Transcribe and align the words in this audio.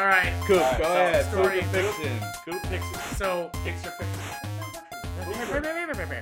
All 0.00 0.06
right. 0.06 0.32
Coop, 0.46 0.56
Alright, 0.62 0.78
go 0.78 0.84
so 0.84 0.90
ahead. 0.94 1.24
story- 1.26 1.62
Story 1.62 1.82
fiction. 1.82 2.18
Coop 2.46 2.62
fiction. 2.62 2.94
So, 3.16 3.50
Picks 3.62 3.86
or 3.86 3.90
fiction. 3.90 4.20
so 5.20 5.60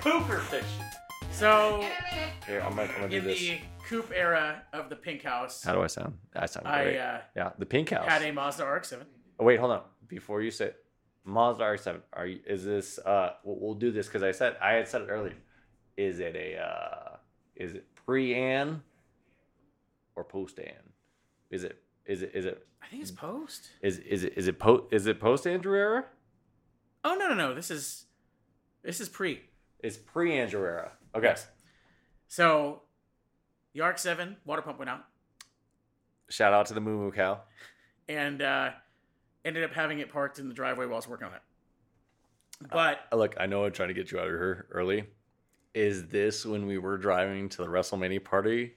Pooper 0.01 0.41
fiction. 0.41 0.85
Here, 2.45 2.61
I'm 2.61 2.75
gonna, 2.75 2.83
I'm 2.83 2.89
gonna 3.03 3.09
do 3.09 3.17
in 3.19 3.25
the 3.25 3.61
coupe 3.89 4.11
era 4.13 4.63
of 4.73 4.89
the 4.91 4.97
Pink 4.97 5.23
House, 5.23 5.63
How 5.63 5.75
do 5.75 5.83
I 5.83 5.87
sound? 5.87 6.19
I 6.35 6.47
sound 6.47 6.67
I 6.67 6.83
great. 6.83 6.99
uh, 6.99 7.19
yeah, 7.37 7.51
the 7.59 7.67
pink 7.67 7.91
house. 7.91 8.09
had 8.09 8.23
a 8.23 8.33
Mazda 8.33 8.65
RX-7. 8.67 9.05
Oh, 9.39 9.45
wait, 9.45 9.61
hold 9.61 9.71
on. 9.71 9.83
Before 10.09 10.43
you 10.43 10.51
say 10.51 10.73
Mazda 11.25 11.65
RX-7, 11.65 12.01
are 12.15 12.27
you? 12.27 12.41
Is 12.47 12.65
this? 12.65 12.99
Uh, 12.99 13.35
we'll, 13.45 13.59
we'll 13.61 13.75
do 13.75 13.93
this 13.93 14.09
because 14.09 14.25
I 14.25 14.33
said 14.33 14.57
I 14.61 14.73
had 14.73 14.89
said 14.89 15.03
it 15.03 15.09
earlier. 15.09 15.37
Is 15.97 16.19
it 16.19 16.35
a? 16.35 16.59
Uh, 16.61 17.17
is 17.55 17.75
it 17.75 17.87
pre-An 17.95 18.83
or 20.17 20.25
post-An? 20.25 20.73
Is 21.51 21.63
it? 21.63 21.81
Is 22.07 22.23
it? 22.23 22.33
Is 22.35 22.45
it? 22.47 22.67
I 22.83 22.87
think 22.89 23.03
it's 23.03 23.11
post. 23.11 23.69
Is 23.83 23.99
is 23.99 24.25
it? 24.25 24.35
Is 24.37 24.49
it 24.49 24.59
post? 24.59 24.85
Is 24.93 25.07
it 25.07 25.21
post 25.21 25.47
Andrew 25.47 25.77
era? 25.77 26.05
Oh 27.05 27.15
no 27.15 27.29
no 27.29 27.35
no! 27.35 27.55
This 27.55 27.71
is 27.71 28.07
this 28.83 29.01
is 29.01 29.09
pre. 29.09 29.41
It's 29.81 29.97
pre 29.97 30.39
Andrew 30.39 30.63
era. 30.65 30.93
Okay. 31.15 31.35
So 32.27 32.83
the 33.75 33.81
RX-7 33.83 34.37
water 34.45 34.61
pump 34.63 34.79
went 34.79 34.91
out, 34.91 35.05
Shout 36.29 36.53
out 36.53 36.67
to 36.67 36.75
the 36.75 36.81
Moo 36.81 36.99
Moo 36.99 37.11
Cow. 37.13 37.41
and 38.09 38.43
uh, 38.43 38.71
ended 39.45 39.65
up 39.65 39.73
having 39.73 40.01
it 40.01 40.11
parked 40.13 40.39
in 40.39 40.49
the 40.49 40.55
driveway 40.55 40.85
while 40.87 40.95
I 40.95 40.97
was 40.97 41.09
working 41.09 41.29
on 41.29 41.35
it. 41.35 41.41
But 42.71 43.01
Uh, 43.13 43.17
Look, 43.17 43.37
I 43.39 43.47
know 43.47 43.65
I'm 43.65 43.73
trying 43.73 43.89
to 43.89 43.95
get 43.95 44.11
you 44.13 44.19
out 44.19 44.27
of 44.27 44.33
here 44.33 44.67
early. 44.73 45.05
Is 45.75 46.09
this 46.09 46.45
when 46.45 46.67
we 46.67 46.77
were 46.79 46.99
driving 46.99 47.49
to 47.51 47.59
the 47.59 47.69
WrestleMania 47.69 48.25
party 48.25 48.75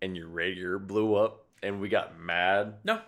and 0.00 0.16
your 0.16 0.28
radiator 0.28 0.78
blew 0.78 1.14
up 1.16 1.46
and 1.62 1.80
we 1.80 1.88
got 1.88 2.18
mad? 2.18 2.74
no, 2.84 3.00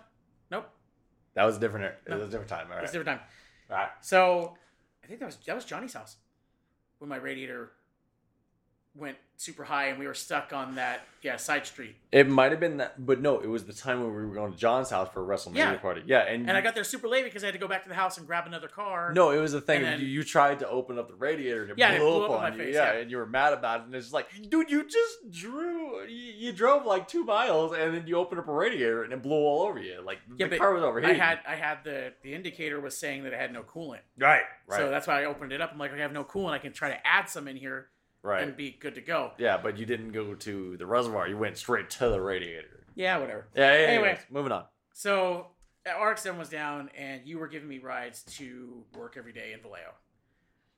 That 1.37 1.45
was 1.45 1.57
a 1.57 1.59
different. 1.59 1.85
Er, 1.85 1.95
it 2.07 2.09
No. 2.09 2.17
was 2.17 2.29
a 2.29 2.31
different 2.31 2.49
time. 2.49 2.65
All 2.71 2.77
right. 2.77 2.83
it's 2.83 2.91
a 2.95 2.97
different 2.97 3.19
time. 3.19 3.27
All 3.69 3.77
right. 3.77 3.89
So 4.01 4.57
I 5.03 5.07
think 5.07 5.19
that 5.19 5.27
was 5.27 5.37
that 5.45 5.53
was 5.55 5.65
Johnny's 5.65 5.93
house 5.93 6.17
when 6.97 7.09
my 7.11 7.17
radiator 7.17 7.73
went 8.95 9.17
super 9.39 9.63
high 9.63 9.85
and 9.87 9.99
we 9.99 10.07
were 10.07 10.15
stuck 10.15 10.51
on 10.51 10.75
that 10.75 11.01
yeah 11.21 11.35
side 11.37 11.65
street. 11.65 11.95
It 12.11 12.27
might 12.27 12.51
have 12.51 12.59
been 12.59 12.77
that, 12.77 13.05
but 13.05 13.21
no, 13.21 13.39
it 13.39 13.47
was 13.47 13.65
the 13.65 13.73
time 13.73 13.99
when 14.01 14.09
we 14.15 14.25
were 14.25 14.33
going 14.33 14.51
to 14.51 14.57
John's 14.57 14.89
house 14.89 15.09
for 15.13 15.23
a 15.23 15.37
WrestleMania 15.37 15.55
Yeah. 15.55 15.77
party. 15.77 16.01
Yeah, 16.05 16.19
and, 16.21 16.47
And 16.47 16.57
I 16.57 16.61
got 16.61 16.73
there 16.73 16.83
super 16.83 17.07
late 17.07 17.23
because 17.23 17.43
I 17.43 17.47
had 17.47 17.53
to 17.53 17.59
go 17.59 17.67
back 17.67 17.83
to 17.83 17.89
the 17.89 17.95
house 17.95 18.17
and 18.17 18.25
grab 18.25 18.47
another 18.47 18.67
car. 18.67 19.13
no, 19.13 19.29
it 19.31 19.39
was 19.39 19.51
the 19.51 19.61
thing. 19.61 19.83
Then- 19.83 19.99
you, 19.99 20.07
you 20.07 20.23
tried 20.23 20.59
to 20.59 20.69
open 20.69 20.97
up 20.97 21.07
the 21.07 21.15
radiator 21.15 21.63
and 21.63 21.71
it, 21.71 21.77
Yeah, 21.77 21.97
blew, 21.97 22.07
it 22.07 22.09
blew 22.09 22.23
up 22.25 22.31
up 22.31 22.37
on 22.37 22.41
my 22.51 22.55
you. 22.55 22.63
face, 22.63 22.75
yeah, 22.75 22.93
yeah. 22.93 22.99
and 22.99 23.11
you 23.11 23.17
were 23.17 23.25
mad 23.27 23.53
about 23.53 23.81
it. 23.81 23.85
And 23.87 23.95
it's 23.95 24.11
like, 24.13 24.27
dude, 24.49 24.71
you 24.71 24.83
just 24.89 25.31
drew. 25.31 26.03
You, 26.07 26.33
you 26.37 26.51
drove 26.53 26.85
like 26.85 27.07
two 27.07 27.23
miles 27.23 27.73
and 27.73 27.93
then 27.95 28.07
you 28.07 28.15
opened 28.17 28.39
up 28.39 28.47
a 28.47 28.53
radiator 28.53 29.03
and 29.03 29.13
it 29.13 29.21
blew 29.21 29.35
all 29.37 29.63
over 29.67 29.79
you. 29.79 30.01
Like 30.03 30.19
Yeah, 30.37 30.47
the 30.47 30.57
car 30.57 30.73
was 30.73 30.83
over. 30.83 31.03
I 31.05 31.13
had 31.13 31.39
I 31.47 31.55
had 31.55 31.83
the 31.83 32.13
the 32.23 32.33
indicator 32.33 32.79
was 32.79 32.97
saying 32.97 33.23
that 33.23 33.33
it 33.33 33.39
had 33.39 33.53
no 33.53 33.61
coolant. 33.63 33.99
right, 34.17 34.41
right, 34.67 34.77
So 34.79 34.89
that's 34.89 35.05
why 35.07 35.21
I 35.21 35.25
opened 35.25 35.51
it 35.51 35.61
up. 35.61 35.71
I'm 35.73 35.77
like, 35.77 35.93
I 35.93 35.97
have 35.97 36.11
no 36.13 36.23
coolant. 36.23 36.51
I 36.53 36.57
can 36.59 36.73
try 36.73 36.89
to 36.89 37.07
add 37.07 37.29
some 37.29 37.47
in 37.47 37.55
here 37.57 37.89
right. 38.27 38.43
and 38.43 38.55
be 38.55 38.71
good 38.71 38.95
to 38.95 39.01
go. 39.01 39.31
yeah, 39.37 39.57
but 39.57 39.77
you 39.77 39.85
didn't 39.85 40.11
go 40.11 40.35
to 40.35 40.77
the 40.77 40.85
reservoir. 40.85 41.27
You 41.27 41.37
went 41.37 41.57
straight 41.57 41.89
to 41.91 42.09
the 42.09 42.21
radiator. 42.21 42.85
Yeah, 42.95 43.17
whatever. 43.17 43.47
Yeah. 43.55 43.71
yeah 43.71 43.87
Anyway. 43.87 44.07
anyways, 44.09 44.25
moving 44.29 44.51
on. 44.51 44.65
So 44.93 45.47
RX-7 45.85 46.37
was 46.37 46.49
down, 46.49 46.89
and 46.97 47.21
you 47.25 47.39
were 47.39 47.47
giving 47.47 47.69
me 47.69 47.79
rides 47.79 48.23
to 48.37 48.83
work 48.95 49.15
every 49.17 49.33
day 49.33 49.53
in 49.53 49.61
Vallejo. 49.61 49.93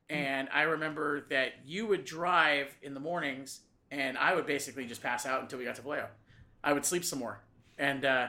And 0.09 0.49
I 0.51 0.63
remember 0.63 1.25
that 1.29 1.53
you 1.65 1.85
would 1.87 2.03
drive 2.03 2.67
in 2.81 2.93
the 2.93 2.99
mornings, 2.99 3.61
and 3.91 4.17
I 4.17 4.33
would 4.35 4.45
basically 4.45 4.85
just 4.85 5.01
pass 5.01 5.25
out 5.25 5.41
until 5.41 5.59
we 5.59 5.65
got 5.65 5.75
to 5.75 5.81
Vallejo. 5.81 6.07
I 6.63 6.73
would 6.73 6.85
sleep 6.85 7.05
some 7.05 7.19
more, 7.19 7.41
and 7.77 8.03
uh, 8.03 8.27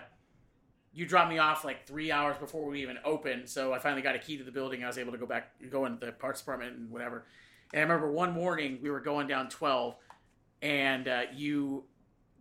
you 0.92 1.06
dropped 1.06 1.30
me 1.30 1.38
off 1.38 1.64
like 1.64 1.86
three 1.86 2.12
hours 2.12 2.36
before 2.38 2.68
we 2.68 2.82
even 2.82 2.98
opened. 3.04 3.48
So 3.48 3.72
I 3.72 3.78
finally 3.78 4.02
got 4.02 4.14
a 4.14 4.18
key 4.18 4.36
to 4.38 4.44
the 4.44 4.52
building. 4.52 4.84
I 4.84 4.86
was 4.86 4.98
able 4.98 5.12
to 5.12 5.18
go 5.18 5.26
back, 5.26 5.52
go 5.70 5.86
into 5.86 6.06
the 6.06 6.12
parts 6.12 6.40
department 6.40 6.76
and 6.76 6.90
whatever. 6.90 7.26
And 7.72 7.80
I 7.80 7.82
remember 7.82 8.10
one 8.10 8.32
morning 8.32 8.78
we 8.82 8.90
were 8.90 9.00
going 9.00 9.26
down 9.26 9.48
12, 9.48 9.94
and 10.62 11.06
uh, 11.06 11.22
you, 11.34 11.84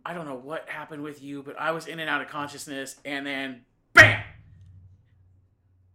I 0.04 0.12
don't 0.12 0.26
know 0.26 0.34
what 0.34 0.68
happened 0.68 1.02
with 1.02 1.22
you, 1.22 1.42
but 1.42 1.58
I 1.58 1.70
was 1.70 1.86
in 1.86 2.00
and 2.00 2.10
out 2.10 2.20
of 2.20 2.28
consciousness, 2.28 2.96
and 3.04 3.24
then 3.24 3.62
bam, 3.92 4.22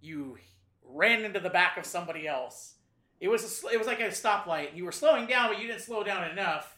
you 0.02 0.38
ran 0.84 1.26
into 1.26 1.40
the 1.40 1.50
back 1.50 1.78
of 1.78 1.86
somebody 1.86 2.28
else. 2.28 2.76
It 3.20 3.28
was 3.28 3.64
a, 3.64 3.74
it 3.74 3.78
was 3.78 3.88
like 3.88 4.00
a 4.00 4.08
stoplight. 4.08 4.76
You 4.76 4.86
were 4.86 4.92
slowing 4.92 5.26
down, 5.28 5.50
but 5.50 5.60
you 5.62 5.68
didn't 5.68 5.82
slow 5.82 6.04
down 6.04 6.30
enough, 6.30 6.78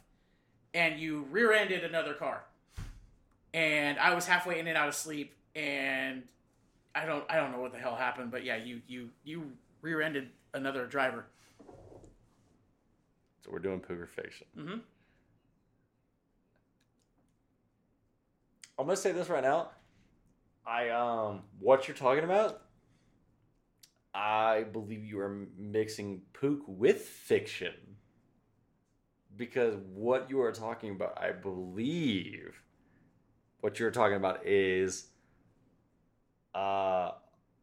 and 0.74 1.00
you 1.00 1.28
rear-ended 1.29 1.84
another 1.84 2.13
car. 2.13 2.44
And 3.53 4.00
I 4.00 4.13
was 4.13 4.25
halfway 4.25 4.59
in 4.59 4.68
and 4.68 4.78
out 4.78 4.88
of 4.88 4.95
sleep, 4.95 5.34
and 5.56 6.24
I 6.95 7.06
don't 7.06 7.24
I 7.29 7.35
don't 7.35 7.51
know 7.51 7.59
what 7.59 7.72
the 7.72 7.79
hell 7.79 7.95
happened, 7.95 8.31
but 8.31 8.44
yeah, 8.44 8.56
you 8.56 8.81
you 8.88 9.09
you 9.24 9.51
rear-ended 9.81 10.29
another 10.53 10.85
driver. 10.88 11.25
So 13.47 13.53
we're 13.53 13.59
doing 13.59 13.80
poker 13.80 14.08
fiction. 14.08 14.47
Mm-hmm. 14.58 14.78
I'm 18.78 18.85
gonna 18.85 18.97
say 18.97 19.13
this 19.13 19.30
right 19.30 19.44
now. 19.44 19.69
I 20.66 20.90
um, 20.90 21.44
what 21.59 21.88
you're 21.88 21.96
talking 21.96 22.25
about. 22.25 22.62
I 24.13 24.63
believe 24.63 25.06
you 25.06 25.19
are 25.19 25.47
mixing 25.57 26.24
pook 26.34 26.59
with 26.68 27.02
fiction. 27.02 27.74
Because 29.38 29.75
what 29.94 30.30
you 30.30 30.41
are 30.41 30.52
talking 30.52 30.91
about, 30.91 31.18
I 31.22 31.31
believe, 31.31 32.59
what 33.62 33.80
you're 33.80 33.91
talking 33.91 34.18
about 34.18 34.46
is, 34.47 35.09
uh, 36.56 37.12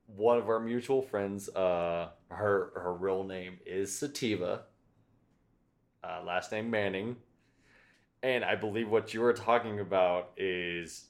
one 0.06 0.38
of 0.38 0.48
our 0.48 0.60
mutual 0.60 1.02
friends. 1.02 1.50
Uh, 1.50 2.08
her 2.28 2.70
her 2.74 2.94
real 2.94 3.24
name 3.24 3.58
is 3.66 3.96
Sativa. 3.96 4.62
Uh, 6.04 6.22
last 6.24 6.52
name 6.52 6.70
Manning. 6.70 7.16
And 8.22 8.44
I 8.44 8.54
believe 8.56 8.90
what 8.90 9.14
you 9.14 9.20
were 9.20 9.32
talking 9.32 9.80
about 9.80 10.32
is 10.36 11.06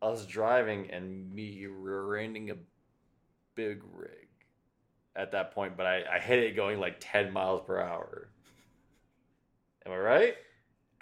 us 0.00 0.26
driving 0.26 0.90
and 0.90 1.32
me 1.32 1.66
rear-ending 1.66 2.50
a 2.50 2.54
big 3.54 3.82
rig 3.92 4.28
at 5.14 5.32
that 5.32 5.52
point, 5.52 5.76
but 5.76 5.86
I, 5.86 6.02
I 6.16 6.18
hit 6.18 6.40
it 6.40 6.56
going 6.56 6.80
like 6.80 6.96
10 7.00 7.32
miles 7.32 7.62
per 7.66 7.80
hour. 7.80 8.28
Am 9.86 9.92
I 9.92 9.96
right? 9.96 10.34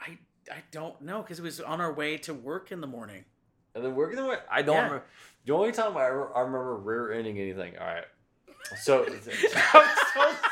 I 0.01 0.19
I 0.51 0.63
don't 0.73 1.01
know 1.03 1.21
because 1.23 1.39
it 1.39 1.43
was 1.43 1.61
on 1.61 1.81
our 1.81 1.93
way 1.93 2.17
to 2.19 2.33
work 2.35 2.73
in 2.73 2.81
the 2.81 2.87
morning. 2.87 3.25
And 3.75 3.85
then 3.85 3.95
we're 3.95 4.15
gonna. 4.15 4.39
I 4.51 4.63
don't 4.63 4.75
Yeah. 4.75 4.83
remember. 4.85 5.05
The 5.45 5.53
only 5.53 5.73
time 5.73 5.97
I, 5.97 6.07
re- 6.07 6.33
I 6.35 6.41
remember 6.41 6.77
rear-ending 6.77 7.39
anything. 7.39 7.77
All 7.79 7.87
right. 7.87 8.05
So. 8.81 9.05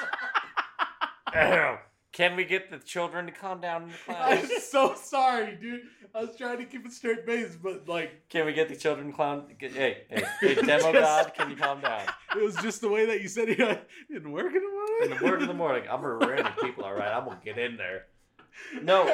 Can 2.13 2.37
we 2.37 2.45
get 2.45 2.71
the 2.71 2.79
children 2.79 3.27
to 3.27 3.33
calm 3.33 3.61
down 3.61 3.85
in 3.85 3.89
the 3.91 3.95
class? 4.07 4.45
I'm 4.51 4.61
so 4.61 4.95
sorry, 4.95 5.57
dude. 5.57 5.83
I 6.15 6.23
was 6.23 6.37
trying 6.37 6.59
to 6.59 6.65
keep 6.65 6.87
a 6.87 6.91
straight 6.91 7.27
face, 7.27 7.57
but 7.63 7.87
like 7.89 8.29
Can 8.29 8.47
we 8.47 8.53
get 8.55 8.69
the 8.69 8.77
children 8.77 9.13
clown? 9.13 9.45
Hey, 9.59 10.05
hey, 10.09 10.25
hey, 10.41 10.55
demo 10.55 10.93
god, 10.93 11.33
can 11.35 11.51
you 11.51 11.57
calm 11.57 11.81
down? 11.81 12.03
it 12.37 12.43
was 12.43 12.57
just 12.57 12.81
the 12.81 12.89
way 12.89 13.07
that 13.07 13.21
you 13.21 13.29
said 13.29 13.49
it 13.51 13.59
didn't 14.11 14.33
work 14.33 14.55
in 14.55 14.63
the 14.63 14.71
morning. 14.71 14.97
In 15.03 15.11
the 15.11 15.21
morning, 15.21 15.43
in 15.43 15.49
the 15.49 15.55
morning, 15.55 15.85
I'm 15.91 16.03
a 16.03 16.15
random 16.15 16.53
people. 16.61 16.85
All 16.85 16.95
right, 16.95 17.13
I'm 17.13 17.25
gonna 17.25 17.39
get 17.45 17.59
in 17.59 17.77
there. 17.77 18.07
No, 18.83 19.05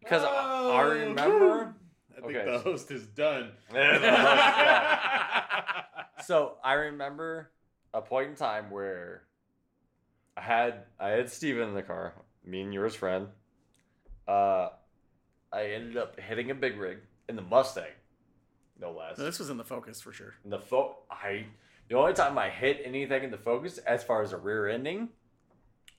because 0.00 0.24
I, 0.24 0.26
I 0.26 0.82
oh, 0.82 0.88
remember. 0.88 1.74
I 2.16 2.20
think 2.22 2.34
Okay. 2.34 2.50
the 2.50 2.58
host 2.58 2.90
is 2.90 3.06
done. 3.06 3.52
so 6.24 6.56
I 6.64 6.72
remember 6.72 7.50
a 7.92 8.00
point 8.00 8.30
in 8.30 8.36
time 8.36 8.70
where 8.70 9.25
I 10.36 10.40
had 10.42 10.84
I 11.00 11.08
had 11.10 11.30
Steven 11.30 11.68
in 11.68 11.74
the 11.74 11.82
car, 11.82 12.12
me 12.44 12.60
and 12.62 12.72
yours 12.72 12.94
friend. 12.94 13.28
Uh, 14.28 14.68
I 15.52 15.66
ended 15.66 15.96
up 15.96 16.18
hitting 16.20 16.50
a 16.50 16.54
big 16.54 16.76
rig 16.76 16.98
in 17.28 17.36
the 17.36 17.42
Mustang, 17.42 17.84
no 18.80 18.92
less. 18.92 19.18
No, 19.18 19.24
this 19.24 19.38
was 19.38 19.50
in 19.50 19.56
the 19.56 19.64
focus 19.64 20.00
for 20.00 20.12
sure. 20.12 20.34
In 20.44 20.50
the 20.50 20.58
fo- 20.58 20.98
I 21.10 21.46
the 21.88 21.96
only 21.96 22.12
time 22.12 22.36
I 22.38 22.50
hit 22.50 22.82
anything 22.84 23.24
in 23.24 23.30
the 23.30 23.38
focus 23.38 23.78
as 23.78 24.02
far 24.02 24.22
as 24.22 24.32
a 24.32 24.36
rear 24.36 24.68
ending 24.68 25.08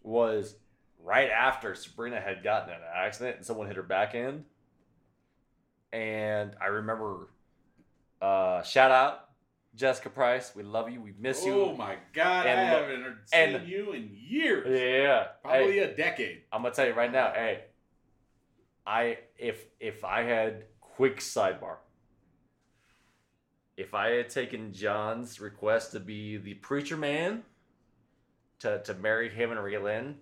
was 0.03 0.55
right 1.03 1.29
after 1.29 1.73
Sabrina 1.73 2.19
had 2.19 2.43
gotten 2.43 2.69
in 2.69 2.75
an 2.75 2.81
accident 2.93 3.37
and 3.37 3.45
someone 3.45 3.67
hit 3.67 3.77
her 3.77 3.83
back 3.83 4.13
end. 4.13 4.43
And 5.93 6.55
I 6.61 6.67
remember 6.67 7.29
uh 8.21 8.61
shout 8.63 8.91
out 8.91 9.26
Jessica 9.77 10.09
Price, 10.09 10.53
we 10.55 10.63
love 10.63 10.89
you, 10.89 10.99
we 10.99 11.13
miss 11.19 11.45
you. 11.45 11.53
Oh 11.53 11.75
my 11.75 11.97
god, 12.11 12.47
And 12.47 12.59
I 12.59 12.63
haven't 12.63 13.15
seen 13.25 13.55
and- 13.55 13.67
you 13.67 13.91
in 13.93 14.09
years. 14.11 14.67
Yeah. 14.81 15.27
Probably 15.43 15.73
Hey, 15.73 15.79
a 15.79 15.95
decade. 15.95 16.41
I'm 16.51 16.63
gonna 16.63 16.73
tell 16.73 16.87
you 16.87 16.93
right 16.93 17.11
now, 17.11 17.31
hey. 17.33 17.65
I 18.85 19.19
if 19.37 19.63
if 19.79 20.03
I 20.03 20.23
had 20.23 20.65
quick 20.81 21.17
sidebar. 21.19 21.77
If 23.75 23.93
I 23.93 24.09
had 24.09 24.29
taken 24.31 24.73
John's 24.73 25.39
request 25.39 25.91
to 25.91 25.99
be 25.99 26.37
the 26.37 26.55
preacher 26.55 26.97
man 26.97 27.43
to, 28.59 28.81
to 28.81 28.95
marry 28.95 29.29
him 29.29 29.51
and 29.51 29.59
Raylan, 29.59 30.15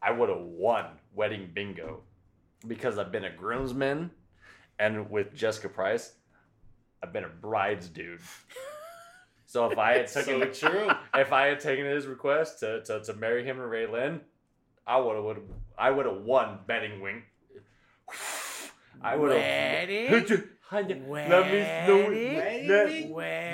I 0.00 0.12
would 0.12 0.30
have 0.30 0.40
won 0.40 0.86
wedding 1.14 1.50
bingo. 1.52 2.00
Because 2.66 2.96
I've 2.98 3.12
been 3.12 3.24
a 3.24 3.30
groomsman 3.30 4.10
and 4.78 5.10
with 5.10 5.34
Jessica 5.34 5.68
Price, 5.68 6.12
I've 7.02 7.12
been 7.12 7.24
a 7.24 7.28
bride's 7.28 7.88
dude. 7.88 8.20
So 9.46 9.70
if 9.70 9.78
I 9.78 9.92
had 9.98 10.06
taken 10.12 10.40
So 10.52 10.68
true. 10.68 10.90
if 11.14 11.32
I 11.32 11.46
had 11.46 11.60
taken 11.60 11.86
his 11.86 12.06
request 12.06 12.60
to, 12.60 12.82
to, 12.84 13.00
to 13.02 13.14
marry 13.14 13.44
him 13.44 13.60
and 13.60 13.70
Ray 13.70 13.86
Lynn, 13.86 14.20
I 14.86 14.98
would 14.98 15.16
have 15.16 15.36
I 15.78 15.90
would 15.90 16.06
have 16.06 16.22
won 16.22 16.60
betting 16.66 17.00
wing. 17.00 17.22
I 19.02 19.16
would 19.16 19.30
have. 19.32 19.40
Wedding? 19.40 20.10
Let 21.30 21.46
me 21.52 21.86
slow 21.86 22.10
it. 22.12 22.68
Let, 22.68 22.86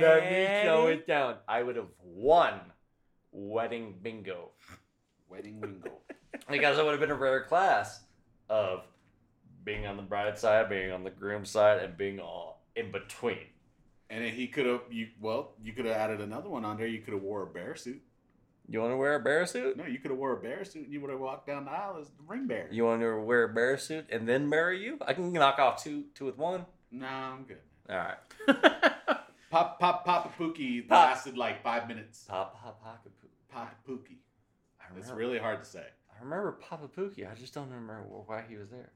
let 0.02 0.22
me 0.24 0.62
slow 0.64 0.86
it 0.86 1.06
down. 1.06 1.36
I 1.48 1.62
would 1.62 1.76
have 1.76 1.88
won 2.02 2.60
wedding 3.32 3.94
bingo 4.02 4.50
Wedding 5.28 5.60
wingo. 5.60 5.90
because 6.50 6.78
it 6.78 6.84
would 6.84 6.92
have 6.92 7.00
been 7.00 7.10
a 7.10 7.14
rare 7.14 7.44
class 7.44 8.00
of 8.48 8.84
being 9.64 9.86
on 9.86 9.96
the 9.96 10.02
bride 10.02 10.38
side, 10.38 10.68
being 10.68 10.90
on 10.92 11.04
the 11.04 11.10
groom 11.10 11.44
side, 11.44 11.82
and 11.82 11.96
being 11.96 12.18
all 12.20 12.62
in 12.76 12.92
between. 12.92 13.38
And 14.12 14.22
then 14.22 14.32
he 14.34 14.46
could 14.46 14.66
have 14.66 14.82
you 14.90 15.08
well, 15.20 15.52
you 15.62 15.72
could 15.72 15.86
have 15.86 15.96
added 15.96 16.20
another 16.20 16.50
one 16.50 16.66
on 16.66 16.76
there. 16.76 16.86
You 16.86 17.00
could 17.00 17.14
have 17.14 17.22
wore 17.22 17.42
a 17.44 17.46
bear 17.46 17.74
suit. 17.74 18.02
You 18.68 18.80
want 18.80 18.92
to 18.92 18.96
wear 18.98 19.14
a 19.14 19.20
bear 19.20 19.46
suit? 19.46 19.76
No, 19.78 19.86
you 19.86 19.98
could 19.98 20.10
have 20.10 20.18
wore 20.18 20.34
a 20.34 20.40
bear 20.40 20.64
suit 20.66 20.84
and 20.84 20.92
you 20.92 21.00
would 21.00 21.10
have 21.10 21.18
walked 21.18 21.46
down 21.46 21.64
the 21.64 21.70
aisle 21.70 21.96
as 21.98 22.08
the 22.08 22.22
ring 22.28 22.46
bearer. 22.46 22.68
You 22.70 22.84
want 22.84 23.00
to 23.00 23.20
wear 23.20 23.44
a 23.44 23.48
bear 23.48 23.78
suit 23.78 24.06
and 24.10 24.28
then 24.28 24.48
marry 24.50 24.84
you? 24.84 24.98
I 25.06 25.14
can 25.14 25.32
knock 25.32 25.58
off 25.58 25.82
two 25.82 26.04
two 26.14 26.26
with 26.26 26.36
one. 26.36 26.66
Nah, 26.90 27.32
I'm 27.32 27.44
good. 27.44 27.58
All 27.88 27.96
right. 27.96 28.92
Pop 29.50 29.78
pop 29.78 30.04
pop 30.06 30.26
a 30.26 30.42
Pookie 30.42 30.86
Pop. 30.88 31.10
lasted 31.10 31.36
like 31.36 31.62
five 31.62 31.86
minutes. 31.88 32.24
Pop 32.28 32.58
pop 32.62 32.82
pop 32.82 33.06
Papa 33.50 33.74
Pookie. 33.88 34.16
I 34.80 34.98
It's 34.98 35.10
really 35.10 35.38
hard 35.38 35.62
to 35.62 35.68
say. 35.68 35.84
I 36.10 36.22
remember 36.22 36.52
Papa 36.52 36.88
Pookie. 36.88 37.30
I 37.30 37.34
just 37.34 37.52
don't 37.52 37.68
remember 37.70 38.02
why 38.26 38.44
he 38.48 38.56
was 38.56 38.70
there. 38.70 38.92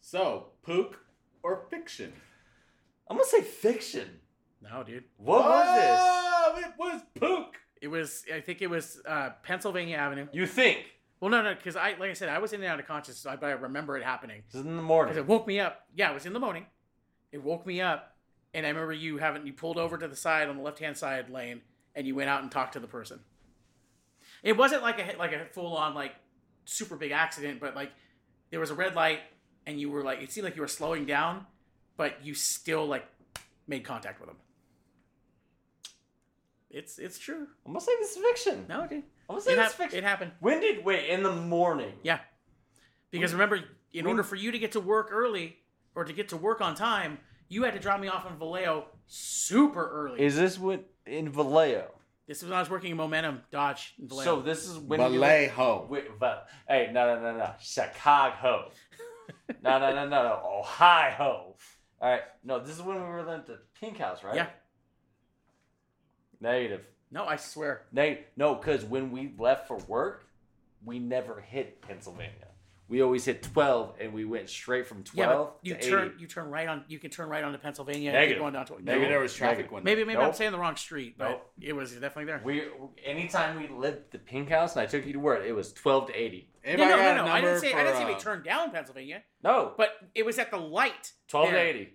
So, 0.00 0.48
Pook 0.62 1.04
or 1.44 1.66
fiction? 1.70 2.12
I'm 3.12 3.18
gonna 3.18 3.28
say 3.28 3.42
fiction. 3.42 4.08
no, 4.62 4.82
dude. 4.82 5.04
What 5.18 5.44
was 5.44 5.98
Oh, 6.00 6.54
it 6.56 6.72
was 6.78 7.02
Pook. 7.14 7.56
It 7.82 7.88
was. 7.88 8.24
I 8.34 8.40
think 8.40 8.62
it 8.62 8.70
was 8.70 9.02
uh, 9.06 9.30
Pennsylvania 9.42 9.98
Avenue. 9.98 10.28
You 10.32 10.46
think? 10.46 10.78
Well, 11.20 11.30
no, 11.30 11.42
no, 11.42 11.54
because 11.54 11.76
I, 11.76 11.90
like 12.00 12.08
I 12.08 12.14
said, 12.14 12.30
I 12.30 12.38
was 12.38 12.54
in 12.54 12.62
and 12.62 12.72
out 12.72 12.80
of 12.80 12.86
consciousness, 12.86 13.18
so 13.18 13.28
I, 13.28 13.36
but 13.36 13.50
I 13.50 13.52
remember 13.52 13.98
it 13.98 14.02
happening 14.02 14.44
This 14.50 14.60
is 14.60 14.66
in 14.66 14.78
the 14.78 14.82
because 14.82 15.18
it 15.18 15.26
woke 15.26 15.46
me 15.46 15.60
up. 15.60 15.82
Yeah, 15.94 16.10
it 16.10 16.14
was 16.14 16.24
in 16.24 16.32
the 16.32 16.40
morning. 16.40 16.64
It 17.32 17.42
woke 17.44 17.66
me 17.66 17.82
up, 17.82 18.16
and 18.54 18.64
I 18.64 18.70
remember 18.70 18.94
you 18.94 19.18
having 19.18 19.46
you 19.46 19.52
pulled 19.52 19.76
over 19.76 19.98
to 19.98 20.08
the 20.08 20.16
side 20.16 20.48
on 20.48 20.56
the 20.56 20.62
left 20.62 20.78
hand 20.78 20.96
side 20.96 21.28
lane, 21.28 21.60
and 21.94 22.06
you 22.06 22.14
went 22.14 22.30
out 22.30 22.42
and 22.42 22.50
talked 22.50 22.72
to 22.72 22.80
the 22.80 22.86
person. 22.86 23.20
It 24.42 24.56
wasn't 24.56 24.80
like 24.80 24.98
a 24.98 25.18
like 25.18 25.32
a 25.32 25.44
full 25.52 25.76
on 25.76 25.94
like 25.94 26.14
super 26.64 26.96
big 26.96 27.12
accident, 27.12 27.60
but 27.60 27.76
like 27.76 27.92
there 28.50 28.58
was 28.58 28.70
a 28.70 28.74
red 28.74 28.94
light, 28.94 29.20
and 29.66 29.78
you 29.78 29.90
were 29.90 30.02
like 30.02 30.22
it 30.22 30.32
seemed 30.32 30.46
like 30.46 30.56
you 30.56 30.62
were 30.62 30.66
slowing 30.68 31.04
down, 31.04 31.44
but 31.96 32.24
you 32.24 32.34
still 32.34 32.86
like 32.86 33.06
made 33.66 33.84
contact 33.84 34.20
with 34.20 34.30
him. 34.30 34.36
It's 36.70 36.98
it's 36.98 37.18
true. 37.18 37.46
I'm 37.66 37.72
gonna 37.72 37.80
say 37.84 37.92
this 38.00 38.16
is 38.16 38.22
fiction. 38.22 38.64
No, 38.68 38.86
dude. 38.86 39.02
I'm 39.28 39.34
gonna 39.36 39.40
say 39.42 39.52
It, 39.52 39.56
this 39.56 39.62
hap- 39.64 39.70
is 39.72 39.76
fiction. 39.76 39.98
it 39.98 40.04
happened. 40.04 40.32
when 40.40 40.60
did 40.60 40.84
wait 40.84 41.08
in 41.10 41.22
the 41.22 41.32
morning? 41.32 41.92
Yeah. 42.02 42.20
Because 43.10 43.32
remember, 43.32 43.56
in 43.92 44.04
we- 44.06 44.10
order 44.10 44.22
for 44.22 44.36
you 44.36 44.52
to 44.52 44.58
get 44.58 44.72
to 44.72 44.80
work 44.80 45.08
early 45.12 45.56
or 45.94 46.04
to 46.04 46.12
get 46.12 46.30
to 46.30 46.36
work 46.36 46.62
on 46.62 46.74
time, 46.74 47.18
you 47.48 47.62
had 47.64 47.74
to 47.74 47.80
drop 47.80 48.00
me 48.00 48.08
off 48.08 48.26
in 48.26 48.36
Vallejo 48.38 48.86
super 49.06 49.86
early. 49.90 50.20
Is 50.22 50.34
this 50.36 50.58
what 50.58 50.88
in 51.06 51.30
Vallejo? 51.30 51.90
this 52.26 52.38
is 52.42 52.48
when 52.48 52.54
I 52.56 52.60
was 52.60 52.70
working 52.70 52.90
in 52.92 52.96
Momentum 52.96 53.42
Dodge 53.50 53.94
in 54.00 54.08
Vallejo. 54.08 54.36
So 54.36 54.40
this 54.42 54.66
is 54.66 54.78
when 54.78 54.98
you 55.00 55.20
Vallejo. 55.20 55.86
Wait, 55.90 56.18
but 56.18 56.48
hey, 56.66 56.90
no, 56.90 57.14
no, 57.16 57.20
no, 57.22 57.36
no, 57.36 57.50
Chicago. 57.60 58.70
no, 59.62 59.78
no, 59.78 59.94
no, 59.94 60.08
no, 60.08 60.22
no, 60.22 60.40
Ohio. 60.60 61.56
All 62.02 62.10
right, 62.10 62.22
no, 62.42 62.58
this 62.58 62.74
is 62.74 62.82
when 62.82 62.96
we 62.96 63.02
were 63.02 63.20
at 63.30 63.46
the 63.46 63.60
Pink 63.80 63.96
House, 63.98 64.24
right? 64.24 64.34
Yeah. 64.34 64.48
Negative. 66.40 66.84
no, 67.12 67.24
I 67.24 67.36
swear. 67.36 67.82
Neg- 67.92 68.24
no, 68.36 68.56
because 68.56 68.84
when 68.84 69.12
we 69.12 69.32
left 69.38 69.68
for 69.68 69.76
work, 69.86 70.24
we 70.84 70.98
never 70.98 71.40
hit 71.40 71.80
Pennsylvania. 71.80 72.48
We 72.88 73.00
always 73.00 73.24
hit 73.24 73.42
twelve, 73.42 73.94
and 74.00 74.12
we 74.12 74.24
went 74.26 74.50
straight 74.50 74.86
from 74.86 75.02
twelve 75.02 75.52
but 75.62 75.66
you 75.66 75.74
to 75.74 75.80
turn 75.90 76.08
80. 76.08 76.20
you 76.20 76.26
turn 76.26 76.50
right 76.50 76.68
on. 76.68 76.84
You 76.88 76.98
can 76.98 77.10
turn 77.10 77.28
right 77.28 77.42
onto 77.42 77.56
Pennsylvania. 77.58 78.12
Negative. 78.12 78.34
keep 78.36 78.40
going 78.42 78.52
down 78.52 78.66
to 78.66 78.74
Maybe 78.80 79.00
No. 79.02 79.08
there 79.08 79.20
was 79.20 79.32
traffic 79.34 79.56
Negative. 79.58 79.72
one. 79.72 79.84
Maybe 79.84 80.04
maybe 80.04 80.18
I'm 80.20 80.34
saying 80.34 80.52
the 80.52 80.58
wrong 80.58 80.76
street, 80.76 81.16
but 81.16 81.28
Nope. 81.30 81.52
it 81.60 81.72
was 81.74 81.92
definitely 81.92 82.26
there. 82.26 82.42
We 82.44 82.64
anytime 83.04 83.56
we 83.60 83.68
lived 83.68 84.10
the 84.10 84.18
Pink 84.18 84.50
House, 84.50 84.72
and 84.76 84.82
I 84.82 84.86
took 84.86 85.06
you 85.06 85.14
to 85.14 85.18
work, 85.20 85.42
it 85.44 85.52
was 85.52 85.72
twelve 85.72 86.08
to 86.08 86.12
eighty. 86.12 86.50
If 86.62 86.78
no, 86.78 86.88
no, 86.88 86.96
no, 86.96 87.24
no. 87.24 87.32
I 87.32 87.40
didn't 87.40 87.54
number 87.54 87.58
say 87.66 87.72
I 87.72 87.82
didn't 87.84 87.96
say 87.96 88.04
uh, 88.04 88.08
we 88.08 88.14
turned 88.20 88.44
down 88.44 88.70
Pennsylvania, 88.72 89.22
No, 89.42 89.72
but 89.76 89.90
it 90.14 90.26
was 90.26 90.38
at 90.38 90.50
the 90.50 90.58
light. 90.58 91.12
twelve 91.28 91.46
to 91.48 91.54
there. 91.54 91.66
eighty. 91.66 91.94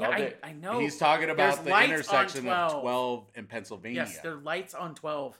Yeah, 0.00 0.08
I, 0.08 0.34
I 0.42 0.52
know. 0.52 0.80
He's 0.80 0.98
talking 0.98 1.28
There's 1.28 1.54
about 1.54 1.64
the 1.64 1.84
intersection 1.84 2.42
12. 2.42 2.72
of 2.74 2.80
12 2.82 3.26
and 3.36 3.48
Pennsylvania. 3.48 4.02
yes, 4.08 4.18
there 4.22 4.32
are 4.32 4.40
lights 4.40 4.74
on 4.74 4.96
twelve. 4.96 5.38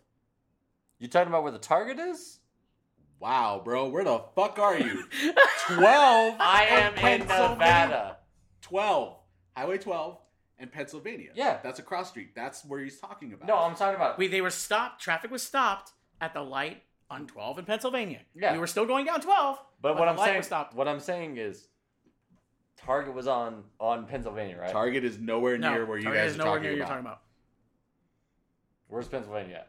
You 1.00 1.08
talking 1.08 1.26
about 1.28 1.42
where 1.42 1.50
the 1.50 1.58
Target 1.58 1.98
is? 1.98 2.38
Wow, 3.24 3.62
bro, 3.64 3.88
where 3.88 4.04
the 4.04 4.20
fuck 4.36 4.58
are 4.58 4.78
you? 4.78 5.04
12. 5.68 6.36
I 6.38 6.66
am 6.68 6.92
in 6.92 6.98
Pennsylvania. 6.98 7.48
Nevada. 7.56 8.16
12. 8.60 9.16
Highway 9.56 9.78
12 9.78 10.18
and 10.58 10.70
Pennsylvania. 10.70 11.30
Yeah. 11.34 11.58
That's 11.62 11.78
a 11.78 11.82
cross 11.82 12.10
street. 12.10 12.34
That's 12.34 12.66
where 12.66 12.80
he's 12.80 13.00
talking 13.00 13.32
about. 13.32 13.48
No, 13.48 13.56
I'm 13.56 13.76
talking 13.76 13.94
about. 13.96 14.18
we 14.18 14.28
they 14.28 14.42
were 14.42 14.50
stopped. 14.50 15.00
Traffic 15.00 15.30
was 15.30 15.42
stopped 15.42 15.92
at 16.20 16.34
the 16.34 16.42
light 16.42 16.82
on 17.08 17.26
12 17.26 17.60
in 17.60 17.64
Pennsylvania. 17.64 18.20
Yeah. 18.34 18.52
we 18.52 18.58
were 18.58 18.66
still 18.66 18.84
going 18.84 19.06
down 19.06 19.22
12. 19.22 19.56
But 19.80 19.94
but 19.94 19.98
what 19.98 20.04
the 20.04 20.10
I'm 20.10 20.16
light 20.18 20.24
saying, 20.26 20.36
was 20.36 20.46
stopped. 20.46 20.74
what 20.74 20.86
I'm 20.86 21.00
saying 21.00 21.38
is, 21.38 21.68
Target 22.76 23.14
was 23.14 23.26
on 23.26 23.64
on 23.80 24.04
Pennsylvania, 24.06 24.58
right? 24.60 24.70
Target 24.70 25.02
is 25.02 25.18
nowhere 25.18 25.56
No, 25.56 25.72
near 25.72 25.86
where 25.86 25.96
you 25.96 26.04
Target 26.04 26.20
guys 26.24 26.30
is 26.32 26.36
are 26.36 26.38
nowhere 26.40 26.52
talking 26.58 26.62
near 26.64 26.72
about. 26.72 26.78
you're 26.78 26.86
talking 26.88 27.06
about. 27.06 27.20
Where's 28.88 29.08
Pennsylvania? 29.08 29.64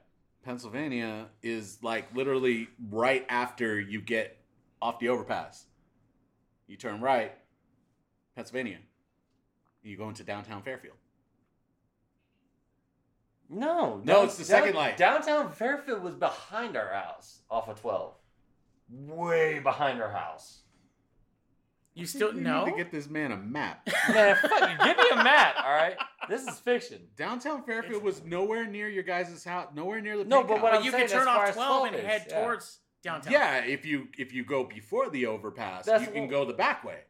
At? 0.46 0.50
Pennsylvania 0.50 1.28
is 1.42 1.80
like 1.82 2.14
literally 2.16 2.68
right 2.90 3.26
after 3.30 3.80
you 3.80 4.02
get 4.02 4.38
off 4.82 5.00
the 5.00 5.10
overpass. 5.10 5.66
You 6.68 6.78
turn 6.78 7.02
right, 7.02 7.34
Pennsylvania. 8.36 8.80
You 9.84 9.98
go 9.98 10.10
into 10.10 10.24
downtown 10.24 10.64
Fairfield. 10.64 10.96
No, 13.48 14.02
No, 14.04 14.24
it's 14.24 14.38
the 14.38 14.44
second 14.44 14.74
light. 14.76 14.98
Downtown 14.98 15.52
Fairfield 15.52 16.02
was 16.02 16.16
behind 16.16 16.76
our 16.76 16.92
house, 16.92 17.42
off 17.50 17.70
of 17.70 17.80
12, 17.80 18.14
way 18.90 19.60
behind 19.60 20.02
our 20.02 20.10
house. 20.10 20.62
You 21.94 22.06
still 22.08 22.34
you 22.34 22.42
no. 22.42 22.66
need 22.66 22.72
to 22.72 22.78
get 22.78 22.92
this 22.92 23.10
man 23.10 23.32
a 23.32 23.38
map. 23.38 23.88
Man, 24.10 24.36
fuck 24.36 24.52
you, 24.52 24.86
give 24.86 24.98
me 24.98 25.04
a 25.14 25.24
map, 25.24 25.56
all 25.64 25.72
right? 25.72 25.96
This 26.30 26.48
is 26.48 26.60
fiction. 26.60 27.02
Downtown 27.18 27.64
Fairfield 27.64 28.04
was 28.04 28.24
nowhere 28.24 28.66
near 28.66 28.88
your 28.90 29.04
guys' 29.04 29.44
house, 29.44 29.70
nowhere 29.74 30.02
near 30.02 30.18
the 30.18 30.26
No, 30.26 30.38
pink 30.38 30.48
but 30.50 30.62
what 30.62 30.72
house. 30.74 30.80
but 30.80 30.86
you 30.86 30.92
saying 30.92 31.08
can 31.08 31.18
turn 31.18 31.26
far 31.26 31.44
off 31.44 31.50
as 31.50 31.56
12 31.56 31.84
and 31.86 31.94
12 31.94 32.06
head 32.08 32.26
yeah. 32.30 32.42
towards 32.42 32.80
downtown. 33.04 33.34
Yeah, 33.34 33.58
if 33.66 33.86
you 33.86 34.08
if 34.18 34.34
you 34.34 34.44
go 34.44 34.64
before 34.64 35.10
the 35.10 35.26
overpass, 35.28 35.86
That's 35.86 36.06
you 36.06 36.12
can 36.12 36.22
what- 36.24 36.30
go 36.32 36.46
the 36.46 36.54
back 36.54 36.84
way. 36.84 37.02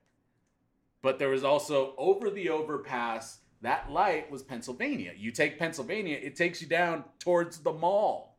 But 1.01 1.19
there 1.19 1.29
was 1.29 1.43
also 1.43 1.93
over 1.97 2.29
the 2.29 2.49
overpass. 2.49 3.39
That 3.61 3.91
light 3.91 4.29
was 4.29 4.43
Pennsylvania. 4.43 5.13
You 5.15 5.31
take 5.31 5.57
Pennsylvania, 5.57 6.19
it 6.21 6.35
takes 6.35 6.61
you 6.61 6.67
down 6.67 7.03
towards 7.19 7.59
the 7.59 7.71
mall. 7.73 8.37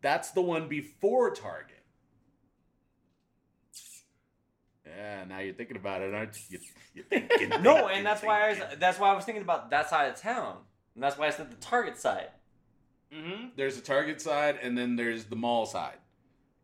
That's 0.00 0.30
the 0.30 0.42
one 0.42 0.68
before 0.68 1.32
Target. 1.34 1.77
Yeah, 4.98 5.24
now 5.28 5.38
you're 5.38 5.54
thinking 5.54 5.76
about 5.76 6.02
it, 6.02 6.12
aren't 6.12 6.36
you? 6.50 6.58
You're 6.92 7.04
thinking, 7.04 7.50
No, 7.62 7.74
thinking, 7.76 7.98
and 7.98 8.06
that's 8.06 8.22
why 8.22 8.44
I 8.46 8.48
was, 8.50 8.58
thinking. 8.58 8.78
that's 8.80 8.98
why 8.98 9.10
I 9.10 9.14
was 9.14 9.24
thinking 9.24 9.42
about 9.42 9.70
that 9.70 9.88
side 9.88 10.10
of 10.10 10.16
town, 10.20 10.56
and 10.94 11.02
that's 11.04 11.16
why 11.16 11.28
I 11.28 11.30
said 11.30 11.50
the 11.52 11.56
Target 11.56 11.96
side. 11.96 12.30
Mhm. 13.12 13.52
There's 13.56 13.76
the 13.76 13.82
Target 13.82 14.20
side, 14.20 14.58
and 14.60 14.76
then 14.76 14.96
there's 14.96 15.26
the 15.26 15.36
mall 15.36 15.66
side, 15.66 15.98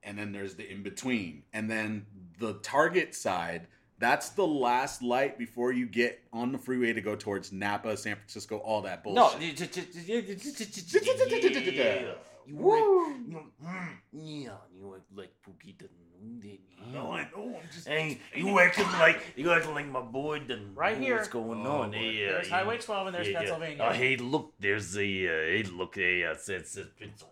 and 0.03 0.19
then 0.19 0.33
there's 0.33 0.57
the 0.57 0.69
in 0.69 0.83
between, 0.83 1.45
and 1.53 1.71
then 1.71 2.07
the 2.41 2.55
Target 2.55 3.15
side. 3.15 3.69
That's 3.99 4.31
the 4.31 4.47
last 4.47 5.01
light 5.03 5.39
before 5.39 5.71
you 5.73 5.87
get 5.87 6.21
on 6.33 6.51
the 6.51 6.59
freeway 6.59 6.93
to 6.93 7.01
go 7.01 7.15
towards 7.15 7.53
Napa, 7.53 7.97
San 7.97 8.17
Francisco, 8.17 8.59
all 8.59 8.83
that 8.83 9.07
No, 9.07 9.31
bullshit. 9.31 9.61
you- 9.61 10.03
you- 10.03 10.21
you- 10.21 11.73
Yeah. 11.73 12.15
you 12.47 12.57
Woo! 12.57 13.07
like- 13.07 13.17
you- 13.29 13.53
mm, 13.63 13.97
yeah, 14.13 14.57
you 14.75 14.87
like 14.91 15.03
like 15.15 15.31
Pookie 15.47 15.79
doesn't 15.79 16.04
know 16.25 16.41
that. 16.43 16.59
No, 16.93 17.13
I 17.13 17.23
know. 17.35 17.57
I'm 17.61 17.69
just. 17.73 17.89
Hey, 17.89 18.21
you 18.35 18.59
acting 18.59 18.85
like 18.93 19.25
you 19.37 19.51
acting 19.53 19.75
like 19.75 19.87
my 19.89 20.01
boy 20.03 20.41
doesn't 20.41 20.75
Right 20.75 20.99
know 20.99 21.05
here. 21.05 21.17
What's 21.17 21.29
going 21.29 21.67
Oh, 21.67 21.83
on? 21.83 21.91
boy. 21.93 21.97
Hey, 21.97 22.29
uh, 22.29 22.33
There's 22.33 22.49
yeah, 22.49 22.57
Highway 22.59 22.79
12 22.79 23.07
and 23.07 23.15
there's 23.17 23.27
yeah, 23.29 23.33
yeah. 23.33 23.39
Pennsylvania. 23.41 23.87
Oh, 23.89 23.93
hey, 23.93 24.17
look, 24.17 24.53
there's 24.61 24.97
a 24.97 25.01
uh, 25.01 25.03
hey, 25.31 25.63
look, 25.73 25.95
hey, 25.97 26.25
uh, 26.25 26.33
it's, 26.33 26.49
it's, 26.49 26.77
it's 26.77 26.91
Pennsylvania. 26.99 27.25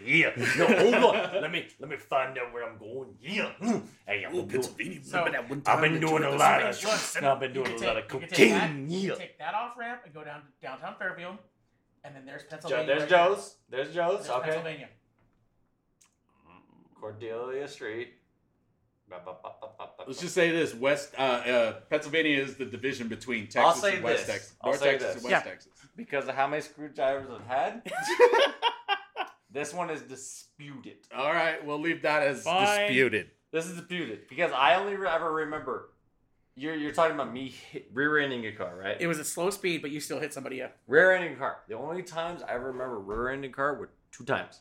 Yeah. 0.06 0.30
No, 0.58 0.66
hold 0.66 1.16
on. 1.16 1.42
let 1.42 1.50
me 1.50 1.66
let 1.80 1.90
me 1.90 1.96
find 1.96 2.38
out 2.38 2.52
where 2.52 2.64
I'm 2.68 2.78
going. 2.78 3.14
Yeah. 3.20 3.50
Mm. 3.60 3.82
Hey, 4.06 4.24
I'm 4.24 4.30
Oh, 4.30 4.36
doing- 4.38 4.48
Pennsylvania. 4.48 5.00
So- 5.04 5.18
Remember 5.24 5.32
that 5.38 5.50
one 5.50 5.62
I've 5.66 5.80
been 5.80 6.00
doing 6.00 6.22
a 6.24 6.30
lot 6.30 6.62
of. 6.62 6.82
You 6.82 6.88
want- 6.88 7.22
I've 7.24 7.40
been 7.40 7.52
doing 7.52 7.70
you 7.72 7.76
a 7.76 7.86
lot 7.86 7.96
of 7.98 8.08
take- 8.08 8.20
you 8.22 8.26
take 8.28 8.50
that- 8.50 8.60
cocaine. 8.70 8.86
Yeah. 8.90 9.14
take 9.16 9.38
that 9.38 9.54
off 9.54 9.76
ramp 9.76 10.00
and 10.04 10.14
go 10.14 10.22
down 10.24 10.40
to 10.42 10.46
downtown 10.66 10.94
Fairfield, 10.98 11.38
and 12.04 12.14
then 12.14 12.24
there's 12.24 12.44
Pennsylvania. 12.44 12.86
There's 12.86 13.00
right. 13.00 13.10
Joe's. 13.10 13.56
There's 13.68 13.94
Joe's. 13.94 14.18
There's 14.20 14.30
Okay. 14.30 14.44
Pennsylvania. 14.48 14.88
Cordelia 17.00 17.68
Street. 17.68 18.14
Let's 20.06 20.20
just 20.20 20.34
say 20.34 20.50
this: 20.50 20.74
West 20.74 21.14
uh, 21.16 21.20
uh, 21.22 21.72
Pennsylvania 21.90 22.38
is 22.42 22.56
the 22.56 22.64
division 22.64 23.06
between 23.08 23.44
Texas 23.44 23.62
I'll 23.64 23.74
say 23.74 23.94
and 23.96 24.04
West 24.04 24.26
this. 24.26 24.34
Texas, 24.34 24.54
I'll 24.62 24.70
North 24.70 24.80
say 24.80 24.90
Texas 24.92 25.14
this. 25.14 25.22
and 25.24 25.32
West 25.32 25.44
Yeah. 25.46 25.50
Texas. 25.50 25.72
because 25.96 26.28
of 26.28 26.34
how 26.34 26.46
many 26.48 26.62
screwdrivers 26.62 27.28
I've 27.30 27.46
had. 27.46 27.82
this 29.52 29.72
one 29.72 29.90
is 29.90 30.02
disputed. 30.02 30.96
All 31.16 31.32
right, 31.32 31.64
we'll 31.64 31.80
leave 31.80 32.02
that 32.02 32.22
as 32.24 32.42
Fine. 32.42 32.88
disputed. 32.88 33.30
This 33.52 33.66
is 33.66 33.76
disputed 33.76 34.28
because 34.28 34.50
I 34.52 34.74
only 34.74 34.96
re- 34.96 35.08
ever 35.08 35.32
remember. 35.32 35.90
You're 36.58 36.74
you're 36.74 36.92
talking 36.92 37.14
about 37.14 37.32
me 37.32 37.50
hit, 37.70 37.88
rear-ending 37.92 38.46
a 38.46 38.52
car, 38.52 38.74
right? 38.76 38.96
It 38.98 39.06
was 39.06 39.20
at 39.20 39.26
slow 39.26 39.50
speed, 39.50 39.82
but 39.82 39.90
you 39.90 40.00
still 40.00 40.18
hit 40.18 40.32
somebody 40.32 40.62
up. 40.62 40.74
rear-ending 40.88 41.34
a 41.34 41.36
car. 41.36 41.58
The 41.68 41.76
only 41.76 42.02
times 42.02 42.42
I 42.42 42.54
ever 42.54 42.72
remember 42.72 42.98
rear-ending 42.98 43.50
a 43.50 43.54
car 43.54 43.74
were 43.74 43.90
two 44.10 44.24
times. 44.24 44.60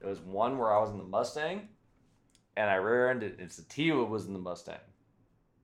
There 0.00 0.08
was 0.08 0.20
one 0.20 0.58
where 0.58 0.72
I 0.72 0.80
was 0.80 0.90
in 0.90 0.98
the 0.98 1.04
Mustang, 1.04 1.68
and 2.56 2.68
I 2.68 2.74
rear-ended. 2.74 3.36
It's 3.38 3.58
And 3.58 3.66
Sativa 3.66 4.04
was 4.04 4.26
in 4.26 4.32
the 4.32 4.38
Mustang. 4.38 4.80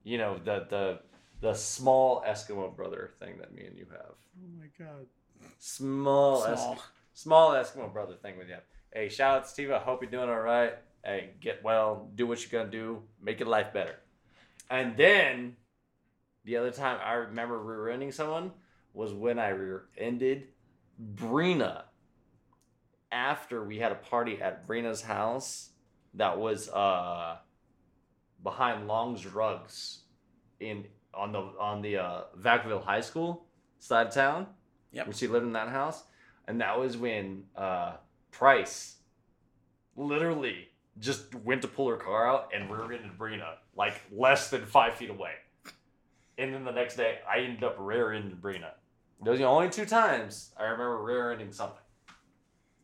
You 0.03 0.17
know 0.17 0.37
the 0.37 0.65
the 0.69 0.99
the 1.41 1.53
small 1.53 2.23
Eskimo 2.27 2.75
brother 2.75 3.11
thing 3.19 3.37
that 3.39 3.53
me 3.53 3.65
and 3.65 3.77
you 3.77 3.85
have. 3.91 4.15
Oh 4.41 4.49
my 4.57 4.67
god! 4.77 5.05
Small, 5.57 6.41
Small. 6.41 6.75
Eskimo, 6.75 6.79
small 7.13 7.51
Eskimo 7.51 7.93
brother 7.93 8.15
thing 8.15 8.37
with 8.37 8.49
you. 8.49 8.57
Hey, 8.93 9.09
shout 9.09 9.37
out 9.37 9.43
to 9.43 9.49
Steve. 9.49 9.71
I 9.71 9.79
hope 9.79 10.01
you're 10.01 10.11
doing 10.11 10.29
all 10.29 10.39
right. 10.39 10.73
Hey, 11.03 11.31
get 11.39 11.63
well. 11.63 12.09
Do 12.15 12.27
what 12.27 12.41
you're 12.41 12.59
gonna 12.59 12.71
do. 12.71 13.03
Make 13.21 13.39
your 13.39 13.49
life 13.49 13.73
better. 13.73 13.95
And 14.69 14.95
then 14.97 15.55
the 16.45 16.57
other 16.57 16.71
time 16.71 16.99
I 17.03 17.13
remember 17.13 17.59
rear-ending 17.59 18.11
someone 18.11 18.51
was 18.93 19.13
when 19.13 19.37
I 19.39 19.49
rear-ended 19.49 20.47
Brina 21.15 21.83
after 23.11 23.63
we 23.63 23.77
had 23.77 23.91
a 23.91 23.95
party 23.95 24.41
at 24.41 24.67
Brina's 24.67 25.01
house 25.01 25.69
that 26.13 26.37
was 26.37 26.69
uh 26.69 27.37
behind 28.43 28.87
Long's 28.87 29.21
Drugs 29.21 29.99
in 30.59 30.85
on 31.13 31.31
the 31.31 31.39
on 31.59 31.81
the 31.81 31.97
uh, 31.97 32.21
Vacaville 32.39 32.83
High 32.83 33.01
School 33.01 33.45
side 33.79 34.07
of 34.07 34.13
town. 34.13 34.47
Yep. 34.91 35.07
When 35.07 35.15
she 35.15 35.27
lived 35.27 35.45
in 35.45 35.53
that 35.53 35.69
house, 35.69 36.03
and 36.47 36.61
that 36.61 36.79
was 36.79 36.97
when 36.97 37.43
uh, 37.55 37.93
Price 38.31 38.95
literally 39.95 40.69
just 40.97 41.35
went 41.35 41.61
to 41.61 41.67
pull 41.67 41.87
her 41.89 41.95
car 41.95 42.27
out 42.27 42.51
and 42.55 42.69
rear-ended 42.71 43.17
Brina 43.17 43.53
like 43.75 44.01
less 44.11 44.49
than 44.49 44.65
five 44.65 44.95
feet 44.95 45.11
away. 45.11 45.33
And 46.39 46.53
then 46.53 46.63
the 46.63 46.71
next 46.71 46.95
day, 46.95 47.19
I 47.29 47.39
ended 47.39 47.63
up 47.63 47.75
rear-ending 47.77 48.37
Brina. 48.37 48.71
Those 49.23 49.35
are 49.35 49.37
the 49.39 49.43
only 49.43 49.69
two 49.69 49.85
times 49.85 50.51
I 50.57 50.63
remember 50.63 51.03
rear-ending 51.03 51.51
something. 51.51 51.77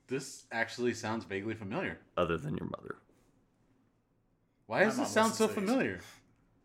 This 0.08 0.46
actually 0.52 0.94
sounds 0.94 1.26
vaguely 1.26 1.56
familiar. 1.56 2.00
Other 2.18 2.38
than 2.38 2.56
your 2.58 2.68
mother. 2.68 2.96
Why 4.68 4.84
does 4.84 4.98
mom 4.98 5.06
this 5.06 5.14
sound 5.14 5.34
so 5.34 5.48
these. 5.48 5.56
familiar? 5.56 6.00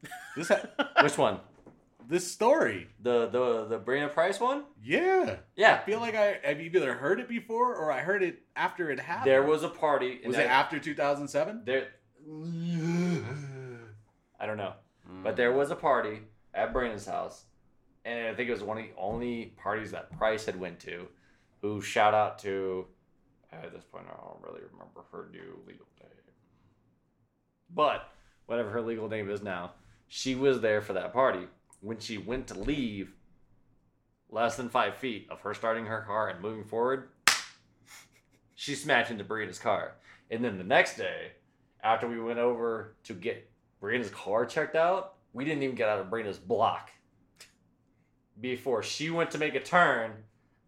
This 0.37 0.49
ha- 0.49 0.63
Which 1.03 1.19
one? 1.19 1.41
this 2.09 2.31
story, 2.31 2.89
The 3.01 3.27
the 3.29 3.67
the 3.67 3.79
Brina 3.79 4.13
Price 4.13 4.41
one? 4.41 4.65
yeah. 4.83 5.37
Yeah. 5.57 5.75
I 5.83 5.85
feel 5.87 6.01
like 6.01 6.15
I 6.15 6.39
have 6.43 6.61
either 6.61 6.95
heard 6.95 7.21
it 7.21 7.29
before 7.29 7.75
or 7.77 7.93
I 7.93 8.01
heard 8.01 8.23
it 8.23 8.43
after 8.57 8.91
it 8.91 8.99
happened. 9.01 9.31
There 9.31 9.43
was 9.43 9.63
a 9.63 9.69
party. 9.69 10.19
and 10.19 10.27
was 10.29 10.37
that- 10.37 10.47
it 10.47 10.51
after 10.51 10.79
2007? 10.79 11.63
There. 11.65 11.89
I 14.39 14.47
don't 14.47 14.57
know. 14.57 14.75
But 15.23 15.37
there 15.37 15.53
was 15.53 15.71
a 15.71 15.77
party 15.77 16.21
at 16.55 16.73
Brandon's 16.73 17.05
house, 17.07 17.45
and 18.05 18.29
I 18.29 18.35
think 18.35 18.49
it 18.49 18.53
was 18.53 18.63
one 18.63 18.79
of 18.79 18.85
the 18.85 18.93
only 18.97 19.47
parties 19.63 19.91
that 19.91 20.11
Price 20.17 20.47
had 20.47 20.59
went 20.59 20.79
to. 20.81 21.09
Who 21.63 21.81
shout 21.83 22.15
out 22.15 22.39
to? 22.41 22.87
At 23.53 23.73
this 23.73 23.85
point, 23.85 24.07
I 24.09 24.17
don't 24.17 24.43
really 24.43 24.63
remember 24.73 25.03
her 25.13 25.29
new 25.33 25.61
legal 25.67 25.87
name. 26.01 26.11
But 27.75 28.13
whatever 28.47 28.71
her 28.71 28.83
legal 28.83 29.09
name 29.09 29.29
is 29.31 29.43
now, 29.43 29.73
she 30.09 30.35
was 30.35 30.61
there 30.61 30.81
for 30.81 30.93
that 30.93 31.13
party. 31.13 31.47
When 31.81 31.99
she 31.99 32.19
went 32.19 32.47
to 32.49 32.59
leave, 32.59 33.13
less 34.29 34.57
than 34.57 34.69
five 34.69 34.97
feet 34.97 35.27
of 35.31 35.41
her 35.41 35.55
starting 35.55 35.87
her 35.87 36.03
car 36.03 36.29
and 36.29 36.41
moving 36.41 36.65
forward, 36.65 37.09
she 38.55 38.75
smashed 38.75 39.11
into 39.11 39.25
Brianna's 39.25 39.59
car. 39.59 39.95
And 40.31 40.45
then 40.45 40.59
the 40.59 40.65
next 40.65 40.97
day, 40.97 41.33
after 41.83 42.07
we 42.07 42.21
went 42.21 42.39
over 42.39 42.95
to 43.05 43.15
get 43.15 43.51
Brianna's 43.83 44.11
car 44.11 44.47
checked 44.47 44.77
out, 44.77 45.15
we 45.33 45.45
didn't 45.45 45.63
even 45.63 45.77
get 45.77 45.89
out 45.89 45.99
of 45.99 46.07
Brianna's 46.07 46.39
block. 46.39 46.91
Before 48.41 48.83
she 48.83 49.11
went 49.11 49.31
to 49.33 49.39
make 49.39 49.55
a 49.55 49.61
turn, 49.61 50.13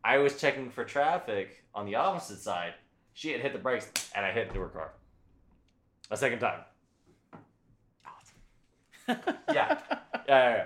I 0.05 0.19
was 0.19 0.41
checking 0.41 0.71
for 0.71 0.85
traffic 0.85 1.65
on 1.75 1.87
the 1.87 1.95
opposite 1.95 2.41
side. 2.41 2.75
She 3.15 3.31
had 3.31 3.41
hit 3.41 3.53
the 3.53 3.59
brakes, 3.59 3.91
and 4.15 4.25
I 4.25 4.33
hit 4.33 4.49
into 4.49 4.61
her 4.61 4.69
car. 4.69 4.93
A 6.11 6.17
second 6.17 6.41
time. 6.41 6.61
Yeah. 9.09 9.19
Yeah, 9.53 9.79
yeah, 10.29 10.57
yeah. 10.57 10.65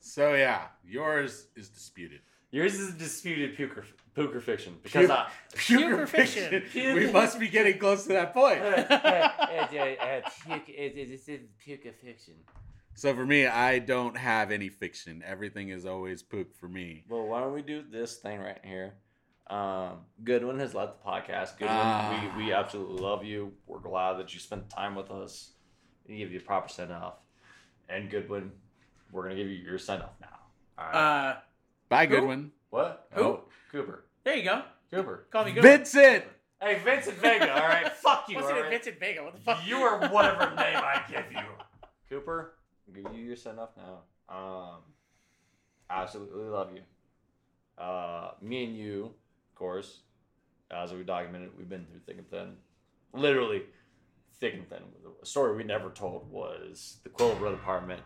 So 0.00 0.34
yeah, 0.34 0.62
yours 0.86 1.48
is 1.56 1.68
disputed. 1.68 2.20
Yours 2.50 2.74
is 2.74 2.94
a 2.94 2.98
disputed 2.98 3.56
puker, 3.58 3.84
puker 4.16 4.40
fiction 4.40 4.76
because 4.82 5.08
Pu- 5.08 5.12
I, 5.12 5.28
Pure 5.54 5.80
Pure 5.80 6.06
fiction. 6.06 6.48
fiction. 6.48 6.94
we 6.94 7.10
must 7.10 7.38
be 7.38 7.48
getting 7.48 7.78
close 7.78 8.04
to 8.04 8.10
that 8.10 8.32
point. 8.32 8.60
it's 8.62 8.90
a 8.90 8.94
puker 10.46 12.00
fiction. 12.00 12.34
So 12.98 13.14
for 13.14 13.24
me, 13.24 13.46
I 13.46 13.78
don't 13.78 14.16
have 14.16 14.50
any 14.50 14.68
fiction. 14.68 15.22
Everything 15.24 15.68
is 15.68 15.86
always 15.86 16.20
pook 16.20 16.52
for 16.56 16.68
me. 16.68 17.04
Well, 17.08 17.28
why 17.28 17.38
don't 17.40 17.52
we 17.52 17.62
do 17.62 17.84
this 17.88 18.16
thing 18.16 18.40
right 18.40 18.58
here? 18.64 18.94
Um, 19.46 19.98
Goodwin 20.24 20.58
has 20.58 20.74
left 20.74 21.00
the 21.04 21.08
podcast. 21.08 21.58
Goodwin, 21.58 21.68
Ah. 21.70 22.32
we, 22.36 22.46
we 22.46 22.52
absolutely 22.52 23.00
love 23.00 23.24
you. 23.24 23.52
We're 23.68 23.78
glad 23.78 24.14
that 24.18 24.34
you 24.34 24.40
spent 24.40 24.68
time 24.68 24.96
with 24.96 25.12
us. 25.12 25.52
We 26.08 26.18
give 26.18 26.32
you 26.32 26.40
a 26.40 26.42
proper 26.42 26.68
send 26.68 26.90
off. 26.92 27.14
And 27.88 28.10
Goodwin, 28.10 28.50
we're 29.12 29.22
gonna 29.22 29.36
give 29.36 29.46
you 29.46 29.54
your 29.58 29.78
send 29.78 30.02
off 30.02 30.16
now. 30.20 30.38
All 30.76 30.84
right. 30.86 31.28
uh, 31.30 31.36
Bye, 31.88 32.06
Who? 32.06 32.16
Goodwin. 32.16 32.50
what? 32.70 33.06
who? 33.12 33.22
Oh, 33.22 33.40
Cooper. 33.70 34.06
there 34.24 34.34
you 34.34 34.42
go. 34.42 34.62
Cooper. 34.92 35.28
Call 35.30 35.44
me 35.44 35.52
good. 35.52 35.62
Vincent. 35.62 36.24
Hey, 36.60 36.80
Vincent 36.84 37.16
Vega. 37.18 37.54
All 37.62 37.68
right. 37.68 37.92
Fuck 38.02 38.28
you. 38.28 38.34
What's 38.34 38.48
all 38.48 38.56
it, 38.56 38.62
right? 38.62 38.70
Vincent 38.70 38.98
Vega? 38.98 39.22
What 39.22 39.34
the 39.34 39.40
fuck? 39.40 39.64
You 39.64 39.76
are 39.76 40.08
whatever 40.08 40.46
name 40.56 40.76
I 40.76 41.00
give 41.08 41.30
you. 41.30 41.38
Cooper, 42.10 42.54
I'll 42.56 42.57
give 42.94 43.12
you 43.14 43.24
your 43.24 43.36
send 43.36 43.58
off 43.58 43.70
now. 43.76 44.00
Um, 44.34 44.80
absolutely 45.90 46.44
love 46.44 46.70
you. 46.74 46.82
Uh, 47.82 48.32
me 48.42 48.64
and 48.64 48.76
you, 48.76 49.04
of 49.04 49.54
course, 49.54 50.00
as 50.70 50.92
we 50.92 51.02
documented, 51.04 51.56
we've 51.56 51.68
been 51.68 51.86
through 51.86 52.00
thick 52.00 52.18
and 52.18 52.28
thin. 52.28 52.56
Literally, 53.12 53.62
thick 54.40 54.54
and 54.54 54.68
thin. 54.68 54.82
A 55.22 55.26
story 55.26 55.56
we 55.56 55.64
never 55.64 55.90
told 55.90 56.30
was 56.30 56.98
the 57.02 57.08
Quill 57.08 57.34
Road 57.36 57.54
apartment 57.54 58.02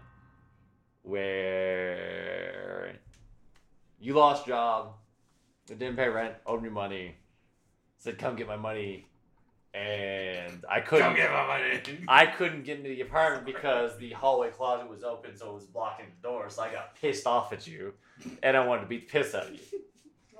where 1.02 2.94
you 4.00 4.14
lost 4.14 4.46
job, 4.46 4.94
didn't 5.66 5.96
pay 5.96 6.08
rent, 6.08 6.34
owed 6.46 6.62
me 6.62 6.68
money, 6.68 7.16
said, 7.98 8.18
come 8.18 8.36
get 8.36 8.46
my 8.46 8.56
money. 8.56 9.06
And 9.74 10.64
I 10.68 10.80
couldn't 10.80 11.16
get 11.16 11.30
my 11.30 11.46
money. 11.46 11.80
I 12.06 12.26
couldn't 12.26 12.64
get 12.64 12.76
into 12.78 12.90
the 12.90 13.00
apartment 13.00 13.46
because 13.46 13.96
the 13.96 14.10
hallway 14.12 14.50
closet 14.50 14.88
was 14.88 15.02
open, 15.02 15.34
so 15.36 15.48
it 15.50 15.54
was 15.54 15.64
blocking 15.64 16.06
the 16.20 16.28
door. 16.28 16.50
So 16.50 16.62
I 16.62 16.70
got 16.70 16.94
pissed 16.94 17.26
off 17.26 17.52
at 17.54 17.66
you, 17.66 17.94
and 18.42 18.54
I 18.56 18.66
wanted 18.66 18.82
to 18.82 18.86
beat 18.88 19.08
the 19.10 19.18
piss 19.18 19.34
out 19.34 19.46
of 19.46 19.52
you. 19.54 19.60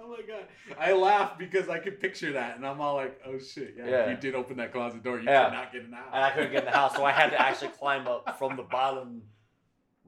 Oh 0.04 0.08
my 0.08 0.22
god! 0.26 0.46
I 0.80 0.92
laugh 0.94 1.38
because 1.38 1.68
I 1.68 1.78
could 1.78 2.00
picture 2.00 2.32
that, 2.32 2.56
and 2.56 2.66
I'm 2.66 2.80
all 2.80 2.96
like, 2.96 3.20
"Oh 3.24 3.38
shit! 3.38 3.76
Yeah, 3.78 3.86
Yeah. 3.86 4.10
you 4.10 4.16
did 4.16 4.34
open 4.34 4.56
that 4.56 4.72
closet 4.72 5.00
door, 5.04 5.20
you 5.20 5.26
Yeah. 5.26 5.44
could 5.44 5.52
not 5.52 5.72
get 5.72 5.82
in 5.84 5.92
the 5.92 5.96
And 5.96 6.24
I 6.24 6.30
couldn't 6.32 6.50
get 6.50 6.58
in 6.60 6.64
the 6.64 6.76
house, 6.76 6.96
so 6.96 7.04
I 7.04 7.12
had 7.12 7.30
to 7.30 7.40
actually 7.40 7.68
climb 7.68 8.08
up 8.08 8.36
from 8.36 8.56
the 8.56 8.64
bottom 8.64 9.22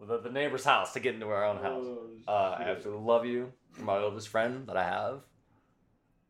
of 0.03 0.09
the, 0.09 0.19
the 0.19 0.31
neighbor's 0.31 0.65
house 0.65 0.95
to 0.95 1.01
get 1.01 1.15
into 1.15 1.29
our 1.29 1.45
own 1.45 1.59
house. 1.63 1.85
Oh, 1.87 2.09
Uh, 2.27 2.57
I 2.59 2.63
absolutely 2.71 3.05
love 3.05 3.25
you. 3.25 3.53
You're 3.77 3.87
my 3.87 3.99
oldest 3.99 4.29
friend 4.31 4.67
that 4.67 4.77
I 4.77 4.83
have. 4.83 5.21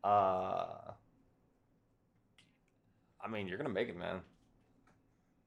Uh, 0.05 0.93
I 3.25 3.29
mean, 3.29 3.49
you're 3.49 3.57
gonna 3.57 3.71
make 3.71 3.89
it, 3.89 3.97
man. 3.97 4.21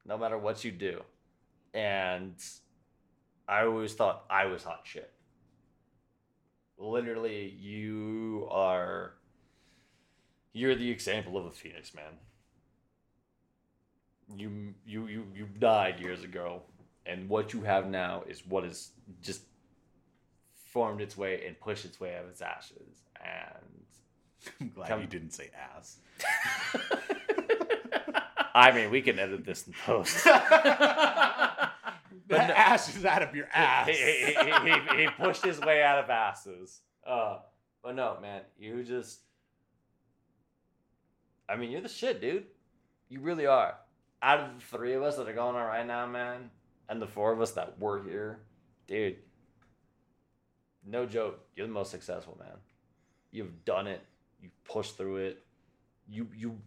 No 0.05 0.17
matter 0.17 0.37
what 0.37 0.63
you 0.63 0.71
do, 0.71 1.01
and 1.73 2.33
I 3.47 3.63
always 3.65 3.93
thought 3.93 4.25
I 4.29 4.45
was 4.45 4.63
hot 4.63 4.81
shit. 4.83 5.11
Literally, 6.77 7.49
you 7.59 8.47
are. 8.49 9.13
You're 10.53 10.75
the 10.75 10.89
example 10.89 11.37
of 11.37 11.45
a 11.45 11.51
phoenix, 11.51 11.93
man. 11.93 12.13
You 14.35 14.73
you 14.85 15.07
you 15.07 15.27
you 15.35 15.45
died 15.59 15.99
years 15.99 16.23
ago, 16.23 16.63
and 17.05 17.29
what 17.29 17.53
you 17.53 17.61
have 17.61 17.87
now 17.87 18.23
is 18.27 18.45
what 18.45 18.63
is 18.65 18.91
just 19.21 19.43
formed 20.55 21.01
its 21.01 21.15
way 21.15 21.45
and 21.45 21.59
pushed 21.59 21.85
its 21.85 21.99
way 21.99 22.15
out 22.15 22.23
of 22.23 22.29
its 22.31 22.41
ashes. 22.41 23.01
And 23.23 23.85
I'm 24.61 24.69
glad 24.69 24.89
Come- 24.89 25.01
you 25.01 25.07
didn't 25.07 25.31
say 25.31 25.51
ass. 25.75 25.97
I 28.57 28.71
mean, 28.71 28.89
we 28.89 29.03
can 29.03 29.19
edit 29.19 29.45
this 29.45 29.67
in 29.67 29.73
post. 29.85 30.23
that 30.23 31.71
no- 32.27 32.37
ass 32.37 32.95
is 32.95 33.05
out 33.05 33.21
of 33.21 33.35
your 33.35 33.47
ass. 33.53 33.87
he, 33.87 33.93
he, 33.93 34.33
he, 34.33 34.95
he, 34.97 35.01
he 35.03 35.07
pushed 35.19 35.45
his 35.45 35.59
way 35.61 35.83
out 35.83 36.03
of 36.03 36.09
asses. 36.09 36.79
Uh, 37.05 37.37
but 37.83 37.95
no, 37.95 38.17
man, 38.19 38.41
you 38.57 38.83
just. 38.83 39.19
I 41.47 41.55
mean, 41.55 41.69
you're 41.69 41.81
the 41.81 41.87
shit, 41.87 42.19
dude. 42.19 42.45
You 43.09 43.19
really 43.19 43.45
are. 43.45 43.75
Out 44.23 44.39
of 44.39 44.55
the 44.55 44.65
three 44.75 44.93
of 44.93 45.03
us 45.03 45.17
that 45.17 45.29
are 45.29 45.33
going 45.33 45.55
on 45.55 45.67
right 45.67 45.85
now, 45.85 46.07
man, 46.07 46.49
and 46.89 46.99
the 46.99 47.05
four 47.05 47.31
of 47.31 47.39
us 47.39 47.51
that 47.51 47.79
were 47.79 48.01
here, 48.03 48.39
dude. 48.87 49.17
No 50.83 51.05
joke, 51.05 51.41
you're 51.55 51.67
the 51.67 51.73
most 51.73 51.91
successful 51.91 52.35
man. 52.39 52.57
You've 53.29 53.63
done 53.65 53.85
it. 53.85 54.01
You've 54.41 54.63
pushed 54.63 54.97
through 54.97 55.17
it. 55.17 55.43
You 56.09 56.27
you 56.35 56.57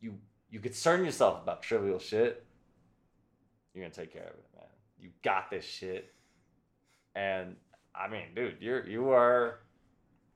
you 0.00 0.14
you 0.50 0.60
concern 0.60 1.04
yourself 1.04 1.42
about 1.42 1.62
trivial 1.62 1.98
shit. 1.98 2.44
You're 3.74 3.84
gonna 3.84 3.94
take 3.94 4.12
care 4.12 4.22
of 4.22 4.28
it, 4.34 4.44
man. 4.54 4.66
You 5.00 5.10
got 5.22 5.50
this 5.50 5.64
shit. 5.64 6.12
And 7.14 7.56
I 7.94 8.08
mean, 8.08 8.26
dude, 8.34 8.56
you're 8.60 8.86
you 8.86 9.10
are 9.10 9.60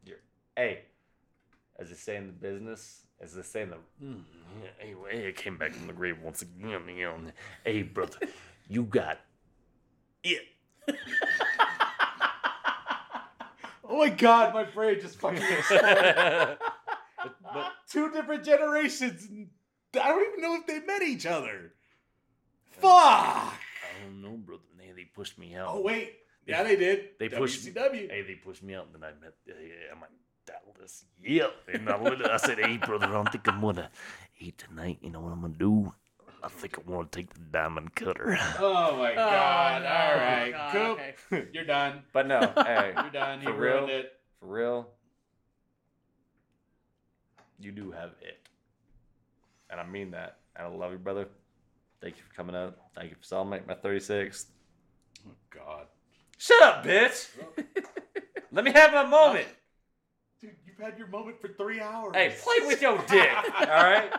you're 0.04 0.18
hey, 0.56 0.82
as 1.78 1.88
they 1.88 1.94
say 1.96 2.16
in 2.16 2.26
the 2.26 2.32
business, 2.32 3.02
as 3.20 3.34
they 3.34 3.42
say 3.42 3.62
in 3.62 3.70
the 3.70 3.76
"Mm, 4.02 4.22
yeah, 4.62 4.68
anyway, 4.80 5.28
I 5.28 5.32
came 5.32 5.56
back 5.56 5.72
from 5.72 5.86
the 5.86 5.92
grave 5.92 6.16
once 6.22 6.42
again. 6.42 6.82
You 6.88 7.04
know, 7.04 7.16
hey 7.64 7.82
brother, 7.82 8.18
you 8.68 8.84
got 8.84 9.20
it. 10.22 10.42
Oh 13.86 13.98
my 13.98 14.08
god, 14.08 14.54
my 14.54 14.64
brain 14.64 14.98
just 15.00 15.20
fucking 15.20 15.42
exploded. 15.42 15.84
but 17.42 17.72
Two 17.88 18.10
different 18.10 18.42
generations. 18.42 19.28
And 19.94 20.04
I 20.04 20.08
don't 20.08 20.26
even 20.28 20.40
know 20.42 20.54
if 20.56 20.66
they 20.66 20.80
met 20.80 21.02
each 21.02 21.26
other. 21.26 21.72
Fuck. 22.72 22.90
I 22.92 23.52
don't 24.02 24.20
know, 24.22 24.36
brother. 24.36 24.62
Hey, 24.78 24.92
they 24.96 25.04
pushed 25.04 25.38
me 25.38 25.54
out. 25.54 25.68
Oh 25.70 25.80
wait. 25.80 26.14
Yeah, 26.46 26.62
they 26.62 26.76
did. 26.76 27.10
They 27.18 27.28
pushed 27.30 27.64
me. 27.64 27.72
WCW. 27.72 28.10
Hey, 28.10 28.22
they 28.22 28.34
pushed 28.34 28.62
me 28.62 28.74
out, 28.74 28.86
and 28.92 29.02
then 29.02 29.08
I 29.10 29.12
met. 29.24 29.32
Uh, 29.48 29.54
I'm 29.92 30.00
like 30.00 30.10
Dallas. 30.46 31.04
Yep. 31.22 31.52
And 31.72 31.88
I, 31.88 32.02
looked- 32.02 32.22
I 32.28 32.36
said, 32.36 32.58
"Hey, 32.58 32.76
brother, 32.76 33.06
I 33.06 33.12
don't 33.12 33.30
think 33.32 33.48
I'm 33.48 33.60
gonna 33.62 33.88
eat 34.38 34.58
tonight. 34.58 34.98
You 35.00 35.10
know 35.10 35.20
what 35.20 35.32
I'm 35.32 35.40
gonna 35.40 35.54
do? 35.54 35.92
I 36.42 36.48
think 36.48 36.76
I 36.78 36.82
want 36.90 37.10
to 37.10 37.18
take 37.18 37.32
the 37.32 37.40
diamond 37.40 37.94
cutter." 37.94 38.36
Oh 38.58 38.98
my 38.98 39.14
god. 39.14 39.82
no. 39.82 39.88
All 39.88 40.16
right. 40.16 40.50
God, 40.52 40.72
Coop, 40.72 40.98
okay. 41.32 41.48
you're 41.54 41.64
done. 41.64 42.02
But 42.12 42.26
no, 42.26 42.40
hey, 42.56 42.92
You're 42.94 43.10
done. 43.10 43.40
He 43.40 43.46
For 43.46 43.52
ruined 43.54 43.86
real? 43.88 43.96
it. 44.00 44.12
for 44.40 44.46
real, 44.46 44.88
you 47.58 47.72
do 47.72 47.90
have 47.92 48.10
it, 48.20 48.43
and 49.74 49.80
I 49.80 49.90
mean 49.90 50.12
that. 50.12 50.36
And 50.54 50.66
I 50.66 50.70
love 50.70 50.92
you, 50.92 50.98
brother. 50.98 51.26
Thank 52.00 52.16
you 52.16 52.22
for 52.28 52.32
coming 52.34 52.54
out. 52.54 52.76
Thank 52.94 53.10
you 53.10 53.16
for 53.16 53.24
celebrating 53.24 53.66
my 53.66 53.74
36th. 53.74 54.46
Oh 55.26 55.32
god. 55.50 55.86
Shut 56.38 56.62
up, 56.62 56.84
bitch. 56.84 57.28
Let 58.52 58.64
me 58.64 58.70
have 58.70 58.92
my 58.92 59.04
moment. 59.04 59.48
Dude, 60.40 60.52
you've 60.64 60.78
had 60.78 60.96
your 60.96 61.08
moment 61.08 61.40
for 61.40 61.48
three 61.48 61.80
hours. 61.80 62.12
Hey, 62.14 62.32
play 62.40 62.66
with 62.68 62.80
your 62.80 62.98
dick. 63.08 63.30
All 63.60 63.66
right. 63.66 64.12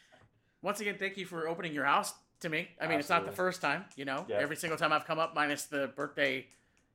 Once 0.62 0.80
again, 0.80 0.96
thank 0.98 1.16
you 1.16 1.24
for 1.24 1.48
opening 1.48 1.72
your 1.72 1.86
house 1.86 2.12
to 2.40 2.50
me. 2.50 2.68
I 2.78 2.86
mean, 2.86 2.98
it's 2.98 3.08
not 3.08 3.24
the 3.24 3.32
first 3.32 3.62
time, 3.62 3.86
you 3.96 4.04
know. 4.04 4.26
Yeah. 4.28 4.36
Every 4.36 4.56
single 4.56 4.76
time 4.78 4.92
I've 4.92 5.06
come 5.06 5.18
up, 5.18 5.34
minus 5.34 5.64
the 5.64 5.90
birthday 5.96 6.46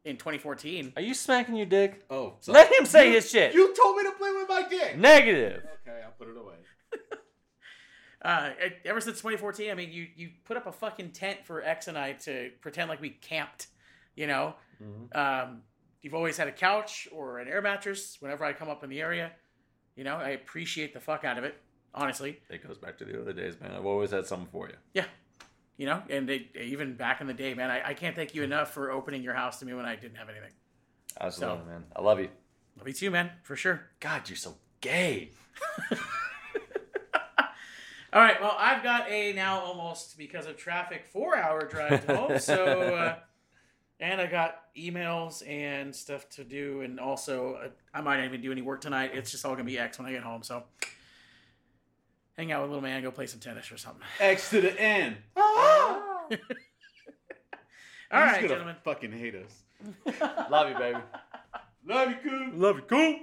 in 0.04 0.18
2014. 0.18 0.94
Are 0.96 1.02
you 1.02 1.16
smacking 1.16 1.56
your 1.56 1.66
dick? 1.66 2.06
Oh, 2.12 2.36
Let 2.46 2.72
him 2.72 2.86
say 2.86 3.12
his 3.12 3.32
shit. 3.32 3.56
You 3.56 3.74
told 3.74 3.98
me 3.98 4.04
to 4.04 4.12
play 4.12 4.32
with 4.32 4.48
my 4.48 4.68
dick. 4.70 4.98
Negative. 5.00 5.64
Okay, 5.88 6.02
I'll 6.04 6.12
put 6.12 6.28
it 6.28 6.38
away. 6.38 6.54
Uh, 8.26 8.50
ever 8.86 9.00
since 9.00 9.18
2014, 9.18 9.70
I 9.70 9.76
mean, 9.76 9.92
you 9.92 10.08
you 10.16 10.30
put 10.46 10.58
up 10.58 10.66
a 10.66 10.72
fucking 10.72 11.12
tent 11.12 11.40
for 11.46 11.62
X 11.64 11.88
and 11.88 11.98
I 11.98 12.14
to 12.14 12.50
pretend 12.62 12.90
like 12.90 13.00
we 13.00 13.12
camped, 13.12 13.68
you 14.16 14.26
know. 14.28 14.56
Um, 15.14 15.62
you've 16.02 16.16
always 16.16 16.36
had 16.36 16.48
a 16.48 16.52
couch 16.52 17.08
or 17.14 17.40
an 17.40 17.48
air 17.48 17.62
mattress 17.62 18.18
whenever 18.20 18.44
I 18.44 18.54
come 18.54 18.68
up 18.70 18.84
in 18.84 18.90
the 18.90 19.00
area. 19.00 19.32
You 19.96 20.04
know, 20.04 20.16
I 20.16 20.30
appreciate 20.30 20.94
the 20.94 21.00
fuck 21.00 21.24
out 21.24 21.38
of 21.38 21.44
it, 21.44 21.56
honestly. 21.94 22.40
It 22.50 22.68
goes 22.68 22.78
back 22.78 22.98
to 22.98 23.06
the 23.06 23.22
other 23.22 23.32
days, 23.32 23.60
man. 23.62 23.72
I've 23.72 23.86
always 23.86 24.12
had 24.12 24.26
something 24.26 24.50
for 24.52 24.68
you. 24.70 24.76
Yeah. 24.94 25.06
You 25.78 25.86
know, 25.86 26.02
and 26.10 26.28
they, 26.28 26.48
even 26.60 26.96
back 26.96 27.22
in 27.22 27.28
the 27.28 27.34
day, 27.34 27.54
man, 27.54 27.70
I, 27.70 27.90
I 27.90 27.94
can't 27.94 28.16
thank 28.16 28.34
you 28.34 28.44
enough 28.44 28.72
for 28.74 28.92
opening 28.92 29.22
your 29.24 29.34
house 29.36 29.60
to 29.60 29.66
me 29.66 29.74
when 29.74 29.86
I 29.86 29.96
didn't 29.96 30.16
have 30.18 30.30
anything. 30.30 30.52
Absolutely, 31.22 31.60
So- 31.60 31.66
man. 31.66 31.84
I 31.96 32.02
love 32.02 32.20
you. 32.20 32.30
Love 32.78 32.88
you 32.88 32.94
too, 32.94 33.12
man, 33.12 33.30
for 33.44 33.56
sure. 33.56 33.84
God, 34.02 34.28
you're 34.28 34.36
so 34.36 34.56
gay. 34.82 35.32
All 38.16 38.22
right, 38.22 38.40
well, 38.40 38.56
I've 38.58 38.82
got 38.82 39.12
a 39.12 39.34
now 39.34 39.60
almost 39.60 40.18
because 40.18 40.46
of 40.46 40.56
traffic 40.56 41.06
four 41.12 41.36
hour 41.36 41.68
drive 41.68 42.06
to 42.06 42.16
home. 42.16 42.40
So, 42.40 42.64
uh, 42.96 43.16
and 44.00 44.22
I 44.22 44.28
got 44.28 44.74
emails 44.74 45.46
and 45.46 45.94
stuff 45.94 46.30
to 46.30 46.46
do, 46.46 46.80
and 46.80 46.98
also 46.98 47.56
uh, 47.56 47.68
I 47.94 48.00
might 48.00 48.16
not 48.20 48.28
even 48.28 48.40
do 48.40 48.54
any 48.54 48.62
work 48.62 48.80
tonight. 48.80 49.12
It's 49.14 49.32
just 49.32 49.44
all 49.44 49.52
gonna 49.52 49.66
be 49.66 49.78
X 49.78 50.00
when 50.00 50.08
I 50.08 50.14
get 50.14 50.24
home. 50.24 50.44
So, 50.44 50.64
hang 52.38 52.54
out 52.54 52.62
with 52.62 52.70
little 52.70 52.82
man, 52.82 53.04
go 53.04 53.12
play 53.12 53.26
some 53.26 53.42
tennis 53.42 53.70
or 53.70 53.76
something. 53.76 54.02
X 54.22 54.50
to 54.52 54.62
the 54.62 54.80
N. 54.80 55.18
All 55.36 56.30
He's 56.30 56.40
right, 58.12 58.36
gonna 58.36 58.48
gentlemen. 58.48 58.76
Fucking 58.86 59.12
hate 59.12 59.36
us. 59.36 59.64
love 60.50 60.70
you, 60.70 60.78
baby. 60.78 61.00
Love 61.86 62.10
you, 62.12 62.16
Coop. 62.24 62.54
Love 62.56 62.76
you, 62.78 62.84
cool. 62.84 63.20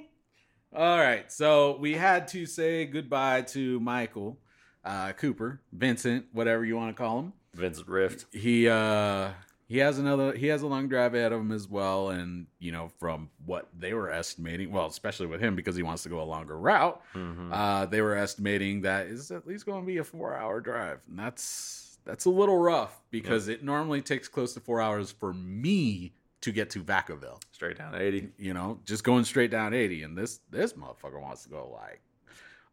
All 0.76 0.98
right, 0.98 1.32
so 1.32 1.78
we 1.78 1.94
had 1.94 2.28
to 2.28 2.44
say 2.44 2.84
goodbye 2.84 3.40
to 3.42 3.80
Michael 3.80 4.38
uh, 4.84 5.12
Cooper, 5.12 5.60
Vincent, 5.72 6.26
whatever 6.32 6.64
you 6.64 6.76
want 6.76 6.94
to 6.94 7.00
call 7.00 7.18
him. 7.20 7.32
Vincent 7.54 7.88
Rift. 7.88 8.26
He 8.32 8.68
uh, 8.68 9.30
he 9.66 9.78
has 9.78 9.98
another. 9.98 10.34
He 10.34 10.48
has 10.48 10.62
a 10.62 10.66
long 10.66 10.88
drive 10.88 11.14
ahead 11.14 11.32
of 11.32 11.40
him 11.40 11.52
as 11.52 11.68
well, 11.68 12.10
and 12.10 12.46
you 12.58 12.72
know 12.72 12.90
from 12.98 13.30
what 13.44 13.68
they 13.78 13.94
were 13.94 14.10
estimating, 14.10 14.72
well, 14.72 14.86
especially 14.86 15.26
with 15.26 15.40
him 15.40 15.56
because 15.56 15.76
he 15.76 15.82
wants 15.82 16.02
to 16.02 16.08
go 16.08 16.20
a 16.20 16.24
longer 16.24 16.58
route. 16.58 17.00
Mm-hmm. 17.14 17.52
Uh, 17.52 17.86
they 17.86 18.02
were 18.02 18.16
estimating 18.16 18.82
that 18.82 19.06
is 19.06 19.30
at 19.30 19.46
least 19.46 19.66
going 19.66 19.82
to 19.82 19.86
be 19.86 19.98
a 19.98 20.04
four-hour 20.04 20.60
drive, 20.60 21.00
and 21.08 21.18
that's 21.18 21.98
that's 22.04 22.24
a 22.24 22.30
little 22.30 22.58
rough 22.58 23.00
because 23.10 23.48
it 23.48 23.62
normally 23.62 24.02
takes 24.02 24.28
close 24.28 24.54
to 24.54 24.60
four 24.60 24.80
hours 24.80 25.10
for 25.10 25.32
me 25.32 26.12
to 26.42 26.52
get 26.52 26.70
to 26.70 26.82
Vacaville. 26.82 27.40
Straight 27.52 27.78
down 27.78 27.94
80. 27.94 28.30
You 28.36 28.52
know, 28.52 28.80
just 28.84 29.04
going 29.04 29.24
straight 29.24 29.50
down 29.50 29.72
80, 29.74 30.02
and 30.02 30.18
this 30.18 30.40
this 30.50 30.74
motherfucker 30.74 31.20
wants 31.20 31.44
to 31.44 31.48
go 31.48 31.70
like 31.72 32.00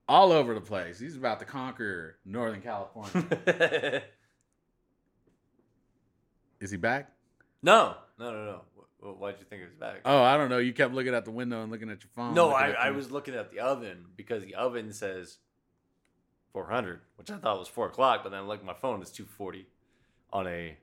all 0.09 0.31
over 0.31 0.53
the 0.55 0.61
place. 0.61 0.99
He's 0.99 1.15
about 1.15 1.39
to 1.39 1.45
conquer 1.45 2.17
Northern 2.25 2.61
California. 2.61 3.27
Is 6.59 6.71
he 6.71 6.77
back? 6.77 7.11
no, 7.61 7.95
no, 8.17 8.31
no, 8.31 8.45
no. 8.45 8.61
Why'd 9.13 9.35
you 9.39 9.45
think 9.45 9.61
it 9.61 9.65
was 9.65 9.75
back? 9.75 10.01
Oh, 10.03 10.21
I 10.21 10.35
don't 10.35 10.49
know. 10.49 10.57
You 10.57 10.73
kept 10.73 10.93
looking 10.93 11.13
at 11.15 11.23
the 11.23 11.31
window 11.31 11.61
and 11.61 11.71
looking 11.71 11.89
at 11.89 12.03
your 12.03 12.09
phone. 12.17 12.33
no, 12.33 12.51
I, 12.51 12.71
I 12.71 12.91
was 12.91 13.11
looking 13.11 13.33
at 13.33 13.49
the 13.49 13.61
oven 13.61 14.07
because 14.17 14.43
the 14.43 14.55
oven 14.55 14.91
says 14.91 15.37
400, 16.51 16.99
which 17.15 17.31
I 17.31 17.37
thought 17.37 17.59
was 17.59 17.69
4 17.69 17.87
o'clock, 17.87 18.23
but 18.23 18.31
then 18.31 18.41
I 18.41 18.45
looked 18.45 18.61
at 18.61 18.65
my 18.67 18.73
phone, 18.73 19.01
it's 19.01 19.11
240 19.11 19.67
on 20.33 20.47
a 20.47 20.75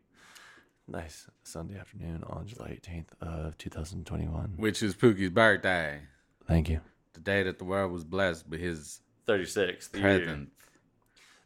nice 0.88 1.28
Sunday 1.42 1.78
afternoon 1.78 2.24
on 2.26 2.46
July 2.46 2.78
18th 2.82 3.08
of 3.20 3.58
2021. 3.58 4.54
which 4.56 4.82
is 4.82 4.94
Pookie's 4.94 5.28
birthday, 5.28 6.00
Thank 6.46 6.70
you. 6.70 6.80
the 7.12 7.20
day 7.20 7.42
that 7.42 7.58
the 7.58 7.64
world 7.66 7.92
was 7.92 8.04
blessed 8.04 8.48
with 8.48 8.60
his 8.60 9.00
36. 9.26 9.88
The, 9.88 10.00
present. 10.00 10.48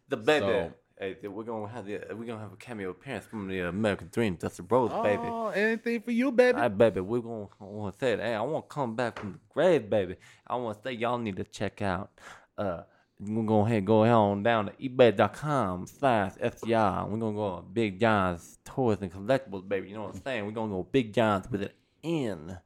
the 0.08 0.16
baby. 0.16 0.46
So- 0.46 0.72
hey, 0.98 1.16
we're 1.26 1.44
gonna 1.44 1.68
have 1.72 1.86
the 1.86 2.00
we're 2.10 2.26
gonna 2.26 2.40
have 2.40 2.52
a 2.52 2.56
cameo 2.56 2.90
appearance 2.90 3.24
from 3.26 3.48
the 3.48 3.60
American 3.60 4.08
Dream. 4.12 4.36
That's 4.38 4.58
the 4.58 4.64
Rose, 4.64 4.90
baby. 5.02 5.22
Oh, 5.24 5.48
anything 5.48 6.02
for 6.02 6.10
you, 6.10 6.30
baby? 6.30 6.58
Hey, 6.60 6.68
baby, 6.68 7.00
we're 7.00 7.20
gonna 7.20 7.48
I 7.60 7.64
want 7.64 7.94
to 7.94 7.98
say 7.98 8.16
that. 8.16 8.22
Hey, 8.22 8.34
I 8.34 8.42
want 8.42 8.68
to 8.68 8.74
come 8.74 8.94
back 8.94 9.18
from 9.18 9.32
the 9.32 9.38
grave, 9.48 9.88
baby. 9.88 10.16
I 10.46 10.56
want 10.56 10.76
to 10.78 10.88
say 10.88 10.92
y'all 10.94 11.18
need 11.18 11.36
to 11.36 11.44
check 11.44 11.80
out. 11.82 12.10
Uh, 12.58 12.82
we're 13.18 13.34
gonna 13.34 13.46
go 13.46 13.66
ahead, 13.66 13.84
go 13.84 14.02
on 14.04 14.42
down 14.42 14.66
to 14.66 14.72
ebay.com 14.72 15.86
slash 15.86 16.32
FTR. 16.34 17.08
We're 17.08 17.18
gonna 17.18 17.36
go 17.36 17.44
on 17.44 17.72
Big 17.72 18.00
John's 18.00 18.58
Toys 18.64 18.98
and 19.00 19.12
Collectibles, 19.12 19.68
baby. 19.68 19.88
You 19.88 19.94
know 19.94 20.04
what 20.04 20.14
I'm 20.14 20.22
saying? 20.22 20.46
We're 20.46 20.52
gonna 20.52 20.72
go 20.72 20.82
Big 20.90 21.12
John's 21.12 21.50
with 21.50 21.62
an 21.62 21.70
N. 22.02 22.58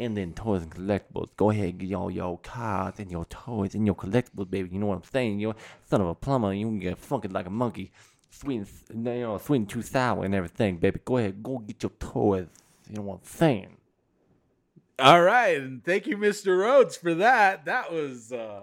And 0.00 0.16
then 0.16 0.32
toys 0.32 0.62
and 0.62 0.74
collectibles. 0.74 1.28
Go 1.36 1.50
ahead, 1.50 1.78
get 1.78 1.94
all 1.94 2.10
your 2.10 2.38
cards 2.38 2.98
and 2.98 3.10
your 3.10 3.26
toys 3.26 3.74
and 3.74 3.84
your 3.84 3.94
collectibles, 3.94 4.50
baby. 4.50 4.70
You 4.72 4.78
know 4.78 4.86
what 4.86 4.96
I'm 4.96 5.04
saying? 5.04 5.38
You're 5.38 5.54
son 5.84 6.00
of 6.00 6.08
a 6.08 6.14
plumber. 6.14 6.54
You 6.54 6.66
can 6.66 6.80
get 6.80 6.96
funky 6.96 7.28
like 7.28 7.46
a 7.46 7.50
monkey, 7.50 7.92
sweet, 8.30 8.66
and, 8.88 9.04
you 9.06 9.20
know, 9.20 9.36
sweet 9.36 9.58
and 9.58 9.68
too 9.68 9.82
sour 9.82 10.24
and 10.24 10.34
everything, 10.34 10.78
baby. 10.78 11.00
Go 11.04 11.18
ahead, 11.18 11.42
go 11.42 11.58
get 11.58 11.82
your 11.82 11.92
toys. 12.00 12.48
You 12.88 12.96
know 12.96 13.02
what 13.02 13.16
I'm 13.16 13.24
saying? 13.24 13.76
All 14.98 15.22
right, 15.22 15.56
and 15.56 15.84
thank 15.84 16.06
you, 16.06 16.16
Mr. 16.16 16.58
Rhodes, 16.58 16.96
for 16.96 17.14
that. 17.14 17.66
That 17.66 17.92
was 17.92 18.32
uh 18.32 18.62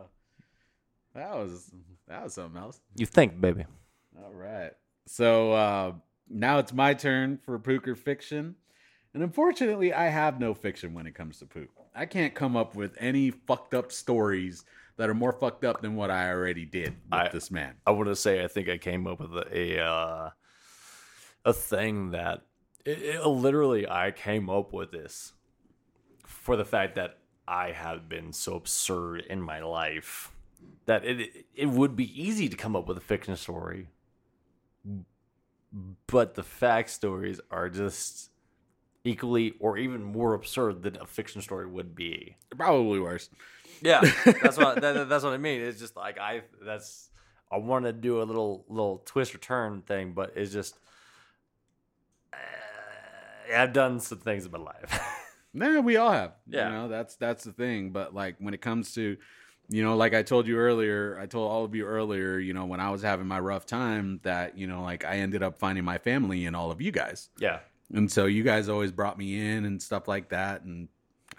that 1.15 1.35
was 1.35 1.71
that 2.07 2.23
was 2.23 2.33
something 2.33 2.61
else. 2.61 2.79
You 2.95 3.05
think, 3.05 3.39
baby? 3.39 3.65
All 4.23 4.33
right. 4.33 4.71
So 5.05 5.51
uh 5.53 5.91
now 6.29 6.59
it's 6.59 6.73
my 6.73 6.93
turn 6.93 7.39
for 7.43 7.57
Pooker 7.57 7.95
fiction. 7.95 8.55
And 9.13 9.23
unfortunately, 9.23 9.93
I 9.93 10.07
have 10.09 10.39
no 10.39 10.53
fiction 10.53 10.93
when 10.93 11.07
it 11.07 11.15
comes 11.15 11.39
to 11.39 11.45
poop. 11.45 11.69
I 11.95 12.05
can't 12.05 12.35
come 12.35 12.55
up 12.55 12.75
with 12.75 12.95
any 12.99 13.31
fucked 13.31 13.73
up 13.73 13.91
stories 13.91 14.63
that 14.97 15.09
are 15.09 15.13
more 15.15 15.33
fucked 15.33 15.63
up 15.65 15.81
than 15.81 15.95
what 15.95 16.11
I 16.11 16.29
already 16.29 16.65
did 16.65 16.89
with 17.11 17.13
I- 17.13 17.29
this 17.29 17.49
man. 17.51 17.75
I 17.85 17.91
want 17.91 18.09
to 18.09 18.15
say 18.15 18.43
I 18.43 18.47
think 18.47 18.69
I 18.69 18.77
came 18.77 19.07
up 19.07 19.19
with 19.19 19.31
a 19.35 19.57
a, 19.79 19.83
uh, 19.83 20.29
a 21.45 21.53
thing 21.53 22.11
that 22.11 22.43
it, 22.85 23.01
it- 23.01 23.25
literally 23.25 23.87
I 23.89 24.11
came 24.11 24.49
up 24.49 24.73
with 24.73 24.91
this 24.91 25.33
for 26.25 26.55
the 26.55 26.65
fact 26.65 26.95
that 26.95 27.17
I 27.47 27.71
have 27.71 28.07
been 28.09 28.33
so 28.33 28.55
absurd 28.55 29.21
in 29.29 29.41
my 29.41 29.61
life 29.61 30.31
that 30.85 31.05
it 31.05 31.45
it 31.55 31.67
would 31.69 31.95
be 31.95 32.21
easy 32.21 32.49
to 32.49 32.55
come 32.57 32.75
up 32.75 32.87
with 32.87 32.97
a 32.97 33.01
fiction 33.01 33.35
story, 33.37 33.87
but 36.07 36.35
the 36.35 36.43
fact 36.43 36.89
stories 36.89 37.39
are 37.51 37.69
just 37.69 38.29
equally 39.07 39.53
or 39.59 39.77
even 39.77 40.03
more 40.03 40.33
absurd 40.33 40.83
than 40.83 40.97
a 40.97 41.05
fiction 41.05 41.41
story 41.41 41.65
would 41.65 41.95
be. 41.95 42.35
Probably 42.55 42.99
worse. 42.99 43.29
Yeah, 43.81 44.01
that's 44.41 44.57
what 44.57 44.81
that, 44.81 45.09
that's 45.09 45.23
what 45.23 45.33
I 45.33 45.37
mean. 45.37 45.61
It's 45.61 45.79
just 45.79 45.95
like 45.95 46.19
I 46.19 46.41
that's 46.61 47.09
I 47.51 47.57
want 47.57 47.85
to 47.85 47.93
do 47.93 48.21
a 48.21 48.23
little 48.23 48.65
little 48.69 49.01
twist 49.05 49.33
or 49.35 49.37
turn 49.37 49.81
thing, 49.81 50.13
but 50.13 50.33
it's 50.35 50.51
just 50.51 50.77
uh, 52.33 52.37
I've 53.55 53.73
done 53.73 53.99
some 53.99 54.19
things 54.19 54.45
in 54.45 54.51
my 54.51 54.59
life. 54.59 55.01
Nah, 55.53 55.79
we 55.79 55.97
all 55.97 56.11
have. 56.11 56.33
Yeah. 56.47 56.67
You 56.67 56.73
know, 56.75 56.87
that's 56.87 57.15
that's 57.15 57.43
the 57.43 57.51
thing. 57.51 57.89
But 57.89 58.13
like 58.13 58.35
when 58.37 58.53
it 58.53 58.61
comes 58.61 58.93
to, 58.93 59.17
you 59.69 59.83
know, 59.83 59.95
like 59.95 60.13
I 60.13 60.21
told 60.21 60.45
you 60.45 60.57
earlier, 60.57 61.17
I 61.19 61.25
told 61.25 61.49
all 61.49 61.63
of 61.65 61.73
you 61.73 61.85
earlier, 61.85 62.37
you 62.37 62.53
know, 62.53 62.65
when 62.65 62.79
I 62.79 62.91
was 62.91 63.01
having 63.01 63.25
my 63.25 63.39
rough 63.39 63.65
time, 63.65 64.19
that 64.21 64.55
you 64.55 64.67
know, 64.67 64.83
like 64.83 65.03
I 65.03 65.15
ended 65.15 65.41
up 65.41 65.57
finding 65.57 65.83
my 65.83 65.97
family 65.97 66.45
in 66.45 66.53
all 66.53 66.69
of 66.69 66.79
you 66.79 66.91
guys, 66.91 67.29
yeah, 67.39 67.59
and 67.93 68.11
so 68.11 68.25
you 68.25 68.43
guys 68.43 68.69
always 68.69 68.91
brought 68.91 69.17
me 69.17 69.39
in 69.39 69.65
and 69.65 69.81
stuff 69.81 70.07
like 70.07 70.29
that, 70.29 70.63
and 70.63 70.87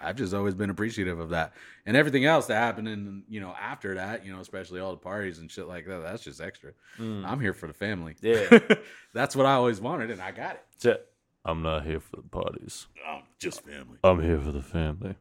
I've 0.01 0.15
just 0.15 0.33
always 0.33 0.55
been 0.55 0.69
appreciative 0.69 1.19
of 1.19 1.29
that, 1.29 1.53
and 1.85 1.97
everything 1.97 2.25
else 2.25 2.47
that 2.47 2.55
happened, 2.55 2.87
and 2.87 3.23
you 3.29 3.39
know, 3.39 3.53
after 3.59 3.95
that, 3.95 4.25
you 4.25 4.33
know, 4.33 4.39
especially 4.39 4.79
all 4.79 4.91
the 4.91 4.97
parties 4.97 5.39
and 5.39 5.51
shit 5.51 5.67
like 5.67 5.85
that, 5.87 6.01
that's 6.03 6.23
just 6.23 6.41
extra. 6.41 6.71
Mm. 6.97 7.25
I'm 7.25 7.39
here 7.39 7.53
for 7.53 7.67
the 7.67 7.73
family. 7.73 8.15
Yeah. 8.21 8.59
that's 9.13 9.35
what 9.35 9.45
I 9.45 9.53
always 9.53 9.81
wanted, 9.81 10.11
and 10.11 10.21
I 10.21 10.31
got 10.31 10.55
it. 10.55 10.65
That's 10.73 10.85
it. 10.85 11.05
I'm 11.45 11.61
not 11.61 11.85
here 11.85 11.99
for 11.99 12.17
the 12.17 12.23
parties. 12.23 12.87
I'm 13.07 13.23
just 13.39 13.63
family. 13.63 13.97
I'm 14.03 14.21
here 14.21 14.39
for 14.39 14.51
the 14.51 14.61
family. 14.61 15.15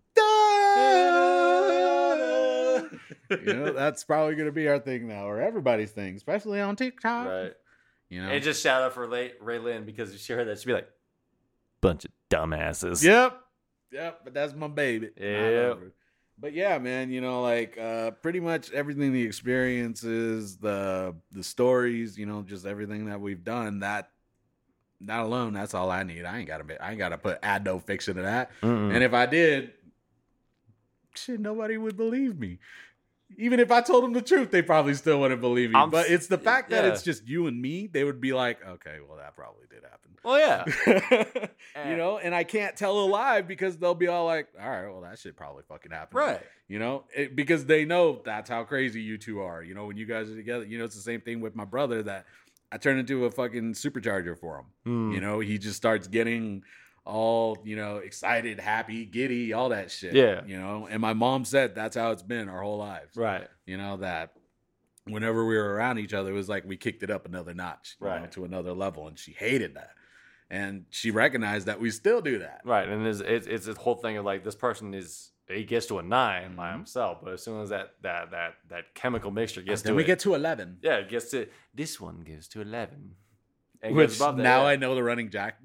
you 3.31 3.55
know, 3.55 3.73
that's 3.73 4.05
probably 4.05 4.35
going 4.35 4.47
to 4.47 4.53
be 4.53 4.69
our 4.69 4.79
thing 4.79 5.09
now, 5.09 5.27
or 5.29 5.41
everybody's 5.41 5.91
thing, 5.91 6.17
especially 6.17 6.61
on 6.61 6.77
TikTok. 6.77 7.27
Right. 7.27 7.53
You 8.09 8.23
know, 8.23 8.31
And 8.31 8.43
just 8.43 8.63
shout 8.63 8.83
out 8.83 8.95
for 8.95 9.07
Ray, 9.07 9.33
Ray 9.41 9.59
Lynn 9.59 9.85
because 9.85 10.15
if 10.15 10.21
she 10.21 10.33
heard 10.33 10.49
that, 10.49 10.59
she'd 10.59 10.67
be 10.67 10.73
like, 10.73 10.89
bunch 11.81 12.05
of 12.05 12.11
dumbasses. 12.31 13.03
yep, 13.03 13.41
yep. 13.91 14.21
But 14.25 14.35
that's 14.35 14.55
my 14.55 14.69
baby. 14.69 15.11
Yep. 15.17 15.79
But 16.41 16.53
yeah, 16.53 16.79
man, 16.79 17.11
you 17.11 17.21
know, 17.21 17.43
like 17.43 17.77
uh, 17.77 18.13
pretty 18.13 18.39
much 18.39 18.71
everything, 18.73 19.13
the 19.13 19.23
experiences, 19.23 20.57
the 20.57 21.15
the 21.33 21.43
stories, 21.43 22.17
you 22.17 22.27
know, 22.27 22.43
just 22.43 22.65
everything 22.65 23.07
that 23.07 23.21
we've 23.21 23.43
done. 23.43 23.81
That 23.81 24.11
that 25.03 25.21
alone, 25.21 25.53
that's 25.53 25.75
all 25.75 25.91
I 25.91 26.03
need. 26.03 26.25
I 26.25 26.39
ain't 26.39 26.49
got 26.49 26.59
to, 26.59 26.65
be, 26.65 26.79
I 26.79 26.91
ain't 26.91 26.99
got 26.99 27.11
to 27.11 27.19
put 27.19 27.39
add 27.43 27.65
no 27.65 27.79
fiction 27.79 28.17
to 28.17 28.23
that. 28.23 28.51
Mm-mm. 28.63 28.95
And 28.95 29.03
if 29.03 29.15
I 29.15 29.27
did, 29.27 29.73
shit, 31.15 31.41
nobody 31.41 31.77
would 31.77 31.97
believe 31.97 32.39
me. 32.39 32.59
Even 33.37 33.61
if 33.61 33.71
I 33.71 33.81
told 33.83 34.05
them 34.05 34.15
the 34.15 34.23
truth, 34.23 34.51
they 34.51 34.63
probably 34.63 34.95
still 34.95 35.21
wouldn't 35.21 35.41
believe 35.41 35.71
me. 35.71 35.77
I'm 35.77 35.91
but 35.91 36.09
it's 36.09 36.29
the 36.29 36.39
fact 36.39 36.71
that 36.71 36.85
yeah. 36.85 36.93
it's 36.93 37.03
just 37.03 37.29
you 37.29 37.47
and 37.47 37.61
me. 37.61 37.87
They 37.87 38.03
would 38.03 38.21
be 38.21 38.33
like, 38.33 38.65
okay, 38.67 38.97
well, 39.07 39.19
that 39.19 39.37
probably 39.37 39.67
did 39.69 39.83
happen. 39.83 40.08
Well, 40.25 40.39
yeah. 40.39 40.65
you 41.89 41.97
know, 41.97 42.19
and 42.19 42.35
I 42.35 42.45
can't 42.45 42.77
tell 42.77 42.99
a 42.99 43.07
lie 43.07 43.41
because 43.43 43.77
they'll 43.77 43.95
be 43.95 44.09
all 44.09 44.27
like, 44.27 44.49
all 44.61 44.69
right, 44.69 44.89
well, 44.89 45.01
that 45.03 45.19
shit 45.19 45.37
probably 45.37 45.63
fucking 45.69 45.93
happened. 45.93 46.19
Right. 46.19 46.43
You 46.69 46.79
know, 46.79 47.05
it, 47.15 47.35
because 47.35 47.65
they 47.67 47.85
know 47.85 48.21
that's 48.25 48.51
how 48.51 48.65
crazy 48.65 49.01
you 49.01 49.17
two 49.19 49.41
are. 49.41 49.63
You 49.63 49.75
know, 49.75 49.87
when 49.87 49.97
you 49.97 50.07
guys 50.07 50.31
are 50.31 50.37
together, 50.37 50.65
you 50.65 50.79
know, 50.79 50.85
it's 50.85 50.97
the 50.97 51.03
same 51.03 51.21
thing 51.21 51.41
with 51.41 51.55
my 51.57 51.65
brother 51.65 52.03
that 52.03 52.27
I 52.71 52.77
turn 52.79 52.99
into 52.99 53.25
a 53.25 53.31
fucking 53.31 53.73
supercharger 53.75 54.39
for 54.39 54.59
him. 54.59 54.67
Mm. 54.87 55.15
You 55.15 55.21
know, 55.21 55.41
he 55.41 55.59
just 55.59 55.77
starts 55.77 56.09
getting 56.09 56.63
all, 57.07 57.57
you 57.65 57.75
know, 57.77 57.97
excited, 57.97 58.61
happy, 58.61 59.07
giddy, 59.07 59.55
all 59.55 59.71
that 59.71 59.91
shit. 59.91 60.13
Yeah. 60.15 60.43
You 60.47 60.61
know, 60.61 60.87
and 60.91 61.01
my 61.01 61.15
mom 61.15 61.47
said 61.47 61.75
that's 61.75 61.97
how 61.97 62.11
it's 62.11 62.23
been 62.23 62.51
our 62.51 62.63
whole 62.63 62.77
lives. 62.77 63.17
Right. 63.17 63.49
You 63.65 63.79
know, 63.79 63.97
that 63.99 64.33
whenever 65.05 65.47
we 65.47 65.57
were 65.57 65.73
around 65.73 65.99
each 65.99 66.13
other, 66.13 66.31
it 66.31 66.35
was 66.35 66.51
like 66.51 66.67
we 66.67 66.77
kicked 66.77 67.03
it 67.03 67.11
up 67.11 67.25
another 67.25 67.55
notch, 67.55 67.97
you 67.99 68.07
know, 68.07 68.13
Right. 68.13 68.33
to 68.33 68.45
another 68.45 68.75
level. 68.75 69.09
And 69.09 69.19
she 69.19 69.33
hated 69.33 69.75
that. 69.77 69.93
And 70.51 70.87
she 70.91 71.11
recognized 71.11 71.67
that 71.67 71.79
we 71.81 71.91
still 71.91 72.21
do 72.23 72.39
that. 72.39 72.63
Right. 72.65 72.89
And 72.89 73.07
it's, 73.07 73.21
it's, 73.21 73.47
it's 73.47 73.67
this 73.67 73.77
whole 73.77 73.97
thing 73.97 74.17
of 74.17 74.25
like, 74.25 74.45
this 74.45 74.55
person 74.55 74.95
is, 74.95 75.31
he 75.47 75.65
gets 75.65 75.87
to 75.87 75.99
a 75.99 76.03
9 76.03 76.57
by 76.57 76.69
Mhm. 76.71 76.73
himself, 76.73 77.19
but 77.23 77.33
as 77.35 77.43
soon 77.43 77.61
as 77.63 77.69
that, 77.71 77.95
that, 78.03 78.31
that, 78.31 78.55
that 78.69 78.95
chemical 78.95 79.31
mixture 79.31 79.61
gets 79.63 79.83
then 79.83 79.93
to 79.93 79.97
we 79.97 80.05
it, 80.05 80.07
get 80.07 80.19
to 80.21 80.35
11. 80.35 80.79
yeah, 80.83 80.97
it 80.97 81.09
gets 81.11 81.31
to, 81.33 81.47
this 81.75 82.01
one 82.01 82.21
goes 82.21 82.49
to 82.49 82.61
11. 82.63 83.15
And 83.83 83.95
Which 83.95 84.09
goes 84.09 84.21
above 84.21 84.37
that, 84.39 84.43
now 84.43 84.63
yeah. 84.63 84.69
I 84.69 84.77
know 84.77 84.95
the 84.95 85.03
running 85.03 85.31
jack, 85.31 85.59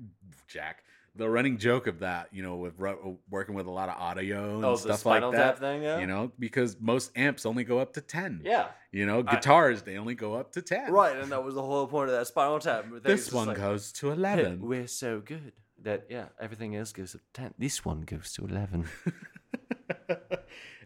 Jack, 0.48 0.83
the 1.16 1.30
running 1.30 1.58
joke 1.58 1.86
of 1.88 2.00
that, 2.00 2.30
you 2.32 2.42
know, 2.42 2.56
with 2.56 2.74
ru- 2.78 3.20
working 3.30 3.54
with 3.54 3.68
a 3.68 3.72
lot 3.72 3.88
of 3.90 3.96
audio 4.02 4.56
and 4.56 4.66
Oh, 4.66 4.72
the 4.72 4.78
stuff 4.78 4.90
like 5.06 5.18
spinal 5.18 5.32
that. 5.32 5.38
tap 5.38 5.60
thing, 5.60 5.84
yeah. 5.84 6.00
You 6.00 6.08
know, 6.08 6.32
because 6.40 6.76
most 6.80 7.12
amps 7.16 7.46
only 7.46 7.64
go 7.64 7.78
up 7.80 7.94
to 7.94 8.02
10. 8.02 8.42
Yeah. 8.44 8.70
You 8.92 9.06
know, 9.06 9.24
I- 9.28 9.36
guitars, 9.36 9.84
they 9.84 9.98
only 9.98 10.16
go 10.16 10.34
up 10.34 10.52
to 10.54 10.62
10. 10.64 10.92
Right. 10.92 11.16
And 11.16 11.32
that 11.32 11.44
was 11.44 11.54
the 11.56 11.62
whole 11.62 11.86
point 11.88 12.10
of 12.10 12.16
that 12.16 12.26
spinal 12.28 12.58
tap. 12.60 12.86
This 13.04 13.32
one 13.32 13.48
like, 13.48 13.58
goes 13.58 13.92
to 13.94 14.08
"Hey, 14.08 14.14
11. 14.14 14.62
we're 14.62 14.88
so 14.88 15.20
good 15.20 15.54
that, 15.84 16.06
yeah, 16.10 16.30
everything 16.40 16.76
else 16.76 16.92
goes 16.94 17.12
to 17.12 17.20
10. 17.34 17.54
This 17.60 17.86
one 17.86 18.02
goes 18.02 18.34
to 18.34 18.46
11. 18.46 18.88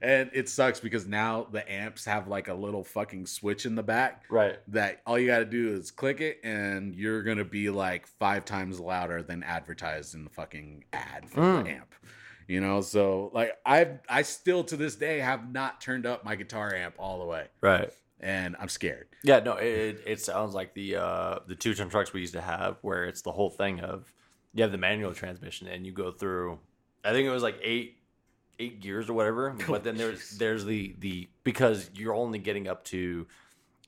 and 0.01 0.29
it 0.33 0.49
sucks 0.49 0.79
because 0.79 1.05
now 1.07 1.47
the 1.51 1.69
amps 1.71 2.05
have 2.05 2.27
like 2.27 2.47
a 2.47 2.53
little 2.53 2.83
fucking 2.83 3.25
switch 3.25 3.65
in 3.65 3.75
the 3.75 3.83
back 3.83 4.23
right. 4.29 4.57
that 4.67 5.01
all 5.05 5.17
you 5.17 5.27
got 5.27 5.39
to 5.39 5.45
do 5.45 5.69
is 5.73 5.91
click 5.91 6.21
it 6.21 6.39
and 6.43 6.95
you're 6.95 7.23
going 7.23 7.37
to 7.37 7.45
be 7.45 7.69
like 7.69 8.07
five 8.07 8.45
times 8.45 8.79
louder 8.79 9.21
than 9.23 9.43
advertised 9.43 10.13
in 10.15 10.23
the 10.23 10.29
fucking 10.29 10.83
ad 10.93 11.29
for 11.29 11.41
Mm. 11.41 11.63
the 11.63 11.69
amp. 11.71 11.93
You 12.47 12.61
know, 12.61 12.79
so 12.81 13.29
like 13.33 13.51
I 13.65 13.99
I 14.07 14.21
still 14.21 14.63
to 14.65 14.77
this 14.77 14.95
day 14.95 15.19
have 15.19 15.51
not 15.51 15.81
turned 15.81 16.05
up 16.05 16.23
my 16.23 16.35
guitar 16.35 16.73
amp 16.73 16.95
all 16.97 17.19
the 17.19 17.25
way 17.25 17.47
Right. 17.59 17.91
and 18.21 18.55
I'm 18.57 18.69
scared. 18.69 19.07
Yeah, 19.23 19.39
no, 19.39 19.57
it, 19.57 19.65
it, 19.65 20.03
it 20.05 20.21
sounds 20.21 20.53
like 20.53 20.73
the 20.73 20.95
uh, 20.95 21.39
the 21.45 21.55
two 21.55 21.73
ton 21.73 21.89
trucks 21.89 22.13
we 22.13 22.21
used 22.21 22.33
to 22.33 22.41
have, 22.41 22.77
where 22.83 23.03
it's 23.03 23.21
the 23.21 23.33
whole 23.33 23.49
thing 23.49 23.81
of 23.81 24.13
you 24.53 24.63
have 24.63 24.71
the 24.71 24.77
manual 24.77 25.13
transmission 25.13 25.67
and 25.67 25.85
you 25.85 25.91
go 25.91 26.09
through. 26.11 26.57
I 27.03 27.11
think 27.11 27.27
it 27.27 27.31
was 27.31 27.43
like 27.43 27.59
eight 27.61 27.96
eight 28.59 28.79
gears 28.81 29.09
or 29.09 29.13
whatever, 29.13 29.55
but 29.67 29.83
then 29.83 29.97
there's 29.97 30.37
there's 30.37 30.65
the 30.65 30.95
the 30.99 31.27
because 31.43 31.89
you're 31.95 32.15
only 32.15 32.39
getting 32.39 32.67
up 32.67 32.83
to. 32.85 33.27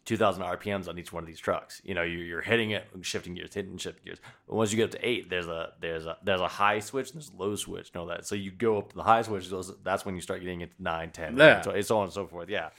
2000 0.05 0.41
RPMs 0.41 0.87
on 0.87 0.97
each 0.97 1.13
one 1.13 1.21
of 1.21 1.27
these 1.27 1.39
trucks. 1.39 1.83
You 1.85 1.93
know, 1.93 2.01
you're, 2.01 2.23
you're 2.23 2.41
hitting 2.41 2.71
it, 2.71 2.83
shifting 3.01 3.35
gears, 3.35 3.53
hitting, 3.53 3.77
shifting 3.77 4.03
gears. 4.05 4.17
But 4.47 4.55
once 4.55 4.71
you 4.71 4.77
get 4.77 4.85
up 4.85 4.91
to 4.99 5.07
eight, 5.07 5.29
there's 5.29 5.45
a 5.45 5.73
there's 5.81 6.07
a 6.07 6.17
there's 6.23 6.41
a 6.41 6.47
high 6.47 6.79
switch 6.79 7.11
and 7.11 7.17
there's 7.21 7.29
a 7.29 7.35
low 7.39 7.55
switch. 7.55 7.93
Know 7.93 8.07
that. 8.07 8.25
So 8.25 8.33
you 8.33 8.49
go 8.49 8.79
up 8.79 8.89
to 8.89 8.95
the 8.95 9.03
high 9.03 9.21
switch. 9.21 9.51
That's 9.83 10.05
when 10.05 10.15
you 10.15 10.21
start 10.21 10.39
getting 10.39 10.61
into 10.61 10.73
nine, 10.79 11.11
ten, 11.11 11.37
Yeah. 11.37 11.61
so 11.61 11.79
so 11.81 11.97
on 11.99 12.05
and 12.05 12.13
so 12.13 12.25
forth. 12.25 12.49
Yeah, 12.49 12.69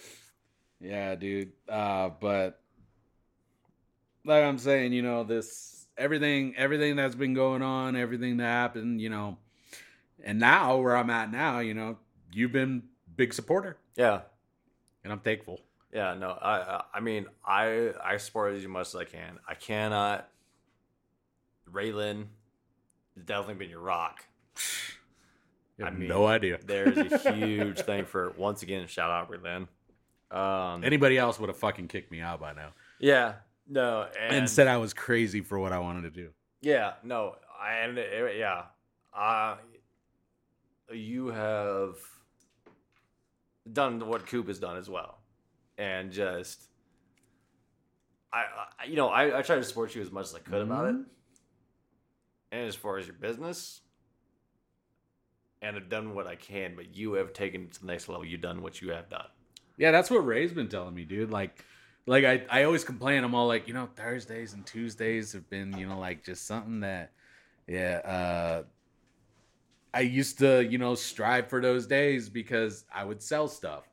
Yeah, 0.81 1.15
dude. 1.15 1.53
Uh, 1.69 2.09
but 2.21 2.59
like 4.25 4.43
I'm 4.43 4.59
saying, 4.59 4.93
you 4.93 5.03
know, 5.03 5.23
this 5.23 5.87
everything 5.97 6.55
everything 6.57 6.97
that's 6.97 7.15
been 7.15 7.35
going 7.35 7.63
on, 7.63 7.95
everything 7.95 8.39
that 8.39 8.45
happened, 8.45 9.01
you 9.01 9.11
know, 9.11 9.39
and 10.25 10.39
now 10.39 10.79
where 10.79 10.97
I'm 10.97 11.11
at 11.11 11.31
now, 11.31 11.61
you 11.61 11.75
know, 11.75 11.99
you've 12.33 12.53
been 12.53 12.83
big 13.17 13.33
supporter, 13.33 13.77
yeah. 13.97 14.21
and 15.05 15.13
I'm 15.13 15.21
thankful. 15.21 15.61
Yeah, 15.93 16.15
no, 16.15 16.31
I, 16.31 16.59
I, 16.61 16.83
I 16.95 17.01
mean, 17.01 17.27
I, 17.45 17.93
I 18.03 18.17
support 18.19 18.55
as 18.55 18.67
much 18.67 18.89
as 18.89 18.97
I 18.97 19.05
can. 19.05 19.39
I 19.49 19.55
cannot. 19.55 20.29
Raylan, 21.71 22.27
has 23.17 23.25
definitely 23.25 23.55
been 23.55 23.71
your 23.71 23.81
rock. 23.81 24.25
You 25.79 25.87
have 25.87 25.95
I 25.95 25.97
mean, 25.97 26.11
no 26.11 26.27
idea. 26.27 26.59
There's 26.67 26.99
a 27.25 27.33
huge 27.35 27.81
thing 27.81 28.05
for 28.05 28.35
once 28.37 28.63
again. 28.63 28.87
Shout 28.87 29.11
out 29.11 29.31
Raylan. 29.31 29.67
Um, 30.31 30.85
Anybody 30.85 31.17
else 31.17 31.41
would 31.41 31.49
have 31.49 31.57
fucking 31.57 31.89
kicked 31.89 32.13
me 32.13 32.21
out 32.21 32.39
by 32.39 32.53
now 32.53 32.75
yeah, 33.01 33.35
no, 33.67 34.07
and, 34.21 34.37
and 34.37 34.51
said 34.51 34.69
I 34.69 34.77
was 34.77 34.93
crazy 34.95 35.41
for 35.41 35.59
what 35.59 35.73
I 35.73 35.79
wanted 35.79 36.03
to 36.03 36.11
do. 36.11 36.29
yeah, 36.61 36.93
no, 37.03 37.37
and 37.67 37.99
it, 37.99 38.37
yeah, 38.39 38.65
uh, 39.17 39.57
you 40.93 41.29
have 41.29 41.97
done 43.73 44.07
what 44.09 44.27
Coop 44.27 44.49
has 44.49 44.59
done 44.59 44.77
as 44.77 44.89
well, 44.89 45.19
and 45.79 46.13
just. 46.13 46.65
I, 48.33 48.45
I 48.79 48.85
you 48.85 48.95
know, 48.97 49.09
I, 49.09 49.39
I 49.39 49.43
try 49.43 49.57
to 49.57 49.65
support 49.65 49.95
you 49.95 50.03
as 50.03 50.13
much 50.13 50.27
as 50.27 50.35
I 50.35 50.39
could 50.39 50.63
about 50.63 50.87
it. 50.87 50.95
Mhm. 50.95 51.05
And 52.53 52.69
as 52.69 52.77
far 52.77 52.99
as 52.99 53.07
your 53.07 53.17
business, 53.17 53.81
and 55.63 55.77
I've 55.77 55.89
done 55.89 56.15
what 56.15 56.27
I 56.27 56.37
can, 56.37 56.75
but 56.77 56.97
you 56.97 57.15
have 57.15 57.33
taken 57.33 57.63
it 57.63 57.73
to 57.75 57.81
the 57.81 57.87
next 57.87 58.09
level. 58.09 58.25
You've 58.25 58.41
done 58.41 58.63
what 58.63 58.81
you 58.81 58.91
have 58.91 59.09
done. 59.09 59.27
Yeah, 59.77 59.91
that's 59.91 60.11
what 60.11 60.27
Ray's 60.27 60.53
been 60.53 60.69
telling 60.69 60.95
me, 60.95 61.05
dude. 61.05 61.31
Like, 61.31 61.65
like 62.07 62.25
I, 62.25 62.45
I 62.51 62.65
always 62.65 62.85
complain. 62.85 63.25
I'm 63.25 63.35
all 63.35 63.47
like, 63.47 63.67
you 63.69 63.75
know, 63.75 63.89
Thursdays 63.95 64.53
and 64.53 64.65
Tuesdays 64.67 65.33
have 65.33 65.49
been, 65.51 65.77
you 65.77 65.87
know, 65.87 65.99
like 65.99 66.25
just 66.25 66.47
something 66.47 66.81
that, 66.81 67.13
yeah. 67.67 68.01
uh 68.05 68.63
I 69.93 70.01
used 70.01 70.39
to, 70.39 70.65
you 70.65 70.79
know, 70.79 70.95
strive 70.95 71.49
for 71.49 71.61
those 71.61 71.87
days 71.87 72.29
because 72.29 72.85
I 72.95 73.05
would 73.05 73.23
sell 73.23 73.49
stuff. 73.49 73.89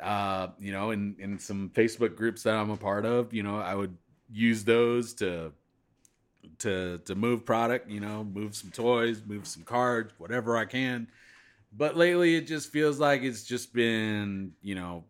Uh, 0.00 0.48
you 0.58 0.72
know, 0.72 0.92
in 0.92 1.16
in 1.18 1.38
some 1.38 1.70
Facebook 1.74 2.16
groups 2.16 2.42
that 2.44 2.54
I'm 2.54 2.70
a 2.70 2.76
part 2.76 3.04
of, 3.04 3.32
you 3.34 3.42
know, 3.42 3.58
I 3.58 3.74
would 3.74 3.96
use 4.32 4.64
those 4.64 5.12
to 5.14 5.52
to 6.60 6.98
to 6.98 7.14
move 7.14 7.44
product, 7.44 7.90
you 7.90 8.00
know, 8.00 8.24
move 8.24 8.54
some 8.54 8.70
toys, 8.70 9.22
move 9.26 9.46
some 9.46 9.62
cards, 9.62 10.12
whatever 10.18 10.56
I 10.56 10.64
can. 10.64 11.08
But 11.72 11.96
lately 11.96 12.36
it 12.36 12.46
just 12.46 12.70
feels 12.70 12.98
like 12.98 13.22
it's 13.22 13.44
just 13.44 13.72
been, 13.72 14.52
you 14.62 14.74
know, 14.74 15.04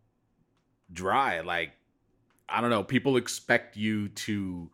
dry. 0.92 1.40
Like 1.40 1.72
I 2.48 2.61
don't 2.61 2.70
know, 2.70 2.83
people 2.83 3.16
expect 3.16 3.76
you 3.76 4.09
to 4.09 4.70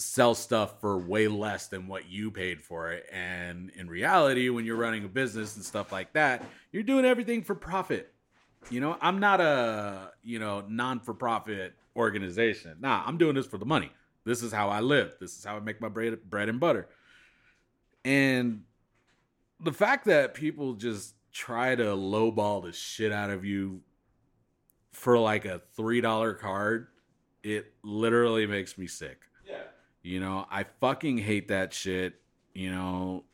sell 0.00 0.34
stuff 0.34 0.80
for 0.80 0.98
way 0.98 1.28
less 1.28 1.66
than 1.66 1.86
what 1.86 2.08
you 2.08 2.30
paid 2.30 2.60
for 2.60 2.92
it. 2.92 3.06
And 3.12 3.70
in 3.76 3.88
reality, 3.88 4.48
when 4.48 4.64
you're 4.64 4.76
running 4.76 5.04
a 5.04 5.08
business 5.08 5.56
and 5.56 5.64
stuff 5.64 5.92
like 5.92 6.12
that, 6.14 6.44
you're 6.72 6.82
doing 6.82 7.04
everything 7.04 7.42
for 7.42 7.54
profit. 7.54 8.12
You 8.70 8.80
know, 8.80 8.96
I'm 9.00 9.20
not 9.20 9.40
a, 9.40 10.12
you 10.22 10.38
know, 10.38 10.64
non 10.68 11.00
for 11.00 11.14
profit 11.14 11.74
organization. 11.96 12.76
Nah, 12.80 13.02
I'm 13.06 13.18
doing 13.18 13.34
this 13.34 13.46
for 13.46 13.58
the 13.58 13.66
money. 13.66 13.90
This 14.24 14.42
is 14.42 14.52
how 14.52 14.68
I 14.68 14.80
live. 14.80 15.16
This 15.20 15.38
is 15.38 15.44
how 15.44 15.56
I 15.56 15.60
make 15.60 15.80
my 15.80 15.88
bread, 15.88 16.18
bread 16.28 16.48
and 16.48 16.60
butter. 16.60 16.88
And 18.04 18.64
the 19.60 19.72
fact 19.72 20.06
that 20.06 20.34
people 20.34 20.74
just 20.74 21.14
try 21.32 21.74
to 21.74 21.84
lowball 21.84 22.62
the 22.62 22.72
shit 22.72 23.12
out 23.12 23.30
of 23.30 23.44
you 23.44 23.80
for 24.92 25.18
like 25.18 25.44
a 25.44 25.62
$3 25.78 26.38
card, 26.38 26.88
it 27.42 27.72
literally 27.82 28.46
makes 28.46 28.76
me 28.76 28.86
sick. 28.86 29.20
You 30.02 30.20
know, 30.20 30.46
I 30.50 30.64
fucking 30.80 31.18
hate 31.18 31.48
that 31.48 31.72
shit. 31.72 32.20
You 32.54 32.70
know, 32.70 33.24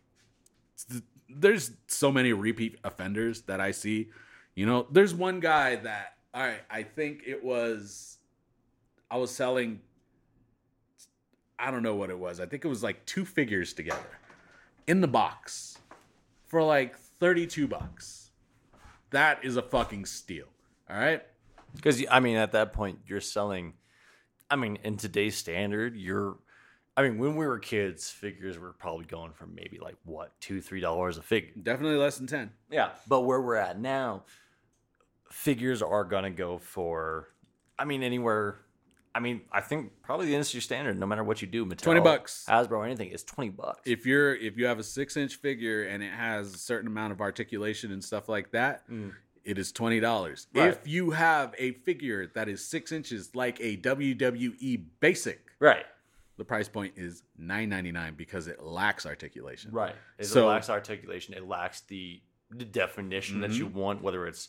there's 1.29 1.73
so 1.87 2.11
many 2.11 2.33
repeat 2.33 2.79
offenders 2.85 3.43
that 3.43 3.61
I 3.61 3.71
see. 3.71 4.11
You 4.55 4.67
know, 4.67 4.87
there's 4.91 5.15
one 5.15 5.41
guy 5.41 5.77
that 5.77 6.15
all 6.35 6.43
right, 6.43 6.61
I 6.71 6.83
think 6.83 7.23
it 7.27 7.43
was 7.43 8.19
I 9.11 9.17
was 9.17 9.31
selling 9.31 9.81
I 11.59 11.71
don't 11.71 11.83
know 11.83 11.95
what 11.95 12.11
it 12.11 12.19
was. 12.19 12.41
I 12.41 12.47
think 12.47 12.65
it 12.65 12.69
was 12.69 12.83
like 12.83 13.05
two 13.07 13.25
figures 13.25 13.73
together 13.73 14.19
in 14.87 15.01
the 15.01 15.09
box 15.09 15.79
for 16.47 16.63
like 16.63 16.99
32 16.99 17.67
bucks. 17.67 18.31
That 19.11 19.45
is 19.45 19.57
a 19.57 19.63
fucking 19.63 20.05
steal. 20.07 20.47
All 20.91 20.97
right? 20.97 21.23
Because 21.75 22.03
I 22.11 22.21
mean, 22.21 22.37
at 22.37 22.53
that 22.53 22.73
point, 22.73 23.01
you're 23.07 23.21
selling. 23.21 23.75
I 24.51 24.57
mean, 24.57 24.79
in 24.85 24.97
today's 24.97 25.37
standard, 25.37 25.97
you're. 25.97 26.37
I 26.97 27.03
mean, 27.03 27.19
when 27.19 27.37
we 27.37 27.47
were 27.47 27.59
kids, 27.59 28.09
figures 28.11 28.59
were 28.59 28.73
probably 28.73 29.05
going 29.05 29.33
from 29.33 29.55
maybe 29.55 29.79
like 29.79 29.97
what 30.05 30.33
two, 30.41 30.61
three 30.63 30.81
dollars 30.81 31.19
a 31.19 31.23
figure. 31.23 31.51
Definitely 31.63 31.99
less 31.99 32.17
than 32.17 32.27
10. 32.27 32.51
Yeah, 32.71 32.91
but 33.07 33.21
where 33.23 33.41
we're 33.41 33.57
at 33.57 33.79
now, 33.79 34.25
figures 35.31 35.83
are 35.83 36.05
gonna 36.05 36.31
go 36.31 36.59
for. 36.59 37.29
I 37.79 37.85
mean, 37.85 38.03
anywhere. 38.03 38.61
I 39.15 39.21
mean, 39.21 39.43
I 39.51 39.63
think 39.63 39.93
probably 40.03 40.27
the 40.27 40.35
industry 40.35 40.61
standard, 40.61 40.99
no 40.99 41.07
matter 41.07 41.25
what 41.25 41.41
you 41.41 41.49
do, 41.49 41.65
Mattel, 41.65 41.79
20 41.83 42.01
bucks. 42.01 42.45
Hasbro, 42.49 42.73
or 42.73 42.85
anything, 42.85 43.09
is 43.11 43.23
twenty 43.25 43.49
bucks. 43.51 43.81
if 43.87 44.05
you're 44.07 44.35
if 44.35 44.59
you 44.59 44.67
have 44.67 44.79
a 44.79 44.83
six 44.83 45.17
inch 45.17 45.37
figure 45.37 45.85
and 45.85 46.03
it 46.03 46.13
has 46.13 46.55
a 46.55 46.59
certain 46.59 46.87
amount 46.87 47.13
of 47.13 47.21
articulation 47.21 47.93
and 47.93 48.03
stuff 48.05 48.29
like 48.29 48.51
that, 48.53 48.89
Mm. 48.91 49.13
it 49.45 49.59
is 49.59 49.73
twenty 49.73 50.01
dollars. 50.01 50.49
Right. 50.55 50.69
If 50.69 50.87
you 50.87 51.11
have 51.13 51.55
a 51.59 51.73
figure 51.73 52.27
that 52.35 52.49
is 52.49 52.63
six 52.67 52.93
inches 52.93 53.35
like 53.35 53.59
a 53.61 53.77
WWE 53.79 54.85
basic, 55.01 55.41
right, 55.61 55.87
the 56.37 56.45
price 56.45 56.69
point 56.69 56.95
is 56.97 57.23
nine 57.39 57.69
ninety 57.69 57.93
nine 57.93 58.15
because 58.15 58.47
it 58.49 58.63
lacks 58.63 59.07
articulation. 59.07 59.71
right. 59.73 59.95
It 60.19 60.27
So- 60.27 60.47
lacks 60.49 60.69
articulation. 60.71 61.35
It 61.35 61.47
lacks 61.47 61.81
the 61.83 62.21
the 62.51 62.65
definition 62.65 63.41
that 63.41 63.53
you 63.53 63.67
want, 63.67 64.03
whether 64.03 64.27
it's 64.27 64.49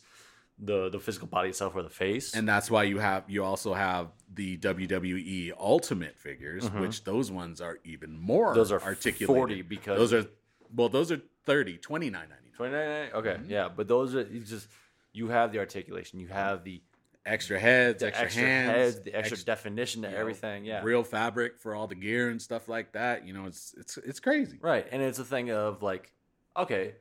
the 0.58 0.88
the 0.88 1.00
physical 1.00 1.26
body 1.28 1.48
itself 1.50 1.74
or 1.74 1.82
the 1.82 1.90
face. 1.90 2.34
And 2.34 2.48
that's 2.48 2.70
why 2.70 2.84
you 2.84 2.98
have 2.98 3.24
you 3.28 3.42
also 3.44 3.74
have 3.74 4.08
the 4.32 4.56
WWE 4.58 5.52
Ultimate 5.58 6.16
figures, 6.18 6.70
which 6.70 7.04
those 7.04 7.30
ones 7.30 7.60
are 7.60 7.78
even 7.84 8.18
more 8.18 8.48
Mm-hmm. 8.48 8.54
Those 8.58 8.72
are 8.72 8.82
articulated. 8.82 9.26
40 9.26 9.62
because- 9.62 9.98
those 9.98 10.12
are 10.12 10.26
well, 10.74 10.88
those 10.88 11.10
are 11.10 11.20
30, 11.46 11.78
29.99. 11.78 12.26
Twenty 12.54 12.72
nine. 12.74 13.10
Okay, 13.14 13.30
Mm-hmm. 13.36 13.50
yeah, 13.50 13.68
but 13.68 13.88
those 13.88 14.14
are 14.14 14.22
you 14.22 14.40
just 14.40 14.68
you 15.12 15.28
have 15.28 15.52
the 15.52 15.58
articulation, 15.58 16.20
you 16.20 16.28
have 16.28 16.64
the, 16.64 16.82
Extra 17.28 17.58
heads, 17.58 18.00
the 18.00 18.06
extra, 18.06 18.24
extra, 18.24 18.42
hands, 18.42 18.70
heads, 18.70 19.00
the 19.02 19.14
extra 19.14 19.36
ex- 19.36 19.44
definition 19.44 20.02
to 20.02 20.08
you 20.08 20.14
know, 20.14 20.20
everything. 20.20 20.64
Yeah, 20.64 20.82
real 20.82 21.04
fabric 21.04 21.58
for 21.58 21.74
all 21.74 21.86
the 21.86 21.94
gear 21.94 22.30
and 22.30 22.40
stuff 22.40 22.68
like 22.68 22.92
that. 22.92 23.26
You 23.26 23.34
know, 23.34 23.46
it's 23.46 23.74
it's 23.78 23.96
it's 23.98 24.20
crazy. 24.20 24.58
right. 24.60 24.86
And 24.90 25.02
it's 25.02 25.18
a 25.18 25.24
thing 25.24 25.50
of 25.50 25.82
like, 25.82 26.12
okay, 26.56 26.94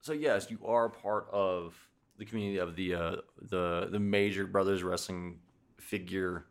so 0.00 0.12
yes, 0.12 0.50
you 0.50 0.58
are 0.64 0.88
part 0.88 1.28
of 1.32 1.74
the 2.18 2.24
community 2.24 2.58
of 2.58 2.76
the 2.76 2.94
uh, 2.94 3.16
the 3.40 3.88
the 3.90 4.00
major 4.00 4.46
brothers 4.46 4.82
wrestling 4.82 5.38
figure 5.78 6.46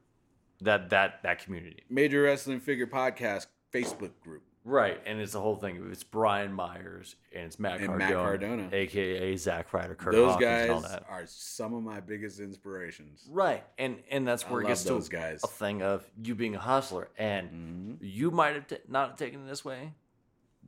that 0.61 0.89
that 0.89 1.23
that 1.23 1.43
community. 1.43 1.83
Major 1.89 2.23
Wrestling 2.23 2.59
Figure 2.59 2.87
Podcast 2.87 3.47
Facebook 3.73 4.11
group. 4.21 4.43
Right, 4.69 5.01
and 5.05 5.21
it's 5.21 5.31
the 5.31 5.39
whole 5.39 5.55
thing. 5.55 5.81
It's 5.91 6.03
Brian 6.03 6.51
Myers 6.51 7.15
and 7.33 7.45
it's 7.45 7.57
Matt 7.57 7.77
And 7.79 7.87
Cardona, 7.87 8.05
Matt 8.05 8.13
Cardona. 8.13 8.69
aka 8.73 9.35
Zach 9.37 9.71
Ryder, 9.71 9.95
Kurt 9.95 10.11
those 10.13 10.31
Hawkins, 10.33 10.41
guys 10.45 10.63
and 10.63 10.71
all 10.71 10.81
that. 10.81 11.05
are 11.07 11.23
some 11.25 11.73
of 11.73 11.83
my 11.83 12.01
biggest 12.01 12.41
inspirations. 12.41 13.25
Right, 13.29 13.63
and 13.77 14.03
and 14.11 14.27
that's 14.27 14.43
I 14.43 14.51
where 14.51 14.61
it 14.61 14.67
gets 14.67 14.83
to 14.83 14.99
guys. 15.09 15.41
a 15.43 15.47
thing 15.47 15.81
of 15.81 16.05
you 16.21 16.35
being 16.35 16.55
a 16.55 16.59
hustler, 16.59 17.07
and 17.17 17.49
Mhm. 17.49 17.97
you 18.01 18.29
might 18.29 18.55
have 18.55 18.67
t- 18.67 18.77
not 18.89 19.17
taken 19.17 19.45
it 19.45 19.47
this 19.47 19.63
way, 19.63 19.93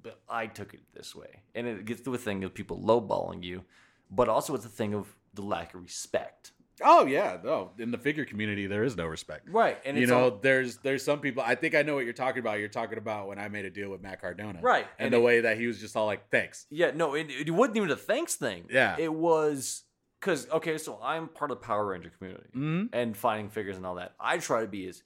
but 0.02 0.22
I 0.30 0.48
took 0.48 0.74
it 0.74 0.82
this 0.94 1.14
way, 1.14 1.42
and 1.54 1.68
it 1.68 1.84
gets 1.84 2.00
to 2.04 2.14
a 2.14 2.18
thing 2.18 2.46
of 2.46 2.54
people 2.54 2.80
lowballing 2.82 3.44
you, 3.44 3.66
but 4.10 4.30
also 4.30 4.56
it's 4.56 4.64
a 4.66 4.70
thing 4.70 4.94
of 4.94 5.14
the 5.34 5.42
lack 5.42 5.74
of 5.74 5.82
respect. 5.84 6.54
Oh 6.84 7.06
yeah, 7.06 7.38
no. 7.44 7.72
In 7.78 7.92
the 7.92 7.98
figure 7.98 8.26
community, 8.26 8.68
there 8.68 8.84
is 8.84 8.96
no 8.96 9.06
respect. 9.06 9.50
Right, 9.50 9.78
and 9.86 9.98
you 9.98 10.08
know, 10.08 10.20
all- 10.26 10.40
there's 10.42 10.78
there's 10.78 11.04
some 11.04 11.20
people. 11.20 11.44
I 11.46 11.56
think 11.56 11.76
I 11.76 11.82
know 11.82 11.96
what 11.96 12.06
you're 12.06 12.14
talking 12.14 12.40
about. 12.40 12.60
You're 12.60 12.70
talking 12.70 12.98
about 12.98 13.28
when 13.28 13.38
I 13.40 13.48
made 13.50 13.66
a 13.66 13.70
deal 13.70 13.90
with 13.90 14.02
Matt 14.02 14.22
Cardona, 14.22 14.60
Right, 14.62 14.88
And, 14.98 15.06
and 15.08 15.14
the 15.14 15.18
it- 15.20 15.24
way 15.24 15.42
that 15.42 15.58
he 15.58 15.68
was 15.68 15.80
just 15.80 15.96
all 15.96 16.06
like, 16.06 16.30
"Thanks." 16.30 16.66
yeah, 16.70 16.92
no, 16.96 17.14
it, 17.16 17.28
it 17.30 17.52
wasn't 17.52 17.78
even 17.78 17.92
a 17.92 17.96
thanks 17.96 18.36
thing. 18.36 18.66
Yeah. 18.70 18.96
it 18.98 19.14
was 19.14 19.84
because 20.20 20.50
okay, 20.50 20.78
so 20.78 21.00
I'm 21.02 21.28
part 21.28 21.52
of 21.52 21.60
the 21.60 21.66
Power 21.66 21.86
Ranger 21.88 22.12
community. 22.18 22.46
Mm-hmm. 22.56 22.86
and 22.94 23.16
finding 23.16 23.50
figures 23.50 23.78
and 23.78 23.86
all 23.86 23.96
that. 23.96 24.14
I 24.20 24.38
try 24.38 24.62
to 24.62 24.68
be 24.68 24.88
as 24.88 25.04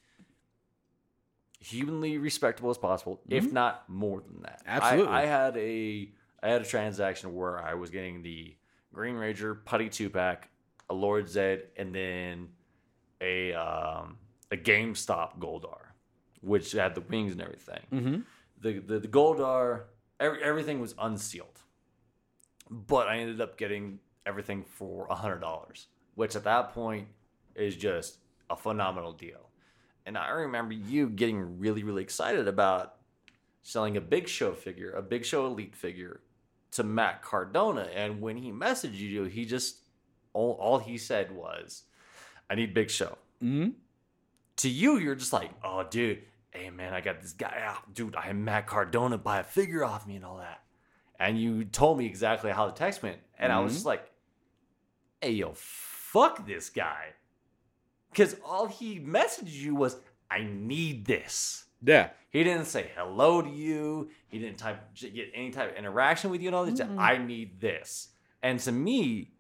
humanly 1.60 2.18
respectable 2.18 2.70
as 2.70 2.78
possible, 2.78 3.22
if 3.30 3.52
not 3.52 3.88
more 3.88 4.22
than 4.22 4.42
that. 4.44 4.62
I- 4.68 4.72
Absolutely. 4.78 5.14
I, 5.14 5.26
had 5.26 5.58
a 5.58 6.10
I 6.42 6.48
had 6.50 6.62
a 6.62 6.66
transaction 6.66 7.34
where 7.34 7.58
I 7.60 7.76
was 7.76 7.90
getting 7.90 8.22
the 8.22 8.56
Green 8.94 9.16
Ranger 9.16 9.56
Putty 9.56 9.90
two 9.90 10.10
pack, 10.10 10.50
a 10.94 10.96
Lord 10.96 11.28
Zed, 11.28 11.64
and 11.76 11.94
then 11.94 12.50
a 13.20 13.54
um, 13.54 14.18
a 14.52 14.58
GameStop 14.58 15.40
Goldar, 15.40 15.92
which 16.42 16.72
had 16.72 16.94
the 16.96 17.02
wings 17.02 17.32
and 17.32 17.42
everything. 17.42 17.82
Mm-hmm. 17.92 18.20
The 18.62 18.80
the, 18.80 19.00
the 19.00 19.08
Goldar, 19.08 19.86
every, 20.20 20.44
everything 20.44 20.80
was 20.80 20.94
unsealed, 21.00 21.60
but 22.70 23.08
I 23.08 23.18
ended 23.18 23.42
up 23.42 23.58
getting 23.58 24.00
everything 24.26 24.64
for 24.64 25.08
a 25.10 25.16
hundred 25.16 25.42
dollars, 25.42 25.88
which 26.16 26.36
at 26.36 26.44
that 26.44 26.74
point 26.74 27.08
is 27.56 27.76
just 27.76 28.18
a 28.50 28.56
phenomenal 28.56 29.14
deal. 29.14 29.50
And 30.06 30.18
I 30.18 30.30
remember 30.30 30.74
you 30.74 31.10
getting 31.10 31.60
really 31.60 31.84
really 31.84 32.04
excited 32.04 32.48
about 32.48 32.96
selling 33.64 33.98
a 33.98 34.02
Big 34.02 34.28
Show 34.28 34.54
figure, 34.54 34.92
a 34.92 35.02
Big 35.02 35.26
Show 35.26 35.48
Elite 35.48 35.76
figure, 35.76 36.20
to 36.72 36.84
Matt 36.84 37.22
Cardona. 37.24 37.88
And 37.96 38.22
when 38.22 38.38
he 38.38 38.52
messaged 38.52 39.00
you, 39.00 39.24
he 39.24 39.46
just 39.46 39.78
all, 40.34 40.54
all 40.60 40.80
he 40.80 40.98
said 40.98 41.32
was, 41.32 41.84
"I 42.50 42.56
need 42.56 42.74
Big 42.74 42.90
Show." 42.90 43.18
Mm-hmm. 43.42 43.72
to 44.58 44.70
you, 44.70 44.98
you're 45.00 45.16
just 45.16 45.34
like, 45.34 45.50
oh, 45.64 45.84
dude, 45.84 46.20
hey, 46.52 46.70
man, 46.70 46.94
I 46.94 47.02
got 47.02 47.20
this 47.22 47.34
guy 47.34 47.60
out. 47.66 47.94
Dude, 47.94 48.16
I 48.16 48.22
had 48.22 48.36
Matt 48.38 48.68
Cardona 48.68 49.18
buy 49.18 49.40
a 49.40 49.44
figure 49.44 49.84
off 49.84 50.08
me 50.08 50.16
and 50.16 50.24
all 50.24 50.38
that. 50.38 50.62
And 51.20 51.38
you 51.42 51.66
told 51.66 51.98
me 51.98 52.06
exactly 52.06 52.52
how 52.52 52.68
the 52.68 52.72
text 52.72 53.04
went. 53.04 53.18
And 53.38 53.52
I 53.52 53.60
was 53.60 53.72
Mhm. 53.74 53.76
just 53.76 53.86
like, 53.86 54.10
hey, 55.22 55.32
yo, 55.32 55.52
fuck 55.56 56.46
this 56.46 56.70
guy. 56.70 57.14
Because 58.12 58.36
all 58.46 58.68
he 58.68 59.00
messaged 59.00 59.52
you 59.54 59.76
was, 59.76 59.98
I 60.32 60.44
need 60.44 61.06
this. 61.06 61.66
Yeah. 61.82 62.12
He 62.30 62.44
didn't 62.46 62.66
say 62.68 62.92
hello 62.96 63.42
to 63.42 63.50
you. 63.50 64.10
He 64.28 64.40
didn't 64.40 64.58
type 64.60 64.80
get 64.96 65.32
any 65.34 65.50
type 65.52 65.72
of 65.72 65.76
interaction 65.78 66.30
with 66.32 66.42
you 66.42 66.48
and 66.48 66.56
all 66.56 66.66
this. 66.66 66.80
Mm-mm. 66.80 66.98
I 66.98 67.18
need 67.18 67.60
this. 67.60 68.10
And 68.42 68.60
to 68.62 68.72
me, 68.72 69.33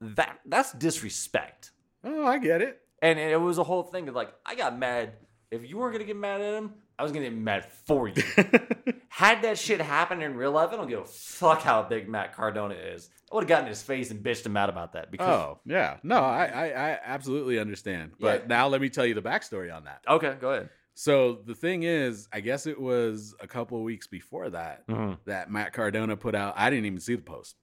that 0.00 0.40
that's 0.46 0.72
disrespect. 0.72 1.70
Oh, 2.04 2.24
I 2.26 2.38
get 2.38 2.62
it. 2.62 2.80
And 3.02 3.18
it 3.18 3.40
was 3.40 3.58
a 3.58 3.64
whole 3.64 3.82
thing 3.82 4.08
of 4.08 4.14
like, 4.14 4.32
I 4.44 4.54
got 4.54 4.78
mad. 4.78 5.12
If 5.50 5.68
you 5.68 5.76
weren't 5.78 5.92
gonna 5.92 6.04
get 6.04 6.16
mad 6.16 6.40
at 6.40 6.54
him, 6.54 6.74
I 6.98 7.02
was 7.02 7.12
gonna 7.12 7.24
get 7.26 7.34
mad 7.36 7.66
for 7.86 8.08
you. 8.08 8.22
Had 9.08 9.42
that 9.42 9.58
shit 9.58 9.80
happened 9.80 10.22
in 10.22 10.34
real 10.36 10.52
life, 10.52 10.70
I 10.72 10.76
don't 10.76 10.88
give 10.88 11.00
a 11.00 11.04
fuck 11.04 11.62
how 11.62 11.82
big 11.82 12.08
Matt 12.08 12.34
Cardona 12.34 12.74
is. 12.74 13.10
I 13.30 13.34
would 13.34 13.42
have 13.44 13.48
gotten 13.48 13.64
in 13.64 13.70
his 13.70 13.82
face 13.82 14.10
and 14.10 14.22
bitched 14.22 14.44
him 14.46 14.56
out 14.56 14.68
about 14.68 14.92
that 14.92 15.10
because 15.10 15.26
oh, 15.28 15.58
yeah. 15.64 15.96
No, 16.02 16.16
I, 16.16 16.44
I, 16.46 16.64
I 16.92 16.98
absolutely 17.04 17.58
understand. 17.58 18.12
But 18.20 18.42
Yeah. 18.42 18.46
now 18.48 18.68
let 18.68 18.80
me 18.80 18.88
tell 18.88 19.06
you 19.06 19.14
the 19.14 19.22
backstory 19.22 19.74
on 19.74 19.84
that. 19.84 20.02
okay, 20.08 20.36
go 20.40 20.50
ahead. 20.52 20.68
So 20.94 21.34
the 21.44 21.54
thing 21.54 21.82
is, 21.82 22.26
I 22.32 22.40
guess 22.40 22.66
it 22.66 22.80
was 22.80 23.34
a 23.40 23.46
couple 23.46 23.76
of 23.78 23.84
weeks 23.84 24.06
before 24.06 24.48
that 24.50 24.86
Mhm. 24.88 25.18
that 25.26 25.50
Matt 25.50 25.72
Cardona 25.74 26.16
put 26.16 26.34
out. 26.34 26.54
I 26.56 26.70
didn't 26.70 26.86
even 26.86 27.00
see 27.00 27.14
the 27.16 27.22
post, 27.22 27.56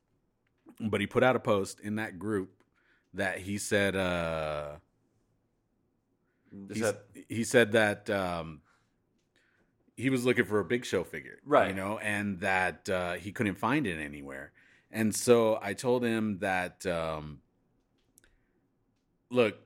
but 0.79 1.01
he 1.01 1.07
put 1.07 1.23
out 1.23 1.36
a 1.36 1.39
post 1.39 1.79
in 1.79 1.95
that 1.95 2.19
group 2.19 2.63
that 3.13 3.39
he 3.39 3.57
said 3.57 3.95
uh, 3.95 4.75
he, 6.73 6.83
he 7.29 7.43
said 7.43 7.71
that 7.73 8.09
um, 8.09 8.62
he 9.95 10.09
was 10.09 10.25
looking 10.25 10.45
for 10.45 10.59
a 10.59 10.65
Big 10.65 10.86
Show 10.86 11.03
figure, 11.03 11.39
Right. 11.45 11.69
You 11.69 11.75
know, 11.75 11.97
and 11.99 12.39
that 12.39 12.89
uh, 12.89 13.13
he 13.13 13.31
couldn't 13.31 13.55
find 13.55 13.88
it 13.88 13.99
anywhere. 13.99 14.51
And 14.91 15.15
so 15.15 15.57
I 15.62 15.73
told 15.73 16.03
him 16.03 16.39
that, 16.39 16.86
um, 16.86 17.39
look, 19.31 19.57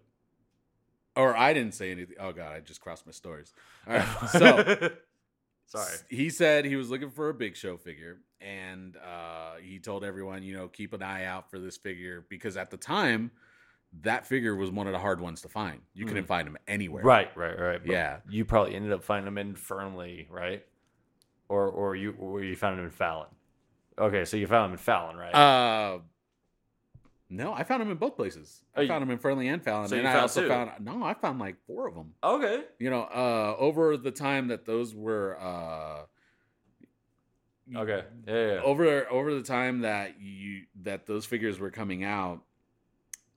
or 1.16 1.36
I 1.36 1.54
didn't 1.54 1.74
say 1.74 1.92
anything. 1.92 2.16
Oh 2.20 2.32
god, 2.32 2.54
I 2.54 2.60
just 2.62 2.80
crossed 2.80 3.06
my 3.06 3.12
stories. 3.12 3.52
All 3.88 3.96
right, 3.96 4.30
so 4.30 4.90
sorry. 5.66 5.98
he 6.10 6.30
said 6.30 6.64
he 6.64 6.76
was 6.76 6.90
looking 6.90 7.10
for 7.10 7.30
a 7.30 7.34
Big 7.34 7.58
Show 7.58 7.76
figure, 7.76 8.20
and 8.42 8.98
uh, 8.98 9.56
he 9.62 9.80
told 9.80 10.04
everyone, 10.04 10.44
you 10.44 10.54
know, 10.56 10.68
keep 10.68 10.94
an 10.94 11.02
eye 11.02 11.26
out 11.26 11.50
for 11.50 11.60
this 11.60 11.78
figure 11.78 12.26
because 12.30 12.58
at 12.58 12.70
the 12.72 12.78
time, 12.78 13.32
that 14.02 14.26
figure 14.28 14.56
was 14.56 14.70
one 14.70 14.86
of 14.88 14.94
the 14.94 15.00
hard 15.00 15.20
ones 15.22 15.42
to 15.42 15.48
find. 15.50 15.80
You 15.94 16.06
couldn't 16.06 16.26
Mhm. 16.26 16.28
find 16.28 16.48
him 16.48 16.58
anywhere. 16.68 17.04
Right, 17.04 17.36
right, 17.38 17.58
right. 17.60 17.80
But 17.82 17.92
Yeah. 17.92 18.20
You 18.30 18.46
probably 18.46 18.76
ended 18.76 18.92
up 18.92 19.04
finding 19.04 19.26
them 19.26 19.38
in 19.38 19.56
Fernley, 19.56 20.28
right? 20.30 20.66
Or 21.50 21.68
or 21.70 21.96
you 21.96 22.14
or 22.20 22.44
you 22.44 22.56
found 22.56 22.78
them 22.78 22.86
in 22.86 22.92
Fallon. 22.92 23.30
Okay, 23.98 24.26
so 24.26 24.36
you 24.38 24.46
found 24.46 24.66
them 24.66 24.72
in 24.74 24.78
Fallon, 24.78 25.16
right? 25.16 25.34
Uh, 25.34 26.00
no, 27.30 27.54
I 27.54 27.64
found 27.64 27.82
him 27.82 27.90
in 27.92 27.98
both 27.98 28.16
places. 28.16 28.64
Oh, 28.76 28.80
I 28.80 28.84
you- 28.84 28.88
found 28.88 29.04
him 29.04 29.10
in 29.12 29.18
Fernley 29.18 29.48
and 29.48 29.64
Fallon, 29.64 29.88
So 29.90 29.98
and 29.98 30.08
I 30.08 30.20
also 30.20 30.42
two? 30.42 30.48
found 30.50 30.72
no, 30.86 31.04
I 31.04 31.14
found 31.14 31.40
like 31.40 31.56
four 31.66 31.88
of 31.88 31.96
them. 31.96 32.14
okay. 32.24 32.66
You 32.80 32.90
know, 32.90 33.04
uh, 33.04 33.56
over 33.58 33.98
the 33.98 34.12
time 34.12 34.48
that 34.50 34.66
those 34.66 34.94
were 34.96 35.38
uh, 35.40 36.06
Okay. 37.76 38.04
Yeah, 38.28 38.34
yeah. 38.34 38.54
yeah. 38.56 38.62
over 38.62 39.10
over 39.12 39.34
the 39.34 39.44
time 39.44 39.82
that 39.82 40.20
you 40.22 40.64
that 40.84 41.06
those 41.06 41.26
figures 41.26 41.60
were 41.60 41.72
coming 41.72 42.04
out 42.04 42.42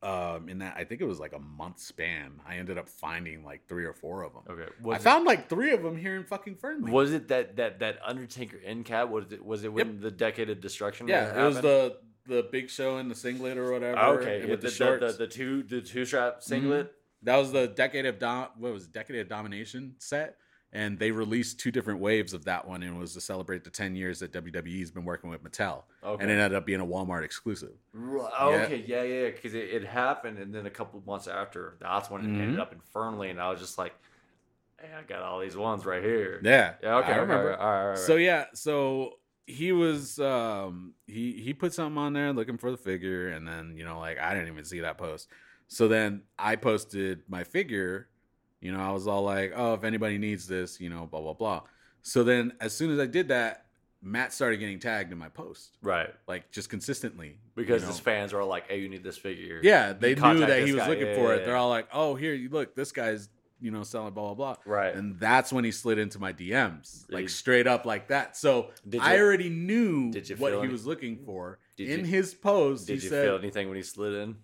um 0.02 0.48
in 0.48 0.60
that 0.60 0.74
i 0.78 0.84
think 0.84 1.02
it 1.02 1.04
was 1.04 1.20
like 1.20 1.34
a 1.34 1.38
month 1.38 1.78
span 1.78 2.40
i 2.46 2.56
ended 2.56 2.78
up 2.78 2.88
finding 2.88 3.44
like 3.44 3.66
three 3.68 3.84
or 3.84 3.92
four 3.92 4.22
of 4.22 4.32
them 4.32 4.42
Okay. 4.48 4.62
i 4.82 4.86
Was 4.86 5.02
found 5.02 5.26
like 5.26 5.50
three 5.50 5.72
of 5.72 5.82
them 5.82 5.94
here 5.96 6.16
in 6.16 6.24
fucking 6.24 6.56
fernley 6.56 6.90
was 6.90 7.12
it 7.12 7.28
that 7.28 7.56
that 7.56 7.80
that 7.80 7.98
Undertaker 8.02 8.56
end 8.64 8.86
cap? 8.86 9.10
Was 9.10 9.30
it 9.30 9.44
was 9.44 9.62
it 9.64 9.70
when 9.72 10.00
the 10.00 10.10
decade 10.10 10.48
of 10.48 10.60
destruction? 10.62 11.06
yeah 11.06 11.38
it 11.38 11.46
was 11.46 11.60
the 11.60 11.98
the 12.26 12.46
big 12.50 12.70
show 12.70 12.96
and 12.96 13.10
the 13.10 13.14
singlet 13.14 13.58
or 13.58 13.72
whatever 13.72 13.98
okay. 14.20 14.40
yeah, 14.44 14.50
with 14.50 14.60
the, 14.62 14.68
the, 14.68 14.70
the, 14.70 14.74
shorts 14.74 15.02
Mm-hmm. 15.04 15.12
the, 15.18 15.26
the 15.26 15.26
two 15.26 15.62
the 15.64 15.80
two 15.82 16.04
strap 16.06 16.42
singlet. 16.42 16.94
that 17.24 17.36
was 17.36 17.52
the 17.52 17.66
decade 17.66 18.06
of 18.06 18.18
dom 18.18 18.48
what 18.56 18.72
was 18.72 18.84
it, 18.84 18.92
decade 18.92 19.16
of 19.20 19.28
domination 19.28 19.96
set 19.98 20.36
and 20.72 20.98
they 20.98 21.10
released 21.10 21.58
two 21.58 21.70
different 21.70 22.00
waves 22.00 22.32
of 22.32 22.44
that 22.44 22.66
one 22.66 22.82
and 22.82 22.96
it 22.96 22.98
was 22.98 23.14
to 23.14 23.20
celebrate 23.20 23.64
the 23.64 23.70
10 23.70 23.94
years 23.96 24.20
that 24.20 24.32
wwe's 24.32 24.90
been 24.90 25.04
working 25.04 25.30
with 25.30 25.42
mattel 25.42 25.84
Okay. 26.04 26.22
and 26.22 26.30
it 26.30 26.34
ended 26.34 26.54
up 26.56 26.64
being 26.66 26.80
a 26.80 26.86
walmart 26.86 27.24
exclusive 27.24 27.72
Ri- 27.92 28.20
Yeah. 28.20 28.46
Okay, 28.64 28.84
yeah, 28.86 29.02
yeah, 29.02 29.30
because 29.30 29.54
it, 29.54 29.68
it 29.70 29.84
happened, 29.84 30.38
and 30.38 30.54
then 30.54 30.66
a 30.66 30.70
couple 30.70 30.98
of 31.00 31.06
months 31.06 31.26
after, 31.26 31.76
that's 31.80 32.08
when 32.08 32.22
it 32.22 32.28
Mhm. 32.28 32.40
ended 32.42 32.60
up 32.60 32.72
in 32.72 32.78
Fernley, 32.80 33.30
and 33.30 33.40
I 33.40 33.50
was 33.50 33.58
just 33.58 33.78
like, 33.78 33.92
"Hey, 34.80 34.92
I 34.96 35.02
got 35.02 35.22
all 35.22 35.40
these 35.40 35.56
ones 35.56 35.84
right 35.84 36.02
here." 36.02 36.40
yeah 36.44 36.76
Yeah. 36.82 36.98
Okay. 36.98 37.12
i 37.12 37.16
remember 37.16 37.52
All 37.54 37.58
right. 37.58 37.58
All 37.58 37.72
right, 37.72 37.82
all 37.82 37.88
right. 37.88 37.98
So 37.98 38.14
yeah, 38.16 38.44
so 38.54 39.14
he 39.46 39.72
was 39.72 40.20
um 40.20 40.94
he 41.08 41.32
he 41.32 41.52
put 41.52 41.74
something 41.74 41.98
on 41.98 42.12
there 42.12 42.32
looking 42.32 42.58
for 42.58 42.70
the 42.70 42.76
figure 42.76 43.30
and 43.30 43.48
then 43.48 43.74
you 43.76 43.84
know 43.84 43.98
like 43.98 44.18
I 44.20 44.34
didn't 44.34 44.48
even 44.52 44.64
see 44.64 44.80
that 44.80 44.96
post. 44.96 45.28
So 45.66 45.88
then 45.88 46.22
I 46.38 46.54
posted 46.54 47.22
my 47.28 47.42
figure, 47.42 48.09
you 48.60 48.72
know, 48.72 48.80
I 48.80 48.90
was 48.92 49.06
all 49.06 49.22
like, 49.22 49.52
"Oh, 49.54 49.74
if 49.74 49.84
anybody 49.84 50.18
needs 50.18 50.46
this, 50.46 50.80
you 50.80 50.90
know, 50.90 51.06
blah 51.06 51.20
blah 51.20 51.34
blah." 51.34 51.62
So 52.02 52.24
then 52.24 52.52
as 52.60 52.74
soon 52.76 52.90
as 52.90 52.98
I 52.98 53.06
did 53.06 53.28
that, 53.28 53.66
Matt 54.02 54.32
started 54.32 54.56
getting 54.58 54.78
tagged 54.78 55.12
in 55.12 55.18
my 55.18 55.28
post, 55.28 55.76
right, 55.82 56.08
like 56.26 56.50
just 56.50 56.70
consistently 56.70 57.36
because 57.54 57.82
you 57.82 57.86
know. 57.86 57.92
his 57.92 58.00
fans 58.00 58.32
are 58.32 58.40
all 58.40 58.48
like, 58.48 58.66
"Hey, 58.68 58.80
you 58.80 58.88
need 58.88 59.02
this 59.04 59.18
figure." 59.18 59.60
Yeah, 59.62 59.92
they 59.92 60.14
knew 60.14 60.40
that 60.46 60.66
he 60.66 60.72
was 60.72 60.82
guy. 60.82 60.88
looking 60.88 61.06
Yeah, 61.08 61.14
for 61.16 61.28
yeah, 61.28 61.34
it. 61.34 61.38
yeah. 61.40 61.46
They're 61.46 61.56
all 61.56 61.68
like, 61.68 61.88
"Oh, 61.92 62.14
here, 62.14 62.32
you 62.34 62.48
look, 62.48 62.74
this 62.74 62.92
guy's, 62.92 63.28
you 63.60 63.70
know, 63.70 63.82
selling 63.82 64.14
blah 64.14 64.32
blah 64.32 64.54
blah." 64.54 64.62
Right. 64.72 64.94
And 64.94 65.18
that's 65.20 65.52
when 65.52 65.64
he 65.64 65.70
slid 65.70 65.98
into 65.98 66.18
my 66.18 66.32
DMs, 66.32 67.04
like 67.10 67.28
straight 67.28 67.66
up 67.66 67.84
like 67.84 68.08
that. 68.08 68.38
So 68.38 68.70
Did 68.88 69.02
I 69.02 69.18
already 69.18 69.50
knew 69.50 70.10
you 70.14 70.36
what 70.36 70.52
feel 70.52 70.60
he 70.60 70.64
any- 70.64 70.68
was 70.72 70.86
looking 70.86 71.18
for. 71.18 71.58
In 71.76 72.00
you- 72.00 72.04
his 72.06 72.32
post, 72.34 72.86
Did 72.86 73.02
you 73.02 73.08
said, 73.10 73.24
feel 73.26 73.36
anything 73.38 73.68
when 73.68 73.76
he 73.76 73.82
slid 73.82 74.14
in? 74.14 74.36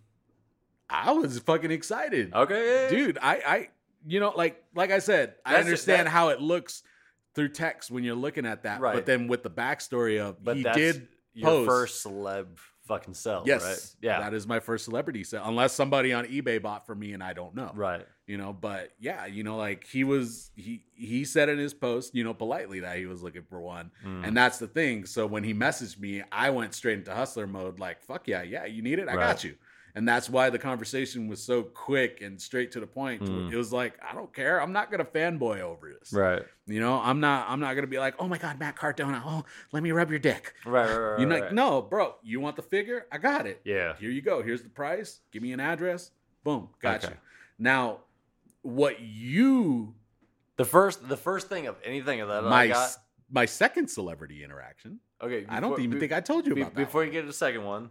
"I 0.90 1.12
was 1.12 1.38
fucking 1.38 1.70
excited, 1.70 2.32
Okay, 2.34 2.88
dude. 2.90 3.18
I, 3.22 3.34
I, 3.36 3.68
you 4.06 4.20
know, 4.20 4.32
like, 4.36 4.62
like 4.74 4.90
I 4.90 4.98
said, 5.00 5.34
I 5.44 5.50
That's- 5.50 5.66
understand 5.66 6.06
that- 6.06 6.12
how 6.12 6.28
it 6.30 6.40
looks 6.40 6.82
through 7.34 7.48
text 7.50 7.90
when 7.90 8.04
you're 8.04 8.14
looking 8.14 8.46
at 8.46 8.62
that, 8.62 8.80
Right. 8.80 8.94
but 8.94 9.04
then 9.06 9.26
with 9.28 9.42
the 9.42 9.50
backstory 9.50 10.20
of 10.20 10.42
But 10.42 10.56
he 10.56 10.62
did 10.62 11.08
your 11.34 11.50
post- 11.50 11.66
first 11.68 12.06
celeb 12.06 12.46
fucking 12.86 13.14
sell, 13.14 13.42
Yes, 13.44 13.62
right? 13.64 13.96
Yeah, 14.00 14.20
that 14.20 14.32
is 14.32 14.46
my 14.46 14.60
first 14.60 14.84
celebrity 14.84 15.24
sale. 15.24 15.42
Unless 15.44 15.72
somebody 15.72 16.12
on 16.12 16.24
eBay 16.26 16.62
bought 16.62 16.86
for 16.86 16.94
me 16.94 17.12
and 17.12 17.22
I 17.22 17.32
don't 17.32 17.54
know. 17.54 17.72
right. 17.74 18.06
you 18.28 18.36
know 18.36 18.52
but 18.52 18.90
yeah 18.98 19.24
you 19.26 19.44
know 19.44 19.56
like 19.56 19.86
he 19.86 20.02
was 20.02 20.50
he 20.56 20.82
he 20.94 21.24
said 21.24 21.48
in 21.48 21.58
his 21.58 21.72
post 21.72 22.12
you 22.12 22.24
know 22.24 22.34
politely 22.34 22.80
that 22.80 22.96
he 22.98 23.06
was 23.06 23.22
looking 23.22 23.44
for 23.44 23.60
one 23.60 23.92
Mm. 24.04 24.26
and 24.26 24.36
that's 24.36 24.58
the 24.58 24.66
thing 24.66 25.06
so 25.06 25.28
when 25.28 25.44
he 25.44 25.54
messaged 25.54 26.00
me 26.00 26.24
i 26.32 26.50
went 26.50 26.74
straight 26.74 26.98
into 26.98 27.14
hustler 27.14 27.46
mode 27.46 27.78
like 27.78 28.02
fuck 28.02 28.26
yeah 28.26 28.42
yeah 28.42 28.64
you 28.64 28.82
need 28.82 28.98
it 28.98 29.08
i 29.08 29.14
Right. 29.14 29.26
got 29.28 29.44
you 29.44 29.54
and 29.96 30.06
that's 30.06 30.28
why 30.30 30.50
the 30.50 30.58
conversation 30.58 31.26
was 31.26 31.42
so 31.42 31.62
quick 31.64 32.20
and 32.20 32.40
straight 32.40 32.70
to 32.72 32.78
the 32.80 32.86
point 32.86 33.22
Mm. 33.22 33.50
it 33.50 33.56
was 33.56 33.72
like 33.72 33.94
i 34.08 34.14
don't 34.14 34.32
care 34.32 34.60
i'm 34.62 34.72
not 34.72 34.90
gonna 34.90 35.04
fanboy 35.04 35.60
over 35.60 35.92
this 35.98 36.12
right, 36.12 36.42
you 36.66 36.78
know 36.80 37.00
i'm 37.00 37.18
not 37.18 37.48
i'm 37.48 37.58
not 37.60 37.74
gonna 37.74 37.86
be 37.88 37.98
like 37.98 38.14
oh 38.20 38.28
my 38.28 38.38
god 38.38 38.58
matt 38.60 38.76
cardona 38.76 39.22
oh 39.26 39.44
let 39.72 39.82
me 39.82 39.90
rub 39.92 40.10
your 40.10 40.18
dick 40.20 40.52
right, 40.64 40.88
right, 40.88 40.96
right. 40.96 41.20
you're 41.20 41.28
like 41.30 41.42
right. 41.44 41.52
no 41.54 41.82
bro 41.82 42.14
you 42.22 42.38
want 42.40 42.54
the 42.56 42.62
figure 42.62 43.06
i 43.10 43.18
got 43.18 43.46
it 43.46 43.60
Yeah, 43.64 43.96
here 43.98 44.10
you 44.10 44.22
go. 44.22 44.42
Here's 44.42 44.62
the 44.62 44.68
price. 44.68 45.20
Give 45.32 45.42
me 45.42 45.52
an 45.52 45.60
address. 45.60 46.10
Boom, 46.44 46.68
got 46.80 47.02
Okay. 47.04 47.14
you. 47.14 47.20
Now, 47.58 48.00
what 48.62 49.00
you 49.00 49.94
the 50.56 50.64
first 50.64 51.08
the 51.08 51.16
first 51.16 51.48
thing 51.48 51.66
of 51.66 51.76
anything 51.84 52.20
of 52.20 52.28
that 52.28 52.44
my 52.44 52.62
I 52.64 52.68
got. 52.68 52.96
my 53.30 53.44
second 53.46 53.88
celebrity 53.88 54.44
interaction. 54.44 55.00
Okay, 55.22 55.46
I 55.48 55.60
don't 55.60 55.78
even 55.80 55.92
be- 55.92 56.00
think 56.00 56.12
I 56.12 56.20
told 56.20 56.46
you 56.46 56.54
Be- 56.54 56.60
about 56.60 56.74
that. 56.74 56.84
before 56.84 57.00
one. 57.00 57.06
you 57.06 57.12
get 57.12 57.22
to 57.22 57.26
the 57.26 57.32
second 57.32 57.64
one, 57.64 57.90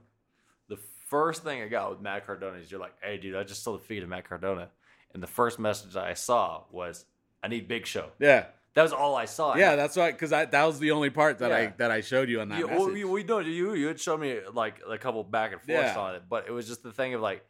first 1.24 1.44
thing 1.44 1.62
I 1.62 1.68
got 1.68 1.90
with 1.92 2.02
Matt 2.02 2.26
Cardona 2.26 2.58
is 2.58 2.70
you're 2.72 2.80
like, 2.80 2.94
hey, 3.02 3.18
dude, 3.18 3.36
I 3.36 3.44
just 3.44 3.64
saw 3.64 3.74
the 3.74 3.80
feed 3.84 4.04
of 4.04 4.10
Matt 4.10 4.28
Cardona. 4.28 4.70
And 5.14 5.24
the 5.24 5.28
first 5.28 5.60
message 5.60 5.96
I 5.96 6.14
saw 6.14 6.64
was, 6.72 7.06
I 7.42 7.48
need 7.48 7.68
Big 7.68 7.86
Show. 7.86 8.10
yeah, 8.20 8.46
That 8.74 8.84
was 8.84 8.92
all 8.92 9.16
I 9.16 9.26
saw. 9.26 9.56
yeah, 9.56 9.76
that's 9.78 9.96
right. 9.98 10.14
Because 10.14 10.32
that 10.32 10.52
was 10.52 10.80
the 10.80 10.92
only 10.92 11.10
part 11.10 11.40
that 11.40 11.52
I 11.54 11.74
that 11.78 11.90
I 11.92 12.02
showed 12.02 12.30
you 12.30 12.42
on 12.42 12.50
that 12.50 12.60
you, 12.60 12.68
message. 12.68 12.80
well, 12.86 12.98
you, 12.98 13.10
we 13.10 13.24
know 13.24 13.40
you. 13.40 13.74
You 13.76 13.88
had 13.88 14.00
shown 14.00 14.20
me 14.20 14.40
like 14.54 14.82
a 14.90 14.98
couple 14.98 15.24
back 15.24 15.54
and 15.54 15.62
forths 15.62 15.94
Yeah. 15.96 16.00
on 16.00 16.16
it, 16.16 16.24
but 16.30 16.48
it 16.48 16.52
was 16.52 16.68
just 16.68 16.84
the 16.84 16.92
thing 16.92 17.14
of 17.14 17.22
like, 17.22 17.46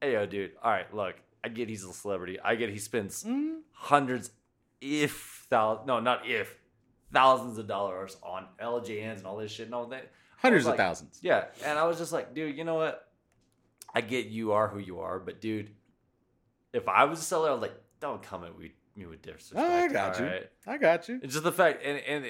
hey, 0.00 0.14
yo, 0.14 0.26
dude. 0.26 0.52
All 0.62 0.70
right, 0.72 0.92
look, 0.92 1.14
I 1.44 1.48
get 1.48 1.68
he's 1.68 1.84
a 1.84 1.92
celebrity. 1.92 2.40
I 2.40 2.56
get 2.56 2.70
he 2.70 2.78
spends 2.78 3.22
Mm, 3.22 3.60
hundreds, 3.72 4.30
if 4.80 5.46
thousands, 5.48 5.86
no, 5.86 6.00
not 6.00 6.26
if, 6.28 6.56
thousands 7.12 7.58
of 7.58 7.66
dollars 7.68 8.16
on 8.22 8.46
LJNs 8.60 9.18
and 9.18 9.26
all 9.26 9.36
this 9.36 9.52
shit. 9.52 9.66
and 9.66 9.74
all 9.74 9.86
that 9.86 10.10
hundreds 10.42 10.66
like- 10.66 10.74
of 10.74 10.78
thousands. 10.78 11.18
Yeah, 11.22 11.44
and 11.64 11.78
I 11.78 11.84
was 11.86 11.98
just 11.98 12.12
like, 12.12 12.34
dude, 12.34 12.56
you 12.56 12.64
know 12.64 12.74
what? 12.74 13.08
I 13.94 14.00
get 14.00 14.26
you 14.26 14.52
are 14.52 14.68
who 14.68 14.78
you 14.78 15.00
are, 15.00 15.18
but 15.18 15.40
dude, 15.40 15.70
if 16.72 16.88
I 16.88 17.04
was 17.04 17.20
a 17.20 17.22
seller, 17.22 17.50
I 17.50 17.52
was 17.52 17.62
like, 17.62 17.74
don't 18.00 18.22
come 18.22 18.42
at 18.44 18.58
me, 18.58 18.72
me 18.96 19.06
with 19.06 19.22
disrespect. 19.22 19.60
Oh, 19.60 19.70
I 19.70 19.88
got 19.88 20.18
you. 20.18 20.24
alright? 20.24 20.50
I 20.66 20.78
got 20.78 21.08
you. 21.08 21.20
It's 21.22 21.32
just 21.34 21.44
the 21.44 21.52
fact, 21.52 21.82
and 21.84 21.98
and 21.98 22.26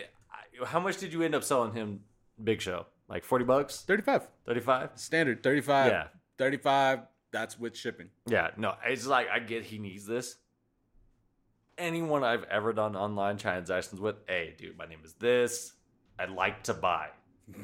how 0.67 0.81
much 0.81 0.99
did 0.99 1.13
you 1.13 1.23
end 1.23 1.35
up 1.35 1.45
selling 1.45 1.73
him? 1.73 2.01
Big 2.43 2.61
Show, 2.61 2.87
like 3.09 3.25
forty 3.25 3.45
bucks, 3.45 3.83
Thirty 3.83 4.03
five. 4.03 4.27
Thirty 4.47 4.61
five. 4.61 4.91
standard. 4.97 5.43
Thirty-five. 5.43 5.93
Yeah, 5.93 6.07
Thirty-five. 6.39 7.01
That's 7.31 7.59
with 7.59 7.77
shipping. 7.77 8.09
yeah. 8.27 8.51
No, 8.57 8.75
it's 8.85 9.07
like 9.07 9.29
I 9.31 9.39
get 9.39 9.65
he 9.65 9.79
needs 9.79 10.05
this. 10.05 10.37
Anyone 11.79 12.23
I've 12.25 12.45
ever 12.45 12.73
done 12.73 12.95
online 12.97 13.39
transactions 13.39 14.01
with, 14.01 14.17
hey, 14.29 14.55
dude, 14.59 14.77
my 14.77 14.85
name 14.87 15.01
is 15.05 15.15
this. 15.15 15.73
I'd 16.19 16.31
like 16.31 16.65
to 16.65 16.75
buy. 16.75 17.09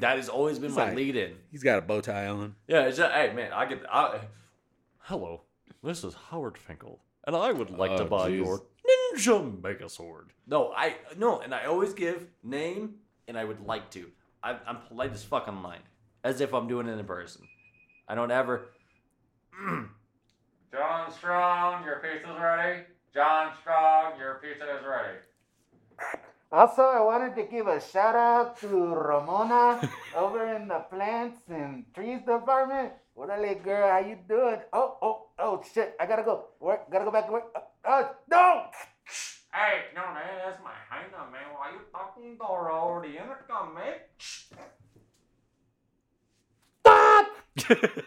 That 0.00 0.16
has 0.16 0.28
always 0.28 0.58
been 0.58 0.68
It's 0.68 0.76
my 0.76 0.86
like- 0.86 0.96
lead 0.96 1.16
in. 1.16 1.36
He's 1.50 1.62
got 1.62 1.78
a 1.78 1.82
bow 1.82 2.00
tie 2.00 2.26
on. 2.26 2.54
Yeah, 2.66 2.82
it's 2.82 2.96
just, 2.98 3.12
hey 3.12 3.32
man, 3.32 3.52
I 3.52 3.66
get. 3.66 3.82
I, 3.90 4.20
hello, 5.00 5.42
this 5.82 6.04
is 6.04 6.14
Howard 6.30 6.58
Finkel, 6.58 7.00
and 7.26 7.34
I 7.36 7.52
would 7.52 7.70
like 7.70 7.96
to 7.96 8.04
Oh, 8.04 8.08
buy 8.08 8.30
jeez. 8.30 8.36
your 8.44 8.62
Ninja 9.14 9.60
Megazord. 9.60 10.26
No, 10.46 10.72
I 10.76 10.96
no, 11.16 11.40
and 11.40 11.54
I 11.54 11.64
always 11.66 11.94
give 11.94 12.26
name, 12.42 12.96
and 13.28 13.38
I 13.38 13.44
would 13.44 13.60
like 13.66 13.90
to. 13.92 14.10
I, 14.42 14.56
I'm 14.66 14.78
polite 14.88 15.12
as 15.12 15.24
fuck 15.24 15.48
online, 15.48 15.80
as 16.24 16.40
if 16.40 16.52
I'm 16.54 16.68
doing 16.68 16.86
it 16.88 16.98
in 16.98 17.04
person. 17.06 17.42
I 18.06 18.14
don't 18.14 18.30
ever. 18.30 18.68
John 20.72 21.10
Strong, 21.12 21.84
your 21.84 22.00
pizza's 22.00 22.38
ready. 22.40 22.82
John 23.14 23.52
Strong, 23.62 24.18
your 24.18 24.34
pizza 24.42 24.64
is 24.78 24.84
ready. 24.86 25.18
Also, 26.50 26.80
I 26.80 27.00
wanted 27.00 27.36
to 27.36 27.42
give 27.44 27.66
a 27.66 27.78
shout 27.78 28.16
out 28.16 28.58
to 28.60 28.68
Ramona 28.68 29.86
over 30.16 30.54
in 30.56 30.66
the 30.68 30.80
plants 30.90 31.42
and 31.48 31.84
trees 31.94 32.20
department. 32.20 32.92
What 33.12 33.28
a 33.28 33.38
little 33.38 33.62
girl, 33.62 33.90
how 33.90 33.98
you 33.98 34.16
doing? 34.26 34.56
Oh, 34.72 34.96
oh, 35.02 35.26
oh, 35.38 35.62
shit, 35.74 35.94
I 36.00 36.06
gotta 36.06 36.22
go. 36.22 36.46
Work, 36.58 36.90
gotta 36.90 37.04
go 37.04 37.10
back 37.10 37.26
to 37.26 37.32
work. 37.32 37.52
Oh, 37.54 37.60
oh, 37.84 38.10
no! 38.30 38.64
Hey, 39.52 39.92
no 39.94 40.02
man, 40.14 40.38
that's 40.42 40.62
my 40.64 40.72
hyena, 40.88 41.30
man. 41.30 41.52
Why 41.54 41.72
you 41.72 41.80
talking 41.92 42.38
to 42.38 42.44
her 42.44 42.70
over 42.70 43.06
the 43.06 43.12
intercom, 43.12 43.74
man? 43.74 43.94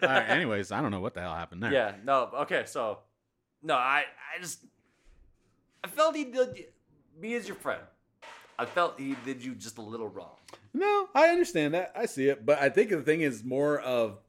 All 0.01 0.09
right, 0.09 0.29
anyways, 0.29 0.71
I 0.71 0.81
don't 0.81 0.89
know 0.89 1.01
what 1.01 1.13
the 1.13 1.21
hell 1.21 1.35
happened 1.35 1.61
there. 1.61 1.73
Yeah, 1.73 1.93
no, 2.03 2.29
okay, 2.41 2.63
so 2.65 2.99
no, 3.61 3.75
I 3.75 4.05
I 4.35 4.41
just 4.41 4.65
I 5.83 5.87
felt 5.89 6.15
he 6.15 6.23
did 6.23 6.65
me 7.19 7.35
as 7.35 7.47
your 7.47 7.57
friend. 7.57 7.81
I 8.59 8.65
felt 8.65 8.99
he 8.99 9.15
did 9.25 9.43
you 9.43 9.55
just 9.55 9.77
a 9.77 9.81
little 9.81 10.07
wrong. 10.07 10.35
No, 10.73 11.09
I 11.15 11.27
understand 11.29 11.73
that. 11.73 11.91
I 11.95 12.05
see 12.05 12.29
it, 12.29 12.45
but 12.45 12.61
I 12.61 12.69
think 12.69 12.89
the 12.89 13.01
thing 13.01 13.21
is 13.21 13.43
more 13.43 13.79
of 13.79 14.19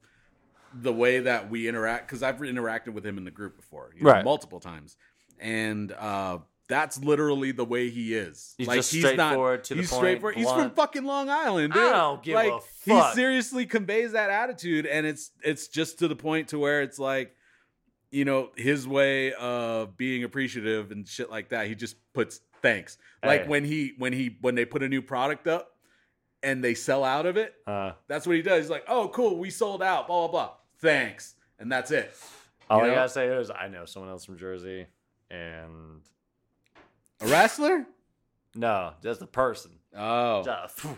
the 0.73 0.91
way 0.91 1.19
that 1.19 1.49
we 1.49 1.67
interact 1.67 2.07
because 2.07 2.23
I've 2.23 2.37
interacted 2.37 2.89
with 2.93 3.05
him 3.05 3.17
in 3.17 3.25
the 3.25 3.31
group 3.31 3.55
before, 3.55 3.91
you 3.95 4.03
know, 4.03 4.11
Right. 4.11 4.25
multiple 4.25 4.59
times, 4.59 4.97
and 5.39 5.91
uh, 5.91 6.39
that's 6.67 6.97
literally 7.03 7.51
the 7.51 7.65
way 7.65 7.89
he 7.89 8.15
is. 8.15 8.55
He's 8.57 8.67
like 8.67 8.77
just 8.77 8.91
he's 8.91 9.03
not. 9.03 9.11
straightforward, 9.13 9.63
to 9.65 9.75
the 9.75 9.81
he's 9.81 9.89
point, 9.91 9.99
straightforward. 9.99 10.35
He's 10.35 10.51
from 10.51 10.71
fucking 10.71 11.03
Long 11.03 11.29
Island, 11.29 11.73
dude. 11.73 11.83
I 11.83 11.91
don't 11.91 12.23
give 12.23 12.35
like, 12.35 12.51
a 12.51 12.59
fuck. 12.59 13.09
He 13.09 13.15
seriously 13.15 13.65
conveys 13.65 14.13
that 14.13 14.29
attitude, 14.29 14.85
and 14.85 15.05
it's 15.05 15.31
it's 15.43 15.67
just 15.67 15.99
to 15.99 16.07
the 16.07 16.15
point 16.15 16.49
to 16.49 16.59
where 16.59 16.81
it's 16.81 16.97
like, 16.97 17.35
you 18.11 18.25
know, 18.25 18.49
his 18.55 18.87
way 18.87 19.33
of 19.33 19.95
being 19.97 20.23
appreciative 20.23 20.91
and 20.91 21.07
shit 21.07 21.29
like 21.29 21.49
that. 21.49 21.67
He 21.67 21.75
just 21.75 21.95
puts 22.13 22.39
thanks. 22.63 22.97
Like 23.23 23.47
when 23.47 23.63
he 23.63 23.93
when 23.99 24.11
he 24.13 24.37
when 24.41 24.55
they 24.55 24.65
put 24.65 24.81
a 24.81 24.89
new 24.89 25.03
product 25.03 25.47
up 25.47 25.69
and 26.41 26.63
they 26.63 26.73
sell 26.73 27.03
out 27.03 27.25
of 27.27 27.37
it, 27.37 27.53
Uh, 27.67 27.91
that's 28.07 28.25
what 28.25 28.35
he 28.35 28.41
does. 28.41 28.63
He's 28.63 28.69
like, 28.71 28.85
"Oh, 28.87 29.09
cool, 29.09 29.37
we 29.37 29.51
sold 29.51 29.83
out." 29.83 30.07
Blah 30.07 30.27
blah 30.27 30.31
blah. 30.47 30.51
Thanks, 30.79 31.35
and 31.59 31.71
that's 31.71 31.91
it. 31.91 32.11
all 32.69 32.79
You 32.85 32.91
I 32.91 32.95
gotta 32.95 33.09
say 33.09 33.27
is 33.27 33.51
I 33.51 33.67
know 33.67 33.85
someone 33.85 34.09
else 34.11 34.25
from 34.25 34.37
Jersey, 34.37 34.87
and 35.29 36.01
A 37.21 37.27
wrestler? 37.27 37.85
no, 38.55 38.93
just 39.03 39.21
a 39.21 39.27
person. 39.27 39.71
Oh, 39.95 40.43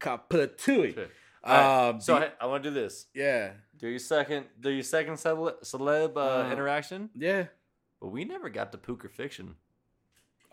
Kapatui. 0.00 1.08
Um, 1.44 2.00
so 2.00 2.14
the- 2.14 2.20
hey, 2.26 2.32
I 2.40 2.46
want 2.46 2.62
to 2.64 2.70
do 2.70 2.74
this. 2.74 3.06
yeah, 3.14 3.52
Do 3.76 3.88
your 3.88 3.98
second, 4.00 4.46
do 4.60 4.70
your 4.70 4.82
second 4.82 5.14
celeb, 5.14 5.62
celeb 5.64 6.16
uh, 6.16 6.20
Uh, 6.20 6.50
interaction, 6.52 7.10
yeah. 7.14 7.46
but 8.00 8.08
we 8.08 8.24
never 8.24 8.48
got 8.48 8.72
to 8.72 8.78
Pooker 8.78 9.08
Fiction, 9.08 9.54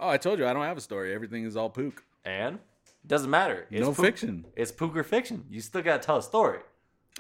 Oh, 0.04 0.10
I 0.10 0.18
told 0.18 0.38
you 0.38 0.46
I 0.46 0.52
don't 0.52 0.64
have 0.66 0.76
a 0.78 0.82
story. 0.82 1.14
Everything 1.14 1.46
is 1.46 1.56
all 1.56 1.70
pook. 1.70 2.04
and 2.26 2.56
it 2.56 3.08
doesn't 3.08 3.30
matter. 3.30 3.68
It's 3.72 3.82
no 3.82 3.94
Pook- 3.94 4.06
fiction. 4.06 4.46
It's 4.56 4.72
Pooker 4.72 5.04
Fiction. 5.06 5.46
You 5.50 5.62
still 5.62 5.82
gotta 5.82 6.04
tell 6.04 6.18
a 6.18 6.22
story. 6.24 6.60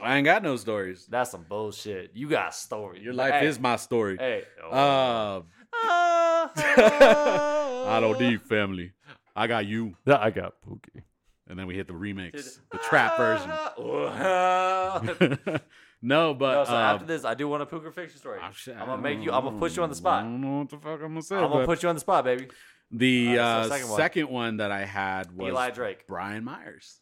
I 0.02 0.18
ain't 0.18 0.26
got 0.26 0.44
no 0.44 0.58
stories. 0.58 1.06
That's 1.10 1.32
some 1.32 1.44
bullshit. 1.48 2.12
You 2.14 2.28
got 2.30 2.50
a 2.50 2.52
story. 2.52 3.00
Your 3.02 3.14
life 3.14 3.34
Hey, 3.36 3.48
is 3.48 3.58
my 3.60 3.78
story. 3.78 4.18
Hey. 4.18 4.44
Uh, 4.62 5.42
I 5.74 6.50
I 7.88 8.00
don't 8.02 8.20
need 8.20 8.42
family. 8.42 8.92
I 9.36 9.48
got 9.48 9.66
you. 9.66 9.96
I 10.06 10.30
got 10.32 10.56
Pookie. 10.68 11.04
And 11.48 11.58
then 11.60 11.68
we 11.68 11.76
hit 11.76 11.88
the 11.88 11.94
remix, 11.94 12.60
the 12.72 12.78
trap 12.80 13.18
version. 13.24 13.52
version. 13.78 15.60
no, 16.02 16.34
but 16.34 16.54
no, 16.56 16.64
so 16.66 16.72
um, 16.72 16.78
after 16.78 17.06
this, 17.06 17.26
I 17.26 17.34
do 17.34 17.48
want 17.48 17.62
a 17.64 17.66
Pooker 17.66 17.92
Fiction 17.94 18.18
story. 18.18 18.40
oh, 18.42 18.50
shit, 18.54 18.76
I'm 18.78 18.86
gonna 18.88 19.02
make 19.02 19.20
you. 19.22 19.32
I'm 19.32 19.44
gonna 19.44 19.60
put 19.60 19.76
you 19.76 19.84
on 19.84 19.90
the 19.90 19.96
spot. 19.96 20.20
I 20.20 20.22
spot. 20.22 20.32
don't 20.32 20.42
know 20.42 20.60
what 20.60 20.70
the 20.70 20.78
fuck 20.78 20.94
I'm 21.02 21.08
gonna 21.10 21.22
say. 21.22 21.36
I'm 21.36 21.42
gonna 21.44 21.56
but 21.56 21.66
put 21.66 21.84
you 21.84 21.90
on 21.90 21.96
the 21.96 22.02
spot, 22.02 22.24
baby. 22.24 22.48
The 22.94 23.40
uh, 23.40 23.64
so 23.64 23.70
second 23.70 23.88
second, 23.96 24.24
one. 24.26 24.34
one. 24.34 24.58
that 24.58 24.72
I 24.72 24.86
had 24.86 25.36
was 25.36 25.50
Eli 25.50 25.70
Drake. 25.72 26.06
Brian 26.08 26.44
Myers, 26.44 27.00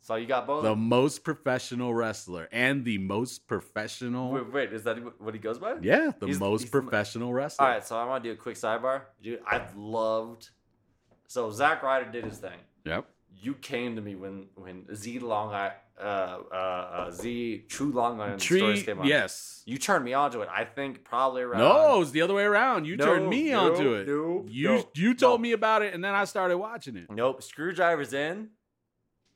So 0.00 0.14
you 0.16 0.26
got 0.26 0.46
both. 0.46 0.62
the 0.64 0.74
most 0.74 1.22
professional 1.24 1.94
wrestler 1.94 2.48
and 2.50 2.84
the 2.84 2.98
most 2.98 3.46
professional. 3.46 4.32
wait, 4.32 4.52
wait, 4.52 4.72
is 4.72 4.82
that 4.84 4.96
what 5.20 5.34
he 5.34 5.40
goes 5.40 5.58
by? 5.58 5.74
yeah, 5.82 6.12
the 6.18 6.26
He's- 6.26 6.38
most 6.40 6.62
he's 6.62 6.70
the 6.70 6.80
professional 6.80 7.32
wrestler. 7.32 7.66
All 7.66 7.72
right, 7.72 7.86
so 7.86 7.96
I 7.96 8.04
want 8.04 8.24
to 8.24 8.30
do 8.30 8.34
a 8.34 8.36
quick 8.36 8.56
sidebar. 8.56 9.02
Dude, 9.22 9.40
I've 9.46 9.74
loved. 9.76 10.50
So 11.28 11.50
Zack 11.50 11.82
Ryder 11.82 12.10
did 12.10 12.24
his 12.24 12.38
thing. 12.38 12.58
Yep. 12.84 13.06
You 13.36 13.54
came 13.54 13.96
to 13.96 14.02
me 14.02 14.14
when 14.14 14.46
when 14.54 14.86
Z 14.94 15.18
Long 15.18 15.52
I 15.52 15.72
uh, 16.00 16.38
uh, 16.52 16.54
uh 16.54 17.10
Z 17.10 17.64
True 17.68 17.92
Long 17.92 18.20
Island 18.20 18.40
Tree. 18.40 18.58
stories 18.58 18.82
came 18.82 19.00
on. 19.00 19.06
Yes. 19.06 19.62
You 19.66 19.78
turned 19.78 20.04
me 20.04 20.12
onto 20.12 20.40
it. 20.40 20.48
I 20.52 20.64
think 20.64 21.04
probably 21.04 21.42
around. 21.42 21.60
No, 21.60 22.02
it's 22.02 22.10
the 22.10 22.22
other 22.22 22.34
way 22.34 22.44
around. 22.44 22.86
You 22.86 22.96
No, 22.96 23.04
turned 23.04 23.28
me 23.28 23.50
no, 23.50 23.72
onto 23.72 23.94
it. 23.94 24.06
no, 24.08 24.44
you 24.48 24.84
you 24.94 25.14
told 25.14 25.40
me 25.40 25.52
about 25.52 25.82
it, 25.82 25.94
and 25.94 26.04
then 26.04 26.14
I 26.14 26.24
started 26.24 26.58
watching 26.58 26.96
it. 26.96 27.10
Nope. 27.10 27.42
Screwdriver's 27.42 28.12
in. 28.12 28.50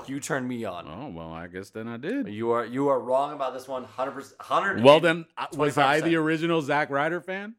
You 0.06 0.20
turned 0.20 0.46
me 0.46 0.64
on. 0.64 0.86
Oh 0.86 1.08
well, 1.08 1.32
I 1.32 1.48
guess 1.48 1.70
then 1.70 1.88
I 1.88 1.96
did. 1.96 2.28
You 2.28 2.50
are 2.50 2.64
you 2.64 2.88
are 2.88 3.00
wrong 3.00 3.32
about 3.32 3.54
this 3.54 3.66
one. 3.66 3.84
Hundred 3.84 4.12
percent. 4.12 4.40
Hundred. 4.40 4.82
Well 4.82 5.00
then, 5.00 5.26
was 5.56 5.76
I 5.76 6.00
25%. 6.00 6.04
the 6.04 6.16
original 6.16 6.62
Zack 6.62 6.90
Ryder 6.90 7.20
fan? 7.20 7.54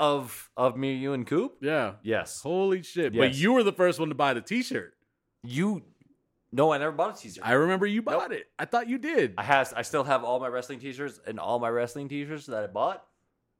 of 0.00 0.50
of 0.56 0.76
me, 0.76 0.94
you, 0.94 1.12
and 1.12 1.26
Coop. 1.26 1.58
Yeah. 1.60 1.92
Yes. 2.02 2.40
Holy 2.40 2.82
shit! 2.82 3.14
But 3.14 3.34
you 3.34 3.52
were 3.52 3.62
the 3.62 3.72
first 3.72 4.00
one 4.00 4.08
to 4.08 4.14
buy 4.14 4.34
the 4.34 4.40
T-shirt. 4.40 4.94
You. 5.44 5.82
No, 6.52 6.72
I 6.72 6.78
never 6.78 6.92
bought 6.92 7.16
a 7.16 7.22
t-shirt. 7.22 7.46
I 7.46 7.52
remember 7.52 7.86
you 7.86 8.02
bought 8.02 8.32
it. 8.32 8.46
I 8.58 8.64
thought 8.64 8.88
you 8.88 8.98
did. 8.98 9.34
I 9.38 9.44
has 9.44 9.72
I 9.72 9.82
still 9.82 10.04
have 10.04 10.24
all 10.24 10.40
my 10.40 10.48
wrestling 10.48 10.80
t-shirts 10.80 11.20
and 11.26 11.38
all 11.38 11.58
my 11.58 11.68
wrestling 11.68 12.08
t-shirts 12.08 12.46
that 12.46 12.64
I 12.64 12.66
bought 12.66 13.04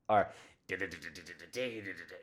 are 0.08 0.30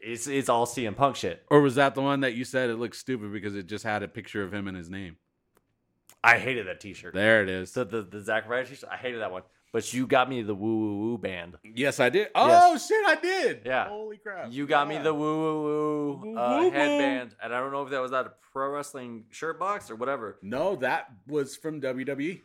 it's 0.02 0.28
it's 0.28 0.50
all 0.50 0.66
CM 0.66 0.96
Punk 0.96 1.16
shit. 1.16 1.44
or 1.50 1.62
was 1.62 1.76
that 1.76 1.96
the 1.96 2.02
one 2.02 2.22
that 2.22 2.34
you 2.34 2.46
said 2.46 2.70
it 2.70 2.76
looked 2.76 2.96
stupid 2.96 3.34
because 3.34 3.56
it 3.56 3.68
just 3.68 3.84
had 3.84 4.04
a 4.04 4.08
picture 4.08 4.44
of 4.44 4.54
him 4.54 4.68
and 4.68 4.78
his 4.78 4.90
name? 4.90 5.18
I 6.24 6.38
hated 6.38 6.68
that 6.68 6.80
t-shirt. 6.82 7.14
There 7.14 7.44
it 7.44 7.50
is. 7.50 7.72
So 7.72 7.84
the 7.84 8.02
the 8.02 8.22
Zack 8.22 8.50
Ryder 8.50 8.70
t-shirt, 8.70 8.90
I 8.92 8.98
hated 8.98 9.22
that 9.22 9.32
one. 9.32 9.44
But 9.74 9.94
you 9.94 10.08
got 10.08 10.30
me 10.30 10.42
the 10.42 10.56
woo 10.56 10.78
woo 10.80 10.98
woo 11.00 11.18
band. 11.18 11.58
Yes, 11.64 12.00
I 12.00 12.10
did. 12.10 12.30
Oh 12.34 12.78
shit, 12.78 13.06
I 13.06 13.16
did. 13.16 13.62
Yeah. 13.66 13.88
Holy 13.90 14.18
crap. 14.18 14.48
You 14.52 14.66
got 14.66 14.88
me 14.88 14.98
the 14.98 15.14
woo 15.14 15.20
woo 15.42 15.62
woo 15.64 16.22
Woo 16.24 16.38
uh, 16.38 16.58
woo 16.60 16.64
woo. 16.66 16.72
headband, 16.72 17.36
and 17.44 17.54
I 17.54 17.60
don't 17.60 17.72
know 17.72 17.84
if 17.84 17.90
that 17.92 18.02
was 18.02 18.14
at 18.14 18.26
a 18.26 18.32
pro 18.54 18.70
wrestling 18.72 19.26
shirt 19.30 19.60
box 19.60 19.92
or 19.92 19.96
whatever. 19.96 20.38
No, 20.42 20.76
that 20.78 21.10
was 21.28 21.56
from 21.58 21.82
WWE 21.82 22.42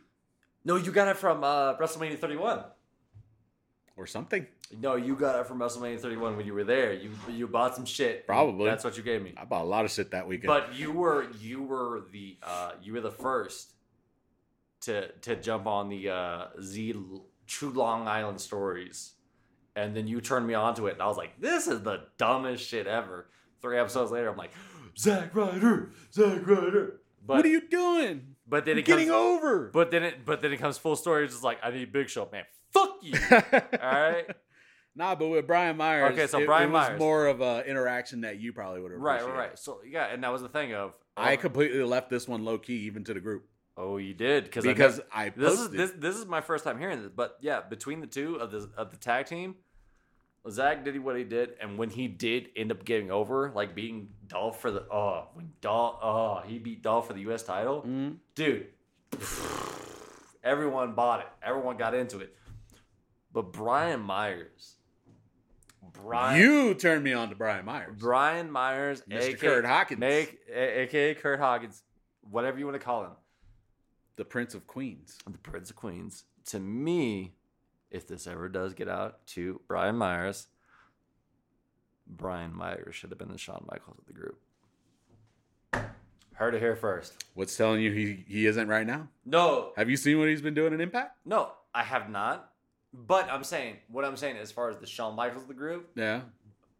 No, 0.65 0.75
you 0.75 0.91
got 0.91 1.07
it 1.07 1.17
from 1.17 1.43
uh, 1.43 1.75
WrestleMania 1.77 2.19
31. 2.19 2.65
or 3.95 4.05
something. 4.05 4.45
No, 4.79 4.95
you 4.95 5.15
got 5.15 5.39
it 5.39 5.45
from 5.47 5.59
WrestleMania 5.59 5.99
31 5.99 6.35
when 6.35 6.45
you 6.47 6.53
were 6.53 6.63
there. 6.63 6.93
You 6.93 7.11
you 7.29 7.47
bought 7.47 7.75
some 7.75 7.85
shit. 7.85 8.25
Probably. 8.27 8.65
That's 8.65 8.83
what 8.83 8.97
you 8.97 9.03
gave 9.03 9.21
me. 9.21 9.33
I 9.37 9.45
bought 9.45 9.61
a 9.63 9.65
lot 9.67 9.85
of 9.85 9.91
shit 9.91 10.11
that 10.11 10.27
weekend. 10.27 10.47
But 10.47 10.75
you 10.75 10.91
were 10.91 11.27
you 11.39 11.61
were 11.63 12.01
the 12.11 12.37
uh, 12.43 12.71
you 12.81 12.93
were 12.93 13.01
the 13.01 13.11
first 13.11 13.71
to 14.83 15.11
to 15.11 15.35
jump 15.35 15.65
on 15.67 15.89
the 15.89 16.09
uh, 16.09 16.45
Z 16.61 16.95
True 17.47 17.69
Long 17.71 18.07
Island 18.07 18.39
stories, 18.39 19.13
and 19.75 19.95
then 19.95 20.07
you 20.07 20.21
turned 20.21 20.47
me 20.47 20.53
onto 20.53 20.87
it, 20.87 20.93
and 20.93 21.01
I 21.01 21.07
was 21.07 21.17
like, 21.17 21.39
"This 21.39 21.67
is 21.67 21.81
the 21.81 22.05
dumbest 22.17 22.67
shit 22.67 22.87
ever." 22.87 23.29
Three 23.61 23.77
episodes 23.77 24.11
later, 24.11 24.29
I'm 24.29 24.37
like, 24.37 24.51
"Zack 24.97 25.35
Ryder, 25.35 25.91
Zack 26.13 26.45
Ryder." 26.47 26.99
But 27.25 27.37
what 27.37 27.45
are 27.45 27.49
you 27.49 27.61
doing? 27.69 28.35
but 28.45 28.65
then 28.65 28.77
it 28.77 28.83
comes, 28.85 28.97
getting 28.97 29.11
over. 29.11 29.69
but 29.73 29.89
then 29.91 30.03
it 30.03 30.25
but 30.25 30.41
then 30.41 30.51
it 30.51 30.57
comes 30.57 30.77
full 30.77 30.95
story. 30.95 31.23
It's 31.25 31.33
just 31.33 31.43
like 31.43 31.59
I 31.63 31.71
need 31.71 31.91
Big 31.93 32.09
Show, 32.09 32.27
man. 32.31 32.43
Fuck 32.71 32.97
you. 33.01 33.13
All 33.31 33.39
right. 33.81 34.25
Nah, 34.95 35.15
but 35.15 35.27
with 35.29 35.47
Brian 35.47 35.75
Myers, 35.77 36.11
Okay, 36.11 36.27
so 36.27 36.39
it, 36.39 36.45
Brian 36.45 36.69
it 36.69 36.73
was 36.73 36.87
Myers. 36.89 36.99
more 36.99 37.25
of 37.27 37.41
an 37.41 37.65
interaction 37.65 38.21
that 38.21 38.39
you 38.39 38.53
probably 38.53 38.79
would 38.81 38.91
have. 38.91 38.99
Right, 39.01 39.25
right, 39.25 39.35
right. 39.35 39.59
So 39.59 39.79
yeah, 39.89 40.05
and 40.05 40.23
that 40.23 40.31
was 40.31 40.41
the 40.41 40.49
thing 40.49 40.73
of 40.75 40.95
I 41.17 41.35
completely 41.35 41.81
left 41.83 42.09
this 42.09 42.27
one 42.27 42.43
low 42.45 42.57
key, 42.59 42.77
even 42.81 43.03
to 43.05 43.13
the 43.13 43.19
group, 43.19 43.45
Oh, 43.75 43.97
you 43.97 44.13
did 44.13 44.43
because 44.43 44.63
because 44.65 45.01
I 45.11 45.29
posted. 45.29 45.43
this 45.43 45.59
is 45.59 45.69
this 45.69 45.91
this 45.97 46.15
is 46.17 46.25
my 46.27 46.41
first 46.41 46.63
time 46.63 46.77
hearing 46.79 47.01
this. 47.01 47.11
But 47.15 47.37
yeah, 47.41 47.61
between 47.61 48.01
the 48.01 48.07
two 48.07 48.35
of 48.35 48.51
the 48.51 48.69
of 48.77 48.91
the 48.91 48.97
tag 48.97 49.25
team, 49.25 49.55
Zack 50.49 50.83
did 50.85 50.99
what 51.03 51.15
he 51.17 51.23
did, 51.23 51.53
and 51.61 51.77
when 51.77 51.89
he 51.89 52.07
did 52.07 52.49
end 52.55 52.71
up 52.71 52.85
getting 52.85 53.09
over, 53.09 53.51
like 53.55 53.73
beating 53.73 54.09
Dolph 54.27 54.61
for 54.61 54.69
the 54.69 54.81
oh 54.91 55.27
when 55.33 55.53
Dolph 55.61 55.97
oh 56.03 56.41
he 56.45 56.59
beat 56.59 56.83
Dolph 56.83 57.07
for 57.07 57.13
the 57.13 57.21
U.S. 57.21 57.41
title, 57.43 57.81
Mhm. 57.81 58.17
dude. 58.35 58.67
Everyone 60.43 60.93
bought 60.93 61.21
it. 61.21 61.27
Everyone 61.41 61.77
got 61.77 61.93
into 61.95 62.19
it. 62.19 62.35
But 63.31 63.53
Brian 63.53 64.01
Myers, 64.01 64.75
Brian, 66.03 66.39
You 66.39 66.73
turned 66.75 67.03
me 67.03 67.13
on 67.13 67.29
to 67.29 67.35
Brian 67.35 67.65
Myers. 67.65 67.95
Brian 67.97 68.51
Myers, 68.51 69.01
Mr. 69.09 69.15
aka 69.21 69.33
Kurt 69.35 69.65
Hawkins. 69.65 69.99
make, 69.99 70.39
aka 70.53 71.15
Kurt 71.15 71.39
Hawkins, 71.39 71.81
whatever 72.29 72.59
you 72.59 72.65
want 72.65 72.75
to 72.79 72.83
call 72.85 73.05
him, 73.05 73.11
the 74.15 74.25
Prince 74.25 74.53
of 74.53 74.67
Queens. 74.67 75.17
the 75.29 75.37
Prince 75.37 75.69
of 75.69 75.75
Queens. 75.75 76.23
To 76.47 76.59
me, 76.59 77.33
if 77.91 78.07
this 78.07 78.27
ever 78.27 78.49
does 78.49 78.73
get 78.73 78.87
out 78.89 79.25
to 79.27 79.61
Brian 79.67 79.95
Myers, 79.97 80.47
Brian 82.07 82.53
Myers 82.53 82.95
should 82.95 83.09
have 83.11 83.19
been 83.19 83.31
the 83.31 83.37
Shawn 83.37 83.65
Michaels 83.71 83.97
of 83.99 84.05
the 84.05 84.13
group. 84.13 84.39
Heard 86.35 86.55
it 86.55 86.59
here 86.61 86.75
first. 86.75 87.23
What's 87.35 87.55
telling 87.55 87.81
you 87.81 87.91
he, 87.91 88.23
he 88.27 88.45
isn't 88.47 88.67
right 88.67 88.85
now? 88.87 89.07
No, 89.25 89.71
Have 89.77 89.89
you 89.89 89.97
seen 89.97 90.17
what 90.19 90.27
he's 90.27 90.41
been 90.41 90.55
doing 90.55 90.73
in 90.73 90.81
Impact? 90.81 91.17
no, 91.25 91.51
I 91.73 91.83
have 91.83 92.09
not. 92.09 92.49
But 92.95 93.27
I'm 93.31 93.43
saying 93.43 93.77
what 93.87 94.05
I'm 94.05 94.15
saying 94.17 94.37
as 94.37 94.51
far 94.51 94.69
as 94.69 94.77
the 94.77 94.85
Shawn 94.85 95.15
Michaels 95.15 95.43
of 95.43 95.47
the 95.47 95.53
group, 95.55 95.89
Yeah. 95.95 96.21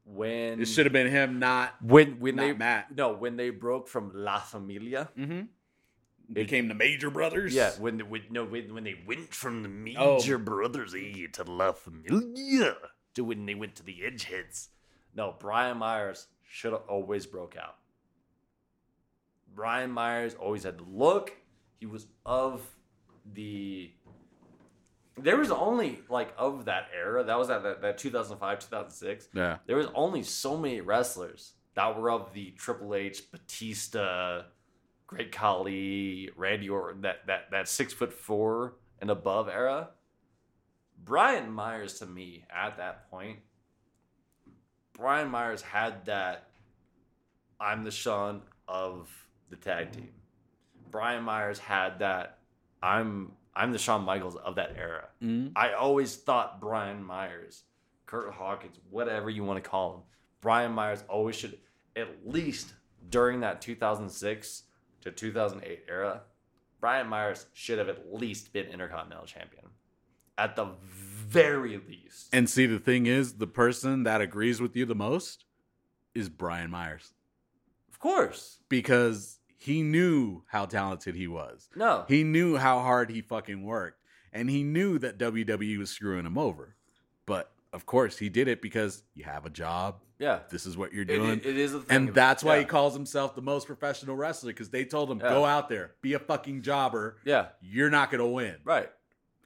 when 0.06 0.62
It 0.62 0.66
should 0.66 0.86
have 0.86 0.94
been 0.94 1.08
him, 1.10 1.40
not. 1.40 1.74
when 1.82 2.20
when 2.20 2.36
not 2.36 2.42
they 2.44 2.54
Matt. 2.54 2.96
no 2.96 3.14
when 3.14 3.36
they 3.36 3.50
broke 3.50 3.88
from 3.88 4.12
La 4.14 4.38
Familia. 4.40 5.10
Mm-hmm. 5.18 5.42
Became 6.32 6.68
the 6.68 6.74
Major 6.74 7.10
Brothers. 7.10 7.54
Yeah, 7.54 7.72
when 7.80 7.98
they, 7.98 8.04
when 8.04 8.22
no 8.30 8.46
when, 8.46 8.74
when 8.74 8.84
they 8.84 8.96
went 9.06 9.34
from 9.34 9.62
the 9.64 9.70
Major 9.70 10.36
Oh. 10.36 10.38
Brothers 10.40 10.96
eh, 10.96 11.28
to 11.34 11.44
La 11.44 11.74
Familia 11.74 12.76
to 13.16 13.24
when 13.24 13.46
they 13.46 13.56
went 13.56 13.76
to 13.76 13.84
the 13.84 14.00
Edgeheads. 14.04 14.70
No, 15.16 15.36
Brian 15.38 15.78
Myers 15.78 16.28
should 16.44 16.72
have 16.74 16.84
always 16.88 17.26
broke 17.26 17.56
out. 17.58 17.76
Brian 19.54 19.92
Myers 19.92 20.34
always 20.40 20.64
had 20.64 20.80
the 20.80 20.86
look. 20.90 21.34
He 21.80 21.86
was 21.86 22.08
of 22.26 22.62
the. 23.34 23.92
There 25.16 25.38
was 25.38 25.52
only 25.52 26.00
like 26.10 26.34
of 26.38 26.66
that 26.66 26.88
era. 26.98 27.24
That 27.24 27.38
was 27.38 27.50
at 27.52 27.62
that, 27.64 27.82
that 27.82 27.98
2005 28.00 28.60
2006. 28.60 29.28
Yeah. 29.34 29.58
There 29.68 29.78
was 29.78 29.88
only 29.94 30.24
so 30.24 30.58
many 30.58 30.82
wrestlers 30.82 31.54
that 31.76 32.00
were 32.00 32.10
of 32.10 32.34
the 32.34 32.52
Triple 32.52 32.96
H, 32.96 33.32
Batista, 33.32 34.44
Great 35.08 35.32
Khali, 35.32 36.30
Randy 36.36 36.70
Orton, 36.70 37.02
that 37.02 37.28
that 37.28 37.52
that 37.52 37.68
six 37.68 37.94
foot 37.94 38.14
four 38.14 38.76
and 39.00 39.10
above 39.10 39.48
era. 39.50 39.90
Brian 41.04 41.52
Myers 41.52 42.00
to 42.00 42.06
me 42.06 42.46
at 42.50 42.78
that 42.78 43.10
point, 43.12 43.40
Brian 44.94 45.30
Myers 45.30 45.62
had 45.62 46.06
that 46.06 46.50
I'm 47.60 47.84
the 47.84 47.92
Shawn 47.92 48.42
of 48.68 49.10
the 49.50 49.56
tag 49.56 49.92
team. 49.92 50.10
Brian 50.90 51.24
Myers 51.24 51.60
had 51.60 52.00
that 52.00 52.40
I'm 52.82 53.34
I'm 53.56 53.72
the 53.72 53.78
Shawn 53.78 54.04
Michaels 54.04 54.36
of 54.36 54.56
that 54.56 54.76
era. 54.78 55.10
Mhm. 55.22 55.52
I 55.56 55.74
always 55.74 56.16
thought 56.16 56.60
Brian 56.60 57.04
Myers, 57.04 57.64
Kurt 58.06 58.34
Hawkins, 58.34 58.80
whatever 58.90 59.30
you 59.30 59.44
want 59.44 59.64
to 59.64 59.70
call 59.70 59.96
him, 59.98 60.02
Brian 60.42 60.72
Myers 60.72 61.04
always 61.08 61.36
should, 61.36 61.60
at 61.96 62.26
least 62.28 62.74
during 63.10 63.42
that 63.42 63.62
2006 63.62 64.64
to 65.04 65.12
2008 65.12 65.84
era, 65.88 66.22
Brian 66.80 67.08
Myers 67.08 67.46
should 67.54 67.78
have 67.80 67.90
at 67.90 68.14
least 68.14 68.52
been 68.54 68.66
Intercontinental 68.68 69.26
Champion. 69.26 69.66
At 70.38 70.56
the 70.56 70.68
very 71.28 71.78
least. 71.88 72.30
And 72.34 72.50
see, 72.50 72.66
the 72.66 72.80
thing 72.80 73.06
is, 73.06 73.36
the 73.36 73.48
person 73.48 74.04
that 74.04 74.22
agrees 74.22 74.60
with 74.60 74.76
you 74.76 74.86
the 74.86 74.96
most 74.96 75.46
is 76.16 76.30
Brian 76.30 76.70
Myers 76.72 77.14
of 77.90 78.00
course. 78.00 78.60
because 78.70 79.40
he 79.58 79.82
knew 79.82 80.44
how 80.48 80.66
talented 80.66 81.16
he 81.16 81.28
was. 81.28 81.70
No. 81.76 82.06
He 82.08 82.24
knew 82.24 82.58
how 82.58 82.80
hard 82.80 83.10
he 83.12 83.22
fucking 83.22 83.64
worked, 83.64 84.02
and 84.32 84.50
he 84.50 84.64
knew 84.64 85.00
that 85.00 85.18
WWE 85.18 85.78
was 85.78 85.90
screwing 85.90 86.26
him 86.26 86.38
over. 86.38 86.76
But 87.26 87.52
of 87.74 87.86
course, 87.86 88.18
he 88.18 88.30
did 88.30 88.48
it 88.48 88.62
because 88.62 89.04
you 89.16 89.24
have 89.26 89.46
a 89.46 89.50
job. 89.50 89.96
yeah. 90.20 90.40
This 90.50 90.66
is 90.66 90.78
what 90.78 90.94
you're 90.94 91.04
doing. 91.06 91.32
it- 91.40 91.46
it 91.46 91.58
is 91.58 91.74
a 91.74 91.82
thing. 91.82 91.98
and 92.08 92.14
that's 92.16 92.44
why 92.44 92.60
he 92.60 92.66
calls 92.66 92.94
himself 92.94 93.36
the 93.36 93.42
most 93.42 93.68
professional 93.68 94.16
wrestler 94.16 94.52
because 94.54 94.70
they 94.70 94.86
told 94.86 95.12
him, 95.12 95.20
Yeah. 95.20 95.30
go 95.30 95.44
out 95.44 95.68
there, 95.68 95.96
be 96.02 96.14
a 96.14 96.20
fucking 96.20 96.62
jobber. 96.62 97.18
Yeah. 97.26 97.48
You're 97.62 97.90
not 97.90 98.10
going 98.12 98.20
to 98.20 98.28
win. 98.28 98.56
Right. 98.64 98.90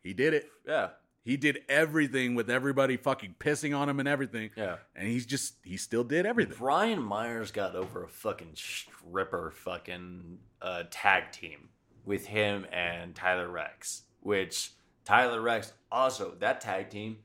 He 0.04 0.14
did 0.14 0.34
it. 0.36 0.52
Yeah. 0.68 0.90
He 1.24 1.36
did 1.36 1.60
everything 1.68 2.36
with 2.36 2.50
everybody 2.50 2.96
fucking 2.96 3.36
pissing 3.40 3.76
on 3.78 3.90
him 3.90 4.00
and 4.00 4.08
everything. 4.08 4.52
Yeah. 4.56 4.78
And 4.96 5.08
he's 5.08 5.26
just, 5.26 5.56
he 5.64 5.76
still 5.78 6.04
did 6.04 6.26
everything. 6.26 6.56
Brian 6.58 7.02
Myers 7.02 7.52
got 7.52 7.76
over 7.76 8.04
a 8.04 8.08
fucking 8.08 8.52
stripper 8.56 9.52
fucking 9.56 10.38
uh, 10.62 10.84
tag 10.92 11.32
team 11.32 11.70
with 12.06 12.28
him 12.28 12.66
and 12.72 13.14
Tyler 13.16 13.50
Reks, 13.50 14.04
which 14.22 14.72
Tyler 15.06 15.42
Reks 15.42 15.74
also 15.92 16.36
that 16.40 16.62
tag 16.62 16.90
team. 16.90 17.18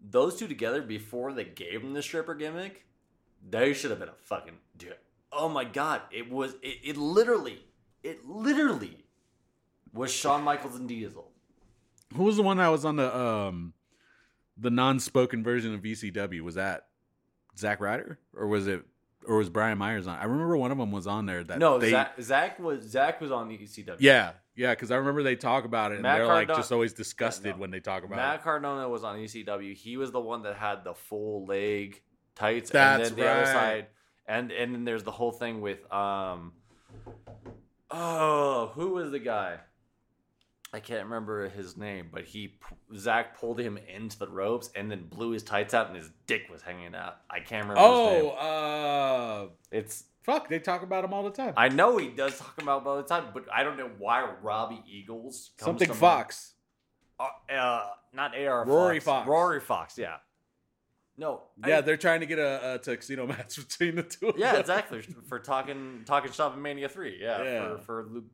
Those 0.00 0.36
two 0.36 0.46
together 0.48 0.80
before 0.82 1.32
they 1.32 1.44
gave 1.44 1.82
him 1.82 1.92
the 1.92 2.02
stripper 2.02 2.34
gimmick, 2.34 2.84
they 3.48 3.72
should 3.72 3.90
have 3.90 3.98
been 4.00 4.08
a 4.08 4.14
fucking 4.24 4.58
dude. 4.76 4.94
Oh 5.32 5.48
my 5.48 5.64
god, 5.64 6.02
it 6.10 6.30
was 6.30 6.54
it, 6.62 6.78
it 6.84 6.96
literally, 6.96 7.58
it 8.02 8.24
literally 8.26 9.04
was 9.92 10.12
Shawn 10.12 10.42
Michaels 10.42 10.76
and 10.76 10.88
Diesel. 10.88 11.30
Who 12.14 12.24
was 12.24 12.36
the 12.36 12.42
one 12.42 12.56
that 12.56 12.68
was 12.68 12.84
on 12.84 12.96
the, 12.96 13.14
um, 13.14 13.74
the 14.56 14.70
non-spoken 14.70 15.42
version 15.44 15.74
of 15.74 15.82
ECW? 15.82 16.40
Was 16.40 16.54
that 16.54 16.86
Zack 17.58 17.80
Ryder 17.80 18.18
or 18.34 18.46
was 18.46 18.66
it, 18.66 18.82
or 19.26 19.36
was 19.36 19.50
Brian 19.50 19.76
Myers 19.76 20.06
on? 20.06 20.18
I 20.18 20.24
remember 20.24 20.56
one 20.56 20.70
of 20.70 20.78
them 20.78 20.90
was 20.90 21.06
on 21.06 21.26
there 21.26 21.44
that 21.44 21.58
No, 21.58 21.78
they, 21.78 21.90
Zack, 21.90 22.20
Zack 22.22 22.58
was 22.58 22.82
Zack 22.84 23.20
was 23.20 23.30
on 23.30 23.48
the 23.48 23.58
ECW. 23.58 23.96
yeah, 23.98 24.32
yeah, 24.58 24.72
because 24.72 24.90
I 24.90 24.96
remember 24.96 25.22
they 25.22 25.36
talk 25.36 25.64
about 25.64 25.92
it 25.92 25.96
and 25.96 26.02
Matt 26.02 26.18
they're 26.18 26.26
like 26.26 26.48
just 26.48 26.72
always 26.72 26.92
disgusted 26.92 27.54
no. 27.54 27.60
when 27.60 27.70
they 27.70 27.78
talk 27.78 28.02
about 28.02 28.14
it. 28.14 28.16
Matt 28.16 28.40
it. 28.40 28.42
Cardona 28.42 28.88
was 28.88 29.04
on 29.04 29.16
ECW. 29.16 29.72
He 29.72 29.96
was 29.96 30.10
the 30.10 30.20
one 30.20 30.42
that 30.42 30.56
had 30.56 30.82
the 30.82 30.94
full 30.94 31.46
leg 31.46 32.02
tights, 32.34 32.70
That's 32.70 33.10
and 33.10 33.16
then 33.16 33.24
the 33.24 33.30
other 33.30 33.46
side, 33.46 33.86
and 34.26 34.50
and 34.50 34.74
then 34.74 34.84
there's 34.84 35.04
the 35.04 35.12
whole 35.12 35.30
thing 35.30 35.60
with 35.60 35.80
um, 35.92 36.54
oh, 37.92 38.72
who 38.74 38.94
was 38.94 39.12
the 39.12 39.20
guy? 39.20 39.58
I 40.74 40.80
can't 40.80 41.04
remember 41.04 41.48
his 41.48 41.76
name, 41.76 42.08
but 42.12 42.24
he 42.24 42.58
Zack 42.96 43.38
pulled 43.38 43.60
him 43.60 43.78
into 43.78 44.18
the 44.18 44.28
ropes 44.28 44.70
and 44.74 44.90
then 44.90 45.06
blew 45.06 45.30
his 45.30 45.44
tights 45.44 45.72
out, 45.72 45.86
and 45.86 45.96
his 45.96 46.10
dick 46.26 46.48
was 46.50 46.62
hanging 46.62 46.96
out. 46.96 47.18
I 47.30 47.38
can't 47.38 47.68
remember. 47.68 47.80
his 47.80 48.22
name. 48.22 48.32
Oh, 48.38 49.48
uh, 49.48 49.48
it's 49.70 50.02
fuck! 50.32 50.48
They 50.48 50.58
talk 50.58 50.82
about 50.82 51.04
him 51.04 51.12
all 51.14 51.22
the 51.24 51.30
time. 51.30 51.54
I 51.56 51.68
know 51.68 51.96
he 51.96 52.08
does 52.08 52.38
talk 52.38 52.60
about 52.60 52.82
him 52.82 52.88
all 52.88 52.96
the 52.96 53.02
time, 53.02 53.24
but 53.34 53.44
I 53.52 53.62
don't 53.64 53.76
know 53.76 53.90
why 53.98 54.28
Robbie 54.42 54.82
Eagles 54.90 55.50
comes 55.58 55.66
Something 55.66 55.86
to 55.88 55.92
mind. 55.94 56.00
Fox. 56.00 56.54
Uh, 57.20 57.52
uh, 57.52 57.86
not 58.12 58.36
AR 58.38 58.64
Rory 58.64 59.00
Fox. 59.00 59.26
Rory 59.28 59.60
Fox, 59.60 59.96
yeah. 59.98 60.16
No. 61.16 61.42
I- 61.64 61.68
Yeah, 61.68 61.80
they're 61.80 61.96
trying 61.96 62.20
to 62.20 62.26
get 62.26 62.38
a, 62.38 62.74
a 62.74 62.78
tuxedo 62.78 63.26
match 63.34 63.56
between 63.56 63.96
the 63.96 64.02
two. 64.04 64.28
Of 64.28 64.38
yeah, 64.38 64.52
them. 64.52 64.60
exactly. 64.60 65.02
For 65.26 65.38
talking 65.40 66.02
talking 66.06 66.30
shop 66.32 66.54
in 66.54 66.62
Mania 66.62 66.88
3. 66.88 67.18
Yeah. 67.20 67.42
Yeah. 67.42 67.76
For, 67.78 67.78
for 67.82 68.06
Luke 68.10 68.24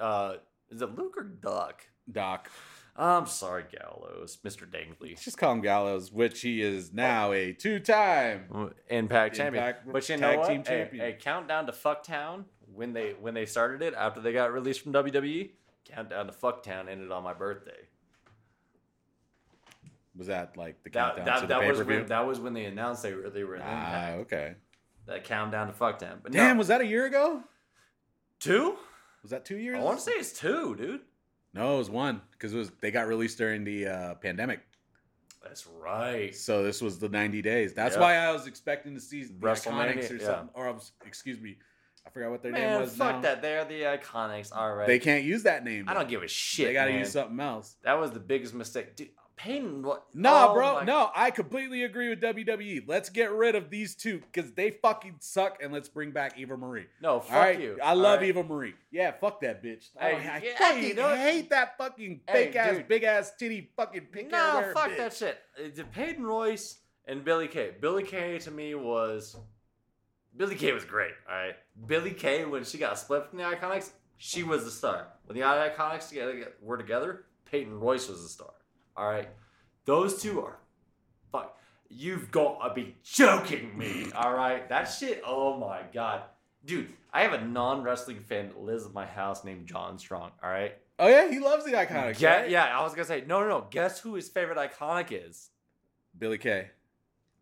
uh 0.00 0.34
is 0.70 0.80
it 0.80 0.94
Luke 0.96 1.14
or 1.18 1.24
Duck? 1.24 1.82
Doc. 2.10 2.50
I'm 2.94 3.26
sorry, 3.26 3.64
Gallows, 3.70 4.38
Mr. 4.44 4.70
Dangley. 4.70 5.16
Just 5.20 5.38
call 5.38 5.52
him 5.52 5.62
Gallows, 5.62 6.12
which 6.12 6.42
he 6.42 6.60
is 6.60 6.92
now 6.92 7.32
a 7.32 7.52
two-time. 7.52 8.72
Impact 8.88 9.34
champion. 9.34 9.64
Impact 9.64 9.90
but 9.92 10.08
you 10.08 10.16
Tag 10.18 10.20
know 10.20 10.40
what? 10.40 10.48
Team 10.48 10.62
champion. 10.62 11.04
a 11.06 11.12
countdown 11.14 11.66
to 11.66 11.72
Fucktown 11.72 12.44
when 12.74 12.92
they 12.92 13.14
when 13.18 13.32
they 13.34 13.46
started 13.46 13.80
it 13.82 13.94
after 13.94 14.20
they 14.20 14.32
got 14.34 14.52
released 14.52 14.82
from 14.82 14.92
WWE. 14.92 15.50
Countdown 15.86 16.26
to 16.26 16.32
Fucktown 16.32 16.88
ended 16.88 17.10
on 17.10 17.22
my 17.22 17.32
birthday. 17.32 17.88
Was 20.16 20.26
that 20.26 20.56
like 20.58 20.82
the 20.82 20.90
That 20.90 21.16
countdown 21.16 21.24
that, 21.24 21.40
to 21.40 21.46
the 21.46 21.54
was 21.56 21.78
pay-per-view? 21.78 21.96
when 22.00 22.06
that 22.08 22.26
was 22.26 22.40
when 22.40 22.52
they 22.52 22.66
announced 22.66 23.02
they 23.02 23.14
were 23.14 23.30
they 23.30 23.44
were 23.44 23.56
in 23.56 23.62
ah, 23.64 24.10
okay. 24.16 24.54
That 25.06 25.24
countdown 25.24 25.68
to 25.68 25.72
Fucktown. 25.72 26.18
But 26.22 26.32
Damn, 26.32 26.56
no. 26.56 26.58
was 26.58 26.68
that 26.68 26.80
a 26.82 26.86
year 26.86 27.06
ago? 27.06 27.42
two? 28.38 28.76
Was 29.22 29.30
that 29.30 29.44
two 29.44 29.56
years? 29.56 29.78
I 29.78 29.82
want 29.82 29.98
to 29.98 30.04
say 30.04 30.12
it's 30.12 30.32
two, 30.38 30.74
dude. 30.76 31.00
No, 31.54 31.74
it 31.74 31.78
was 31.78 31.90
one 31.90 32.20
because 32.32 32.54
it 32.54 32.58
was 32.58 32.70
they 32.80 32.90
got 32.90 33.06
released 33.06 33.38
during 33.38 33.64
the 33.64 33.86
uh, 33.86 34.14
pandemic. 34.14 34.60
That's 35.42 35.66
right. 35.66 36.34
So 36.34 36.62
this 36.62 36.80
was 36.80 36.98
the 36.98 37.08
90 37.08 37.42
days. 37.42 37.74
That's 37.74 37.94
Yep. 37.94 38.00
why 38.00 38.16
I 38.16 38.30
was 38.30 38.46
expecting 38.46 38.94
to 38.94 39.00
see 39.00 39.24
the 39.24 39.32
Iconics 39.34 40.10
or 40.10 40.14
yeah. 40.16 40.24
something. 40.24 40.50
Or 40.54 40.68
I 40.68 40.70
was, 40.70 40.92
excuse 41.04 41.40
me, 41.40 41.56
I 42.06 42.10
forgot 42.10 42.30
what 42.30 42.42
their 42.42 42.52
name 42.52 42.80
was. 42.80 42.94
fuck 42.96 43.16
now. 43.16 43.20
that. 43.22 43.42
They're 43.42 43.64
the 43.64 43.82
iconics. 43.82 44.54
All 44.54 44.72
right. 44.74 44.86
They 44.86 44.98
can't 45.00 45.24
use 45.24 45.42
that 45.42 45.64
name. 45.64 45.88
I 45.88 45.94
don't 45.94 46.08
give 46.08 46.22
a 46.22 46.28
shit. 46.28 46.68
They 46.68 46.72
got 46.72 46.84
to 46.86 46.92
use 46.92 47.12
something 47.12 47.40
else. 47.40 47.76
That 47.82 47.98
was 47.98 48.12
the 48.12 48.20
biggest 48.20 48.54
mistake, 48.54 48.94
dude. 48.96 49.10
Peyton, 49.36 49.82
what? 49.82 50.04
No, 50.14 50.50
oh 50.50 50.54
bro. 50.54 50.74
my- 50.74 50.84
No, 50.84 51.10
I 51.14 51.30
completely 51.30 51.82
agree 51.84 52.08
with 52.10 52.20
WWE. 52.20 52.84
Let's 52.86 53.08
get 53.08 53.32
rid 53.32 53.54
of 53.54 53.70
these 53.70 53.94
two 53.96 54.20
because 54.20 54.52
they 54.52 54.70
fucking 54.70 55.16
suck, 55.20 55.62
and 55.62 55.72
let's 55.72 55.88
bring 55.88 56.10
back 56.12 56.38
Eva 56.38 56.56
Marie. 56.56 56.86
no. 57.00 57.20
Fuck 57.20 57.32
right, 57.36 57.60
you. 57.60 57.78
I 57.82 57.94
love 57.94 58.20
right? 58.20 58.28
Eva 58.28 58.44
Marie. 58.44 58.74
Yeah, 58.90 59.12
fuck 59.12 59.40
that 59.40 59.62
bitch. 59.64 59.88
Hey, 59.98 60.12
Oh, 60.14 60.16
I 60.16 60.42
yeah, 60.44 60.58
fucking 60.58 60.82
you 60.84 60.94
know 60.94 61.14
hate 61.16 61.50
that 61.50 61.76
fucking 61.78 62.20
Hey, 62.28 62.46
fake 62.46 62.56
ass, 62.56 62.82
big 62.86 63.02
ass 63.04 63.32
titty, 63.38 63.70
fucking 63.76 64.06
pink 64.12 64.30
No, 64.30 64.70
fuck 64.74 64.90
bitch. 64.90 64.96
that 64.98 65.12
shit. 65.14 65.38
Uh, 65.58 65.64
it's 65.64 65.80
Peyton 65.92 66.24
Royce 66.24 66.78
and 67.06 67.24
Billie 67.24 67.48
Kay. 67.48 67.72
Billie 67.80 68.04
Kay 68.04 68.38
to 68.40 68.50
me 68.50 68.74
was 68.74 69.36
Billie 70.36 70.54
Kay 70.56 70.72
was 70.72 70.84
great. 70.84 71.12
All 71.28 71.34
right, 71.34 71.54
Billie 71.86 72.14
Kay 72.14 72.44
when 72.44 72.64
she 72.64 72.78
got 72.78 72.98
split 72.98 73.26
from 73.28 73.38
the 73.38 73.44
Iconics, 73.44 73.90
she 74.18 74.42
was 74.42 74.64
the 74.64 74.70
star. 74.70 75.08
When 75.26 75.36
the 75.38 75.44
Iconics 75.44 76.08
together 76.10 76.52
were 76.60 76.76
together, 76.76 77.24
Peyton 77.50 77.80
Royce 77.80 78.08
was 78.08 78.22
the 78.22 78.28
star. 78.28 78.50
All 78.96 79.08
right, 79.08 79.28
those 79.84 80.20
two 80.22 80.40
are 80.42 80.58
fuck. 81.30 81.56
You've 81.88 82.30
got 82.30 82.66
to 82.66 82.74
be 82.74 82.96
joking 83.02 83.76
me. 83.76 84.06
All 84.14 84.32
right, 84.34 84.68
that 84.68 84.84
shit. 84.84 85.22
Oh 85.26 85.56
my 85.58 85.82
god, 85.92 86.22
dude. 86.64 86.92
I 87.12 87.22
have 87.22 87.34
a 87.34 87.40
non 87.44 87.82
wrestling 87.82 88.20
fan 88.20 88.48
that 88.48 88.58
lives 88.60 88.86
at 88.86 88.92
my 88.94 89.04
house 89.06 89.44
named 89.44 89.66
John 89.66 89.98
Strong. 89.98 90.30
All 90.42 90.50
right. 90.50 90.76
Oh 90.98 91.08
yeah, 91.08 91.28
he 91.30 91.38
loves 91.38 91.64
the 91.64 91.72
iconic. 91.72 92.18
Get, 92.18 92.40
right? 92.42 92.50
Yeah, 92.50 92.64
I 92.64 92.82
was 92.82 92.92
gonna 92.94 93.04
say 93.06 93.24
no, 93.26 93.40
no, 93.40 93.48
no. 93.48 93.66
Guess 93.70 94.00
who 94.00 94.14
his 94.14 94.28
favorite 94.28 94.58
iconic 94.58 95.08
is? 95.10 95.50
Billie 96.18 96.38
Kay. 96.38 96.70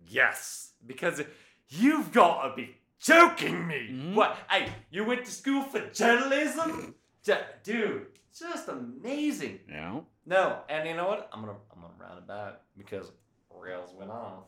Yes, 0.09 0.73
because 0.87 1.23
you've 1.69 2.11
got 2.13 2.49
to 2.49 2.57
be 2.57 2.77
joking 3.01 3.67
me. 3.67 3.89
Mhm. 3.93 4.15
What? 4.15 4.37
Hey, 4.49 4.73
you 4.91 5.05
went 5.05 5.25
to 5.27 5.31
school 5.31 5.63
for 5.63 5.81
journalism, 5.91 6.95
Ju- 7.25 7.35
dude? 7.63 8.07
Just 8.39 8.69
amazing. 8.69 9.61
Know. 9.69 10.07
No, 10.27 10.61
and 10.69 10.89
you 10.89 10.95
know 10.95 11.09
what? 11.09 11.29
I'm 11.33 11.41
gonna 11.41 11.57
I'm 11.75 11.81
gonna 11.83 11.93
round 11.99 12.19
it 12.19 12.27
back 12.27 12.61
because 12.79 13.11
rails 13.55 13.93
went 13.99 14.11
off. 14.11 14.45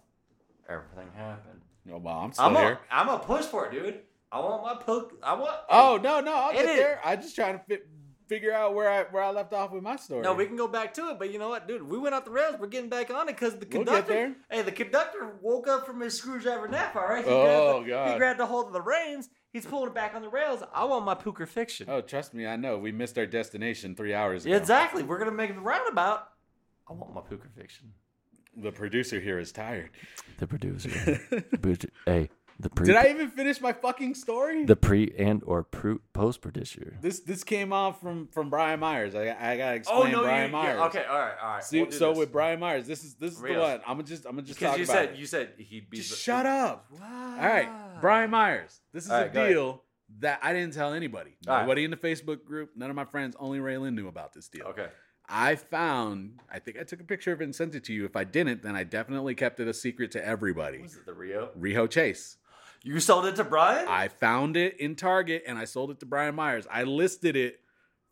Everything 0.69 1.09
happened. 1.17 1.61
No, 1.85 1.99
well, 1.99 2.19
I'm 2.19 2.33
still 2.33 2.45
I'm 2.47 2.55
here. 2.55 2.79
a, 2.91 2.95
I'm 2.95 3.09
a 3.09 3.19
push 3.19 3.45
for 3.45 3.67
it, 3.67 3.73
dude. 3.73 4.01
I 4.31 4.39
want 4.39 4.63
my 4.63 4.75
poke. 4.83 5.19
I 5.23 5.35
want. 5.35 5.57
Oh 5.69 5.99
no, 6.03 6.21
no, 6.21 6.33
I'll 6.35 6.53
get 6.53 6.65
is- 6.67 6.77
there. 6.77 7.01
I 7.05 7.17
just 7.17 7.35
trying 7.35 7.59
to 7.59 7.65
fit, 7.65 7.89
figure 8.33 8.53
out 8.53 8.75
where 8.75 8.89
I 8.89 9.03
where 9.05 9.23
I 9.23 9.31
left 9.31 9.53
off 9.53 9.73
with 9.73 9.83
my 9.83 9.97
story. 9.97 10.23
No, 10.23 10.33
we 10.33 10.47
can 10.47 10.57
go 10.57 10.67
back 10.67 10.95
to 10.95 11.11
it, 11.11 11.19
but 11.19 11.31
you 11.33 11.39
know 11.39 11.51
what, 11.51 11.69
dude? 11.69 11.83
We 11.83 11.99
went 11.99 12.15
off 12.15 12.25
the 12.25 12.31
rails. 12.31 12.57
We're 12.59 12.67
getting 12.69 12.89
back 12.89 13.11
on 13.13 13.29
it 13.29 13.37
because 13.37 13.53
the 13.59 13.67
We'll 13.71 13.85
conductor. 13.85 14.01
get 14.01 14.07
there. 14.09 14.35
Hey, 14.51 14.63
the 14.63 14.73
conductor 14.73 15.35
woke 15.43 15.69
up 15.69 15.85
from 15.87 16.01
his 16.01 16.15
screwdriver 16.17 16.67
nap. 16.69 16.97
All 16.97 17.03
right. 17.03 17.25
He 17.25 17.31
Oh, 17.31 17.43
grabbed 17.83 17.85
the, 17.87 17.91
God. 17.91 18.13
He 18.13 18.19
grabbed 18.19 18.41
a 18.41 18.47
hold 18.47 18.69
of 18.69 18.73
the 18.73 18.81
reins. 18.81 19.29
He's 19.53 19.67
pulling 19.67 19.89
it 19.89 19.95
back 19.95 20.15
on 20.15 20.23
the 20.23 20.31
rails. 20.31 20.63
I 20.75 20.85
want 20.85 21.05
my 21.05 21.15
pooker 21.15 21.45
fiction. 21.45 21.87
Oh, 21.91 22.01
trust 22.01 22.33
me, 22.33 22.47
I 22.47 22.57
know. 22.57 22.79
We 22.79 22.91
missed 22.91 23.19
our 23.19 23.27
destination 23.27 23.95
three 23.95 24.15
hours 24.15 24.45
ago. 24.47 24.53
Yeah, 24.55 24.59
exactly. 24.61 25.03
We're 25.03 25.19
gonna 25.19 25.31
make 25.33 25.55
the 25.55 25.61
roundabout. 25.61 26.29
I 26.89 26.95
want 26.95 27.13
my 27.15 27.21
pooker 27.21 27.51
fiction. 27.55 27.93
The 28.57 28.73
producer 28.73 29.21
here 29.21 29.39
is 29.39 29.53
tired. 29.53 29.91
The 30.39 30.47
producer. 30.47 30.91
hey, 32.07 32.31
The 32.61 32.71
pre 32.71 32.87
Did 32.87 32.97
I 32.97 33.09
even 33.09 33.29
finish 33.29 33.61
my 33.61 33.73
fucking 33.73 34.15
story? 34.15 34.65
the 34.65 34.77
pre 34.77 35.13
and 35.19 35.43
or 35.45 35.65
post 36.13 36.41
producer. 36.41 36.97
this 37.01 37.21
this 37.21 37.45
came 37.45 37.73
off 37.73 38.01
from 38.01 38.29
from 38.29 38.51
Brian 38.51 38.81
Myers. 38.81 39.15
I 39.15 39.31
I 39.31 39.57
gotta 39.57 39.73
oh, 39.73 39.75
explain 39.75 40.13
Brian 40.13 40.51
Myers. 40.51 40.81
Okay, 40.81 41.05
all 41.05 41.19
right, 41.19 41.35
all 41.43 41.55
right. 41.55 41.65
So, 41.65 41.91
so 41.91 42.13
with 42.17 42.31
Brian 42.31 42.61
Myers, 42.61 42.87
this 42.87 43.05
is 43.05 43.15
this 43.15 43.33
is 43.33 43.41
the 43.41 43.55
one. 43.55 43.81
I'm 43.87 43.97
gonna 43.97 44.03
just 44.05 44.27
I'm 44.27 44.33
gonna 44.33 44.43
just 44.43 44.59
because 44.59 44.73
talk 44.73 44.79
you 44.79 44.85
about 44.85 44.95
said 44.95 45.09
it. 45.11 45.17
you 45.17 45.27
said 45.27 45.53
he'd 45.59 45.91
be 45.91 45.99
Just 45.99 46.11
the- 46.11 46.17
shut 46.17 46.47
up. 46.47 46.87
Wow. 46.93 47.37
All 47.41 47.49
right, 47.49 47.69
ah. 47.69 47.99
Brian 48.01 48.31
Myers. 48.31 48.81
This 48.93 49.05
is 49.07 49.11
All 49.11 49.19
a 49.19 49.23
right, 49.23 49.33
go 49.33 49.41
ahead. 49.41 49.53
deal 49.53 49.83
that 50.21 50.41
I 50.43 50.53
didn't 50.53 50.75
tell 50.75 50.93
anybody. 50.93 51.37
All 51.49 51.55
right. 51.55 51.63
Nobody 51.63 51.85
in 51.85 51.91
the 51.91 51.97
Facebook 51.97 52.45
group. 52.45 52.71
None 52.77 52.91
of 52.91 52.97
my 52.97 53.05
friends. 53.07 53.35
Only 53.39 53.59
Raylan 53.59 53.95
knew 53.95 54.09
about 54.09 54.33
this 54.35 54.49
deal. 54.49 54.67
Okay. 54.67 54.89
I 55.29 55.55
found. 55.55 56.41
I 56.51 56.59
think 56.59 56.79
I 56.79 56.83
took 56.85 57.01
a 57.01 57.05
picture 57.05 57.33
of 57.33 57.41
it 57.41 57.45
and 57.45 57.55
sent 57.55 57.75
it 57.75 57.85
to 57.85 57.93
you. 57.93 58.05
If 58.05 58.17
I 58.17 58.25
didn't, 58.25 58.63
then 58.63 58.77
I 58.77 58.85
definitely 58.85 59.35
kept 59.35 59.61
it 59.61 59.69
a 59.69 59.75
secret 59.75 60.11
to 60.13 60.25
everybody. 60.25 60.83
Was 60.83 60.97
it 60.97 61.07
the 61.07 61.15
Rio? 61.15 61.51
Riho 61.59 61.89
Chase. 61.89 62.37
You 62.85 62.99
sold 63.01 63.27
it 63.27 63.37
to 63.37 63.45
Brian? 63.45 63.87
I 63.89 64.09
found 64.09 64.57
it 64.57 64.79
in 64.81 64.97
Target 64.97 65.45
and 65.47 65.57
I 65.59 65.65
sold 65.67 65.91
it 65.91 66.01
to 66.01 66.07
Brian 66.07 66.35
Myers. 66.35 66.67
I 66.71 66.83
listed 66.83 67.37
it 67.37 67.61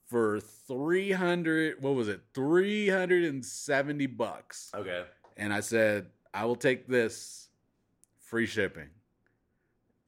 for 0.06 0.40
300 0.40 1.82
what 1.82 1.94
was 1.94 2.08
it? 2.08 2.20
370 2.34 4.06
bucks. 4.06 4.70
okay. 4.74 5.04
And 5.36 5.52
I 5.52 5.60
said, 5.60 6.06
"I 6.34 6.44
will 6.44 6.56
take 6.56 6.86
this 6.86 7.48
free 8.18 8.46
shipping." 8.46 8.90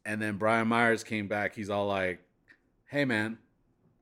And 0.05 0.21
then 0.21 0.37
Brian 0.37 0.69
Myers 0.69 1.03
came 1.05 1.27
back. 1.29 1.55
He's 1.55 1.71
all 1.71 1.87
like, 1.87 2.21
"Hey 2.87 3.05
man, 3.05 3.39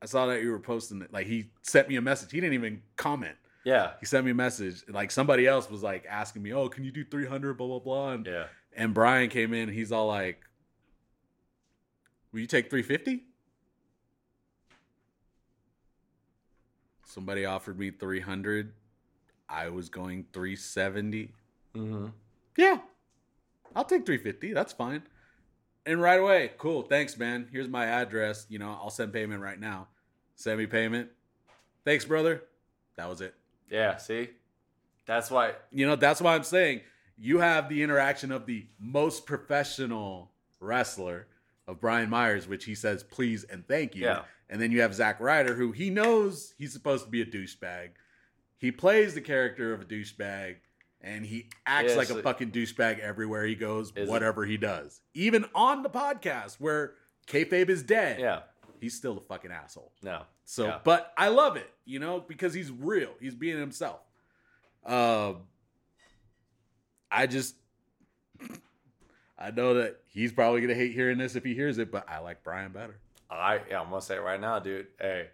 I 0.03 0.07
saw 0.07 0.27
that 0.27 0.43
you 0.43 0.51
were 0.51 0.59
posting 0.59 1.03
it." 1.03 1.13
Like 1.13 1.27
he 1.27 1.51
sent 1.63 1.89
me 1.89 1.97
a 1.97 2.01
message. 2.03 2.33
He 2.33 2.41
didn't 2.41 2.55
even 2.55 2.83
comment. 2.97 3.37
Yeah. 3.65 3.93
He 4.01 4.07
sent 4.07 4.25
me 4.25 4.31
a 4.33 4.35
message. 4.35 4.83
Like 4.89 5.11
somebody 5.11 5.47
else 5.47 5.71
was 5.71 5.83
like 5.83 6.05
asking 6.09 6.43
me, 6.43 6.53
"Oh, 6.53 6.69
can 6.69 6.83
you 6.85 6.91
do 6.91 7.05
300 7.05 7.55
blah 7.55 7.67
blah 7.69 7.79
blah?" 7.79 8.13
And 8.13 8.27
Yeah. 8.27 8.47
and 8.75 8.93
Brian 8.93 9.29
came 9.31 9.53
in. 9.55 9.69
He's 9.69 9.93
all 9.93 10.09
like, 10.09 10.41
"Will 12.33 12.41
you 12.41 12.47
take 12.47 12.71
350?" 12.71 13.25
Somebody 17.05 17.45
offered 17.45 17.79
me 17.79 17.91
300. 17.91 18.73
I 19.49 19.69
was 19.69 19.89
going 19.89 20.27
370. 20.33 21.33
Mm-hmm. 21.75 22.07
Yeah, 22.57 22.79
I'll 23.75 23.85
take 23.85 24.07
350. 24.07 24.53
That's 24.53 24.73
fine. 24.73 25.03
And 25.87 26.01
right 26.01 26.21
away, 26.21 26.53
cool. 26.59 26.83
Thanks, 26.83 27.19
man. 27.19 27.49
Here's 27.51 27.69
my 27.69 27.87
address. 27.87 28.47
You 28.49 28.61
know, 28.61 28.79
I'll 28.81 28.91
send 28.91 29.13
payment 29.13 29.43
right 29.43 29.59
now. 29.59 29.89
Send 30.37 30.59
me 30.59 30.67
payment. 30.67 31.09
Thanks, 31.85 32.05
brother. 32.05 32.45
That 32.97 33.09
was 33.09 33.21
it. 33.21 33.35
Yeah. 33.69 33.97
See, 33.97 34.31
that's 35.07 35.31
why. 35.31 35.55
You 35.73 35.87
know, 35.87 35.97
that's 35.97 36.21
why 36.21 36.35
I'm 36.35 36.45
saying 36.45 36.83
you 37.19 37.39
have 37.39 37.69
the 37.69 37.83
interaction 37.83 38.31
of 38.31 38.47
the 38.47 38.67
most 38.79 39.27
professional 39.27 40.31
wrestler 40.61 41.27
of 41.71 41.81
Brian 41.81 42.11
Myers, 42.11 42.49
which 42.49 42.65
he 42.65 42.75
says 42.75 43.03
please 43.03 43.45
and 43.45 43.67
thank 43.67 43.95
you. 43.95 44.05
Yeah. 44.05 44.23
And 44.49 44.61
then 44.61 44.73
you 44.73 44.81
have 44.81 44.93
Zack 44.95 45.21
Ryder, 45.21 45.55
who 45.55 45.71
he 45.73 45.91
knows 45.91 46.55
he's 46.59 46.73
supposed 46.73 47.05
to 47.05 47.11
be 47.11 47.23
a 47.23 47.27
douchebag. 47.27 47.91
He 48.59 48.73
plays 48.73 49.15
the 49.15 49.21
character 49.21 49.73
of 49.73 49.81
a 49.81 49.85
douchebag, 49.85 50.57
and 51.01 51.25
he 51.25 51.49
acts 51.67 51.93
Yeah, 51.93 51.97
like 51.99 52.11
a 52.11 52.21
fucking 52.23 52.51
douchebag 52.51 52.99
everywhere 52.99 53.45
he 53.47 53.55
goes, 53.55 53.91
Is 53.97 54.09
it- 54.09 54.09
whatever 54.09 54.45
he 54.45 54.57
does. 54.57 55.01
Even 55.15 55.45
on 55.55 55.83
the 55.83 55.89
podcast 55.89 56.57
where 56.57 56.95
kayfabe 57.27 57.69
is 57.69 57.83
dead, 57.85 58.19
Yeah. 58.21 58.41
he's 58.81 58.95
still 58.97 59.17
a 59.17 59.21
fucking 59.21 59.53
asshole. 59.53 59.93
No. 60.03 60.25
So, 60.45 60.67
Yeah. 60.67 60.81
but 60.83 61.13
I 61.17 61.29
love 61.29 61.57
it, 61.57 61.71
you 61.85 62.01
know, 62.01 62.19
because 62.21 62.53
he's 62.53 62.71
real. 62.73 63.15
He's 63.21 63.37
being 63.37 63.57
himself. 63.59 64.01
Um, 64.85 65.43
I 67.11 67.27
just, 67.29 67.55
I 69.41 69.51
know 69.51 69.75
that 69.75 70.01
he's 70.07 70.33
probably 70.33 70.61
gonna 70.61 70.75
hate 70.75 70.93
hearing 70.93 71.17
this 71.19 71.35
if 71.35 71.45
he 71.45 71.55
hears 71.55 71.79
it, 71.79 71.91
but 71.91 72.09
I 72.09 72.19
like 72.19 72.43
Brian 72.45 72.73
better. 72.73 72.97
I 73.31 73.61
yeah, 73.71 73.81
I'm 73.81 73.89
gonna 73.89 74.03
say 74.03 74.17
it 74.17 74.21
right 74.23 74.41
now, 74.41 74.59
dude. 74.59 74.89
Hey, 75.01 75.29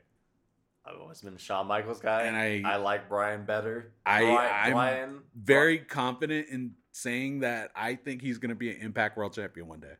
I've 0.84 1.00
always 1.00 1.20
been 1.20 1.36
Shawn 1.36 1.66
Michaels 1.66 1.98
guy, 2.00 2.22
And 2.22 2.36
I- 2.36 2.62
I 2.64 2.76
like 2.76 3.08
Brian 3.08 3.44
better. 3.44 3.92
I- 4.04 4.20
Brian, 4.22 4.52
I'm 4.54 4.72
Brian 4.72 5.22
Very 5.34 5.78
confident 5.78 6.48
in 6.48 6.76
saying 6.92 7.40
that 7.40 7.72
I 7.74 7.96
think 7.96 8.22
he's 8.22 8.38
gonna 8.38 8.54
be 8.54 8.70
an 8.70 8.80
Impact 8.80 9.16
World 9.16 9.32
Champion 9.34 9.66
one 9.66 9.80
day. 9.80 9.94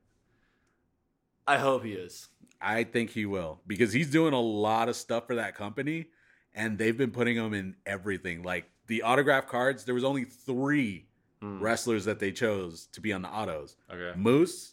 I 1.48 1.58
hope 1.58 1.84
he 1.84 1.92
is. 1.92 2.28
I 2.60 2.84
think 2.84 3.10
he 3.10 3.26
will 3.26 3.60
because 3.66 3.92
he's 3.92 4.10
doing 4.10 4.32
a 4.34 4.40
lot 4.40 4.88
of 4.88 4.96
stuff 4.96 5.26
for 5.26 5.34
that 5.34 5.54
company, 5.54 6.06
and 6.54 6.78
they've 6.78 6.96
been 6.96 7.10
putting 7.10 7.36
him 7.36 7.52
in 7.54 7.76
everything. 7.84 8.42
Like 8.42 8.70
the 8.86 9.02
autograph 9.02 9.46
cards, 9.46 9.84
there 9.84 9.94
was 9.94 10.04
only 10.04 10.24
three 10.24 11.05
Mm. 11.42 11.60
wrestlers 11.60 12.06
that 12.06 12.18
they 12.18 12.32
chose 12.32 12.86
to 12.92 13.00
be 13.00 13.12
on 13.12 13.20
the 13.22 13.28
autos. 13.28 13.76
Okay. 13.92 14.18
Moose, 14.18 14.72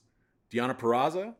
Deonna 0.51 0.77
Purrazzo, 0.77 1.35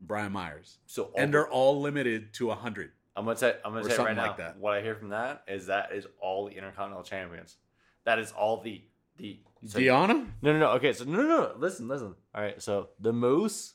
Brian 0.00 0.30
Myers. 0.32 0.78
So 0.86 1.04
all 1.04 1.12
And 1.16 1.34
they're 1.34 1.48
all 1.48 1.80
limited 1.80 2.32
to 2.34 2.46
100. 2.46 2.92
I'm 3.16 3.24
gonna 3.24 3.36
say 3.36 3.56
I'm 3.64 3.72
gonna 3.72 3.90
say 3.90 3.96
right 3.96 4.14
now. 4.14 4.28
like 4.28 4.36
that. 4.36 4.56
What 4.58 4.74
I 4.74 4.82
hear 4.82 4.94
from 4.94 5.08
that 5.08 5.42
is 5.48 5.66
that 5.66 5.90
is 5.92 6.06
all 6.20 6.48
the 6.48 6.54
Intercontinental 6.54 7.02
Champions. 7.02 7.56
That 8.04 8.20
is 8.20 8.30
all 8.32 8.60
the 8.62 8.82
the 9.16 9.40
so- 9.66 9.80
Deanna? 9.80 10.30
No, 10.42 10.52
no, 10.52 10.58
no. 10.60 10.70
Okay, 10.74 10.92
so 10.92 11.02
no, 11.04 11.22
no, 11.22 11.26
no. 11.26 11.54
Listen, 11.58 11.88
listen. 11.88 12.14
All 12.32 12.40
right, 12.40 12.62
so 12.62 12.90
the 13.00 13.12
Moose. 13.12 13.74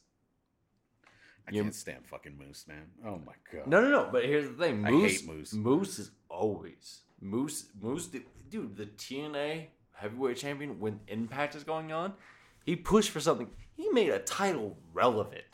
I 1.45 1.51
You- 1.51 1.64
can't 1.64 1.76
stand 1.76 2.08
fucking 2.08 2.38
Moose, 2.38 2.66
man. 2.70 2.91
Oh 3.06 3.18
my 3.26 3.34
god. 3.51 3.68
No, 3.68 3.82
no, 3.82 3.89
no. 3.89 4.10
But 4.10 4.24
here's 4.24 4.47
the 4.47 4.54
thing. 4.56 4.86
I 4.86 4.91
Moose, 4.91 5.20
hate 5.20 5.28
Moose. 5.30 5.54
Moose 5.54 5.99
is 5.99 6.12
always 6.30 7.01
Moose. 7.20 7.66
Moose, 7.82 8.08
dude. 8.08 8.78
The 8.78 8.86
TNA 8.86 9.68
heavyweight 10.04 10.36
champion 10.38 10.80
when 10.82 10.99
Impact 11.08 11.56
is 11.56 11.64
going 11.64 11.91
on, 11.93 12.14
he 12.66 12.76
pushed 12.76 13.10
for 13.10 13.20
something. 13.22 13.49
He 13.76 13.89
made 13.89 14.10
a 14.10 14.20
title 14.20 14.78
relevant. 14.93 15.45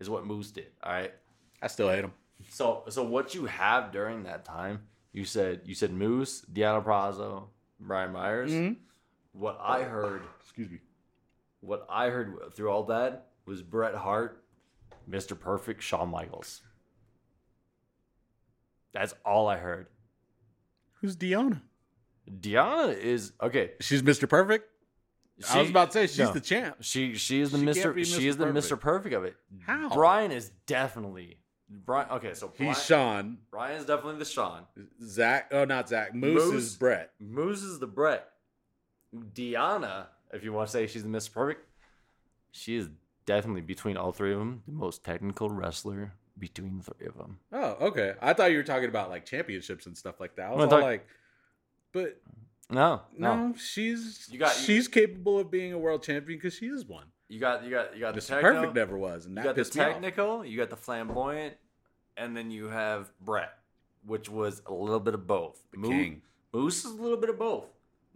Is 0.00 0.08
what 0.08 0.24
Moose 0.24 0.52
did. 0.52 0.68
All 0.84 0.92
right. 0.92 1.12
I 1.60 1.66
still 1.66 1.88
hate 1.90 2.04
him. 2.04 2.12
So, 2.50 2.84
so 2.88 3.02
what 3.02 3.34
you 3.34 3.46
have 3.46 3.90
during 3.90 4.22
that 4.22 4.44
time? 4.44 4.82
You 5.12 5.24
said 5.24 5.62
you 5.64 5.74
said 5.74 5.92
Moose, 5.92 6.42
Deonna 6.52 6.84
Purrazzo, 6.84 7.48
Brian 7.80 8.12
Myers. 8.12 8.52
Mhm. 8.52 8.76
What 9.32 9.58
I 9.60 9.82
heard, 9.82 10.22
Excuse 10.40 10.70
me. 10.70 10.78
what 11.60 11.84
I 11.90 12.10
heard 12.10 12.54
through 12.54 12.70
all 12.70 12.84
that 12.84 13.30
was 13.44 13.62
Bret 13.62 13.96
Hart, 13.96 14.44
Mr. 15.10 15.38
Perfect, 15.38 15.82
Shawn 15.82 16.10
Michaels. 16.10 16.62
That's 18.92 19.14
all 19.24 19.48
I 19.48 19.56
heard. 19.56 19.88
Who's 21.00 21.16
Deanna? 21.16 21.60
Deanna 22.28 22.96
is 22.96 23.32
okay. 23.42 23.72
She's 23.80 24.02
Mr. 24.02 24.28
Perfect? 24.28 24.68
I 25.52 25.60
was 25.60 25.70
about 25.70 25.92
to 25.92 25.98
say 25.98 26.06
she's 26.08 26.18
no. 26.18 26.32
the 26.32 26.40
champ. 26.40 26.76
She 26.80 27.14
she 27.14 27.40
is 27.40 27.50
the 27.52 27.58
She 27.58 27.64
can't 27.64 27.76
Mister. 27.76 28.04
She 28.04 28.24
Mr. 28.24 28.26
is 28.28 28.36
the 28.36 28.42
Perfect. 28.44 28.54
Mister 28.54 28.76
Perfect 28.76 29.14
of 29.14 29.24
it. 29.24 29.36
How? 29.64 29.88
Brian 29.90 30.32
is 30.32 30.50
definitely 30.66 31.38
Brian. 31.70 32.10
Okay, 32.10 32.34
so 32.34 32.48
Brian, 32.56 32.72
He's 32.74 32.84
Shawn. 32.84 33.38
Brian 33.50 33.76
is 33.78 33.86
definitely 33.86 34.18
the 34.18 34.24
Shawn. 34.24 34.62
Zack. 35.02 35.48
Oh, 35.52 35.64
not 35.64 35.88
Zack. 35.88 36.14
Moose, 36.14 36.44
Moose. 36.44 36.54
is 36.64 36.76
Bret. 36.76 37.12
Moose 37.20 37.62
is 37.62 37.78
the 37.78 37.86
Bret. 37.86 38.28
Diana, 39.34 40.08
if 40.32 40.44
you 40.44 40.52
want 40.52 40.68
to 40.68 40.72
say 40.72 40.86
she's 40.86 41.02
the 41.02 41.08
Mister 41.08 41.32
Perfect, 41.32 41.64
she 42.50 42.76
is 42.76 42.88
definitely 43.26 43.60
between 43.62 43.96
all 43.96 44.12
three 44.12 44.32
of 44.32 44.38
them 44.38 44.62
the 44.66 44.72
most 44.74 45.04
technical 45.04 45.50
wrestler 45.50 46.12
between 46.38 46.78
the 46.78 46.84
three 46.94 47.06
of 47.06 47.16
them. 47.16 47.38
Oh, 47.52 47.76
okay. 47.88 48.14
I 48.20 48.32
thought 48.32 48.50
you 48.50 48.58
were 48.58 48.62
talking 48.64 48.88
about 48.88 49.10
like 49.10 49.24
championships 49.24 49.86
and 49.86 49.96
stuff 49.96 50.20
like 50.20 50.36
that. 50.36 50.46
I 50.46 50.50
was 50.50 50.56
I'm 50.56 50.60
all 50.62 50.68
talking- 50.68 50.84
like, 50.84 51.06
but 52.02 52.20
No, 52.70 53.02
no, 53.16 53.48
no, 53.48 53.54
she's 53.56 54.28
You 54.30 54.38
got- 54.38 54.56
you- 54.58 54.64
she's 54.64 54.88
capable 54.88 55.38
of 55.38 55.50
being 55.50 55.72
a 55.72 55.78
world 55.78 56.02
champion 56.02 56.38
because 56.38 56.54
she 56.54 56.66
is 56.66 56.84
one. 56.84 57.06
you 57.28 57.40
got 57.40 57.64
you 57.64 57.70
got 57.70 57.94
you 57.94 58.00
got 58.00 58.14
the 58.14 58.20
Mr. 58.20 58.28
techno, 58.28 58.52
Perfect 58.52 58.74
never 58.74 58.96
was, 58.98 59.24
and 59.26 59.32
you 59.32 59.36
that 59.36 59.44
got 59.44 59.54
the 59.56 59.60
pissed 59.62 59.74
me 59.76 59.82
off. 59.82 59.92
technical, 59.92 60.44
you 60.44 60.56
got 60.58 60.70
the 60.70 60.76
flamboyant, 60.76 61.54
and 62.16 62.36
then 62.36 62.50
you 62.50 62.66
have 62.66 63.10
Bret, 63.20 63.52
which 64.04 64.28
was 64.28 64.62
a 64.66 64.72
little 64.72 65.00
bit 65.00 65.14
of 65.14 65.26
both. 65.26 65.60
The 65.72 65.78
Mo- 65.78 65.88
king. 65.88 66.22
Moose 66.52 66.84
is 66.84 66.92
a 66.92 67.02
little 67.02 67.16
bit 67.18 67.30
of 67.30 67.38
both. 67.38 67.66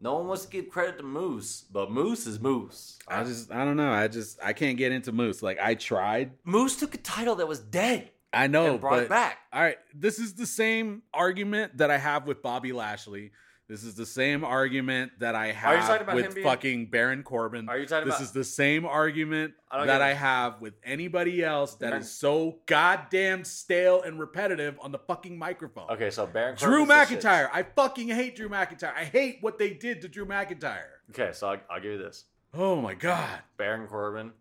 No 0.00 0.14
one 0.16 0.26
wants 0.26 0.44
to 0.46 0.50
give 0.50 0.68
credit 0.68 0.96
to 0.98 1.04
Moose, 1.04 1.64
but 1.70 1.90
Moose 1.92 2.26
is 2.26 2.40
Moose. 2.40 2.98
I 3.06 3.22
just, 3.22 3.52
I 3.52 3.64
don't 3.64 3.76
know. 3.76 3.92
I 3.92 4.08
just, 4.08 4.38
I 4.42 4.52
can't 4.52 4.76
get 4.76 4.90
into 4.90 5.12
Moose. 5.12 5.42
Like 5.42 5.60
I 5.60 5.74
tried. 5.76 6.32
Moose 6.44 6.76
took 6.76 6.94
a 6.94 6.98
title 6.98 7.36
that 7.36 7.46
was 7.46 7.60
dead 7.60 8.10
I 8.32 8.46
know, 8.48 8.72
and 8.72 8.80
brought 8.80 8.92
but 8.96 9.02
it 9.04 9.08
back. 9.10 9.38
all 9.52 9.60
right, 9.62 9.78
this 9.94 10.18
is 10.18 10.34
the 10.34 10.46
same 10.46 11.02
argument 11.14 11.76
that 11.78 11.90
I 11.90 11.98
have 11.98 12.26
with 12.26 12.42
Bobby 12.42 12.72
Lashley. 12.72 13.30
This 13.68 13.84
is 13.84 13.94
the 13.94 14.04
same 14.04 14.44
argument 14.44 15.12
that 15.20 15.34
I 15.34 15.52
have 15.52 15.86
talking 15.86 16.02
about 16.02 16.18
him 16.18 16.26
with 16.26 16.34
being- 16.34 16.44
fucking 16.46 16.86
Baron 16.90 17.22
Corbin. 17.22 17.68
Are 17.68 17.78
you 17.78 17.86
talking 17.86 18.06
This 18.06 18.16
about? 18.16 18.24
is 18.24 18.32
the 18.32 18.44
same 18.44 18.84
argument 18.84 19.54
I 19.70 19.86
that 19.86 20.02
I 20.02 20.12
have 20.12 20.60
with 20.60 20.74
anybody 20.84 21.42
else 21.42 21.76
that 21.76 21.94
is 21.94 22.10
so 22.10 22.58
goddamn 22.66 23.44
stale 23.44 24.02
and 24.02 24.18
repetitive 24.20 24.78
on 24.80 24.92
the 24.92 24.98
fucking 24.98 25.38
microphone. 25.38 25.88
okay, 25.90 26.10
so 26.10 26.26
Baron 26.26 26.56
Drew 26.56 26.84
Corbin's 26.86 27.08
the 27.08 27.16
shits. 27.16 27.20
McIntyre. 27.22 27.50
I 27.52 27.62
fucking 27.62 28.08
hate 28.08 28.36
Drew 28.36 28.48
McIntyre. 28.50 28.94
I 28.94 29.04
hate 29.04 29.38
what 29.40 29.58
they 29.58 29.70
did 29.72 30.02
to 30.02 30.08
Drew 30.08 30.26
McIntyre. 30.26 30.82
Okay, 31.10 31.30
so 31.32 31.48
I'll, 31.50 31.60
I'll 31.70 31.80
give 31.80 31.92
you 31.92 31.98
this. 31.98 32.24
Oh 32.52 32.80
my 32.80 32.92
god. 32.94 33.40
Baron 33.56 33.86
Corbin 33.86 34.32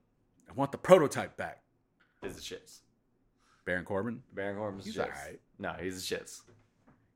I 0.49 0.53
want 0.53 0.73
the 0.73 0.77
prototype 0.77 1.37
back. 1.37 1.61
is 2.23 2.35
the 2.35 2.41
shits. 2.41 2.79
Baron 3.63 3.85
Corbin. 3.85 4.23
Baron 4.33 4.57
Corbin's 4.57 4.83
He's 4.85 4.95
the 4.95 5.03
shits. 5.03 5.05
alright. 5.17 5.39
No, 5.59 5.73
he's 5.79 6.09
the 6.09 6.15
shits. 6.15 6.41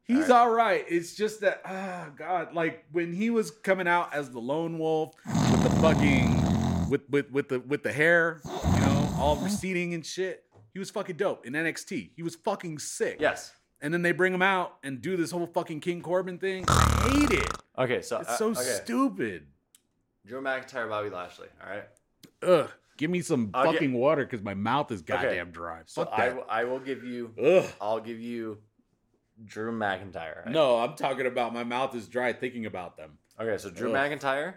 He's 0.06 0.30
all 0.30 0.50
right. 0.52 0.86
It's 0.88 1.16
just 1.16 1.42
that, 1.42 1.62
ah, 1.66 2.10
God, 2.16 2.54
like 2.54 2.86
when 2.92 3.12
he 3.14 3.30
was 3.32 3.50
coming 3.52 3.88
out 3.88 4.14
as 4.14 4.30
the 4.30 4.40
lone 4.40 4.78
wolf 4.78 5.14
with 5.26 5.64
the 5.64 5.70
fucking, 5.82 6.90
with 6.90 7.02
with 7.10 7.32
with 7.32 7.50
the 7.50 7.60
with 7.62 7.82
the 7.84 7.92
hair, 7.92 8.40
you 8.46 8.80
know, 8.82 9.16
all 9.18 9.38
receding 9.38 9.94
and 9.96 10.06
shit. 10.06 10.44
He 10.74 10.80
was 10.80 10.90
fucking 10.92 11.16
dope 11.16 11.46
in 11.48 11.54
NXT. 11.54 12.12
He 12.16 12.22
was 12.22 12.36
fucking 12.36 12.80
sick. 12.80 13.18
Yes. 13.20 13.54
And 13.82 13.94
then 13.94 14.02
they 14.02 14.12
bring 14.12 14.34
him 14.34 14.42
out 14.42 14.76
and 14.84 15.02
do 15.02 15.16
this 15.18 15.32
whole 15.32 15.48
fucking 15.48 15.80
King 15.80 16.02
Corbin 16.02 16.38
thing. 16.38 16.66
I 16.68 17.10
hate 17.12 17.32
it. 17.32 17.50
Okay, 17.78 18.02
so 18.02 18.20
It's 18.20 18.30
uh, 18.30 18.38
so 18.38 18.50
okay. 18.52 18.62
stupid. 18.84 19.48
Drew 20.26 20.42
McIntyre, 20.42 20.90
Bobby 20.90 21.10
Lashley. 21.10 21.48
All 21.64 21.70
right. 21.70 21.84
Ugh. 22.44 22.70
Give 22.98 23.10
me 23.10 23.22
some 23.22 23.52
I'll 23.54 23.66
get- 23.66 23.74
fucking 23.74 23.94
water 23.94 24.24
because 24.26 24.42
my 24.44 24.54
mouth 24.54 24.92
is 24.92 25.02
goddamn 25.02 25.52
dry. 25.52 25.82
So 25.86 26.04
Fuck 26.04 26.14
I, 26.14 26.28
that. 26.30 26.36
will- 26.36 26.46
I 26.50 26.64
will 26.66 26.80
give 26.80 27.04
you. 27.04 27.32
Ugh. 27.42 27.66
I'll 27.80 28.00
give 28.02 28.20
you 28.20 28.58
Drew 29.44 29.72
McIntyre. 29.78 30.46
right? 30.46 30.50
No, 30.52 30.78
I'm 30.80 30.96
talking 30.96 31.26
about 31.26 31.54
my 31.54 31.64
mouth 31.64 31.94
is 31.96 32.08
dry 32.08 32.32
thinking 32.34 32.66
about 32.66 32.96
them. 32.98 33.18
Okay, 33.40 33.58
so 33.58 33.70
Drew 33.70 33.94
Ugh. 33.94 33.96
McIntyre. 34.12 34.56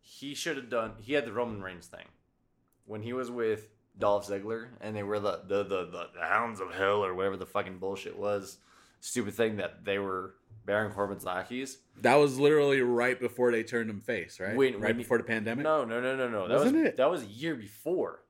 He 0.00 0.34
should 0.34 0.56
have 0.56 0.68
done. 0.70 0.92
He 1.00 1.14
had 1.14 1.24
the 1.24 1.32
Roman 1.32 1.62
Reigns 1.62 1.86
thing 1.86 2.06
when 2.84 3.02
he 3.02 3.12
was 3.12 3.30
with 3.30 3.68
Dolph 3.98 4.28
Ziggler, 4.28 4.68
and 4.80 4.94
they 4.96 5.02
were 5.02 5.18
the 5.20 5.40
the 5.46 5.62
the, 5.64 5.84
the, 5.86 6.06
the 6.14 6.20
Hounds 6.24 6.60
of 6.60 6.72
Hell 6.72 7.04
or 7.04 7.14
whatever 7.14 7.36
the 7.36 7.46
fucking 7.46 7.78
bullshit 7.78 8.16
was. 8.18 8.58
Stupid 9.00 9.34
thing 9.34 9.56
that 9.56 9.84
they 9.84 9.98
were 9.98 10.34
Baron 10.64 10.92
Corbin's 10.92 11.24
lackeys. 11.24 11.78
That 12.02 12.14
was 12.16 12.38
literally 12.38 12.80
right 12.82 13.18
before 13.18 13.50
they 13.50 13.64
turned 13.64 13.90
him 13.90 14.00
face, 14.00 14.38
right? 14.38 14.54
When- 14.54 14.74
right 14.74 14.90
when- 14.90 14.96
before 14.98 15.18
the 15.18 15.24
pandemic. 15.24 15.64
No, 15.64 15.84
no, 15.84 16.00
no, 16.00 16.14
no, 16.16 16.28
no. 16.28 16.46
That 16.46 16.58
Wasn't 16.58 16.76
was 16.76 16.84
it? 16.86 16.96
that 16.98 17.10
was 17.10 17.22
a 17.24 17.26
year 17.26 17.56
before. 17.56 18.22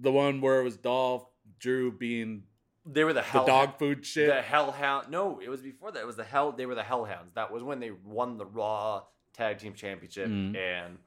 The 0.00 0.12
one 0.12 0.42
where 0.42 0.60
it 0.60 0.64
was 0.64 0.76
Dolph, 0.76 1.26
Drew 1.58 1.90
being 1.90 2.42
They 2.90 3.04
were 3.04 3.12
the 3.12 3.20
hell, 3.22 3.44
the 3.44 3.50
dog 3.52 3.78
food 3.78 4.06
shit. 4.06 4.28
The 4.28 4.40
Hellhound. 4.40 5.10
No, 5.10 5.40
it 5.40 5.48
was 5.50 5.60
before 5.60 5.92
that. 5.92 6.00
It 6.00 6.06
was 6.06 6.16
the 6.16 6.24
Hell. 6.24 6.52
They 6.52 6.64
were 6.64 6.74
the 6.74 6.82
Hellhounds. 6.82 7.34
That 7.34 7.52
was 7.52 7.62
when 7.62 7.80
they 7.80 7.90
won 7.90 8.38
the 8.38 8.46
Raw 8.46 9.02
Tag 9.34 9.58
Team 9.58 9.74
Championship, 9.74 10.28
Mhm. 10.28 10.56
and 10.56 10.98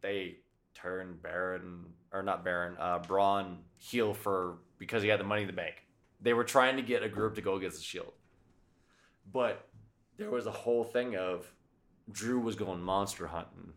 they 0.00 0.38
turned 0.72 1.22
Baron 1.22 1.92
or 2.12 2.22
not 2.22 2.42
Baron, 2.42 2.76
uh, 2.78 3.00
Braun 3.00 3.64
heel 3.76 4.14
for 4.14 4.58
because 4.78 5.02
he 5.02 5.08
had 5.10 5.20
the 5.20 5.24
Money 5.24 5.42
in 5.42 5.46
the 5.46 5.52
Bank. 5.52 5.86
They 6.20 6.32
were 6.32 6.44
trying 6.44 6.76
to 6.76 6.82
get 6.82 7.02
a 7.02 7.08
group 7.08 7.34
to 7.34 7.42
go 7.42 7.56
against 7.56 7.76
the 7.76 7.82
Shield, 7.84 8.12
but 9.30 9.68
there 10.16 10.30
was 10.30 10.46
a 10.46 10.50
whole 10.52 10.84
thing 10.84 11.16
of 11.16 11.52
Drew 12.10 12.38
was 12.40 12.56
going 12.56 12.80
monster 12.80 13.26
hunting, 13.26 13.74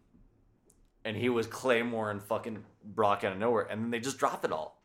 and 1.03 1.17
he 1.17 1.29
was 1.29 1.45
Claymore 1.47 2.09
and 2.11 2.21
fucking 2.23 2.63
Brock 2.83 3.23
out 3.23 3.33
of 3.33 3.37
nowhere, 3.37 3.63
and 3.69 3.83
then 3.83 3.91
they 3.91 3.99
just 3.99 4.17
dropped 4.17 4.45
it 4.45 4.51
all 4.51 4.81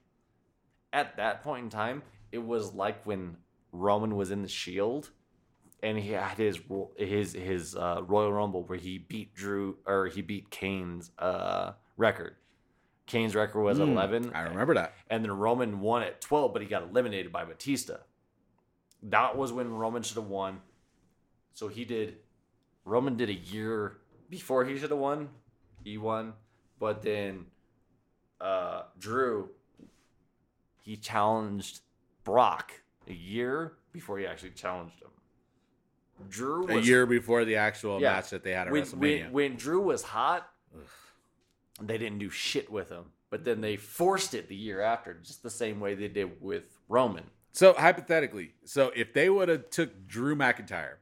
at 0.93 1.17
that 1.17 1.43
point 1.43 1.65
in 1.65 1.71
time, 1.71 2.03
it 2.33 2.39
was 2.45 2.73
like 2.75 3.05
when 3.07 3.37
Roman 3.73 4.17
was 4.17 4.31
in 4.31 4.43
the 4.43 4.49
Shield, 4.49 5.11
and 5.83 5.99
he 5.99 6.11
had 6.13 6.37
his 6.39 6.59
his 6.97 7.33
his 7.35 7.77
uh, 7.77 8.03
Royal 8.07 8.33
Rumble 8.33 8.65
where 8.65 8.79
he 8.79 8.99
beat 8.99 9.35
Drew 9.35 9.77
or 9.87 10.07
he 10.07 10.23
beat 10.23 10.51
Kane's 10.51 11.11
uh, 11.19 11.73
record. 11.97 12.37
Kane's 13.07 13.35
record 13.35 13.63
was 13.63 13.79
Mm, 13.79 13.93
eleven. 13.93 14.33
I 14.35 14.43
remember 14.43 14.75
that. 14.75 14.95
and 15.11 15.25
then 15.25 15.33
Roman 15.33 15.81
won 15.81 16.03
at 16.03 16.21
twelve, 16.21 16.53
but 16.53 16.63
he 16.63 16.69
got 16.69 16.83
eliminated 16.85 17.33
by 17.33 17.45
Batista. 17.45 17.97
That 19.03 19.37
was 19.37 19.53
when 19.53 19.71
Roman 19.73 20.03
should 20.03 20.17
have 20.17 20.27
won. 20.29 20.61
So 21.55 21.69
he 21.69 21.85
did. 21.85 22.17
Roman 22.85 23.17
did 23.17 23.29
a 23.29 23.35
year 23.35 23.99
before 24.31 24.65
he 24.65 24.79
should 24.79 24.91
have 24.91 24.99
won. 24.99 25.29
He 25.85 25.99
won, 25.99 26.35
but 26.79 27.03
then 27.03 27.47
uh, 28.41 28.83
Drew 28.99 29.51
he 30.79 30.97
challenged 30.97 31.81
Brock 32.25 32.73
a 33.09 33.13
year 33.13 33.75
before 33.93 34.19
he 34.19 34.27
actually 34.27 34.51
challenged 34.51 35.01
him. 35.01 35.09
Drew 36.29 36.69
A 36.69 36.81
year 36.81 37.05
before 37.07 37.45
the 37.45 37.57
actual 37.57 38.01
Yeah. 38.01 38.13
match 38.13 38.31
that 38.31 38.45
they 38.45 38.53
had 38.53 38.69
at 38.69 38.73
when, 38.73 38.83
WrestleMania. 38.85 39.25
when, 39.25 39.33
when 39.33 39.57
Drew 39.57 39.81
was 39.81 40.03
hot, 40.03 40.49
they 41.81 41.99
didn't 41.99 42.19
do 42.19 42.31
shit 42.31 42.71
with 42.71 42.91
him. 42.91 43.07
But 43.31 43.45
then 43.45 43.61
they 43.61 43.77
forced 43.77 44.35
it 44.35 44.49
the 44.49 44.55
year 44.55 44.81
after, 44.81 45.15
just 45.15 45.43
the 45.43 45.51
same 45.51 45.81
way 45.81 45.95
they 45.95 46.09
did 46.09 46.41
with 46.41 46.79
Roman. 46.89 47.25
So 47.53 47.73
hypothetically, 47.73 48.55
so 48.65 48.93
if 48.95 49.13
they 49.13 49.29
would 49.31 49.49
have 49.49 49.71
took 49.71 50.07
Drew 50.07 50.37
McIntyre 50.37 50.97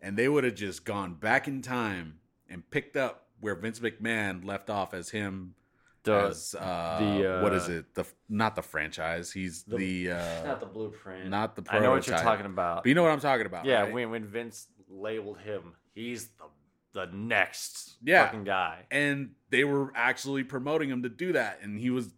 and 0.00 0.16
they 0.16 0.28
would 0.28 0.44
have 0.44 0.54
just 0.54 0.84
gone 0.84 1.14
back 1.14 1.46
in 1.46 1.62
time 1.62 2.20
and 2.48 2.68
picked 2.70 2.96
up 2.96 3.28
where 3.40 3.54
Vince 3.54 3.80
McMahon 3.80 4.44
left 4.44 4.70
off 4.70 4.92
as 4.92 5.10
him 5.10 5.54
The, 6.08 6.26
as 6.28 6.54
uh, 6.58 6.98
the, 7.00 7.44
uh, 7.46 7.50
is 7.54 7.68
it? 7.68 7.94
The 7.94 8.04
not 8.28 8.56
the 8.56 8.62
franchise. 8.62 9.30
He's 9.32 9.62
the, 9.64 9.76
The- 9.76 10.10
uh, 10.12 10.44
not 10.46 10.60
the 10.60 10.66
blueprint. 10.66 11.28
not 11.28 11.56
the 11.56 11.64
I 11.68 11.78
know 11.78 11.90
what 11.92 12.06
you're 12.06 12.18
talking 12.18 12.46
about. 12.46 12.82
But 12.84 12.88
you 12.88 12.94
know 12.94 13.02
what 13.02 13.12
I'm 13.12 13.20
talking 13.20 13.46
about. 13.46 13.64
yeah, 13.64 13.82
right? 13.82 13.92
when 13.92 14.10
when 14.10 14.24
Vince 14.24 14.66
labeled 14.88 15.38
him, 15.38 15.74
he's 15.94 16.28
the 16.28 16.44
the 16.94 17.06
next 17.14 17.96
Yeah. 18.02 18.24
fucking 18.24 18.44
guy. 18.44 18.86
and 18.90 19.32
they 19.50 19.62
were 19.62 19.92
actually 19.94 20.42
promoting 20.42 20.88
him 20.88 21.02
to 21.02 21.08
do 21.10 21.32
that 21.34 21.58
and 21.62 21.78
he 21.78 21.90
was 21.90 22.12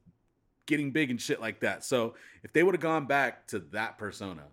getting 0.66 0.92
big 0.92 1.10
and 1.10 1.20
shit 1.20 1.40
like 1.40 1.60
that 1.60 1.84
so 1.84 2.14
if 2.44 2.52
they 2.52 2.62
would 2.62 2.74
have 2.74 2.80
gone 2.80 3.04
back 3.06 3.48
to 3.48 3.58
that 3.58 3.98
persona 3.98 4.44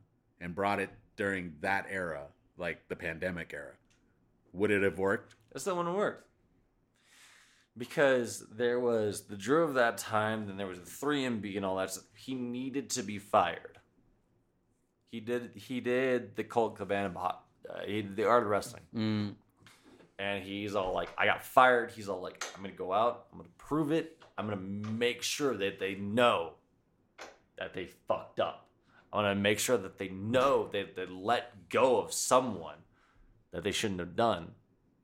and 0.41 0.55
brought 0.55 0.79
it 0.79 0.89
during 1.15 1.53
that 1.61 1.85
era 1.89 2.25
like 2.57 2.87
the 2.89 2.95
pandemic 2.95 3.53
era 3.53 3.73
would 4.53 4.71
it 4.71 4.81
have 4.81 4.97
worked 4.97 5.35
That 5.53 5.59
still 5.59 5.77
wouldn't 5.77 5.95
work. 5.95 6.26
Because 7.77 8.45
there 8.51 8.79
was 8.79 9.25
the 9.25 9.35
Drew 9.35 9.63
of 9.63 9.75
that 9.75 9.97
time, 9.97 10.47
then 10.47 10.57
there 10.57 10.67
was 10.67 10.79
the 10.79 10.85
3MB 10.85 11.57
and 11.57 11.65
all 11.65 11.77
that 11.77 11.91
stuff. 11.91 12.05
He 12.15 12.33
needed 12.33 12.89
to 12.91 13.03
be 13.03 13.19
fired. 13.19 13.77
He 15.11 15.19
did 15.19 15.51
he 15.55 15.79
did 15.79 16.35
the 16.35 16.43
Colt 16.43 16.75
Cabana 16.75 17.09
bot, 17.09 17.43
uh, 17.69 17.79
he 17.85 18.01
did 18.01 18.15
the 18.15 18.25
art 18.25 18.43
of 18.43 18.49
wrestling. 18.49 18.83
mm. 18.93 19.35
And 20.19 20.43
he's 20.43 20.73
all 20.75 20.93
like, 20.95 21.09
I 21.15 21.27
got 21.27 21.43
fired. 21.43 21.91
He's 21.91 22.09
all 22.09 22.21
like, 22.21 22.43
I'm 22.55 22.63
gonna 22.63 22.73
go 22.73 22.91
out, 22.91 23.27
I'm 23.31 23.37
gonna 23.37 23.49
prove 23.57 23.91
it, 23.91 24.21
I'm 24.37 24.45
gonna 24.49 24.57
make 24.57 25.21
sure 25.21 25.55
that 25.55 25.79
they 25.79 25.95
know 25.95 26.53
that 27.57 27.73
they 27.73 27.85
fucked 28.07 28.39
up. 28.39 28.67
I'm 29.13 29.23
gonna 29.23 29.35
make 29.35 29.59
sure 29.59 29.77
that 29.77 29.97
they 29.97 30.09
know 30.09 30.69
that 30.73 30.95
they 30.95 31.05
let 31.05 31.69
go 31.69 31.99
of 32.01 32.11
someone 32.11 32.77
that 33.51 33.63
they 33.63 33.71
shouldn't 33.71 33.99
have 33.99 34.15
done. 34.15 34.51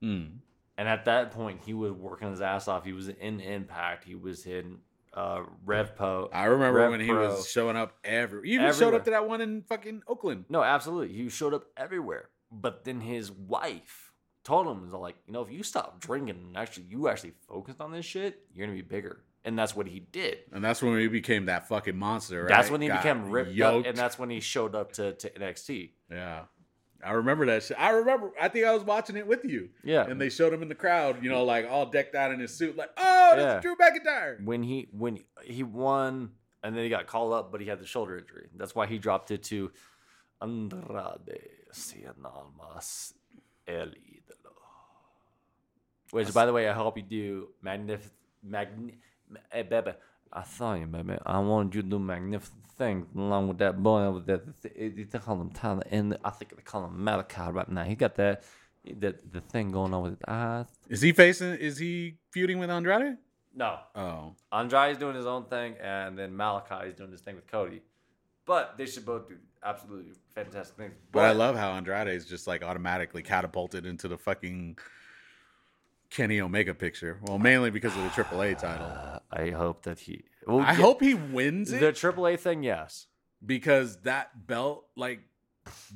Mm. 0.03 0.37
And 0.77 0.87
at 0.87 1.05
that 1.05 1.31
point, 1.31 1.61
he 1.65 1.73
was 1.73 1.91
working 1.91 2.29
his 2.31 2.41
ass 2.41 2.67
off. 2.67 2.83
He 2.83 2.93
was 2.93 3.07
in 3.07 3.39
Impact. 3.39 4.03
He 4.05 4.15
was 4.15 4.45
in 4.45 4.79
uh, 5.13 5.43
Revpo. 5.65 6.29
i 6.33 6.45
remember 6.45 6.79
Rev 6.79 6.89
when 6.91 6.99
he 6.99 7.07
Pro. 7.07 7.27
was 7.27 7.47
showing 7.47 7.77
up 7.77 7.93
every 8.03 8.47
he 8.49 8.55
even 8.55 8.73
showed 8.73 8.95
up 8.95 9.05
to 9.05 9.11
that 9.11 9.27
one 9.29 9.41
in 9.41 9.61
fucking 9.61 10.01
oakland 10.07 10.45
No, 10.49 10.63
absolutely. 10.63 11.15
He 11.15 11.29
showed 11.29 11.53
up 11.53 11.65
everywhere. 11.77 12.29
But 12.51 12.83
then 12.83 12.99
his 13.01 13.31
wife 13.31 14.11
told 14.43 14.65
him, 14.67 14.83
"Is 14.87 14.93
like, 14.93 15.15
you 15.27 15.33
know, 15.33 15.41
if 15.43 15.51
you 15.51 15.61
stop 15.61 15.99
drinking 15.99 16.37
and 16.37 16.57
actually 16.57 16.87
you 16.89 17.07
actually 17.07 17.33
focused 17.47 17.79
on 17.79 17.91
this 17.91 18.05
shit, 18.07 18.41
you're 18.53 18.65
gonna 18.65 18.75
be 18.75 18.81
bigger." 18.81 19.23
And 19.45 19.59
that's 19.59 19.75
what 19.75 19.87
he 19.87 19.99
did. 19.99 20.37
and 20.51 20.63
that's 20.63 20.81
when 20.81 20.97
he 20.99 21.07
became 21.07 21.45
that 21.45 21.67
fucking 21.67 21.95
monster 21.97 22.41
right? 22.45 22.49
That's 22.49 22.71
when 22.71 22.81
he 22.81 22.87
Got 22.87 23.03
became 23.03 23.29
ripped 23.29 23.51
yoked. 23.51 23.85
up, 23.85 23.89
and 23.91 23.97
that's 23.97 24.17
when 24.17 24.29
he 24.31 24.39
showed 24.39 24.73
up 24.73 24.93
to, 24.93 25.13
to 25.13 25.29
NXT. 25.29 25.91
yeah 26.09 26.43
i 27.05 27.11
remember 27.11 27.45
that 27.45 27.63
shit 27.63 27.77
i 27.79 27.89
remember 27.91 28.31
i 28.41 28.47
think 28.47 28.65
i 28.65 28.73
was 28.73 28.83
watching 28.83 29.15
it 29.17 29.27
with 29.27 29.43
you 29.45 29.69
Yeah. 29.83 30.05
and 30.05 30.19
they 30.19 30.29
showed 30.29 30.53
him 30.53 30.61
in 30.61 30.69
the 30.69 30.75
crowd, 30.75 31.23
you 31.23 31.29
know, 31.29 31.43
like 31.43 31.67
all 31.69 31.85
decked 31.85 32.15
out 32.15 32.31
in 32.31 32.39
his 32.39 32.53
suit, 32.55 32.75
like, 32.77 32.89
oh, 32.97 33.33
this 33.35 33.43
Yeah. 33.43 33.59
Drew 33.59 33.75
McIntyre. 33.75 34.43
when 34.43 34.63
he 34.63 34.87
when 34.91 35.19
he 35.43 35.63
won 35.63 36.31
and 36.63 36.75
then 36.75 36.83
he 36.83 36.89
got 36.89 37.07
called 37.07 37.33
up, 37.33 37.51
but 37.51 37.59
he 37.61 37.67
had 37.67 37.79
the 37.79 37.85
shoulder 37.85 38.17
injury. 38.17 38.47
That's 38.55 38.73
why 38.73 38.85
he 38.87 38.97
dropped 38.97 39.31
it 39.31 39.43
to 39.43 39.71
Andrade 40.41 41.39
Cien 41.73 42.23
Almas 42.23 43.13
El 43.67 43.87
Idolo. 43.87 44.53
Which, 46.11 46.33
by 46.33 46.45
the 46.45 46.53
way, 46.53 46.69
I 46.69 46.73
hope 46.73 46.97
you 46.97 47.03
do 47.03 47.49
magnificent. 47.61 48.13
Magni- 48.45 48.97
eh, 49.35 49.39
hey, 49.51 49.63
baby, 49.63 49.91
I 50.33 50.43
saw 50.43 50.73
you, 50.73 50.87
baby. 50.87 51.15
I 51.25 51.39
wanted 51.39 51.75
you 51.75 51.81
to 51.83 51.87
do 51.87 51.99
magnificent 51.99 52.57
things 52.77 53.05
along 53.15 53.49
with 53.49 53.59
that 53.59 53.81
boy 53.83 54.01
over 54.01 54.19
there. 54.19 54.41
They, 54.63 55.05
call 55.19 55.39
him 55.39 55.51
Tyler, 55.51 55.83
and 55.91 56.17
I 56.25 56.31
think 56.31 56.55
they 56.55 56.61
call 56.63 56.85
him 56.85 56.97
Malakai 56.97 57.53
right 57.53 57.69
now. 57.69 57.83
He 57.83 57.95
got 57.95 58.15
that. 58.15 58.43
The, 58.85 59.15
the 59.31 59.39
thing 59.39 59.71
going 59.71 59.93
on 59.93 60.01
with 60.03 60.11
his 60.13 60.21
eyes. 60.27 60.65
Is 60.89 61.01
he 61.01 61.13
facing, 61.13 61.53
is 61.53 61.77
he 61.77 62.17
feuding 62.31 62.59
with 62.59 62.69
Andrade? 62.69 63.15
No, 63.55 63.77
Oh. 63.95 64.35
Andrade's 64.51 64.97
doing 64.97 65.15
his 65.15 65.25
own 65.25 65.45
thing, 65.45 65.75
and 65.81 66.17
then 66.17 66.33
Malakai 66.33 66.89
is 66.89 66.95
doing 66.95 67.11
his 67.11 67.21
thing 67.21 67.35
with 67.35 67.47
Cody. 67.47 67.81
But 68.45 68.73
they 68.77 68.85
should 68.85 69.05
both 69.05 69.29
do 69.29 69.37
absolutely 69.63 70.11
fantastic 70.35 70.75
things. 70.75 70.95
But 71.13 71.23
I 71.25 71.31
love 71.31 71.55
how 71.55 71.71
Andrade 71.73 72.09
is 72.09 72.25
just 72.25 72.45
like 72.45 72.61
automatically 72.61 73.21
catapulted 73.21 73.85
into 73.85 74.09
the 74.09 74.17
fucking 74.17 74.77
Kenny 76.13 76.39
Omega 76.39 76.75
picture. 76.75 77.19
Well, 77.23 77.39
mainly 77.39 77.71
because 77.71 77.95
of 77.97 78.03
the 78.03 78.09
AAA 78.09 78.59
title. 78.59 78.85
Uh, 78.85 79.19
I 79.31 79.49
hope 79.49 79.83
that 79.83 79.99
he. 79.99 80.23
Well, 80.45 80.59
I 80.59 80.71
yeah, 80.71 80.73
hope 80.75 81.01
he 81.01 81.15
wins 81.15 81.71
it 81.71 81.79
the 81.79 81.91
AAA 81.91 82.39
thing. 82.39 82.61
Yes, 82.63 83.07
because 83.43 83.97
that 84.01 84.45
belt, 84.45 84.85
like, 84.95 85.21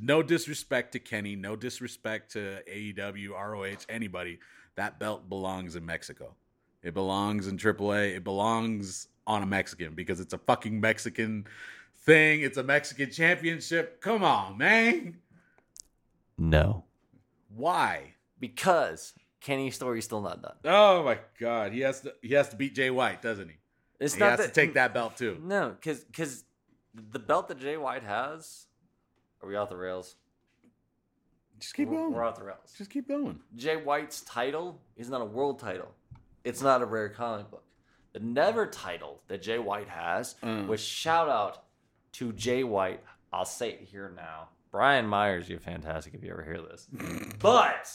no 0.01 0.23
disrespect 0.23 0.93
to 0.93 0.99
Kenny, 0.99 1.35
no 1.35 1.55
disrespect 1.55 2.31
to 2.33 2.61
AEW, 2.67 3.29
ROH, 3.29 3.85
anybody. 3.89 4.39
That 4.75 4.99
belt 4.99 5.29
belongs 5.29 5.75
in 5.75 5.85
Mexico. 5.85 6.35
It 6.81 6.93
belongs 6.93 7.47
in 7.47 7.57
AAA. 7.57 8.15
It 8.15 8.23
belongs 8.23 9.07
on 9.27 9.43
a 9.43 9.45
Mexican 9.45 9.93
because 9.93 10.19
it's 10.19 10.33
a 10.33 10.37
fucking 10.39 10.79
Mexican 10.79 11.45
thing. 12.05 12.41
It's 12.41 12.57
a 12.57 12.63
Mexican 12.63 13.11
championship. 13.11 14.01
Come 14.01 14.23
on, 14.23 14.57
man. 14.57 15.17
no, 16.37 16.85
Why? 17.55 18.13
because 18.39 19.13
Kenny's 19.47 19.75
story's 19.75 20.03
still 20.05 20.21
not 20.21 20.41
done. 20.41 20.55
Oh 20.65 21.03
my 21.03 21.19
god, 21.39 21.71
he 21.71 21.79
has 21.81 22.01
to 22.01 22.13
he 22.21 22.33
has 22.33 22.49
to 22.49 22.55
beat 22.57 22.75
Jay 22.75 22.89
White, 22.89 23.21
doesn't 23.21 23.47
he? 23.47 23.55
It's 23.99 24.13
he 24.15 24.19
not 24.19 24.31
has 24.31 24.39
that 24.39 24.47
to 24.53 24.61
take 24.61 24.73
that 24.73 24.93
belt 24.93 25.15
too. 25.17 25.37
No, 25.41 25.69
because 25.69 26.03
because 26.03 26.43
the 26.93 27.19
belt 27.19 27.47
that 27.47 27.59
Jay 27.59 27.77
White 27.77 28.03
has. 28.03 28.65
Are 29.41 29.47
we 29.47 29.55
off 29.55 29.69
the 29.69 29.77
rails? 29.77 30.15
Just 31.59 31.73
keep 31.75 31.87
We're- 31.89 32.01
going. 32.01 32.13
We're 32.13 32.23
off 32.23 32.35
the 32.37 32.43
rails. 32.43 32.73
Just 32.77 32.89
keep 32.89 33.07
going. 33.07 33.39
Jay 33.55 33.77
White's 33.77 34.21
title 34.21 34.81
is 34.95 35.09
not 35.09 35.21
a 35.21 35.25
world 35.25 35.59
title. 35.59 35.93
It's 36.43 36.61
not 36.61 36.81
a 36.81 36.85
rare 36.85 37.09
comic 37.09 37.49
book. 37.49 37.63
The 38.13 38.19
never 38.19 38.65
title 38.67 39.21
that 39.27 39.41
Jay 39.41 39.59
White 39.59 39.89
has, 39.89 40.35
Mm. 40.43 40.67
which 40.67 40.79
shout 40.81 41.29
out 41.29 41.63
to 42.13 42.33
Jay 42.33 42.63
White. 42.63 43.01
I'll 43.31 43.45
say 43.45 43.69
it 43.71 43.81
here 43.81 44.11
now. 44.15 44.49
Brian 44.71 45.07
Myers, 45.07 45.47
you're 45.49 45.59
fantastic 45.59 46.13
if 46.13 46.23
you 46.23 46.31
ever 46.31 46.43
hear 46.43 46.61
this. 46.61 46.87
but 47.39 47.91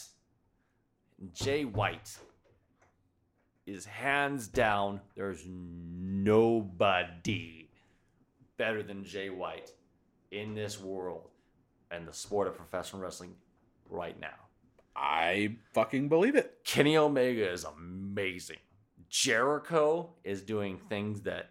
Jay 1.35 1.65
White 1.65 2.17
is 3.67 3.85
hands 3.85 4.49
down, 4.49 5.01
there's 5.15 5.45
nobody 5.47 7.69
better 8.57 8.83
than 8.83 9.05
Jay 9.05 9.31
White 9.31 9.71
in 10.31 10.55
this 10.55 10.81
world 10.81 11.29
and 11.91 12.09
the 12.09 12.13
sport 12.13 12.49
of 12.49 12.57
professional 12.57 13.03
wrestling 13.03 13.35
right 13.89 14.19
now. 14.19 14.29
I 14.97 15.57
fucking 15.75 16.09
believe 16.09 16.35
it. 16.35 16.59
Kenny 16.65 16.97
Omega 16.97 17.51
is 17.51 17.65
amazing. 17.65 18.59
Jericho 19.09 20.11
is 20.25 20.43
doing 20.43 20.79
things 20.89 21.23
that 21.23 21.51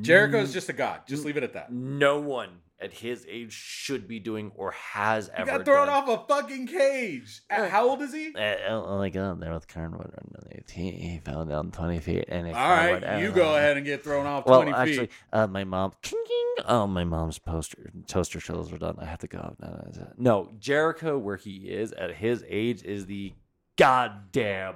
Jericho 0.00 0.40
is 0.40 0.52
just 0.52 0.68
a 0.68 0.72
god. 0.72 1.00
Just 1.06 1.24
leave 1.24 1.36
it 1.36 1.42
at 1.42 1.54
that. 1.54 1.72
no 1.72 2.20
one 2.20 2.50
at 2.84 2.92
his 2.92 3.26
age 3.28 3.52
should 3.52 4.06
be 4.06 4.20
doing 4.20 4.52
or 4.54 4.70
has 4.72 5.26
He 5.26 5.32
ever 5.42 5.50
got 5.58 5.64
thrown 5.64 5.86
done. 5.88 6.08
off 6.08 6.08
a 6.08 6.26
fucking 6.28 6.66
cage. 6.68 7.40
At, 7.50 7.70
how 7.70 7.88
old 7.88 8.02
is 8.02 8.12
he? 8.12 8.32
Uh, 8.34 8.56
oh 8.68 8.98
my 8.98 9.08
god, 9.10 9.40
there 9.40 9.52
with 9.52 9.66
Carnwood 9.66 10.12
underneath. 10.22 10.70
He, 10.70 10.90
he 10.92 11.18
fell 11.24 11.44
down 11.44 11.70
20 11.70 11.98
feet. 12.00 12.24
And 12.28 12.46
All 12.48 12.52
right, 12.52 13.20
you 13.20 13.30
go 13.32 13.56
ahead 13.56 13.76
and 13.76 13.84
get 13.86 14.04
thrown 14.04 14.26
off 14.26 14.46
Well, 14.46 14.62
20 14.62 14.76
actually, 14.76 14.96
feet. 15.06 15.10
uh, 15.32 15.46
my 15.46 15.64
mom. 15.64 15.92
King, 16.02 16.22
king. 16.28 16.64
Oh, 16.68 16.86
my 16.86 17.04
mom's 17.04 17.38
poster 17.38 17.90
toaster 18.06 18.38
shells 18.38 18.72
are 18.72 18.78
done. 18.78 18.96
I 19.00 19.06
have 19.06 19.18
to 19.20 19.26
go. 19.26 19.56
No, 19.60 19.68
no, 19.68 19.90
no. 19.96 20.08
no, 20.18 20.50
Jericho, 20.60 21.18
where 21.18 21.36
he 21.36 21.68
is 21.70 21.92
at 21.92 22.14
his 22.14 22.44
age, 22.48 22.82
is 22.84 23.06
the 23.06 23.32
goddamn 23.76 24.74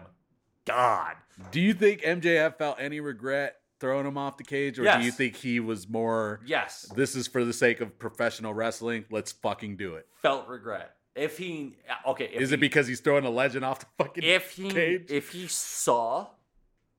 god. 0.64 1.14
Do 1.52 1.61
you 1.61 1.72
think 1.74 2.02
MJF 2.02 2.59
felt 2.59 2.78
any 2.80 3.00
regret 3.00 3.56
throwing 3.81 4.07
him 4.07 4.18
off 4.18 4.37
the 4.37 4.45
cage, 4.45 4.79
or 4.79 4.85
do 4.85 5.05
you 5.05 5.11
think 5.12 5.37
he 5.37 5.61
was 5.61 5.89
more? 5.89 6.41
Yes, 6.47 6.91
This 6.95 7.14
is 7.14 7.26
for 7.26 7.45
the 7.45 7.53
sake 7.53 7.81
of 7.81 7.99
professional 7.99 8.55
wrestling. 8.55 9.05
Let's 9.11 9.33
fucking 9.33 9.76
do 9.76 9.95
it. 9.95 10.07
felt 10.22 10.49
regret. 10.49 10.95
If 11.14 11.37
he 11.39 11.74
okay, 12.07 12.26
if 12.33 12.41
Is 12.43 12.51
he, 12.51 12.55
it 12.55 12.61
because 12.61 12.87
he's 12.87 13.01
throwing 13.01 13.24
a 13.24 13.31
legend 13.31 13.64
off 13.64 13.81
the 13.81 13.87
fucking 13.99 14.22
if 14.22 14.53
he 14.53 14.70
cage? 14.70 15.11
if 15.11 15.31
he 15.33 15.49
saw 15.49 16.29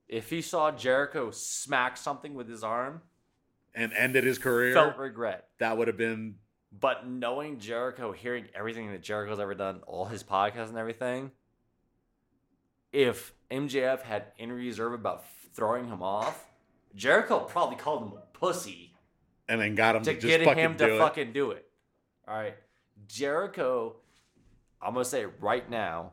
if 0.10 0.30
he 0.30 0.42
saw 0.42 0.72
Jericho 0.72 1.32
smack 1.32 1.96
something 1.96 2.34
with 2.34 2.50
his 2.50 2.64
arm, 2.64 3.02
and 3.74 3.94
ended 3.94 4.24
his 4.26 4.38
career? 4.38 4.74
felt 4.74 4.98
regret. 4.98 5.48
that 5.60 5.78
would 5.78 5.88
have 5.88 5.96
been 5.98 6.36
But 6.78 7.08
knowing 7.08 7.60
Jericho, 7.60 8.12
hearing 8.12 8.46
everything 8.54 8.92
that 8.92 9.02
Jericho's 9.04 9.40
ever 9.40 9.54
done, 9.56 9.82
all 9.88 10.06
his 10.06 10.24
podcasts 10.24 10.68
and 10.70 10.78
everything, 10.78 11.32
if 12.92 13.34
MJF 13.52 14.02
had 14.02 14.26
any 14.38 14.52
reserve 14.52 14.94
about 14.94 15.24
throwing 15.54 15.88
him 15.88 16.02
off, 16.04 16.46
Jericho 16.96 17.40
probably 17.42 17.76
called 17.76 18.04
him 18.04 18.14
a 18.18 18.38
pussy 18.38 18.94
and 19.48 19.62
then 19.62 19.76
got 19.76 19.96
him 19.96 20.04
to 20.04 20.14
to, 20.14 20.20
get 20.20 20.44
fucking 20.44 20.64
him 20.64 20.78
do 20.78 20.88
to 20.88 20.96
it. 20.96 21.00
fucking 21.00 21.34
do 21.34 21.52
it. 21.52 21.66
All 22.28 22.36
right. 22.36 22.56
Jericho, 23.08 23.96
I'm 24.82 24.94
gonna 24.94 25.06
say 25.06 25.26
right 25.40 25.68
now, 25.70 26.12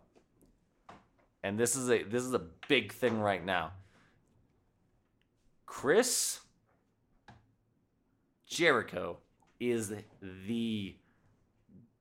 and 1.43 1.59
this 1.59 1.77
is 1.77 1.91
a 1.91 2.03
this 2.03 2.23
is 2.23 2.35
a 2.35 2.43
big 2.69 2.93
thing 2.93 3.21
right 3.21 3.45
now. 3.45 3.73
Chris 5.67 6.41
Jericho 8.47 9.19
is 9.61 9.93
the 10.47 10.97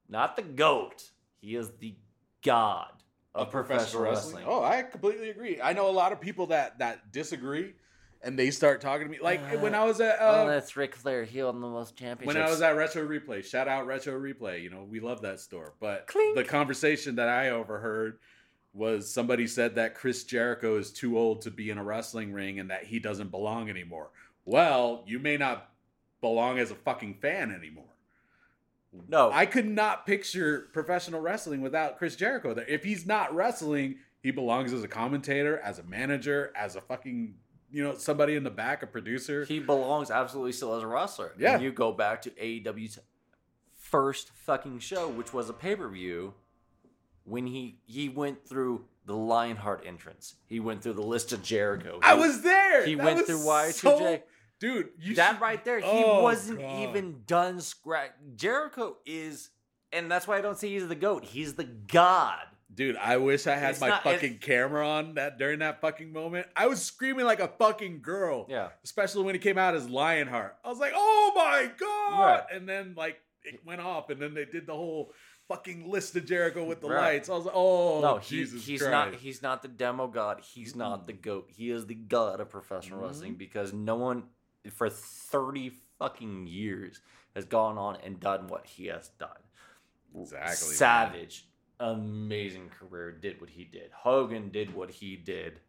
not 0.08 0.36
the 0.36 0.42
goat. 0.42 1.10
He 1.42 1.56
is 1.56 1.72
the 1.80 1.96
god 2.44 2.92
of, 3.34 3.52
professional, 3.52 4.04
wrestling. 4.04 4.46
Oh, 4.48 4.64
I 4.64 4.82
completely 4.84 5.30
agree. 5.30 5.60
I 5.62 5.74
know 5.74 5.90
a 5.90 5.92
lot 5.92 6.12
of 6.12 6.22
people 6.22 6.48
that 6.48 6.80
that 6.80 7.12
disagree, 7.12 7.74
and 8.26 8.38
they 8.38 8.52
start 8.52 8.82
talking 8.82 9.08
to 9.08 9.12
me 9.12 9.20
like 9.22 9.40
Uh, 9.40 9.60
when 9.60 9.76
I 9.76 9.84
was 9.86 10.02
at 10.02 10.18
oh, 10.20 10.26
uh, 10.26 10.46
that's 10.46 10.76
Ric 10.76 10.96
Flair. 10.96 11.24
He 11.24 11.42
won 11.42 11.62
the 11.62 11.68
most 11.68 11.96
championships. 11.96 12.28
when 12.28 12.38
I 12.38 12.50
was 12.50 12.62
at 12.62 12.76
Retro 12.76 13.08
Replay. 13.08 13.46
Shout 13.46 13.68
out 13.68 13.86
Retro 13.86 14.20
Replay. 14.20 14.62
You 14.62 14.70
know 14.72 14.84
we 14.84 15.00
love 15.00 15.22
that 15.22 15.40
store. 15.40 15.74
But 15.80 16.08
Clink. 16.08 16.36
the 16.36 16.44
conversation 16.44 17.16
that 17.16 17.30
I 17.30 17.52
overheard 17.52 18.20
was 18.74 19.10
somebody 19.10 19.48
said 19.48 19.76
that 19.76 19.96
Chris 19.96 20.26
Jericho 20.26 20.78
is 20.78 20.92
too 20.92 21.18
old 21.18 21.44
to 21.44 21.52
be 21.52 21.70
in 21.70 21.78
a 21.78 21.84
wrestling 21.84 22.34
ring 22.34 22.60
and 22.60 22.70
that 22.72 22.84
he 22.84 23.00
doesn't 23.00 23.32
belong 23.32 23.70
anymore. 23.70 24.10
Well, 24.44 25.04
you 25.08 25.18
may 25.20 25.38
not 25.38 25.70
belong 26.20 26.60
as 26.60 26.72
a 26.72 26.76
fucking 26.76 27.16
fan 27.22 27.52
anymore. 27.52 27.94
no, 29.08 29.32
I 29.32 29.46
could 29.46 29.68
not 29.68 30.06
picture 30.06 30.70
professional 30.74 31.22
wrestling 31.22 31.62
without 31.62 31.98
Chris 31.98 32.16
Jericho 32.16 32.54
there. 32.54 32.66
If 32.68 32.84
he's 32.84 33.06
not 33.06 33.34
wrestling, 33.34 33.98
he 34.22 34.32
belongs 34.32 34.74
as 34.74 34.84
a 34.84 34.88
commentator, 34.88 35.60
as 35.60 35.80
a 35.80 35.84
manager, 35.84 36.52
as 36.56 36.76
a 36.76 36.82
fucking, 36.82 37.36
you 37.76 37.84
know, 37.84 37.96
somebody 37.96 38.36
in 38.36 38.44
the 38.44 38.50
back, 38.50 38.84
a 38.84 38.88
producer. 38.88 39.44
he 39.44 39.60
belongs 39.60 40.10
absolutely 40.10 40.54
still 40.54 40.74
as 40.76 40.84
a 40.84 40.88
wrestler. 40.88 41.34
Yeah. 41.38 41.56
And 41.56 41.64
you 41.64 41.72
go 41.74 41.92
back 41.92 42.22
to 42.22 42.30
AEW's 42.32 43.00
first 43.76 44.30
fucking 44.46 44.80
show, 44.80 45.10
which 45.10 45.34
was 45.34 45.50
a 45.50 45.54
pay 45.54 45.76
per 45.76 45.90
view, 45.90 46.34
when 47.26 47.48
he 47.48 47.80
he 47.86 48.08
went 48.10 48.48
through 48.48 48.86
the 49.06 49.16
Lionheart 49.16 49.84
entrance. 49.86 50.36
He 50.48 50.60
went 50.60 50.82
through 50.82 50.94
the 50.94 51.04
list 51.04 51.32
of 51.34 51.44
Jericho. 51.44 52.00
I 52.02 52.14
was 52.16 52.42
there. 52.42 52.86
He 52.86 52.96
That 52.96 53.04
went 53.06 53.26
through 53.28 53.40
Y2J. 53.40 53.74
so- 53.74 54.20
Dude, 54.58 54.90
you 55.00 55.16
that 55.16 55.34
should- 55.34 55.42
right 55.42 55.64
there, 55.66 55.80
he 55.80 55.86
Oh, 56.06 56.24
wasn't 56.24 56.60
God. 56.62 56.90
even 56.90 57.24
done 57.28 57.60
scratch. 57.60 58.12
Jericho 58.38 58.96
is, 59.06 59.50
and 59.92 60.10
that's 60.10 60.28
why 60.30 60.38
I 60.38 60.42
don't 60.42 60.58
say 60.58 60.70
he's 60.70 60.88
the 60.88 60.96
goat. 60.96 61.26
He's 61.26 61.56
the 61.56 61.66
god. 61.66 62.48
Dude, 62.76 62.98
I 62.98 63.18
wish 63.18 63.48
I 63.48 63.56
had 63.56 63.72
It's 63.72 63.82
my 63.82 63.88
not- 63.90 64.04
fucking 64.04 64.40
camera 64.40 64.88
on 64.88 65.14
that 65.16 65.38
during 65.38 65.60
that 65.60 65.80
fucking 65.82 66.12
moment. 66.12 66.48
I 66.56 66.68
was 66.68 66.82
screaming 66.84 67.26
like 67.26 67.40
a 67.40 67.48
fucking 67.48 68.02
girl. 68.02 68.46
Yeah. 68.50 68.70
Especially 68.84 69.24
when 69.24 69.34
he 69.34 69.40
came 69.40 69.58
out 69.58 69.76
as 69.76 69.90
Lionheart. 69.90 70.58
I 70.64 70.70
was 70.70 70.80
like, 70.80 70.92
oh 70.94 71.32
my 71.36 71.72
God. 71.80 72.20
Right. 72.20 72.44
And 72.52 72.68
then 72.68 72.94
like 72.98 73.20
it 73.44 73.66
went 73.66 73.80
off 73.82 74.10
and 74.10 74.22
then 74.22 74.34
they 74.34 74.46
did 74.46 74.68
the 74.68 74.74
whole 74.74 75.14
fucking 75.48 75.90
list 75.90 76.16
of 76.16 76.26
Jericho 76.26 76.66
with 76.66 76.82
the 76.82 76.90
Right. 76.90 77.14
lights. 77.14 77.30
I 77.30 77.34
was 77.34 77.46
like, 77.46 77.56
oh 77.56 78.02
no, 78.02 78.18
he, 78.18 78.38
Jesus 78.38 78.66
he's 78.66 78.82
Christ. 78.82 78.92
not. 78.92 79.16
He's 79.16 79.42
not 79.42 79.62
the 79.62 79.68
demo 79.70 80.08
god. 80.08 80.42
He's 80.42 80.76
not 80.76 81.08
the 81.08 81.14
goat. 81.14 81.50
He 81.56 81.70
is 81.72 81.86
the 81.86 81.96
god 81.96 82.40
of 82.42 82.50
professional 82.50 82.98
Mm-hmm. 83.00 83.08
wrestling 83.08 83.36
because 83.36 83.72
no 83.72 83.96
one 83.96 84.24
for 84.74 84.90
thirty 84.90 85.72
fucking 86.00 86.48
years 86.48 87.00
has 87.36 87.46
gone 87.46 87.78
on 87.78 87.98
and 88.04 88.20
done 88.20 88.48
what 88.48 88.66
he 88.66 88.88
has 88.88 89.10
done. 89.20 89.30
Exactly, 90.20 90.68
man. 90.80 91.28
Amazing 91.80 92.70
career. 92.70 93.12
Did 93.12 93.42
what 93.42 93.50
he 93.50 93.66
did. 93.66 93.92
Hogan 93.94 94.50
did 94.50 94.74
what 94.74 94.90
he 94.90 95.16
did. 95.16 95.60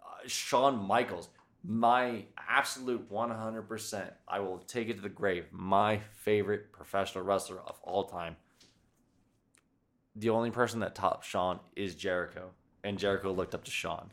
Uh, 0.00 0.26
Shawn 0.26 0.76
Michaels, 0.78 1.28
my 1.64 2.24
absolute 2.48 3.10
one 3.10 3.30
hundred 3.30 3.62
percent. 3.62 4.12
I 4.28 4.40
will 4.40 4.58
take 4.58 4.88
it 4.88 4.94
to 4.94 5.02
the 5.02 5.08
grave. 5.08 5.46
My 5.50 5.98
favorite 6.14 6.72
professional 6.72 7.24
wrestler 7.24 7.58
of 7.58 7.78
all 7.82 8.04
time 8.04 8.36
the 10.16 10.30
only 10.30 10.50
person 10.50 10.80
that 10.80 10.94
tops 10.94 11.26
Shawn 11.26 11.60
is 11.76 11.94
Jericho, 11.94 12.50
and 12.84 12.98
Jericho 12.98 13.32
looked 13.32 13.54
up 13.54 13.64
to 13.64 13.70
Shawn. 13.70 14.10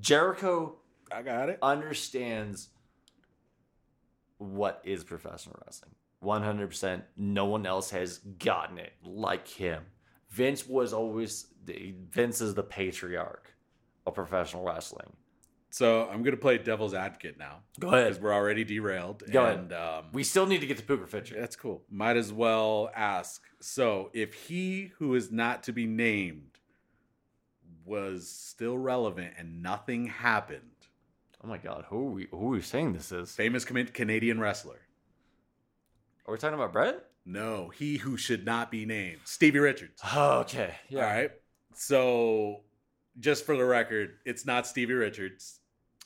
Jericho 0.00 0.76
I 1.10 1.22
got 1.22 1.48
it. 1.48 1.58
understands 1.62 2.68
what 4.38 4.80
is 4.84 5.04
professional 5.04 5.56
wrestling. 5.64 5.95
100%. 6.22 7.02
No 7.16 7.44
one 7.46 7.66
else 7.66 7.90
has 7.90 8.18
gotten 8.18 8.78
it 8.78 8.92
like 9.04 9.46
him. 9.48 9.84
Vince 10.30 10.66
was 10.66 10.92
always, 10.92 11.46
Vince 11.64 12.40
is 12.40 12.54
the 12.54 12.62
patriarch 12.62 13.52
of 14.06 14.14
professional 14.14 14.64
wrestling. 14.64 15.12
So 15.70 16.08
I'm 16.10 16.22
gonna 16.22 16.36
play 16.38 16.56
devil's 16.58 16.94
advocate 16.94 17.38
now. 17.38 17.58
Go 17.78 17.88
ahead, 17.88 18.04
Because 18.08 18.20
we're 18.22 18.32
already 18.32 18.64
derailed. 18.64 19.22
Go 19.30 19.44
ahead. 19.44 19.72
um 19.74 20.06
We 20.12 20.24
still 20.24 20.46
need 20.46 20.60
to 20.62 20.66
get 20.66 20.78
to 20.78 20.82
Pooker 20.82 21.06
Fiction. 21.06 21.38
That's 21.38 21.56
cool. 21.56 21.82
Might 21.90 22.16
as 22.16 22.32
well 22.32 22.90
ask. 22.94 23.42
So, 23.60 24.10
if 24.14 24.32
he 24.32 24.92
who 24.98 25.14
is 25.14 25.30
not 25.30 25.64
to 25.64 25.72
be 25.72 25.84
named 25.86 26.58
was 27.84 28.28
still 28.28 28.78
relevant 28.78 29.34
and 29.36 29.62
nothing 29.62 30.06
happened, 30.06 30.62
Oh 31.44 31.48
my 31.48 31.58
God. 31.58 31.84
Who 31.90 31.98
are 31.98 32.10
we, 32.10 32.28
who 32.30 32.46
are 32.48 32.50
we 32.56 32.60
saying 32.62 32.94
this 32.94 33.12
is? 33.12 33.32
famous 33.32 33.64
Canadian 33.64 34.40
wrestler. 34.40 34.80
Are 36.26 36.32
we 36.32 36.38
talking 36.38 36.54
about 36.54 36.72
Bret? 36.72 37.04
No, 37.24 37.68
he 37.68 37.96
who 37.96 38.16
should 38.16 38.44
not 38.44 38.70
be 38.70 38.84
named, 38.84 39.20
Stevie 39.24 39.58
Richards. 39.58 40.00
Oh, 40.12 40.40
okay. 40.40 40.74
Yeah. 40.88 41.04
All 41.04 41.12
right. 41.12 41.30
So, 41.74 42.60
just 43.18 43.44
for 43.44 43.56
the 43.56 43.64
record, 43.64 44.14
it's 44.24 44.46
not 44.46 44.66
Stevie 44.66 44.94
Richards. 44.94 45.60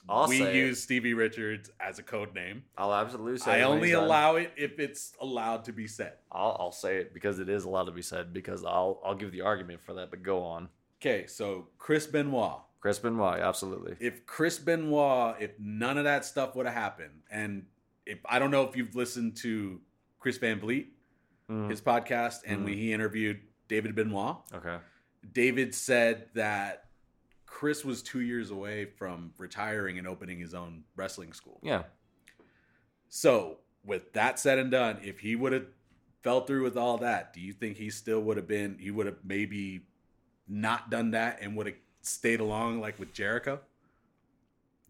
I'll 0.08 0.28
we 0.28 0.38
say 0.38 0.50
it. 0.50 0.56
use 0.56 0.82
Stevie 0.82 1.14
Richards 1.14 1.70
as 1.78 1.98
a 1.98 2.02
code 2.02 2.34
name. 2.34 2.64
I'll 2.76 2.94
absolutely 2.94 3.38
say 3.38 3.52
I 3.52 3.56
it 3.58 3.68
when 3.68 3.76
only 3.76 3.92
allow 3.92 4.36
it 4.36 4.52
if 4.56 4.78
it's 4.78 5.12
allowed 5.20 5.64
to 5.64 5.72
be 5.72 5.86
said. 5.86 6.14
I'll, 6.32 6.56
I'll 6.58 6.72
say 6.72 6.96
it 6.96 7.12
because 7.12 7.38
it 7.38 7.48
is 7.48 7.64
allowed 7.64 7.84
to 7.84 7.92
be 7.92 8.02
said 8.02 8.32
because 8.32 8.64
I'll 8.64 9.00
I'll 9.04 9.14
give 9.14 9.32
the 9.32 9.42
argument 9.42 9.82
for 9.82 9.94
that. 9.94 10.10
But 10.10 10.22
go 10.22 10.42
on. 10.42 10.68
Okay, 11.00 11.26
so 11.26 11.68
Chris 11.78 12.06
Benoit, 12.06 12.60
Chris 12.80 12.98
Benoit, 12.98 13.40
absolutely. 13.40 13.96
if 14.00 14.26
Chris 14.26 14.58
Benoit, 14.58 15.36
if 15.40 15.50
none 15.58 15.98
of 15.98 16.04
that 16.04 16.24
stuff 16.24 16.56
would 16.56 16.66
have 16.66 16.74
happened, 16.74 17.22
and 17.30 17.66
if 18.06 18.18
I 18.24 18.38
don't 18.38 18.50
know 18.50 18.62
if 18.62 18.76
you've 18.76 18.94
listened 18.94 19.36
to 19.38 19.80
Chris 20.20 20.38
Van 20.38 20.60
Vliet, 20.60 20.86
Mm, 21.48 21.68
his 21.68 21.80
podcast, 21.80 22.42
and 22.46 22.60
Mhm. 22.60 22.64
when 22.64 22.72
he 22.74 22.92
interviewed 22.92 23.40
David 23.66 23.96
Benoit, 23.96 24.36
okay. 24.54 24.78
David 25.32 25.74
said 25.74 26.28
that 26.34 26.84
Chris 27.44 27.84
was 27.84 28.02
two 28.04 28.20
years 28.20 28.50
away 28.52 28.84
from 28.84 29.34
retiring 29.36 29.98
and 29.98 30.06
opening 30.06 30.38
his 30.38 30.54
own 30.54 30.84
wrestling 30.94 31.32
school. 31.32 31.58
Yeah. 31.64 31.84
So, 33.08 33.58
with 33.84 34.12
that 34.12 34.38
said 34.38 34.58
and 34.58 34.70
done, 34.70 34.98
if 35.02 35.18
he 35.20 35.34
would 35.34 35.52
have 35.52 35.66
fell 36.22 36.42
through 36.46 36.62
with 36.62 36.76
all 36.76 36.98
that, 36.98 37.32
do 37.32 37.40
you 37.40 37.52
think 37.52 37.76
he 37.76 37.90
still 37.90 38.20
would 38.22 38.36
have 38.36 38.46
been? 38.46 38.78
He 38.78 38.90
would 38.92 39.06
have 39.06 39.24
maybe 39.24 39.86
not 40.46 40.90
done 40.90 41.10
that 41.12 41.38
and 41.40 41.56
would 41.56 41.66
have 41.66 41.76
stayed 42.02 42.40
along 42.40 42.80
like 42.80 42.98
with 42.98 43.12
Jericho. 43.12 43.60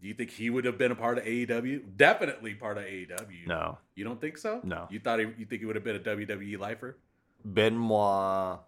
Do 0.01 0.07
you 0.07 0.13
think 0.15 0.31
he 0.31 0.49
would 0.49 0.65
have 0.65 0.77
been 0.77 0.91
a 0.91 0.95
part 0.95 1.19
of 1.19 1.25
AEW? 1.25 1.95
Definitely 1.95 2.55
part 2.55 2.77
of 2.77 2.85
AEW. 2.85 3.45
No. 3.45 3.77
you 3.95 4.03
don't 4.03 4.19
think 4.19 4.37
so. 4.37 4.59
No. 4.63 4.87
you 4.89 4.99
thought 4.99 5.19
he, 5.19 5.25
you 5.37 5.45
think 5.45 5.61
he 5.61 5.65
would 5.65 5.75
have 5.75 5.83
been 5.83 5.95
a 5.95 5.99
WWE 5.99 6.57
lifer? 6.57 6.97
Benoit. 7.45 8.59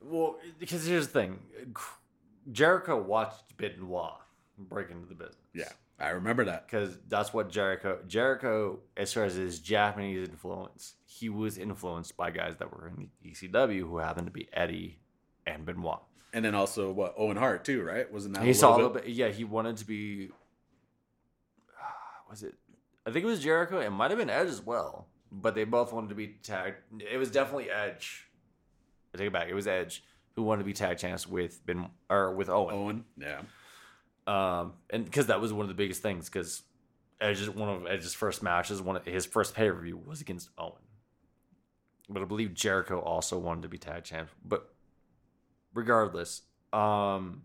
Well, 0.00 0.38
because 0.58 0.84
here's 0.84 1.06
the 1.06 1.12
thing 1.12 1.38
Jericho 2.50 3.00
watched 3.00 3.56
Benoit 3.56 4.14
break 4.58 4.90
into 4.90 5.06
the 5.06 5.14
business. 5.14 5.36
Yeah, 5.54 5.70
I 6.00 6.10
remember 6.10 6.44
that. 6.46 6.66
Because 6.66 6.98
that's 7.08 7.32
what 7.32 7.50
Jericho, 7.50 8.00
Jericho, 8.08 8.80
as 8.96 9.12
far 9.12 9.24
as 9.24 9.34
his 9.34 9.60
Japanese 9.60 10.28
influence, 10.28 10.94
he 11.06 11.28
was 11.28 11.56
influenced 11.56 12.16
by 12.16 12.30
guys 12.32 12.56
that 12.56 12.72
were 12.72 12.88
in 12.88 13.10
ECW 13.24 13.80
who 13.80 13.98
happened 13.98 14.26
to 14.26 14.32
be 14.32 14.48
Eddie 14.52 14.98
and 15.46 15.64
Benoit. 15.64 16.00
And 16.32 16.44
then 16.44 16.54
also 16.54 16.90
what 16.90 17.14
Owen 17.18 17.36
Hart 17.36 17.64
too, 17.64 17.82
right? 17.82 18.10
Wasn't 18.10 18.34
that 18.34 18.44
he 18.44 18.50
a 18.50 18.54
saw 18.54 18.70
a 18.70 18.76
little 18.76 18.86
little 18.88 19.02
bit. 19.02 19.12
Yeah, 19.12 19.28
he 19.28 19.44
wanted 19.44 19.76
to 19.78 19.86
be. 19.86 20.30
Was 22.30 22.42
it? 22.42 22.54
I 23.06 23.10
think 23.10 23.24
it 23.24 23.28
was 23.28 23.40
Jericho. 23.40 23.80
It 23.80 23.90
might 23.90 24.12
have 24.12 24.18
been 24.18 24.30
Edge 24.30 24.48
as 24.48 24.64
well, 24.64 25.08
but 25.30 25.56
they 25.56 25.64
both 25.64 25.92
wanted 25.92 26.10
to 26.10 26.14
be 26.14 26.36
tagged. 26.42 26.76
It 27.00 27.18
was 27.18 27.32
definitely 27.32 27.68
Edge. 27.68 28.28
I 29.12 29.18
take 29.18 29.26
it 29.26 29.32
back. 29.32 29.48
It 29.48 29.54
was 29.54 29.66
Edge 29.66 30.04
who 30.34 30.42
wanted 30.42 30.60
to 30.60 30.64
be 30.64 30.72
tag 30.72 30.98
champs 30.98 31.26
with 31.26 31.64
Ben 31.66 31.88
or 32.08 32.34
with 32.34 32.48
Owen. 32.48 32.74
Owen? 32.74 33.04
Yeah. 33.18 33.40
Um, 34.26 34.74
and 34.90 35.04
because 35.04 35.26
that 35.26 35.40
was 35.40 35.52
one 35.52 35.62
of 35.62 35.68
the 35.68 35.74
biggest 35.74 36.02
things. 36.02 36.28
Because 36.28 36.62
Edge's 37.20 37.50
one 37.50 37.68
of 37.68 37.86
Edge's 37.86 38.14
first 38.14 38.42
matches, 38.42 38.80
one 38.80 38.96
of 38.96 39.04
his 39.04 39.26
first 39.26 39.54
pay 39.54 39.70
per 39.70 39.80
view 39.80 40.00
was 40.04 40.20
against 40.20 40.50
Owen. 40.58 40.82
But 42.08 42.22
I 42.22 42.24
believe 42.24 42.54
Jericho 42.54 43.00
also 43.00 43.38
wanted 43.38 43.62
to 43.62 43.68
be 43.68 43.78
tag 43.78 44.04
champs. 44.04 44.32
But 44.44 44.71
regardless, 45.74 46.42
um, 46.72 47.42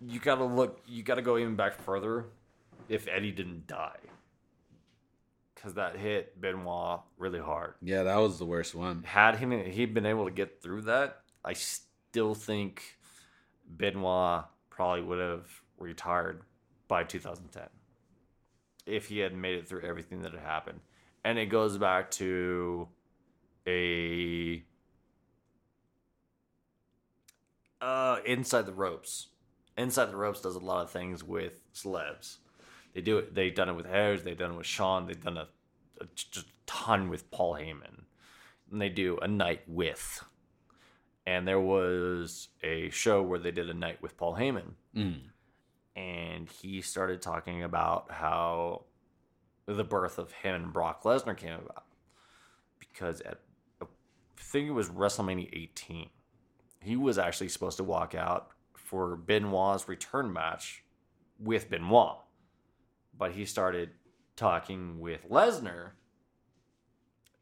you 0.00 0.20
gotta 0.20 0.44
look. 0.44 0.80
You 0.86 1.02
gotta 1.02 1.22
go 1.22 1.38
even 1.38 1.56
back 1.56 1.74
further. 1.82 2.26
If 2.88 3.08
Eddie 3.08 3.32
didn't 3.32 3.66
die, 3.66 3.96
because 5.54 5.74
that 5.74 5.96
hit 5.96 6.38
Benoit 6.38 7.00
really 7.16 7.38
hard 7.40 7.74
Yeah, 7.80 8.02
that 8.02 8.16
was 8.16 8.38
the 8.38 8.44
worst 8.44 8.74
one. 8.74 9.02
had 9.04 9.36
him 9.36 9.50
he'd 9.50 9.94
been 9.94 10.04
able 10.04 10.26
to 10.26 10.30
get 10.30 10.62
through 10.62 10.82
that, 10.82 11.22
I 11.44 11.54
still 11.54 12.34
think 12.34 12.98
Benoit 13.66 14.44
probably 14.68 15.02
would 15.02 15.18
have 15.18 15.46
retired 15.78 16.42
by 16.88 17.04
2010 17.04 17.62
if 18.86 19.08
he 19.08 19.20
had 19.20 19.34
made 19.34 19.56
it 19.56 19.66
through 19.66 19.82
everything 19.82 20.22
that 20.22 20.32
had 20.32 20.42
happened. 20.42 20.80
And 21.24 21.38
it 21.38 21.46
goes 21.46 21.78
back 21.78 22.10
to 22.12 22.86
a 23.66 24.62
uh 27.84 28.16
inside 28.24 28.66
the 28.66 28.72
ropes. 28.72 29.28
Inside 29.76 30.06
the 30.06 30.16
ropes 30.16 30.40
does 30.40 30.54
a 30.56 30.60
lot 30.60 30.82
of 30.84 30.90
things 30.90 31.22
with 31.24 31.60
celebs. 31.74 32.36
They 32.94 33.00
do 33.00 33.18
it. 33.18 33.34
They've 33.34 33.54
done 33.54 33.68
it 33.68 33.74
with 33.74 33.86
Harris. 33.86 34.22
They've 34.22 34.38
done 34.38 34.52
it 34.52 34.56
with 34.56 34.66
Sean. 34.66 35.06
They've 35.06 35.20
done 35.22 35.36
a, 35.36 35.48
a 36.00 36.06
just 36.14 36.36
a 36.46 36.50
ton 36.66 37.08
with 37.08 37.30
Paul 37.30 37.54
Heyman 37.54 38.04
and 38.70 38.80
they 38.80 38.88
do 38.88 39.18
a 39.18 39.28
night 39.28 39.62
with. 39.66 40.24
And 41.26 41.46
there 41.48 41.60
was 41.60 42.48
a 42.62 42.90
show 42.90 43.22
where 43.22 43.38
they 43.38 43.50
did 43.50 43.68
a 43.70 43.74
night 43.74 44.02
with 44.02 44.16
Paul 44.16 44.36
Heyman, 44.36 44.74
Mm. 44.94 45.20
and 45.96 46.48
he 46.50 46.82
started 46.82 47.22
talking 47.22 47.62
about 47.62 48.10
how 48.10 48.84
the 49.66 49.84
birth 49.84 50.18
of 50.18 50.32
him 50.32 50.54
and 50.54 50.72
Brock 50.72 51.02
Lesnar 51.04 51.36
came 51.36 51.54
about. 51.54 51.84
Because 52.78 53.20
at, 53.22 53.40
I 53.80 53.86
think 54.36 54.68
it 54.68 54.72
was 54.72 54.90
WrestleMania 54.90 55.48
18, 55.52 56.10
he 56.84 56.96
was 56.96 57.18
actually 57.18 57.48
supposed 57.48 57.76
to 57.78 57.84
walk 57.84 58.14
out 58.14 58.50
for 58.74 59.16
Benoit's 59.16 59.88
return 59.88 60.32
match 60.32 60.84
with 61.38 61.70
Benoit. 61.70 62.18
But 63.16 63.32
he 63.32 63.44
started 63.44 63.90
talking 64.36 65.00
with 65.00 65.28
Lesnar 65.28 65.92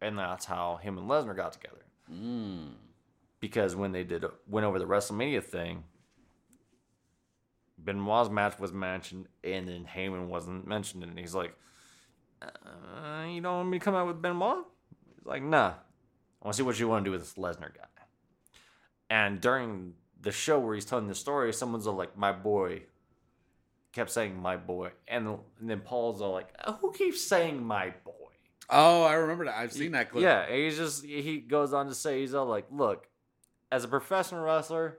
and 0.02 0.18
that's 0.18 0.44
how 0.44 0.76
him 0.82 0.98
and 0.98 1.08
Lesnar 1.08 1.34
got 1.34 1.52
together. 1.52 1.84
Mm. 2.12 2.72
Because 3.40 3.74
when 3.74 3.92
they 3.92 4.02
did 4.02 4.24
went 4.48 4.66
over 4.66 4.78
the 4.78 4.84
WrestleMania 4.84 5.42
thing, 5.42 5.84
Benoit's 7.78 8.28
match 8.28 8.58
was 8.58 8.72
mentioned, 8.72 9.28
and 9.42 9.68
then 9.68 9.86
Heyman 9.86 10.26
wasn't 10.26 10.66
mentioned, 10.66 11.04
and 11.04 11.18
he's 11.18 11.34
like, 11.34 11.54
uh, 12.42 13.24
"You 13.26 13.40
don't 13.40 13.56
want 13.56 13.68
me 13.70 13.78
to 13.78 13.84
come 13.84 13.94
out 13.94 14.06
with 14.06 14.20
Benoit?" 14.20 14.64
He's 15.16 15.24
like, 15.26 15.42
"Nah, 15.42 15.68
I 15.68 16.44
want 16.44 16.54
to 16.54 16.56
see 16.56 16.62
what 16.62 16.78
you 16.78 16.88
want 16.88 17.04
to 17.04 17.08
do 17.08 17.12
with 17.12 17.20
this 17.20 17.34
Lesnar 17.34 17.74
guy." 17.74 17.86
And 19.12 19.42
during 19.42 19.92
the 20.22 20.32
show 20.32 20.58
where 20.58 20.74
he's 20.74 20.86
telling 20.86 21.06
the 21.06 21.14
story, 21.14 21.52
someone's 21.52 21.86
all 21.86 21.96
like, 21.96 22.16
"My 22.16 22.32
boy," 22.32 22.84
kept 23.92 24.10
saying 24.10 24.40
"my 24.40 24.56
boy," 24.56 24.92
and, 25.06 25.28
and 25.60 25.68
then 25.70 25.80
Paul's 25.80 26.22
all 26.22 26.32
like, 26.32 26.48
"Who 26.80 26.92
keeps 26.92 27.20
saying 27.20 27.62
my 27.62 27.90
boy?" 28.04 28.32
Oh, 28.70 29.02
I 29.02 29.14
remember 29.14 29.44
that. 29.44 29.56
I've 29.58 29.72
seen 29.72 29.92
that 29.92 30.10
clip. 30.10 30.22
Yeah, 30.22 30.50
he's 30.50 30.78
just 30.78 31.04
he 31.04 31.40
goes 31.40 31.74
on 31.74 31.88
to 31.88 31.94
say 31.94 32.20
he's 32.20 32.32
all 32.32 32.46
like, 32.46 32.66
look, 32.70 33.06
as 33.70 33.84
a 33.84 33.88
professional 33.88 34.42
wrestler, 34.44 34.98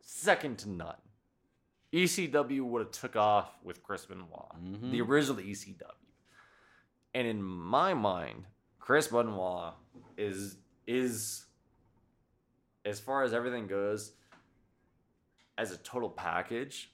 second 0.00 0.58
to 0.60 0.70
none. 0.70 0.96
ECW 1.92 2.62
would 2.64 2.80
have 2.82 2.90
took 2.90 3.14
off 3.14 3.50
with 3.62 3.82
Chris 3.84 4.06
Benoit, 4.06 4.56
Mhm. 4.60 4.90
the 4.90 5.00
original 5.02 5.40
ECW. 5.40 5.94
And 7.14 7.28
in 7.28 7.40
my 7.40 7.94
mind, 7.94 8.46
Chris 8.80 9.06
Benoit 9.06 9.74
is 10.16 10.56
is 10.88 11.46
as 12.84 13.00
far 13.00 13.22
as 13.22 13.32
everything 13.32 13.66
goes, 13.66 14.12
as 15.56 15.72
a 15.72 15.76
total 15.78 16.10
package, 16.10 16.90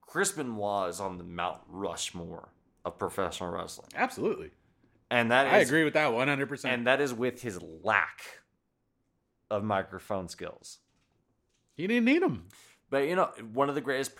Chris 0.00 0.32
Benoit 0.32 0.90
is 0.90 1.00
on 1.00 1.18
the 1.18 1.24
Mount 1.24 1.60
Rushmore 1.68 2.48
of 2.84 2.98
professional 2.98 3.50
wrestling. 3.50 3.88
Absolutely. 3.94 4.50
And 5.10 5.30
that 5.30 5.46
I 5.46 5.60
is- 5.60 5.68
agree 5.68 5.84
with 5.84 5.94
that 5.94 6.12
100%. 6.12 6.64
and 6.72 6.86
that 6.86 7.00
is 7.00 7.12
with 7.14 7.42
his 7.42 7.60
lack 7.62 8.20
of 9.50 9.62
microphone 9.64 10.28
skills. 10.28 10.78
he 11.76 11.86
didn't 11.88 12.04
need 12.04 12.22
him. 12.22 12.46
But 12.90 13.08
you 13.08 13.16
know, 13.16 13.30
one 13.52 13.68
of 13.68 13.74
the 13.74 13.80
greatest 13.80 14.12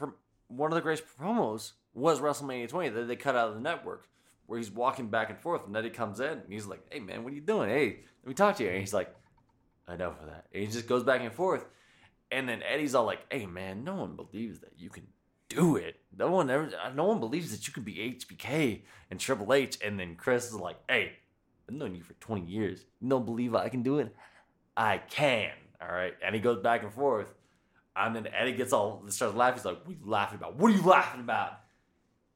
one 0.48 0.70
of 0.72 0.74
the 0.74 0.80
greatest 0.82 1.04
promos 1.18 1.72
was 1.92 2.20
WrestleMania 2.20 2.68
20 2.68 2.88
that 2.90 3.04
they 3.04 3.14
cut 3.16 3.36
out 3.36 3.48
of 3.48 3.54
the 3.54 3.60
network, 3.60 4.08
where 4.46 4.58
he's 4.58 4.70
walking 4.72 5.08
back 5.08 5.30
and 5.30 5.38
forth, 5.38 5.64
and 5.66 5.76
Eddie 5.76 5.90
comes 5.90 6.18
in 6.20 6.26
and 6.38 6.52
he's 6.52 6.66
like, 6.66 6.80
"Hey 6.92 6.98
man, 7.00 7.22
what 7.22 7.32
are 7.32 7.36
you 7.36 7.40
doing? 7.40 7.68
Hey, 7.70 8.00
let 8.22 8.28
me 8.28 8.34
talk 8.34 8.56
to 8.56 8.64
you." 8.64 8.70
And 8.70 8.80
he's 8.80 8.92
like, 8.94 9.14
"Enough 9.88 10.20
of 10.20 10.26
that." 10.26 10.46
And 10.52 10.62
he 10.62 10.66
just 10.68 10.86
goes 10.86 11.02
back 11.02 11.20
and 11.20 11.32
forth, 11.32 11.64
and 12.30 12.48
then 12.48 12.62
Eddie's 12.62 12.94
all 12.94 13.04
like, 13.04 13.20
"Hey 13.30 13.46
man, 13.46 13.84
no 13.84 13.94
one 13.94 14.16
believes 14.16 14.60
that 14.60 14.72
you 14.76 14.90
can." 14.90 15.06
Do 15.50 15.76
it. 15.76 16.00
No 16.18 16.32
one 16.32 16.50
ever. 16.50 16.68
Uh, 16.82 16.88
no 16.94 17.04
one 17.04 17.20
believes 17.20 17.52
that 17.52 17.68
you 17.68 17.72
can 17.72 17.84
be 17.84 18.00
HBK 18.00 18.82
and 19.08 19.20
Triple 19.20 19.52
H. 19.52 19.78
And 19.84 20.00
then 20.00 20.16
Chris 20.16 20.46
is 20.46 20.54
like, 20.54 20.78
"Hey, 20.88 21.12
I've 21.68 21.74
known 21.74 21.94
you 21.94 22.02
for 22.02 22.14
20 22.14 22.42
years. 22.42 22.84
You 23.00 23.08
don't 23.08 23.24
believe 23.24 23.54
I 23.54 23.68
can 23.68 23.82
do 23.82 23.98
it? 23.98 24.14
I 24.76 24.98
can. 24.98 25.50
All 25.80 25.94
right. 25.94 26.14
And 26.24 26.34
he 26.34 26.40
goes 26.40 26.62
back 26.62 26.82
and 26.82 26.92
forth. 26.92 27.32
And 27.96 28.14
then 28.16 28.26
Eddie 28.26 28.54
gets 28.54 28.72
all 28.72 29.04
starts 29.08 29.36
laughing. 29.36 29.58
He's 29.58 29.64
like, 29.64 29.84
What 29.84 29.94
are 29.94 29.98
you 29.98 30.10
laughing 30.10 30.38
about? 30.38 30.56
What 30.56 30.72
are 30.72 30.76
you 30.76 30.82
laughing 30.82 31.20
about? 31.20 31.60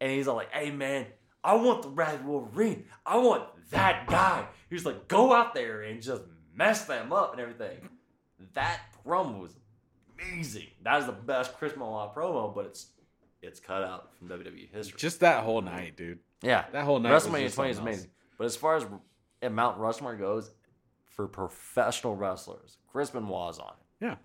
And 0.01 0.13
he's 0.13 0.29
all 0.29 0.37
like, 0.37 0.53
Hey 0.53 0.71
man, 0.71 1.07
I 1.43 1.55
want 1.55 1.83
the 1.83 1.89
Red 1.89 2.25
Wolverine. 2.25 2.85
I 3.05 3.17
want 3.19 3.45
that 3.71 4.07
guy. 4.07 4.47
He's 4.71 4.87
like, 4.87 5.09
go 5.09 5.33
out 5.33 5.55
there 5.55 5.83
and 5.83 6.01
just 6.01 6.23
mess 6.59 6.85
them 6.85 7.13
up 7.13 7.33
and 7.33 7.41
everything. 7.41 7.89
That 8.55 8.81
promo 9.07 9.41
was 9.41 9.57
amazing. 10.19 10.67
That 10.83 11.01
is 11.01 11.07
the 11.07 11.13
best 11.13 11.57
Chris 11.57 11.73
Benoit 11.73 12.15
promo, 12.15 12.55
but 12.55 12.67
it's 12.67 12.89
it's 13.41 13.61
cut 13.61 13.83
out 13.83 14.15
from 14.17 14.29
WWE 14.29 14.71
history. 14.73 14.99
Just 14.99 15.21
that 15.21 15.45
whole 15.45 15.61
night, 15.63 15.97
dude. 15.97 16.19
yeah. 16.43 16.65
That 16.73 16.85
whole 16.85 16.99
night. 16.99 17.13
was 17.13 17.27
WrestleMania 17.27 17.43
just 17.45 17.55
20 17.55 17.71
is 17.71 17.79
amazing. 17.79 18.11
But 18.37 18.45
as 18.47 18.57
far 18.57 18.77
as 18.77 18.85
at 19.41 19.53
Mount 19.53 19.79
Rushmore 19.79 20.17
goes, 20.17 20.51
for 21.05 21.27
professional 21.29 22.17
wrestlers, 22.17 22.77
Chris 22.93 23.11
Benoit's 23.11 23.59
on 23.59 23.73
it. 23.79 24.05
Yeah. 24.05 24.17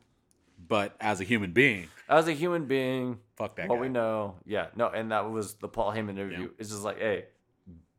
But 0.68 0.96
as 1.00 1.20
a 1.22 1.24
human 1.24 1.52
being, 1.52 1.88
As 2.08 2.28
a 2.28 2.34
human 2.34 2.66
being, 2.66 3.20
fuck 3.36 3.56
that 3.58 3.68
what 3.70 3.76
guy. 3.78 3.82
we 3.82 3.90
know, 3.90 4.36
yeah, 4.46 4.68
no, 4.76 4.88
and 4.90 5.12
that 5.12 5.30
was 5.30 5.56
the 5.56 5.68
Paul 5.68 5.92
Heyman 5.92 6.12
interview. 6.12 6.42
Yeah. 6.42 6.48
It's 6.60 6.70
just 6.70 6.84
like, 6.84 7.00
hey, 7.00 7.26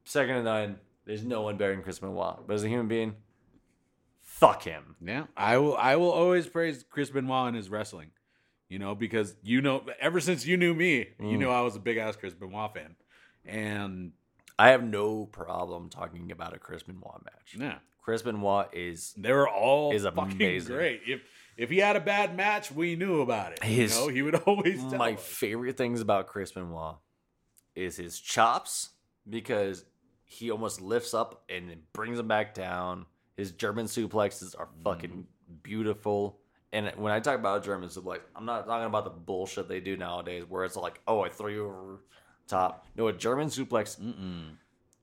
second 0.04 0.36
to 0.36 0.42
nine, 0.42 0.76
there's 1.04 1.24
no 1.24 1.42
one 1.42 1.56
better 1.56 1.74
than 1.74 1.82
Chris 1.82 1.98
Benoit. 1.98 2.46
But 2.46 2.54
as 2.54 2.64
a 2.64 2.68
human 2.68 2.88
being, 2.88 3.14
fuck 4.38 4.62
him. 4.62 4.96
Yeah, 5.04 5.24
I 5.36 5.58
will. 5.58 5.76
I 5.76 5.96
will 5.96 6.10
always 6.10 6.46
praise 6.46 6.84
Chris 6.88 7.10
Benoit 7.10 7.48
and 7.48 7.56
his 7.56 7.68
wrestling. 7.70 8.10
You 8.68 8.78
know, 8.78 8.94
because 8.94 9.36
you 9.42 9.60
know, 9.62 9.84
ever 10.00 10.20
since 10.20 10.46
you 10.46 10.56
knew 10.56 10.74
me, 10.74 10.98
you 11.20 11.36
Mm. 11.36 11.38
know 11.40 11.50
I 11.50 11.60
was 11.60 11.76
a 11.76 11.80
big 11.80 11.96
ass 11.98 12.16
Chris 12.16 12.34
Benoit 12.34 12.72
fan, 12.74 12.96
and 13.44 14.12
I 14.58 14.70
have 14.70 14.82
no 14.82 15.26
problem 15.26 15.90
talking 15.90 16.32
about 16.32 16.54
a 16.54 16.58
Chris 16.58 16.82
Benoit 16.82 17.22
match. 17.24 17.54
yeah, 17.58 17.78
Chris 18.02 18.22
Benoit 18.22 18.68
is 18.72 19.12
they 19.16 19.32
were 19.32 19.48
all 19.48 19.92
Is 19.92 20.04
fucking 20.04 20.32
amazing. 20.32 20.74
great. 20.74 21.02
If 21.06 21.22
if 21.56 21.70
he 21.70 21.78
had 21.78 21.94
a 21.94 22.00
bad 22.00 22.36
match, 22.36 22.72
we 22.72 22.96
knew 22.96 23.20
about 23.20 23.52
it. 23.52 23.62
His- 23.62 23.94
you 23.96 24.00
know, 24.00 24.08
he 24.08 24.22
would 24.22 24.34
always 24.46 24.80
tell 24.80 24.98
my 24.98 25.12
us. 25.12 25.24
favorite 25.24 25.76
things 25.76 26.00
about 26.00 26.26
Chris 26.26 26.50
Benoit 26.52 26.96
is 27.76 27.96
his 27.96 28.18
chops 28.18 28.90
because 29.28 29.84
he 30.24 30.50
almost 30.50 30.80
lifts 30.80 31.12
up 31.14 31.44
and 31.48 31.68
then 31.70 31.82
brings 31.92 32.16
them 32.16 32.26
back 32.28 32.54
down. 32.54 33.06
His 33.36 33.52
German 33.52 33.86
suplexes 33.86 34.58
are 34.58 34.68
fucking 34.82 35.10
Mm-hmm. 35.10 35.54
beautiful. 35.62 36.38
And 36.72 36.90
when 36.96 37.12
I 37.12 37.20
talk 37.20 37.38
about 37.38 37.62
a 37.62 37.64
German 37.64 37.88
suplex, 37.88 38.20
I'm 38.34 38.46
not 38.46 38.66
talking 38.66 38.86
about 38.86 39.04
the 39.04 39.10
bullshit 39.10 39.68
they 39.68 39.80
do 39.80 39.96
nowadays 39.96 40.44
where 40.48 40.64
it's 40.64 40.74
like, 40.76 41.00
oh, 41.06 41.20
I 41.20 41.28
throw 41.28 41.48
you 41.48 41.66
over 41.66 42.00
top. 42.48 42.86
No, 42.96 43.06
a 43.08 43.12
German 43.12 43.48
suplex, 43.48 44.00
Mm-mm. 44.00 44.56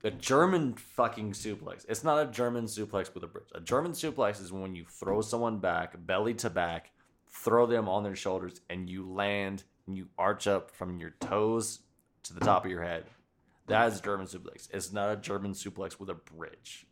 a 0.03 0.11
German 0.11 0.73
fucking 0.73 1.31
suplex. 1.31 1.85
It's 1.87 2.03
not 2.03 2.27
a 2.27 2.31
German 2.31 2.65
suplex 2.65 3.13
with 3.13 3.23
a 3.23 3.27
bridge. 3.27 3.47
A 3.55 3.61
German 3.61 3.91
suplex 3.93 4.41
is 4.41 4.51
when 4.51 4.75
you 4.75 4.85
throw 4.85 5.21
someone 5.21 5.59
back, 5.59 5.93
belly 6.05 6.33
to 6.35 6.49
back, 6.49 6.91
throw 7.31 7.65
them 7.65 7.87
on 7.87 8.03
their 8.03 8.15
shoulders, 8.15 8.59
and 8.69 8.89
you 8.89 9.09
land 9.09 9.63
and 9.87 9.95
you 9.95 10.07
arch 10.17 10.47
up 10.47 10.71
from 10.71 10.99
your 10.99 11.11
toes 11.21 11.79
to 12.23 12.33
the 12.33 12.41
top 12.41 12.65
of 12.65 12.71
your 12.71 12.83
head. 12.83 13.05
That 13.67 13.87
is 13.93 13.99
a 13.99 14.01
German 14.03 14.27
suplex. 14.27 14.67
It's 14.73 14.91
not 14.91 15.13
a 15.13 15.15
German 15.15 15.53
suplex 15.53 15.99
with 15.99 16.09
a 16.09 16.15
bridge. 16.15 16.85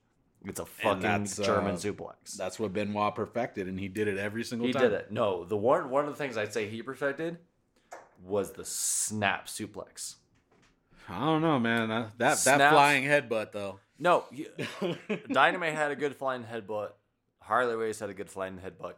It's 0.46 0.60
a 0.60 0.66
fucking 0.66 1.06
uh, 1.06 1.26
German 1.26 1.76
suplex. 1.76 2.36
That's 2.38 2.60
what 2.60 2.72
Benoit 2.72 3.14
perfected, 3.14 3.68
and 3.68 3.80
he 3.80 3.90
did 3.90 4.08
it 4.08 4.18
every 4.18 4.44
single 4.44 4.68
He 4.68 4.74
time. 4.74 4.84
He 4.84 4.90
did 4.90 4.96
it. 4.98 5.12
No, 5.12 5.44
the 5.44 5.58
one 5.58 5.90
one 5.90 6.06
of 6.06 6.12
the 6.12 6.18
things 6.18 6.38
I'd 6.38 6.54
say 6.54 6.68
he 6.70 6.82
perfected 6.82 7.38
was 8.24 8.52
the 8.52 8.66
snap 8.66 9.48
suplex. 9.48 10.16
I 11.10 11.20
don't 11.26 11.42
know, 11.42 11.60
man. 11.60 11.90
That 11.90 12.18
that, 12.18 12.38
that 12.46 12.72
flying 12.72 13.04
headbutt 13.04 13.52
though. 13.52 13.80
No, 13.98 14.26
he, 14.32 14.48
Dynamite 15.32 15.74
had 15.74 15.92
a 15.92 15.96
good 15.96 16.16
flying 16.16 16.44
headbutt. 16.44 16.92
Harley 17.42 17.76
Race 17.76 18.00
had 18.00 18.10
a 18.10 18.14
good 18.14 18.30
flying 18.30 18.60
headbutt. 18.60 18.94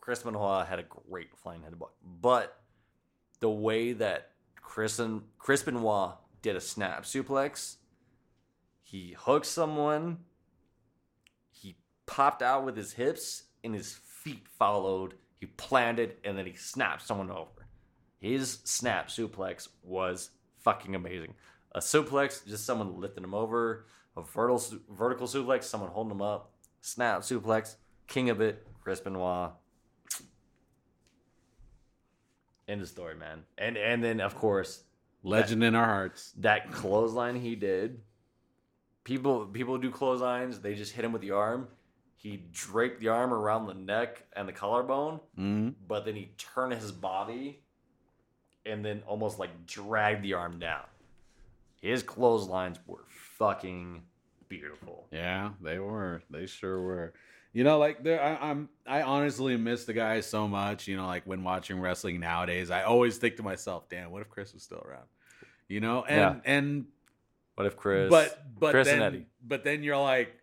Chris 0.00 0.22
Benoit 0.22 0.66
had 0.66 0.78
a 0.78 0.82
great 0.82 1.34
flying 1.34 1.62
headbutt. 1.62 1.90
But 2.20 2.60
the 3.40 3.48
way 3.48 3.94
that 3.94 4.32
Chris, 4.56 4.98
and, 4.98 5.22
Chris 5.38 5.62
Benoit 5.62 6.12
did 6.42 6.56
a 6.56 6.60
snap 6.60 7.04
suplex, 7.04 7.76
he 8.82 9.16
hooked 9.18 9.46
someone, 9.46 10.18
popped 12.06 12.42
out 12.42 12.64
with 12.64 12.76
his 12.76 12.92
hips, 12.92 13.44
and 13.62 13.74
his 13.74 13.94
feet 13.94 14.46
followed. 14.58 15.14
He 15.38 15.46
planted, 15.46 16.16
and 16.24 16.38
then 16.38 16.46
he 16.46 16.54
snapped 16.54 17.02
someone 17.02 17.30
over. 17.30 17.66
His 18.18 18.60
snap 18.64 19.08
suplex 19.08 19.68
was 19.82 20.30
fucking 20.60 20.94
amazing. 20.94 21.34
A 21.72 21.80
suplex, 21.80 22.46
just 22.46 22.64
someone 22.64 23.00
lifting 23.00 23.24
him 23.24 23.34
over. 23.34 23.86
A 24.16 24.22
vertical 24.22 24.62
vertical 24.88 25.26
suplex, 25.26 25.64
someone 25.64 25.90
holding 25.90 26.12
him 26.12 26.22
up. 26.22 26.52
Snap 26.80 27.20
suplex, 27.22 27.74
king 28.06 28.30
of 28.30 28.40
it, 28.40 28.66
Chris 28.80 29.00
Benoit. 29.00 29.50
End 32.68 32.80
of 32.80 32.88
story, 32.88 33.14
man. 33.14 33.42
And 33.58 33.76
and 33.76 34.02
then 34.02 34.20
of 34.20 34.34
course 34.36 34.84
Legend 35.22 35.64
in 35.64 35.74
our 35.74 35.84
hearts. 35.84 36.32
that 36.38 36.70
clothesline 36.70 37.36
he 37.36 37.56
did. 37.56 38.00
People 39.04 39.46
people 39.46 39.78
do 39.78 39.90
clotheslines. 39.90 40.60
They 40.60 40.74
just 40.74 40.92
hit 40.92 41.04
him 41.04 41.12
with 41.12 41.22
the 41.22 41.32
arm. 41.32 41.68
He 42.24 42.42
draped 42.52 43.00
the 43.00 43.08
arm 43.08 43.34
around 43.34 43.66
the 43.66 43.74
neck 43.74 44.24
and 44.34 44.48
the 44.48 44.52
collarbone, 44.52 45.20
Mm-hmm. 45.38 45.68
but 45.86 46.06
then 46.06 46.14
he 46.16 46.30
turned 46.38 46.72
his 46.72 46.90
body 46.90 47.60
and 48.64 48.82
then 48.82 49.02
almost 49.06 49.38
like 49.38 49.66
dragged 49.66 50.22
the 50.24 50.32
arm 50.32 50.58
down. 50.58 50.84
His 51.82 52.02
clotheslines 52.02 52.78
were 52.86 53.04
fucking 53.38 54.04
beautiful. 54.48 55.06
Yeah, 55.12 55.50
they 55.60 55.78
were. 55.78 56.22
They 56.30 56.46
sure 56.46 56.80
were. 56.80 57.12
You 57.52 57.62
know, 57.62 57.78
like 57.78 58.02
there, 58.02 58.22
I, 58.22 58.50
I'm. 58.50 58.70
I 58.86 59.02
honestly 59.02 59.56
miss 59.58 59.84
the 59.84 59.92
guy 59.92 60.20
so 60.20 60.48
much. 60.48 60.88
You 60.88 60.96
know, 60.96 61.06
like 61.06 61.24
when 61.26 61.44
watching 61.44 61.78
wrestling 61.78 62.20
nowadays, 62.20 62.70
I 62.70 62.84
always 62.84 63.18
think 63.18 63.36
to 63.36 63.42
myself, 63.42 63.88
"Damn, 63.90 64.10
what 64.10 64.22
if 64.22 64.30
Chris 64.30 64.54
was 64.54 64.62
still 64.62 64.82
around?" 64.84 65.04
You 65.68 65.80
know, 65.80 66.04
and 66.04 66.18
Yeah. 66.18 66.40
and 66.46 66.86
What 67.54 67.66
if 67.66 67.76
Chris? 67.76 68.08
but 68.10 68.42
but 68.58 68.70
Chris 68.70 68.88
then 68.88 69.02
and 69.02 69.14
Eddie. 69.14 69.26
but 69.46 69.62
then 69.62 69.82
you're 69.82 69.98
like, 69.98 70.34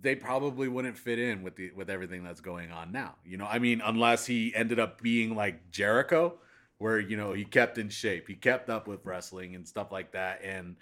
they 0.00 0.14
probably 0.14 0.68
wouldn't 0.68 0.96
fit 0.96 1.18
in 1.18 1.42
with 1.42 1.56
the 1.56 1.70
with 1.72 1.90
everything 1.90 2.24
that's 2.24 2.40
going 2.40 2.70
on 2.70 2.92
now. 2.92 3.16
You 3.24 3.36
know, 3.36 3.46
I 3.46 3.58
mean, 3.58 3.80
unless 3.84 4.26
he 4.26 4.54
ended 4.54 4.78
up 4.78 5.00
being 5.00 5.34
like 5.34 5.70
Jericho, 5.70 6.38
where 6.78 6.98
you 6.98 7.16
know 7.16 7.32
he 7.32 7.44
kept 7.44 7.78
in 7.78 7.88
shape, 7.88 8.28
he 8.28 8.34
kept 8.34 8.70
up 8.70 8.86
with 8.86 9.04
wrestling 9.04 9.54
and 9.54 9.66
stuff 9.66 9.92
like 9.92 10.12
that, 10.12 10.40
and 10.42 10.76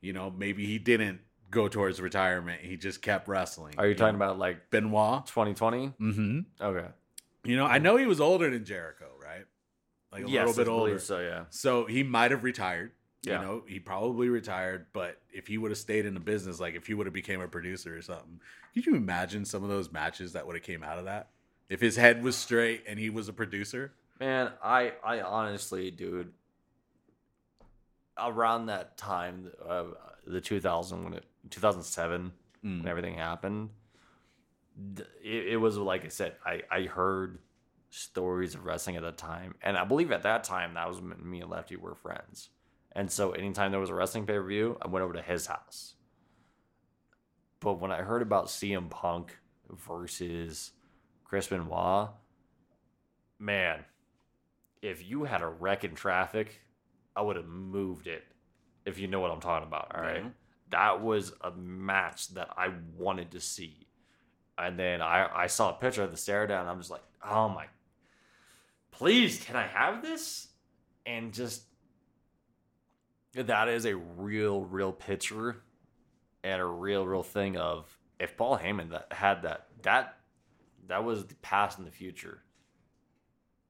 you 0.00 0.12
know 0.12 0.30
maybe 0.30 0.66
he 0.66 0.78
didn't 0.78 1.20
go 1.52 1.68
towards 1.68 2.00
retirement, 2.00 2.62
he 2.62 2.76
just 2.76 3.00
kept 3.00 3.28
wrestling. 3.28 3.74
Are 3.78 3.86
you 3.86 3.94
talking 3.94 4.18
know? 4.18 4.24
about 4.24 4.38
like 4.38 4.70
Benoit? 4.70 5.26
2020? 5.26 5.92
Mm-hmm. 6.00 6.40
Okay. 6.60 6.88
You 7.44 7.56
know, 7.56 7.66
I 7.66 7.78
know 7.78 7.96
he 7.96 8.06
was 8.06 8.20
older 8.20 8.50
than 8.50 8.64
Jericho, 8.64 9.06
right? 9.22 9.44
Like 10.10 10.24
a 10.24 10.30
yes, 10.30 10.48
little 10.48 10.64
bit 10.64 10.70
older. 10.70 10.98
so 10.98 11.20
yeah. 11.20 11.44
So 11.50 11.86
he 11.86 12.02
might 12.02 12.32
have 12.32 12.42
retired. 12.42 12.92
Yeah. 13.22 13.40
You 13.40 13.46
know, 13.46 13.62
he 13.68 13.78
probably 13.78 14.28
retired, 14.28 14.86
but 14.92 15.20
if 15.32 15.46
he 15.46 15.56
would 15.56 15.70
have 15.70 15.78
stayed 15.78 16.06
in 16.06 16.14
the 16.14 16.20
business, 16.20 16.58
like 16.58 16.74
if 16.74 16.86
he 16.86 16.94
would 16.94 17.06
have 17.06 17.14
became 17.14 17.40
a 17.40 17.46
producer 17.48 17.96
or 17.96 18.02
something, 18.02 18.40
could 18.74 18.84
you 18.84 18.96
imagine 18.96 19.44
some 19.44 19.62
of 19.62 19.68
those 19.68 19.92
matches 19.92 20.32
that 20.32 20.44
would 20.46 20.56
have 20.56 20.64
came 20.64 20.82
out 20.82 20.98
of 20.98 21.04
that? 21.04 21.28
If 21.68 21.80
his 21.80 21.96
head 21.96 22.22
was 22.22 22.36
straight 22.36 22.82
and 22.88 22.98
he 22.98 23.10
was 23.10 23.28
a 23.28 23.32
producer? 23.32 23.92
Man, 24.18 24.50
I 24.62 24.92
I 25.04 25.20
honestly, 25.20 25.90
dude, 25.92 26.32
around 28.18 28.66
that 28.66 28.96
time, 28.96 29.50
uh, 29.66 29.84
the 30.26 30.40
2000 30.40 31.04
when 31.04 31.14
it 31.14 31.24
2007 31.50 32.32
Mm. 32.64 32.78
when 32.78 32.88
everything 32.88 33.14
happened, 33.16 33.70
it, 35.20 35.46
it 35.48 35.56
was 35.56 35.76
like 35.76 36.04
I 36.04 36.08
said, 36.08 36.36
I 36.46 36.62
I 36.70 36.82
heard 36.82 37.38
stories 37.90 38.54
of 38.54 38.64
wrestling 38.64 38.94
at 38.96 39.02
that 39.02 39.18
time, 39.18 39.56
and 39.62 39.76
I 39.76 39.84
believe 39.84 40.12
at 40.12 40.22
that 40.22 40.44
time 40.44 40.74
that 40.74 40.88
was 40.88 41.00
when 41.00 41.28
me 41.28 41.40
and 41.40 41.50
Lefty 41.50 41.74
were 41.74 41.96
friends, 41.96 42.50
and 42.94 43.10
so 43.10 43.32
anytime 43.32 43.70
there 43.70 43.80
was 43.80 43.90
a 43.90 43.94
wrestling 43.94 44.26
pay 44.26 44.34
per 44.34 44.46
view, 44.46 44.76
I 44.82 44.88
went 44.88 45.02
over 45.04 45.14
to 45.14 45.22
his 45.22 45.46
house. 45.46 45.94
But 47.60 47.74
when 47.74 47.92
I 47.92 48.02
heard 48.02 48.22
about 48.22 48.46
CM 48.46 48.90
Punk 48.90 49.38
versus 49.70 50.72
Chris 51.24 51.46
Benoit, 51.46 52.10
man, 53.38 53.84
if 54.82 55.08
you 55.08 55.24
had 55.24 55.42
a 55.42 55.46
wreck 55.46 55.84
in 55.84 55.94
traffic, 55.94 56.60
I 57.14 57.22
would 57.22 57.36
have 57.36 57.46
moved 57.46 58.06
it. 58.06 58.24
If 58.84 58.98
you 58.98 59.06
know 59.06 59.20
what 59.20 59.30
I'm 59.30 59.40
talking 59.40 59.68
about, 59.68 59.94
all 59.94 60.02
right. 60.02 60.24
Mhm. 60.24 60.32
That 60.70 61.02
was 61.02 61.32
a 61.42 61.52
match 61.52 62.28
that 62.30 62.48
I 62.56 62.68
wanted 62.96 63.30
to 63.32 63.40
see, 63.40 63.86
and 64.58 64.78
then 64.78 65.00
I 65.02 65.44
I 65.44 65.46
saw 65.46 65.70
a 65.70 65.74
picture 65.74 66.02
of 66.02 66.10
the 66.10 66.16
stare 66.16 66.46
down. 66.46 66.66
I'm 66.66 66.78
just 66.78 66.90
like, 66.90 67.04
oh 67.22 67.48
my, 67.48 67.66
please, 68.90 69.42
can 69.44 69.54
I 69.54 69.66
have 69.66 70.02
this? 70.02 70.48
And 71.06 71.32
just 71.32 71.64
that 73.34 73.68
is 73.68 73.86
a 73.86 73.96
real, 73.96 74.62
real 74.62 74.92
picture 74.92 75.62
and 76.44 76.60
a 76.60 76.64
real, 76.66 77.06
real 77.06 77.22
thing 77.22 77.56
of 77.56 77.98
if 78.20 78.36
Paul 78.36 78.58
Heyman 78.58 78.90
that 78.90 79.12
had 79.12 79.42
that 79.42 79.68
that 79.82 80.16
that 80.88 81.04
was 81.04 81.26
the 81.26 81.34
past 81.36 81.78
and 81.78 81.86
the 81.86 81.92
future 81.92 82.42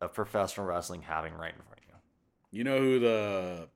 of 0.01 0.12
professional 0.12 0.66
wrestling 0.66 1.02
having 1.02 1.32
right 1.32 1.55
in 1.55 1.62
front 1.62 1.78
of 1.78 1.84
you. 1.89 1.94
You 2.59 2.64
know 2.64 2.78
who 2.78 2.98
the 2.98 3.68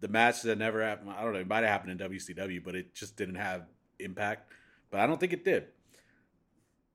the 0.00 0.08
match 0.08 0.42
that 0.42 0.58
never 0.58 0.82
happened? 0.82 1.10
I 1.10 1.22
don't 1.22 1.32
know. 1.32 1.40
It 1.40 1.48
might 1.48 1.62
have 1.62 1.70
happened 1.70 2.00
in 2.00 2.10
WCW, 2.10 2.64
but 2.64 2.74
it 2.74 2.94
just 2.94 3.16
didn't 3.16 3.36
have 3.36 3.66
impact. 3.98 4.50
But 4.90 5.00
I 5.00 5.06
don't 5.06 5.20
think 5.20 5.32
it 5.32 5.44
did. 5.44 5.66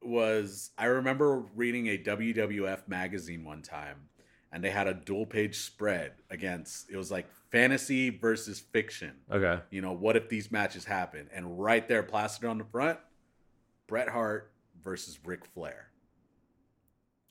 Was 0.01 0.71
I 0.77 0.85
remember 0.85 1.43
reading 1.55 1.87
a 1.87 1.97
WWF 1.97 2.87
magazine 2.87 3.43
one 3.43 3.61
time, 3.61 4.08
and 4.51 4.63
they 4.63 4.69
had 4.69 4.87
a 4.87 4.93
dual 4.93 5.25
page 5.25 5.57
spread 5.59 6.13
against 6.29 6.89
it 6.89 6.97
was 6.97 7.11
like 7.11 7.27
fantasy 7.51 8.09
versus 8.09 8.59
fiction. 8.59 9.13
Okay. 9.31 9.61
You 9.69 9.81
know, 9.81 9.93
what 9.93 10.15
if 10.15 10.29
these 10.29 10.51
matches 10.51 10.85
happen? 10.85 11.29
And 11.33 11.59
right 11.59 11.87
there, 11.87 12.03
plastered 12.03 12.49
on 12.49 12.57
the 12.57 12.63
front, 12.65 12.99
Bret 13.87 14.09
Hart 14.09 14.51
versus 14.83 15.19
Ric 15.23 15.45
Flair. 15.45 15.89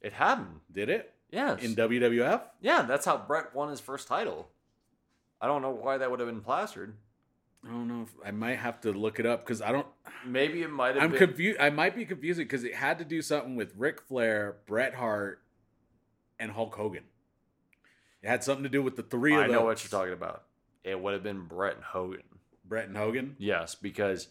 It 0.00 0.12
happened. 0.12 0.60
Did 0.70 0.88
it 0.88 1.14
Yes. 1.30 1.62
in 1.62 1.74
WWF? 1.74 2.40
yeah, 2.60 2.82
that's 2.82 3.04
how 3.04 3.16
Bret 3.18 3.54
won 3.54 3.68
his 3.70 3.80
first 3.80 4.08
title. 4.08 4.48
I 5.40 5.46
don't 5.46 5.62
know 5.62 5.70
why 5.70 5.98
that 5.98 6.10
would 6.10 6.20
have 6.20 6.28
been 6.28 6.40
plastered. 6.40 6.94
I 7.64 7.68
don't 7.70 7.88
know. 7.88 8.02
If, 8.02 8.10
I 8.26 8.30
might 8.30 8.56
have 8.58 8.80
to 8.82 8.92
look 8.92 9.18
it 9.20 9.26
up 9.26 9.44
because 9.44 9.60
I 9.60 9.72
don't. 9.72 9.86
Maybe 10.24 10.62
it 10.62 10.70
might 10.70 10.94
have 10.94 11.02
I'm 11.04 11.10
been. 11.10 11.18
confused. 11.18 11.58
I 11.60 11.70
might 11.70 11.94
be 11.94 12.04
confusing 12.04 12.44
because 12.44 12.64
it 12.64 12.74
had 12.74 12.98
to 12.98 13.04
do 13.04 13.20
something 13.20 13.56
with 13.56 13.72
Ric 13.76 14.00
Flair, 14.00 14.56
Bret 14.66 14.94
Hart, 14.94 15.42
and 16.38 16.50
Hulk 16.52 16.74
Hogan. 16.74 17.04
It 18.22 18.28
had 18.28 18.42
something 18.44 18.64
to 18.64 18.68
do 18.68 18.82
with 18.82 18.96
the 18.96 19.02
three 19.02 19.34
of 19.34 19.40
I 19.40 19.42
them. 19.44 19.52
know 19.52 19.64
what 19.64 19.82
you're 19.82 19.90
talking 19.90 20.12
about. 20.12 20.44
It 20.84 21.00
would 21.00 21.12
have 21.14 21.22
been 21.22 21.46
Bret 21.46 21.76
and 21.76 21.84
Hogan. 21.84 22.22
Bret 22.64 22.88
and 22.88 22.96
Hogan. 22.96 23.36
Yes, 23.38 23.74
because 23.74 24.28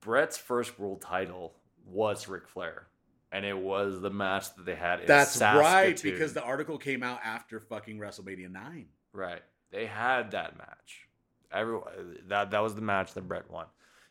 Bret's 0.00 0.36
first 0.36 0.78
world 0.78 1.00
title 1.00 1.54
was 1.86 2.28
Ric 2.28 2.48
Flair, 2.48 2.86
and 3.32 3.44
it 3.44 3.56
was 3.58 4.00
the 4.00 4.10
match 4.10 4.54
that 4.54 4.64
they 4.64 4.74
had. 4.74 5.00
In 5.00 5.06
That's 5.06 5.40
right, 5.40 5.98
Saskatoon. 5.98 6.12
because 6.12 6.32
the 6.32 6.42
article 6.42 6.78
came 6.78 7.02
out 7.02 7.20
after 7.24 7.60
fucking 7.60 7.98
WrestleMania 7.98 8.50
9. 8.50 8.86
Right. 9.12 9.42
They 9.70 9.86
had 9.86 10.30
that 10.32 10.56
match. 10.56 11.08
Everyone 11.52 12.18
that 12.28 12.50
that 12.52 12.62
was 12.62 12.74
the 12.74 12.80
match 12.80 13.14
that 13.14 13.28
Bret 13.28 13.50
won. 13.50 13.66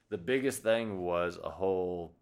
The 0.10 0.18
biggest 0.18 0.62
thing 0.62 1.02
was 1.02 1.38
a 1.44 1.50
whole 1.50 2.14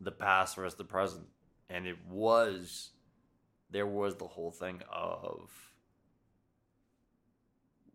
the 0.00 0.10
past 0.10 0.56
versus 0.56 0.74
the 0.76 0.84
present. 0.84 1.26
And 1.70 1.86
it 1.86 1.96
was 2.08 2.90
there 3.70 3.86
was 3.86 4.16
the 4.16 4.26
whole 4.26 4.50
thing 4.50 4.82
of 4.92 5.50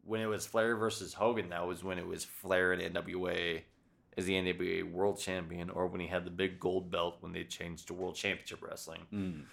when 0.03 0.21
it 0.21 0.25
was 0.25 0.45
Flair 0.45 0.75
versus 0.75 1.13
Hogan, 1.13 1.49
that 1.49 1.67
was 1.67 1.83
when 1.83 1.97
it 1.97 2.07
was 2.07 2.23
Flair 2.23 2.73
and 2.73 2.95
NWA 2.95 3.61
as 4.17 4.25
the 4.25 4.33
NWA 4.33 4.91
world 4.91 5.19
champion, 5.19 5.69
or 5.69 5.87
when 5.87 6.01
he 6.01 6.07
had 6.07 6.25
the 6.25 6.31
big 6.31 6.59
gold 6.59 6.91
belt 6.91 7.17
when 7.21 7.31
they 7.31 7.43
changed 7.43 7.87
to 7.87 7.93
World 7.93 8.15
Championship 8.15 8.61
Wrestling 8.61 9.01
mm. 9.13 9.43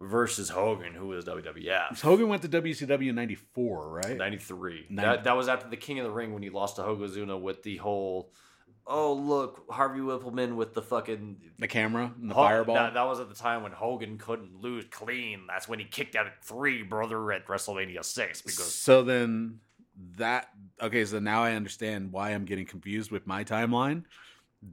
versus 0.00 0.50
Hogan, 0.50 0.94
who 0.94 1.08
was 1.08 1.24
WWF. 1.24 2.00
Hogan 2.00 2.28
went 2.28 2.42
to 2.42 2.48
WCW 2.48 3.08
in 3.08 3.16
94, 3.16 3.88
right? 3.88 4.16
93. 4.16 4.86
That, 4.90 5.24
that 5.24 5.36
was 5.36 5.48
after 5.48 5.68
the 5.68 5.76
King 5.76 5.98
of 5.98 6.04
the 6.04 6.12
Ring 6.12 6.32
when 6.32 6.42
he 6.42 6.50
lost 6.50 6.76
to 6.76 6.82
Hogozuna 6.82 7.40
with 7.40 7.64
the 7.64 7.78
whole, 7.78 8.30
oh, 8.88 9.12
look, 9.12 9.64
Harvey 9.70 10.00
Wippleman 10.00 10.54
with 10.56 10.74
the 10.74 10.82
fucking. 10.82 11.36
The 11.58 11.68
camera 11.68 12.12
and 12.20 12.30
the 12.30 12.34
Ho- 12.34 12.42
fireball. 12.42 12.74
That, 12.74 12.94
that 12.94 13.02
was 13.06 13.20
at 13.20 13.28
the 13.28 13.34
time 13.34 13.62
when 13.62 13.72
Hogan 13.72 14.18
couldn't 14.18 14.60
lose 14.60 14.84
clean. 14.90 15.42
That's 15.46 15.68
when 15.68 15.78
he 15.78 15.84
kicked 15.84 16.16
out 16.16 16.26
at 16.26 16.42
three, 16.44 16.82
brother, 16.82 17.30
at 17.32 17.46
WrestleMania 17.46 18.04
6. 18.04 18.42
Because 18.42 18.74
so 18.74 19.02
then 19.02 19.60
that 20.16 20.48
okay, 20.80 21.04
so 21.04 21.18
now 21.18 21.42
I 21.42 21.52
understand 21.54 22.12
why 22.12 22.30
I'm 22.30 22.44
getting 22.44 22.66
confused 22.66 23.10
with 23.10 23.26
my 23.26 23.44
timeline. 23.44 24.04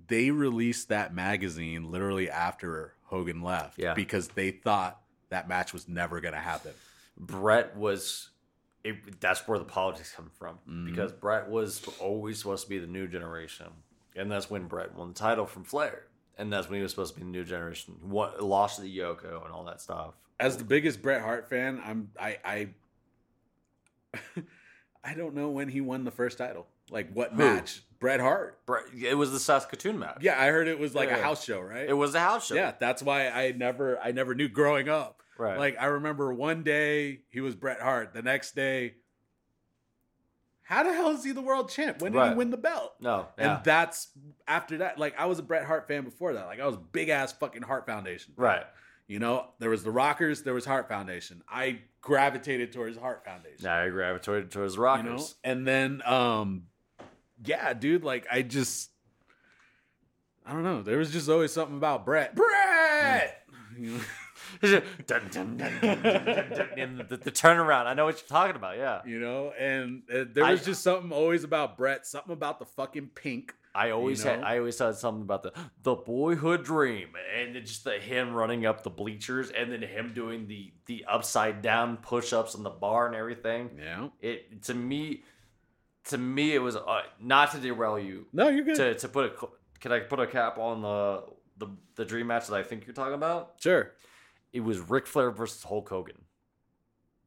They 0.07 0.31
released 0.31 0.89
that 0.89 1.13
magazine 1.13 1.91
literally 1.91 2.29
after 2.29 2.93
Hogan 3.03 3.41
left 3.43 3.77
Yeah. 3.77 3.93
because 3.93 4.29
they 4.29 4.49
thought 4.51 4.99
that 5.29 5.47
match 5.47 5.73
was 5.73 5.87
never 5.87 6.21
going 6.21 6.33
to 6.33 6.39
happen. 6.39 6.71
Bret 7.17 7.75
was. 7.75 8.29
It, 8.83 9.19
that's 9.19 9.47
where 9.47 9.57
the 9.57 9.65
politics 9.65 10.13
come 10.15 10.29
from. 10.37 10.59
Mhm. 10.69 10.85
Because 10.85 11.11
Bret 11.11 11.49
was 11.49 11.83
always 11.99 12.37
supposed 12.37 12.63
to 12.65 12.69
be 12.69 12.77
the 12.77 12.85
new 12.85 13.07
generation. 13.07 13.65
And 14.15 14.31
that's 14.31 14.49
when 14.49 14.67
Bret 14.67 14.95
won 14.95 15.09
the 15.09 15.13
title 15.13 15.45
from 15.45 15.63
Flair. 15.63 16.03
And 16.37 16.51
that's 16.51 16.69
when 16.69 16.77
he 16.77 16.83
was 16.83 16.91
supposed 16.91 17.13
to 17.13 17.19
be 17.19 17.25
the 17.25 17.31
new 17.31 17.43
generation. 17.43 17.95
What, 18.01 18.41
lost 18.43 18.77
to 18.77 18.81
the 18.81 18.97
Yoko 18.97 19.43
and 19.45 19.53
all 19.53 19.63
that 19.65 19.81
stuff. 19.81 20.13
As 20.39 20.57
the 20.57 20.63
biggest 20.65 21.01
Bret 21.01 21.21
Hart 21.21 21.49
fan, 21.49 21.81
I'm 21.85 22.09
I 22.19 22.37
I 22.43 22.67
I 25.03 25.13
don't 25.13 25.35
know 25.35 25.49
when 25.49 25.69
he 25.69 25.81
won 25.81 26.03
the 26.03 26.11
first 26.11 26.37
title. 26.37 26.67
Like 26.89 27.11
what 27.13 27.31
Who? 27.31 27.37
match? 27.37 27.81
Bret 27.99 28.19
Hart. 28.19 28.59
Bret, 28.65 28.83
it 29.01 29.15
was 29.15 29.31
the 29.31 29.39
Saskatoon 29.39 29.97
match. 29.97 30.17
Yeah, 30.21 30.39
I 30.39 30.47
heard 30.47 30.67
it 30.67 30.77
was 30.77 30.93
like 30.93 31.09
Yeah. 31.09 31.17
a 31.17 31.21
house 31.21 31.43
show, 31.43 31.59
right? 31.61 31.87
It 31.87 31.93
was 31.93 32.13
a 32.15 32.19
house 32.19 32.47
show. 32.47 32.55
Yeah, 32.55 32.73
that's 32.79 33.01
why 33.01 33.29
I 33.29 33.51
never 33.53 33.97
I 33.99 34.11
never 34.11 34.35
knew 34.35 34.49
growing 34.49 34.89
up. 34.89 35.21
Right. 35.37 35.57
Like 35.57 35.77
I 35.79 35.85
remember 35.85 36.33
one 36.33 36.63
day 36.63 37.21
he 37.29 37.41
was 37.41 37.55
Bret 37.55 37.81
Hart. 37.81 38.13
The 38.13 38.21
next 38.21 38.55
day, 38.55 38.95
how 40.65 40.83
the 40.83 40.91
hell 40.93 41.09
is 41.11 41.23
he 41.23 41.31
the 41.31 41.41
world 41.41 41.69
champ? 41.69 42.01
When 42.01 42.11
did 42.11 42.27
he 42.29 42.33
win 42.35 42.49
the 42.49 42.57
belt? 42.57 42.95
no. 42.99 43.27
Yeah. 43.37 43.55
And 43.55 43.63
that's 43.63 44.09
after 44.47 44.79
that. 44.79 44.97
Like 44.99 45.13
I 45.17 45.25
was 45.27 45.39
a 45.39 45.43
Bret 45.43 45.63
Hart 45.65 45.87
fan 45.87 46.03
before 46.03 46.33
that. 46.33 46.47
Like 46.47 46.59
I 46.59 46.65
was 46.65 46.75
big 46.91 47.09
ass 47.09 47.31
fucking 47.33 47.61
Hart 47.61 47.85
Foundation. 47.85 48.33
right. 48.35 48.63
You 49.07 49.19
know, 49.19 49.45
there 49.59 49.69
was 49.69 49.83
the 49.83 49.91
Rockers, 49.91 50.41
there 50.41 50.55
was 50.55 50.65
Hart 50.65 50.87
Foundation. 50.89 51.43
I 51.47 51.81
gravitated 52.01 52.71
towards 52.71 52.97
Hart 52.97 53.23
Foundation. 53.23 53.63
Now 53.63 53.79
I 53.83 53.89
gravitated 53.89 54.49
towards 54.49 54.73
the 54.73 54.79
you 54.79 54.83
Rockers. 54.83 55.05
know, 55.05 55.27
and 55.51 55.67
then 55.67 56.01
um, 56.07 56.63
yeah, 57.45 57.73
dude. 57.75 58.03
Like 58.03 58.25
I 58.31 58.41
just, 58.41 58.89
I 60.43 60.53
don't 60.53 60.63
know. 60.63 60.81
There 60.81 60.97
was 60.97 61.11
just 61.11 61.29
always 61.29 61.53
something 61.53 61.77
about 61.77 62.03
Bret. 62.05 62.35
Bret. 62.35 63.43
You 63.77 63.91
know? 63.91 63.99
Dun, 64.61 64.81
dun, 65.31 65.57
dun, 65.57 65.59
and 66.77 66.99
the, 67.09 67.17
the 67.17 67.31
turnaround. 67.31 67.85
I 67.85 67.93
know 67.93 68.05
what 68.05 68.15
you're 68.21 68.27
talking 68.27 68.55
about. 68.55 68.77
Yeah. 68.77 69.01
you 69.05 69.19
know 69.19 69.51
and 69.57 70.03
uh, 70.13 70.25
there 70.33 70.45
was 70.45 70.61
I- 70.61 70.65
just 70.65 70.83
something 70.83 71.11
always 71.11 71.43
about 71.43 71.77
bret 71.77 72.05
something 72.05 72.33
about 72.33 72.59
the 72.59 72.65
fucking 72.65 73.11
pink 73.15 73.53
I 73.73 73.89
always 73.91 74.23
You 74.23 74.29
had? 74.29 74.43
I 74.43 74.59
always 74.59 74.79
had 74.79 74.95
something 74.95 75.23
about 75.23 75.43
the 75.43 75.51
the 75.83 75.95
boyhood 75.95 76.63
dream 76.63 77.09
and 77.37 77.53
just 77.65 77.83
the 77.83 77.99
him 77.99 78.33
running 78.33 78.65
up 78.65 78.83
the 78.83 78.89
bleachers 78.89 79.49
and 79.49 79.69
then 79.71 79.81
him 79.81 80.13
doing 80.13 80.47
the 80.47 80.71
the 80.85 81.03
upside 81.07 81.61
down 81.61 81.97
push 81.97 82.31
ups 82.31 82.55
on 82.55 82.63
the 82.63 82.69
bar 82.69 83.07
and 83.07 83.15
everything. 83.15 83.71
yeah 83.77 84.07
It 84.21 84.63
to 84.63 84.73
me 84.73 85.23
to 86.05 86.17
me 86.17 86.53
it 86.55 86.59
was 86.59 86.75
uh, 86.75 87.01
not 87.19 87.51
to 87.51 87.57
derail 87.59 87.99
you 87.99 88.27
no 88.31 88.47
you're 88.49 88.63
good 88.63 88.75
to 88.77 88.95
to 88.95 89.07
put 89.09 89.25
a 89.25 89.47
can 89.79 89.91
I 89.91 89.99
put 89.99 90.19
a 90.19 90.27
cap 90.27 90.57
on 90.57 90.81
the 90.81 91.23
the 91.57 91.67
the 91.95 92.05
dream 92.05 92.27
match 92.27 92.47
that 92.47 92.55
I 92.55 92.63
think 92.63 92.85
you're 92.87 92.93
talking 92.93 93.13
about? 93.13 93.53
sure 93.59 93.91
It 94.55 94.63
was 94.63 94.79
Ric 94.79 95.05
Flair 95.05 95.31
versus 95.31 95.63
Hulk 95.63 95.89
Hogan. 95.89 96.21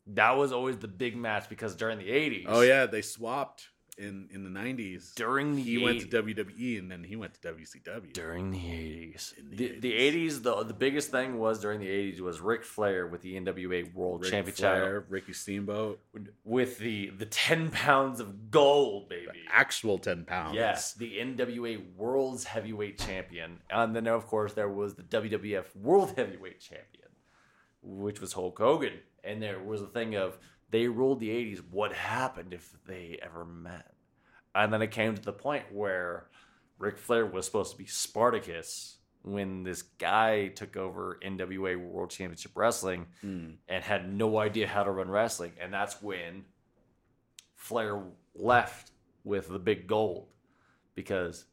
That 0.06 0.38
was 0.38 0.50
always 0.50 0.78
the 0.78 0.88
big 0.88 1.14
match 1.14 1.50
because 1.50 1.76
during 1.76 1.98
the 1.98 2.08
80s. 2.08 2.46
oh 2.48 2.62
yeah 2.62 2.86
they 2.86 3.02
swapped 3.02 3.68
in 3.98 4.28
in 4.32 4.44
the 4.44 4.60
90s 4.60 5.12
During 5.14 5.56
the 5.56 5.62
he 5.62 5.76
went 5.76 6.00
to 6.00 6.06
wwe 6.06 6.78
and 6.78 6.90
then 6.90 7.02
he 7.02 7.16
went 7.16 7.34
to 7.34 7.40
wcw 7.52 8.12
during 8.12 8.52
the 8.52 8.58
80s. 8.58 9.36
In 9.36 9.50
the 9.50 9.56
the, 9.56 9.80
the 9.80 9.92
80s, 10.28 10.42
the, 10.42 10.62
the 10.62 10.72
biggest 10.72 11.10
thing 11.10 11.38
was 11.38 11.60
during 11.60 11.80
the 11.80 11.88
80s 11.88 12.20
was 12.20 12.40
Ric 12.40 12.64
Flair 12.64 13.06
with 13.08 13.22
the 13.22 13.34
NWA 13.34 13.92
World 13.92 14.22
Ric 14.22 14.30
Championship 14.30 14.60
Flair, 14.60 15.04
ricky 15.08 15.32
steamboat 15.32 16.00
with 16.44 16.78
the, 16.78 17.10
the 17.10 17.26
10 17.26 17.70
pounds 17.70 18.20
of 18.20 18.50
gold, 18.50 19.08
baby. 19.08 19.40
actual 19.52 19.98
10 19.98 20.24
pounds 20.24 20.54
Yes, 20.54 20.94
the 20.94 21.18
NWA 21.18 21.82
World's 21.96 22.44
Heavyweight 22.44 22.98
Champion. 22.98 23.58
And 23.68 23.94
then, 23.94 24.06
of 24.06 24.26
course, 24.26 24.52
there 24.52 24.68
was 24.68 24.94
the 24.94 25.02
WWF 25.02 25.74
World 25.76 26.12
Heavyweight 26.16 26.60
Champion, 26.60 26.97
which 27.82 28.20
was 28.20 28.32
Hulk 28.32 28.58
Hogan. 28.58 28.94
And 29.24 29.42
there 29.42 29.60
was 29.60 29.82
a 29.82 29.86
thing 29.86 30.14
of 30.14 30.38
they 30.70 30.86
ruled 30.88 31.20
the 31.20 31.30
80s. 31.30 31.62
What 31.70 31.92
happened 31.92 32.52
if 32.52 32.72
they 32.86 33.18
ever 33.22 33.44
met? 33.44 33.92
And 34.54 34.72
then 34.72 34.82
it 34.82 34.90
came 34.90 35.14
to 35.14 35.22
the 35.22 35.32
point 35.32 35.64
where 35.72 36.28
Ric 36.78 36.98
Flair 36.98 37.26
was 37.26 37.46
supposed 37.46 37.72
to 37.72 37.78
be 37.78 37.86
Spartacus 37.86 38.96
when 39.22 39.62
this 39.64 39.82
guy 39.82 40.48
took 40.48 40.76
over 40.76 41.18
NWA 41.24 41.76
World 41.76 42.10
Championship 42.10 42.52
Wrestling 42.54 43.06
Mm. 43.24 43.56
and 43.68 43.84
had 43.84 44.12
no 44.12 44.38
idea 44.38 44.66
how 44.66 44.84
to 44.84 44.90
run 44.90 45.10
wrestling. 45.10 45.52
And 45.60 45.72
that's 45.72 46.00
when 46.00 46.44
Flair 47.56 48.02
left 48.34 48.92
with 49.24 49.48
the 49.48 49.58
big 49.58 49.86
gold 49.86 50.28
because 50.94 51.44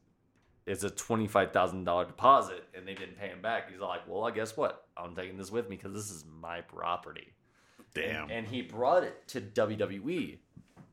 it's 0.66 0.84
a 0.84 0.90
$25,000 0.90 2.08
deposit 2.08 2.64
and 2.76 2.88
they 2.88 2.94
didn't 2.94 3.20
pay 3.20 3.28
him 3.28 3.42
back. 3.42 3.70
He's 3.72 3.80
like, 3.80 4.02
well, 4.08 4.24
I 4.24 4.32
guess 4.32 4.58
what? 4.58 4.88
I'm 4.98 5.16
taking 5.16 5.38
this 5.38 5.52
with 5.52 5.70
me 5.70 5.76
because 5.76 5.94
this 5.94 6.10
is 6.10 6.26
my 6.40 6.62
property. 6.62 7.34
damn 7.94 8.30
And 8.32 8.48
he 8.48 8.62
brought 8.62 9.04
it 9.04 9.28
to 9.30 9.42
WWE. 9.42 10.40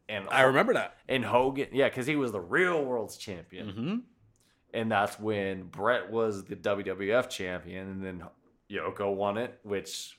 And 0.08 0.26
i 0.30 0.42
remember 0.42 0.74
that 0.74 0.96
And 1.08 1.24
Hogan, 1.24 1.68
yeah, 1.72 1.88
because 1.88 2.06
he 2.06 2.16
was 2.16 2.32
the 2.32 2.40
real 2.40 2.84
world's 2.84 3.16
champion. 3.16 3.66
mm-hmm. 3.68 3.96
And 4.74 4.90
that's 4.90 5.20
when 5.20 5.64
Bret 5.64 6.10
was 6.10 6.44
the 6.44 6.56
WWF 6.56 7.28
champion, 7.28 7.88
and 7.88 8.02
then 8.02 8.24
Yoko 8.70 9.14
won 9.14 9.36
it. 9.36 9.58
Which 9.64 10.18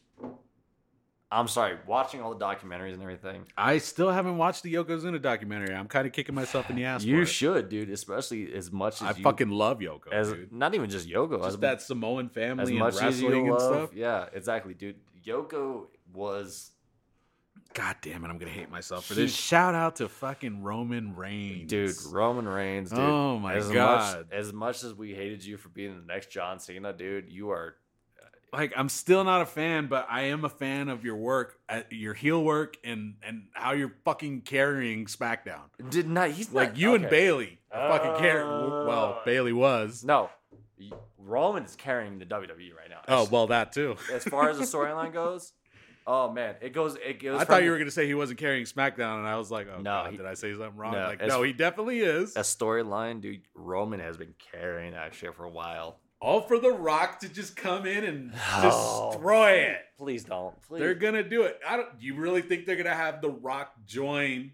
I'm 1.33 1.47
sorry, 1.47 1.77
watching 1.87 2.21
all 2.21 2.35
the 2.35 2.45
documentaries 2.45 2.93
and 2.93 3.01
everything, 3.01 3.45
i 3.57 3.77
still 3.79 4.11
haven't 4.11 4.37
watched 4.37 4.61
the 4.63 4.73
yokozuna 4.73 5.19
documentary 5.21 5.73
i'm 5.75 5.87
kind 5.87 6.05
of 6.05 6.13
kicking 6.13 6.35
myself 6.35 6.69
in 6.69 6.75
the 6.75 6.85
ass 6.85 7.03
you 7.03 7.25
should, 7.25 7.69
dude. 7.69 7.89
Especially 7.89 8.53
as 8.53 8.71
much 8.71 8.95
as 9.01 9.01
i 9.01 9.11
you, 9.17 9.23
fucking 9.23 9.49
love 9.49 9.79
yoko 9.79 10.11
as 10.11 10.31
dude. 10.31 10.51
not 10.53 10.75
even 10.75 10.89
just 10.89 11.07
Yoko, 11.09 11.39
as, 11.39 11.45
just 11.53 11.61
that 11.61 11.81
samoan 11.81 12.27
as 12.27 12.31
family 12.33 12.71
and 12.73 12.79
much 12.79 12.95
as 13.01 13.19
you 13.21 13.27
wrestling 13.29 13.47
and 13.47 13.55
love, 13.57 13.61
stuff 13.89 13.93
yeah, 13.95 14.25
exactly, 14.33 14.73
dude. 14.73 14.95
Yoko 15.25 15.87
was 16.13 16.69
God 17.73 17.95
damn 18.03 18.23
it, 18.23 18.27
I'm 18.27 18.37
gonna 18.37 18.51
hate 18.51 18.69
myself 18.69 19.05
for 19.05 19.15
He- 19.15 19.21
this. 19.21 19.35
Shout 19.35 19.73
out 19.73 19.95
to 19.95 20.07
fucking 20.07 20.61
Roman 20.61 21.15
Reigns. 21.15 21.69
dude 21.69 21.95
Roman 22.11 22.47
Reigns, 22.47 22.91
dude. 22.91 22.99
Oh 22.99 23.39
my 23.39 23.55
as 23.55 23.71
God. 23.71 24.17
Much, 24.17 24.25
as 24.31 24.53
much 24.53 24.83
as 24.83 24.93
we 24.93 25.15
hated 25.15 25.43
you 25.43 25.57
for 25.57 25.69
being 25.69 25.95
the 25.99 26.05
next 26.05 26.29
John 26.29 26.59
Cena, 26.59 26.93
dude, 26.93 27.31
you 27.31 27.49
are 27.49 27.75
Like 28.53 28.71
I'm 28.77 28.87
still 28.87 29.23
not 29.23 29.41
a 29.41 29.45
fan, 29.47 29.87
but 29.87 30.05
I 30.09 30.25
am 30.25 30.45
a 30.45 30.49
fan 30.49 30.87
of 30.87 31.03
your 31.03 31.15
work, 31.15 31.57
uh, 31.67 31.81
your 31.89 32.13
heel 32.13 32.43
work, 32.43 32.77
and 32.83 33.15
and 33.27 33.47
how 33.53 33.71
you're 33.71 33.95
fucking 34.05 34.41
carrying 34.41 35.07
SmackDown. 35.07 35.63
did 35.89 36.07
not. 36.07 36.29
He's 36.29 36.51
Like 36.53 36.69
not- 36.73 36.77
you 36.77 36.93
and 36.93 37.09
Bayley 37.09 37.57
Bayley 37.71 37.87
fucking 37.89 38.21
carry. 38.21 38.43
Well, 38.43 39.17
Uh, 39.19 39.25
Bayley 39.25 39.53
was. 39.53 40.03
No, 40.03 40.29
Roman 41.17 41.63
is 41.63 41.75
carrying 41.75 42.19
the 42.19 42.25
WWE 42.25 42.75
right 42.75 42.89
now. 42.89 43.01
Oh 43.07 43.27
well, 43.31 43.47
that 43.47 43.71
too. 43.71 43.95
as 44.11 44.23
far 44.23 44.49
as 44.49 44.57
the 44.59 44.65
storyline 44.65 45.13
goes, 45.21 45.53
oh 46.05 46.31
man, 46.31 46.55
it 46.61 46.73
goes. 46.73 46.95
It 47.03 47.19
goes. 47.21 47.35
I 47.41 47.45
from 47.45 47.55
thought 47.55 47.63
you 47.63 47.71
were 47.71 47.77
gonna 47.77 47.91
say 47.91 48.05
he 48.05 48.13
wasn't 48.13 48.39
carrying 48.39 48.65
SmackDown, 48.65 49.19
and 49.19 49.27
I 49.27 49.37
was 49.37 49.49
like, 49.49 49.67
oh 49.67 49.77
No, 49.77 49.83
God, 49.83 50.11
he- 50.11 50.17
did 50.17 50.25
I 50.25 50.33
say 50.33 50.51
something 50.53 50.75
wrong? 50.75 50.91
No, 50.93 51.07
like, 51.07 51.21
as- 51.21 51.29
no, 51.29 51.41
he 51.43 51.53
definitely 51.53 52.01
is. 52.01 52.35
a 52.35 52.41
storyline, 52.41 53.21
dude. 53.21 53.41
Roman 53.55 53.99
has 53.99 54.17
been 54.17 54.33
carrying 54.51 54.93
that 54.93 55.15
shit 55.15 55.33
for 55.35 55.45
a 55.45 55.49
while. 55.49 55.97
All 56.23 56.39
for 56.41 56.57
The 56.57 56.71
Rock 56.71 57.19
to 57.19 57.27
just 57.29 57.57
come 57.57 57.85
in 57.85 58.03
and 58.05 58.31
Oh. 58.53 59.09
destroy 59.11 59.51
it. 59.57 59.77
Please 59.97 60.23
don't. 60.23 60.59
Please. 60.63 60.79
They're 60.79 60.95
gonna 60.95 61.21
do 61.23 61.43
it. 61.43 61.59
I 61.67 61.75
don't. 61.75 61.89
You 61.99 62.15
really 62.15 62.41
think 62.41 62.65
they're 62.65 62.77
gonna 62.77 62.95
have 62.95 63.21
The 63.21 63.29
Rock 63.29 63.73
join 63.85 64.51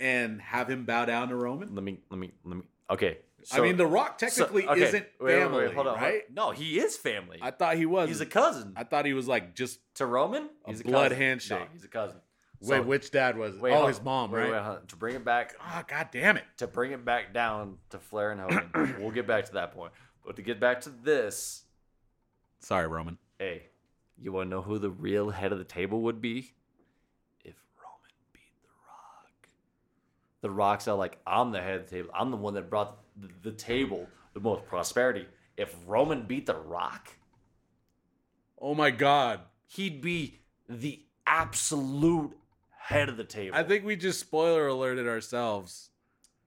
and 0.00 0.40
have 0.42 0.68
him 0.68 0.84
bow 0.84 1.04
down 1.04 1.28
to 1.28 1.36
Roman? 1.36 1.74
let 1.74 1.84
me. 1.84 2.00
Let 2.10 2.18
me. 2.18 2.32
Let 2.44 2.56
me. 2.56 2.62
Okay. 2.90 3.18
I 3.52 3.60
mean, 3.60 3.76
The 3.76 3.86
Rock 3.86 4.18
technically 4.18 4.64
So- 4.64 4.70
okay, 4.70 4.82
isn't 4.82 5.06
wait, 5.20 5.20
wait, 5.20 5.34
wait, 5.36 5.40
family, 5.42 5.74
hold 5.74 5.86
on, 5.86 5.94
right? 5.96 6.22
No, 6.34 6.50
he 6.50 6.78
is 6.80 6.96
family. 6.96 7.38
I 7.40 7.52
thought 7.52 7.76
he 7.76 7.86
was. 7.86 8.08
he's 8.08 8.20
a 8.20 8.26
cousin 8.26 8.74
I 8.76 8.82
thought 8.84 9.06
he 9.06 9.12
was 9.14 9.28
like 9.28 9.54
just. 9.54 9.78
to 9.94 10.06
Roman. 10.06 10.50
A 10.66 10.70
He's 10.70 10.80
a 10.80 10.84
blood 10.84 11.10
cousin. 11.12 11.16
handshake. 11.18 11.60
No, 11.60 11.66
he's 11.72 11.84
a 11.84 11.88
cousin. 11.88 12.16
wait, 12.60 12.68
So- 12.78 12.82
which 12.82 13.10
dad 13.12 13.38
was? 13.38 13.54
it? 13.54 13.60
wait, 13.62 13.72
oh, 13.72 13.86
his 13.86 14.02
mom, 14.02 14.32
wait, 14.32 14.50
right? 14.50 14.70
wait, 14.80 14.88
to 14.88 14.96
bring 14.96 15.14
it 15.14 15.24
back 15.24 15.54
ah, 15.60 15.78
Oh, 15.80 15.84
god 15.88 16.08
damn 16.12 16.36
it! 16.36 16.44
to 16.58 16.66
bring 16.66 16.90
it 16.90 17.04
back 17.04 17.32
down 17.32 17.78
to 17.90 17.98
Flair 18.00 18.32
and 18.32 18.40
Hogan. 18.40 18.96
we'll 19.00 19.12
get 19.12 19.26
back 19.28 19.44
to 19.46 19.52
that 19.52 19.72
point. 19.72 19.92
But 20.28 20.36
to 20.36 20.42
get 20.42 20.60
back 20.60 20.82
to 20.82 20.90
this, 20.90 21.62
Sorry, 22.60 22.86
Roman. 22.86 23.16
hey, 23.38 23.62
you 24.20 24.30
want 24.30 24.44
to 24.44 24.50
know 24.50 24.60
who 24.60 24.78
the 24.78 24.90
real 24.90 25.30
head 25.30 25.52
of 25.52 25.58
the 25.58 25.64
table 25.64 26.02
would 26.02 26.20
be? 26.20 26.52
If 27.42 27.54
Roman 27.82 28.12
beat 28.34 28.52
The 28.62 28.68
Rock. 28.86 29.48
The 30.42 30.50
Rock's 30.50 30.86
all 30.86 30.98
like, 30.98 31.16
I'm 31.26 31.50
the 31.50 31.62
head 31.62 31.76
of 31.80 31.84
the 31.88 31.96
table. 31.96 32.10
I'm 32.14 32.30
the 32.30 32.36
one 32.36 32.52
that 32.54 32.68
brought 32.68 32.98
the, 33.16 33.30
the 33.42 33.52
table 33.56 34.06
the 34.34 34.40
most 34.40 34.66
prosperity. 34.66 35.24
If 35.56 35.74
Roman 35.86 36.26
beat 36.26 36.44
The 36.44 36.56
Rock, 36.56 37.08
Oh 38.60 38.74
my 38.74 38.90
god! 38.90 39.40
he'd 39.66 40.02
be 40.02 40.40
the 40.68 41.00
absolute 41.26 42.36
head 42.76 43.08
of 43.08 43.16
the 43.16 43.24
table. 43.24 43.56
I 43.56 43.62
think 43.62 43.82
we 43.82 43.96
just 43.96 44.20
spoiler 44.20 44.66
alerted 44.66 45.08
ourselves. 45.08 45.88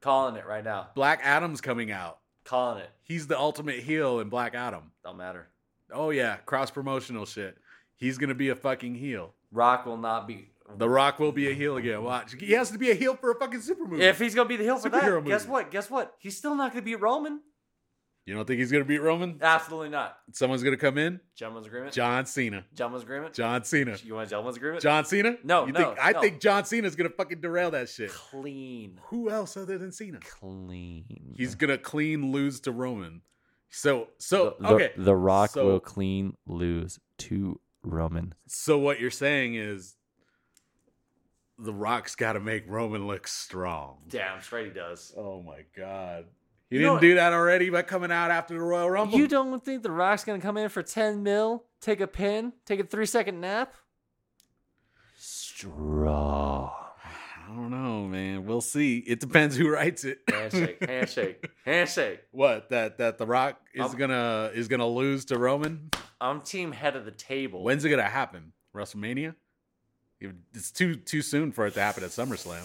calling 0.02 0.36
it 0.36 0.46
right 0.46 0.64
now. 0.64 0.90
Black 0.94 1.22
Adam's 1.24 1.62
coming 1.62 1.90
out. 1.92 2.20
Calling 2.52 2.80
it. 2.80 2.90
He's 3.04 3.28
the 3.28 3.40
ultimate 3.40 3.80
heel 3.80 4.20
in 4.20 4.28
Black 4.28 4.56
Adam. 4.56 4.92
Don't 5.06 5.16
matter. 5.16 5.48
Oh 5.90 6.10
yeah, 6.10 6.36
cross 6.46 6.70
promotional 6.70 7.26
shit. 7.26 7.58
He's 7.96 8.18
gonna 8.18 8.36
be 8.36 8.50
a 8.50 8.56
fucking 8.58 8.96
heel. 8.96 9.34
Rock 9.54 9.86
will 9.86 9.96
not 9.96 10.28
be. 10.28 10.50
The 10.78 10.90
Rock 10.90 11.18
will 11.18 11.32
be 11.32 11.50
a 11.50 11.54
heel 11.54 11.78
again. 11.78 12.04
Watch. 12.04 12.36
He 12.38 12.52
has 12.52 12.70
to 12.72 12.78
be 12.78 12.92
a 12.92 12.94
heel 12.94 13.16
for 13.16 13.32
a 13.32 13.40
fucking 13.40 13.62
super 13.62 13.88
movie. 13.88 14.04
If 14.04 14.20
he's 14.20 14.36
gonna 14.36 14.50
be 14.50 14.58
the 14.58 14.66
heel 14.66 14.80
for 14.80 14.90
that, 14.90 15.02
Superhero 15.02 15.26
guess 15.26 15.48
what? 15.48 15.72
Guess 15.72 15.90
what? 15.90 16.14
He's 16.20 16.36
still 16.36 16.54
not 16.54 16.74
gonna 16.74 16.82
beat 16.82 17.00
Roman. 17.00 17.40
You 18.26 18.36
don't 18.36 18.46
think 18.46 18.60
he's 18.60 18.72
gonna 18.72 18.86
beat 18.86 19.00
Roman? 19.00 19.40
Absolutely 19.42 19.90
not. 19.90 20.18
Someone's 20.32 20.64
gonna 20.64 20.78
come 20.78 20.98
in. 20.98 21.20
Gentleman's 21.36 21.68
agreement. 21.68 21.94
John 21.94 22.26
Cena. 22.26 22.66
Gentleman's 22.74 23.04
agreement. 23.04 23.34
John 23.34 23.64
Cena. 23.64 23.98
You 24.04 24.14
want 24.16 24.28
a 24.28 24.30
gentleman's 24.30 24.58
agreement? 24.58 24.84
John 24.84 25.06
Cena? 25.06 25.38
No, 25.44 25.66
you 25.66 25.72
no, 25.74 25.80
think, 25.80 26.00
I 26.00 26.14
think 26.20 26.40
John 26.40 26.66
Cena's 26.66 26.96
gonna 26.96 27.10
fucking 27.10 27.42
derail 27.42 27.72
that 27.72 27.90
shit. 27.90 28.12
Clean. 28.12 29.00
Who 29.06 29.30
else 29.30 29.58
other 29.58 29.78
than 29.78 29.92
Cena? 29.92 30.20
Clean. 30.20 31.34
He's 31.36 31.56
gonna 31.56 31.78
clean 31.78 32.32
lose 32.32 32.60
to 32.62 32.72
Roman. 32.72 33.22
So 33.70 34.10
so 34.18 34.56
the, 34.60 34.68
the- 34.68 34.74
okay. 34.76 34.92
The 34.98 35.16
Rock 35.16 35.52
So- 35.52 35.66
will 35.66 35.80
clean 35.80 36.36
lose 36.46 37.00
to 37.20 37.60
Roman. 37.84 38.34
So 38.48 38.78
what 38.78 39.00
you're 39.00 39.10
saying 39.10 39.56
is 39.56 39.96
the 41.58 41.74
Rock's 41.74 42.16
got 42.16 42.34
to 42.34 42.40
make 42.40 42.64
Roman 42.68 43.06
look 43.08 43.28
strong. 43.28 43.98
Damn 44.10 44.42
straight 44.42 44.68
he 44.68 44.74
does. 44.74 45.14
Oh 45.16 45.42
my 45.42 45.62
god. 45.78 46.26
He 46.72 46.78
You 46.78 46.84
didn't 46.84 46.94
know- 46.96 47.00
do 47.02 47.16
that 47.16 47.34
already 47.34 47.70
by 47.70 47.82
coming 47.84 48.12
out 48.12 48.32
after 48.32 48.54
the 48.56 48.62
Royal 48.62 48.90
Rumble. 48.90 49.20
You 49.20 49.28
don't 49.28 49.64
think 49.64 49.84
the 49.84 49.92
Rock's 49.92 50.24
gonna 50.24 50.40
come 50.42 50.58
in 50.58 50.70
for 50.70 50.82
ten 50.82 51.22
mil, 51.22 51.66
take 51.82 52.00
a 52.02 52.08
pin, 52.08 52.54
take 52.66 52.80
a 52.80 52.84
three 52.84 53.06
second 53.06 53.40
nap? 53.42 53.74
Strong. 55.18 56.72
I 57.04 57.54
don't 57.54 57.70
know, 57.70 58.08
man. 58.08 58.46
We'll 58.46 58.62
see. 58.62 59.00
It 59.00 59.20
depends 59.20 59.58
who 59.58 59.70
writes 59.70 60.06
it. 60.06 60.20
Handshake, 60.30 60.78
handshake, 60.88 61.50
handshake. 61.66 62.22
what 62.32 62.70
that 62.70 62.98
that 63.00 63.18
the 63.18 63.26
Rock 63.28 63.60
is 63.74 63.82
I'm- 63.82 63.98
gonna 63.98 64.52
is 64.54 64.68
gonna 64.68 64.88
lose 64.88 65.26
to 65.26 65.38
Roman? 65.38 65.90
I'm 66.22 66.42
team 66.42 66.72
head 66.72 66.96
of 66.96 67.04
the 67.06 67.12
table. 67.12 67.64
When's 67.64 67.84
it 67.84 67.90
gonna 67.90 68.04
happen? 68.04 68.54
WrestleMania? 68.74 69.36
It's 70.54 70.72
too 70.72 70.96
too 70.96 71.22
soon 71.22 71.52
for 71.52 71.66
it 71.68 71.74
to 71.74 71.82
happen 71.82 72.04
at 72.04 72.12
SummerSlam, 72.12 72.64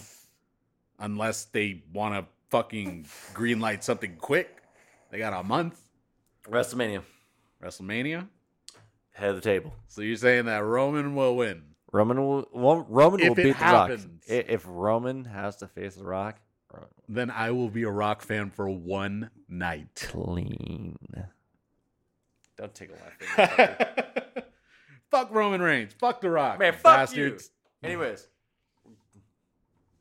unless 0.99 1.47
they 1.47 1.83
want 1.93 2.15
to 2.15 2.27
fucking 2.51 3.07
green 3.35 3.61
light 3.61 3.83
something 3.85 4.17
quick. 4.17 4.63
They 5.11 5.19
got 5.19 5.33
a 5.33 5.43
month. 5.43 5.81
WrestleMania, 6.49 7.03
WrestleMania. 7.63 8.29
head 9.13 9.31
of 9.31 9.35
the 9.37 9.41
table. 9.43 9.75
So 9.89 10.03
you're 10.03 10.17
saying 10.17 10.45
that 10.47 10.59
Roman 10.63 11.15
will 11.15 11.37
win? 11.37 11.63
Roman 11.93 12.19
will 12.21 12.49
Ro- 12.53 12.87
Roman 12.89 13.21
If 13.21 13.29
will 13.31 13.33
it 13.39 13.43
beat 13.45 13.59
the 13.59 13.65
Rock. 13.65 13.91
happens. 13.91 14.23
I- 14.31 14.33
If 14.49 14.65
Roman 14.67 15.25
has 15.25 15.57
to 15.57 15.67
face 15.69 15.95
the 15.97 16.05
Rock, 16.05 16.37
Ro- 16.73 16.87
Then 17.09 17.31
I 17.31 17.51
will 17.53 17.69
be 17.71 17.83
a 17.85 17.91
Rock 17.91 18.23
fan 18.23 18.51
for 18.51 18.69
one 18.69 19.31
night. 19.49 19.95
clean. 19.97 20.97
Don't 22.57 22.75
take 22.75 22.91
a 22.91 23.39
laugh. 23.39 24.45
Fuck 25.11 25.31
Roman 25.33 25.61
Reigns. 25.63 25.93
Fuck 25.99 26.21
The 26.21 26.31
Rock. 26.31 26.59
Man, 26.59 26.73
fuck 26.75 26.83
bastards. 26.83 27.51
you. 27.83 27.89
Anyways, 27.89 28.27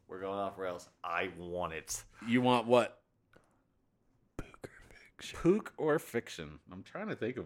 we're 0.07 0.19
going 0.19 0.37
off 0.39 0.57
rails. 0.57 0.87
I 1.03 1.29
want 1.37 1.73
it. 1.73 2.03
You 2.27 2.41
want 2.41 2.67
what? 2.67 2.99
Pook 5.33 5.73
or 5.77 5.97
fiction? 5.99 6.59
I'm 6.71 6.83
trying 6.83 7.07
to 7.07 7.15
think 7.15 7.37
of. 7.37 7.45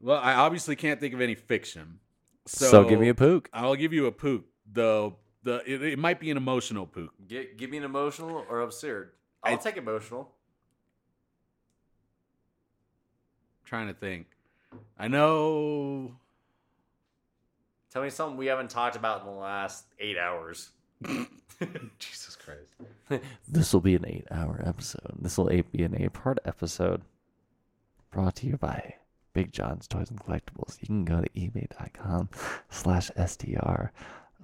Well, 0.00 0.18
I 0.20 0.34
obviously 0.34 0.74
can't 0.76 0.98
think 1.00 1.14
of 1.14 1.20
any 1.20 1.34
fiction. 1.34 2.00
So, 2.46 2.66
So, 2.66 2.84
give 2.84 2.98
me 3.00 3.08
a 3.08 3.14
pook. 3.14 3.48
I'll 3.52 3.76
give 3.76 3.92
you 3.92 4.06
a 4.06 4.12
pook. 4.12 4.44
Though 4.70 5.16
the 5.42 5.62
it, 5.70 5.82
it 5.82 5.98
might 5.98 6.18
be 6.20 6.30
an 6.30 6.36
emotional 6.36 6.86
pook. 6.86 7.12
Get, 7.28 7.56
give 7.58 7.70
me 7.70 7.76
an 7.78 7.84
emotional 7.84 8.44
or 8.48 8.60
absurd. 8.62 9.12
I'll 9.42 9.54
I- 9.54 9.56
take 9.56 9.76
emotional. 9.76 10.30
trying 13.64 13.88
to 13.88 13.94
think. 13.94 14.26
I 14.98 15.08
know. 15.08 16.16
Tell 17.90 18.02
me 18.02 18.10
something 18.10 18.36
we 18.36 18.46
haven't 18.46 18.70
talked 18.70 18.96
about 18.96 19.20
in 19.20 19.26
the 19.26 19.32
last 19.32 19.84
eight 19.98 20.18
hours. 20.18 20.70
Jesus 21.98 22.36
Christ. 22.36 23.22
this 23.48 23.72
will 23.72 23.80
be 23.80 23.94
an 23.94 24.04
eight 24.06 24.26
hour 24.30 24.62
episode. 24.64 25.14
This 25.18 25.38
will 25.38 25.46
be 25.46 25.82
an 25.82 25.94
eight 26.00 26.12
part 26.12 26.38
episode 26.44 27.02
brought 28.10 28.36
to 28.36 28.46
you 28.46 28.56
by 28.56 28.94
Big 29.32 29.52
John's 29.52 29.88
Toys 29.88 30.10
and 30.10 30.20
Collectibles. 30.20 30.78
You 30.80 30.86
can 30.86 31.04
go 31.04 31.20
to 31.20 31.28
ebay.com 31.30 32.28
slash 32.70 33.10
SDR 33.12 33.90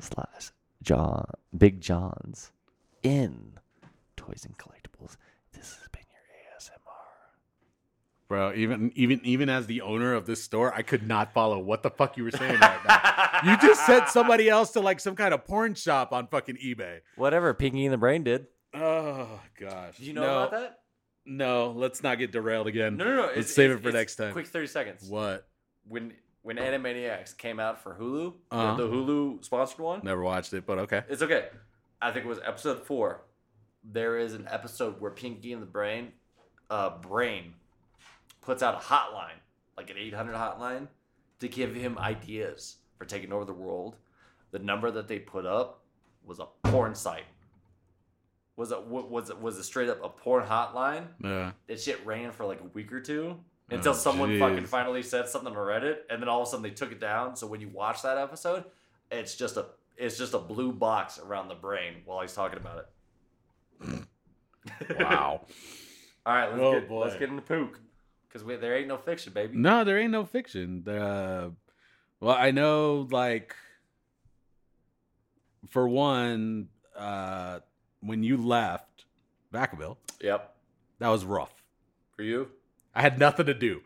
slash 0.00 0.50
John 0.82 1.30
Big 1.56 1.80
John's 1.80 2.50
in 3.02 3.52
Toys 4.16 4.44
and 4.44 4.58
Collectibles. 4.58 5.16
This 5.52 5.78
ASMR. 5.84 5.89
Bro, 8.30 8.52
even 8.54 8.92
even 8.94 9.20
even 9.24 9.48
as 9.48 9.66
the 9.66 9.80
owner 9.80 10.14
of 10.14 10.24
this 10.24 10.40
store, 10.40 10.72
I 10.72 10.82
could 10.82 11.04
not 11.04 11.34
follow 11.34 11.58
what 11.58 11.82
the 11.82 11.90
fuck 11.90 12.16
you 12.16 12.22
were 12.22 12.30
saying 12.30 12.60
right 12.60 12.80
now. 12.86 13.06
You 13.50 13.56
just 13.56 13.84
sent 13.86 14.08
somebody 14.08 14.48
else 14.48 14.70
to 14.72 14.80
like 14.80 15.00
some 15.00 15.16
kind 15.16 15.34
of 15.34 15.44
porn 15.46 15.74
shop 15.74 16.12
on 16.12 16.28
fucking 16.28 16.58
eBay. 16.64 16.98
Whatever 17.16 17.54
Pinky 17.54 17.84
in 17.86 17.90
the 17.90 17.96
Brain 17.98 18.22
did. 18.22 18.46
Oh 18.72 19.40
gosh. 19.58 19.96
Did 19.96 20.06
you 20.06 20.12
know 20.12 20.20
no, 20.20 20.38
about 20.42 20.50
that? 20.52 20.78
No, 21.26 21.72
let's 21.74 22.04
not 22.04 22.18
get 22.18 22.30
derailed 22.30 22.68
again. 22.68 22.96
No, 22.96 23.04
no, 23.04 23.16
no. 23.16 23.30
Let's 23.34 23.52
save 23.52 23.72
it 23.72 23.82
for 23.82 23.90
next 23.90 24.14
time. 24.16 24.32
Quick 24.32 24.46
30 24.46 24.66
seconds. 24.68 25.08
What? 25.08 25.48
When 25.88 26.12
when 26.42 26.56
Animaniacs 26.56 27.36
came 27.36 27.58
out 27.58 27.82
for 27.82 27.96
Hulu, 28.00 28.34
the- 28.50 28.56
Uh-huh. 28.56 28.76
the 28.76 28.88
Hulu 28.88 29.44
sponsored 29.44 29.80
one, 29.80 30.02
Never 30.04 30.22
watched 30.22 30.52
it, 30.52 30.66
but 30.66 30.78
okay. 30.80 31.02
It's 31.08 31.22
okay. 31.22 31.48
I 32.00 32.12
think 32.12 32.26
it 32.26 32.28
was 32.28 32.38
episode 32.44 32.86
four. 32.86 33.22
There 33.82 34.18
is 34.18 34.34
an 34.34 34.46
episode 34.48 35.00
where 35.00 35.10
Pinky 35.10 35.52
and 35.52 35.60
the 35.62 35.66
Brain, 35.66 36.12
uh, 36.68 36.98
Brain, 36.98 37.54
puts 38.40 38.62
out 38.62 38.74
a 38.74 38.78
hotline, 38.78 39.38
like 39.76 39.90
an 39.90 39.96
800 39.98 40.34
hotline, 40.34 40.88
to 41.40 41.48
give 41.48 41.74
him 41.74 41.98
ideas 41.98 42.76
for 42.96 43.04
taking 43.04 43.32
over 43.32 43.44
the 43.44 43.52
world. 43.52 43.96
The 44.50 44.58
number 44.58 44.90
that 44.90 45.08
they 45.08 45.18
put 45.18 45.46
up 45.46 45.82
was 46.24 46.38
a 46.40 46.46
porn 46.64 46.94
site. 46.94 47.24
Was 48.56 48.72
it 48.72 48.84
was 48.86 49.30
it 49.30 49.38
was 49.40 49.56
it 49.58 49.62
straight 49.64 49.88
up 49.88 50.04
a 50.04 50.08
porn 50.08 50.44
hotline? 50.44 51.06
Yeah. 51.22 51.52
That 51.66 51.80
shit 51.80 52.04
ran 52.04 52.30
for 52.32 52.44
like 52.44 52.60
a 52.60 52.64
week 52.74 52.92
or 52.92 53.00
two 53.00 53.36
oh, 53.38 53.74
until 53.74 53.92
Oh, 53.92 53.96
someone 53.96 54.30
jeez. 54.30 54.38
fucking 54.38 54.66
finally 54.66 55.02
said 55.02 55.28
something 55.28 55.50
on 55.50 55.56
Reddit, 55.56 55.98
and 56.10 56.20
then 56.20 56.28
all 56.28 56.42
of 56.42 56.48
a 56.48 56.50
sudden 56.50 56.62
they 56.62 56.70
took 56.70 56.92
it 56.92 57.00
down. 57.00 57.36
So 57.36 57.46
when 57.46 57.60
you 57.62 57.68
watch 57.68 58.02
that 58.02 58.18
episode, 58.18 58.64
it's 59.10 59.34
just 59.34 59.56
a 59.56 59.66
it's 59.96 60.18
just 60.18 60.34
a 60.34 60.38
blue 60.38 60.72
box 60.72 61.18
around 61.18 61.48
the 61.48 61.54
brain 61.54 61.94
while 62.04 62.20
he's 62.20 62.34
talking 62.34 62.58
about 62.58 62.84
it. 63.80 64.00
Wow. 64.98 65.46
All 66.26 66.34
right, 66.34 66.50
let's 66.50 66.62
Oh, 66.62 66.72
get 66.72 66.88
boy. 66.88 67.00
let's 67.04 67.16
get 67.16 67.30
into 67.30 67.40
pook 67.42 67.80
because 68.32 68.46
there 68.60 68.76
ain't 68.76 68.88
no 68.88 68.96
fiction, 68.98 69.32
baby. 69.32 69.56
no, 69.56 69.82
there 69.84 69.98
ain't 69.98 70.12
no 70.12 70.24
fiction. 70.24 70.86
Uh, 70.88 71.50
well, 72.20 72.36
I 72.36 72.50
know, 72.50 73.08
like, 73.10 73.54
for 75.68 75.88
one, 75.88 76.68
uh, 76.96 77.60
when 78.00 78.22
you 78.22 78.36
left 78.36 79.04
Vacaville, 79.52 79.96
Yep. 80.20 80.54
that 80.98 81.08
was 81.08 81.24
rough. 81.24 81.52
For 82.16 82.22
you, 82.22 82.50
I 82.94 83.02
had 83.02 83.18
nothing 83.18 83.46
to 83.46 83.54
do. 83.54 83.80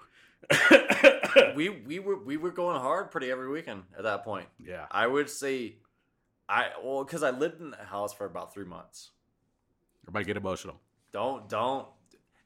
we 1.57 1.69
we 1.71 1.99
were 1.99 2.17
we 2.23 2.37
were 2.37 2.51
going 2.51 2.79
hard 2.81 3.11
pretty 3.11 3.31
every 3.31 3.49
weekend 3.49 3.85
at 3.97 4.03
that 4.05 4.25
point. 4.25 4.47
yeah. 4.59 4.87
I 4.91 5.07
would 5.07 5.31
say, 5.31 5.77
I 6.49 6.69
well 6.83 7.03
because 7.05 7.23
I 7.23 7.31
lived 7.31 7.61
in 7.61 7.71
the 7.71 7.77
house 7.79 8.13
for 8.13 8.27
about 8.27 8.53
three 8.53 8.65
months. 8.67 9.11
Everybody 10.05 10.27
get 10.27 10.37
emotional. 10.37 10.79
Don't 11.13 11.49
don't. 11.49 11.87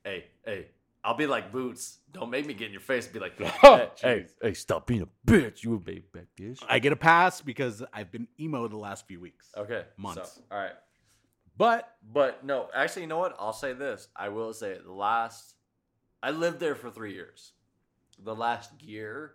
Hey 0.04 0.26
hey. 0.44 0.66
I'll 1.08 1.14
be 1.14 1.26
like 1.26 1.50
Boots. 1.50 2.00
Don't 2.12 2.28
make 2.28 2.44
me 2.44 2.52
get 2.52 2.66
in 2.66 2.72
your 2.72 2.82
face 2.82 3.06
and 3.06 3.14
be 3.14 3.18
like, 3.18 3.40
hey, 3.42 3.88
hey, 3.98 4.26
hey, 4.42 4.52
stop 4.52 4.86
being 4.86 5.00
a 5.00 5.08
bitch. 5.26 5.64
You 5.64 5.74
a 5.76 5.78
baby 5.78 6.04
back 6.12 6.26
bitch. 6.38 6.62
I 6.68 6.80
get 6.80 6.92
a 6.92 6.96
pass 6.96 7.40
because 7.40 7.82
I've 7.94 8.12
been 8.12 8.28
emo 8.38 8.68
the 8.68 8.76
last 8.76 9.06
few 9.06 9.18
weeks. 9.18 9.48
Okay. 9.56 9.84
Months. 9.96 10.34
so, 10.34 10.42
all 10.50 10.58
right. 10.58 10.74
But 11.56 11.96
But 12.12 12.44
no, 12.44 12.68
actually, 12.74 13.02
you 13.02 13.08
know 13.08 13.18
what? 13.18 13.34
I'll 13.38 13.54
say 13.54 13.72
this. 13.72 14.08
I 14.14 14.28
will 14.28 14.52
say 14.52 14.72
it. 14.72 14.84
The 14.84 14.92
last, 14.92 15.54
I 16.22 16.30
lived 16.30 16.60
there 16.60 16.74
for 16.74 16.90
three 16.90 17.14
years. 17.14 17.52
The 18.22 18.34
last 18.34 18.82
year 18.82 19.32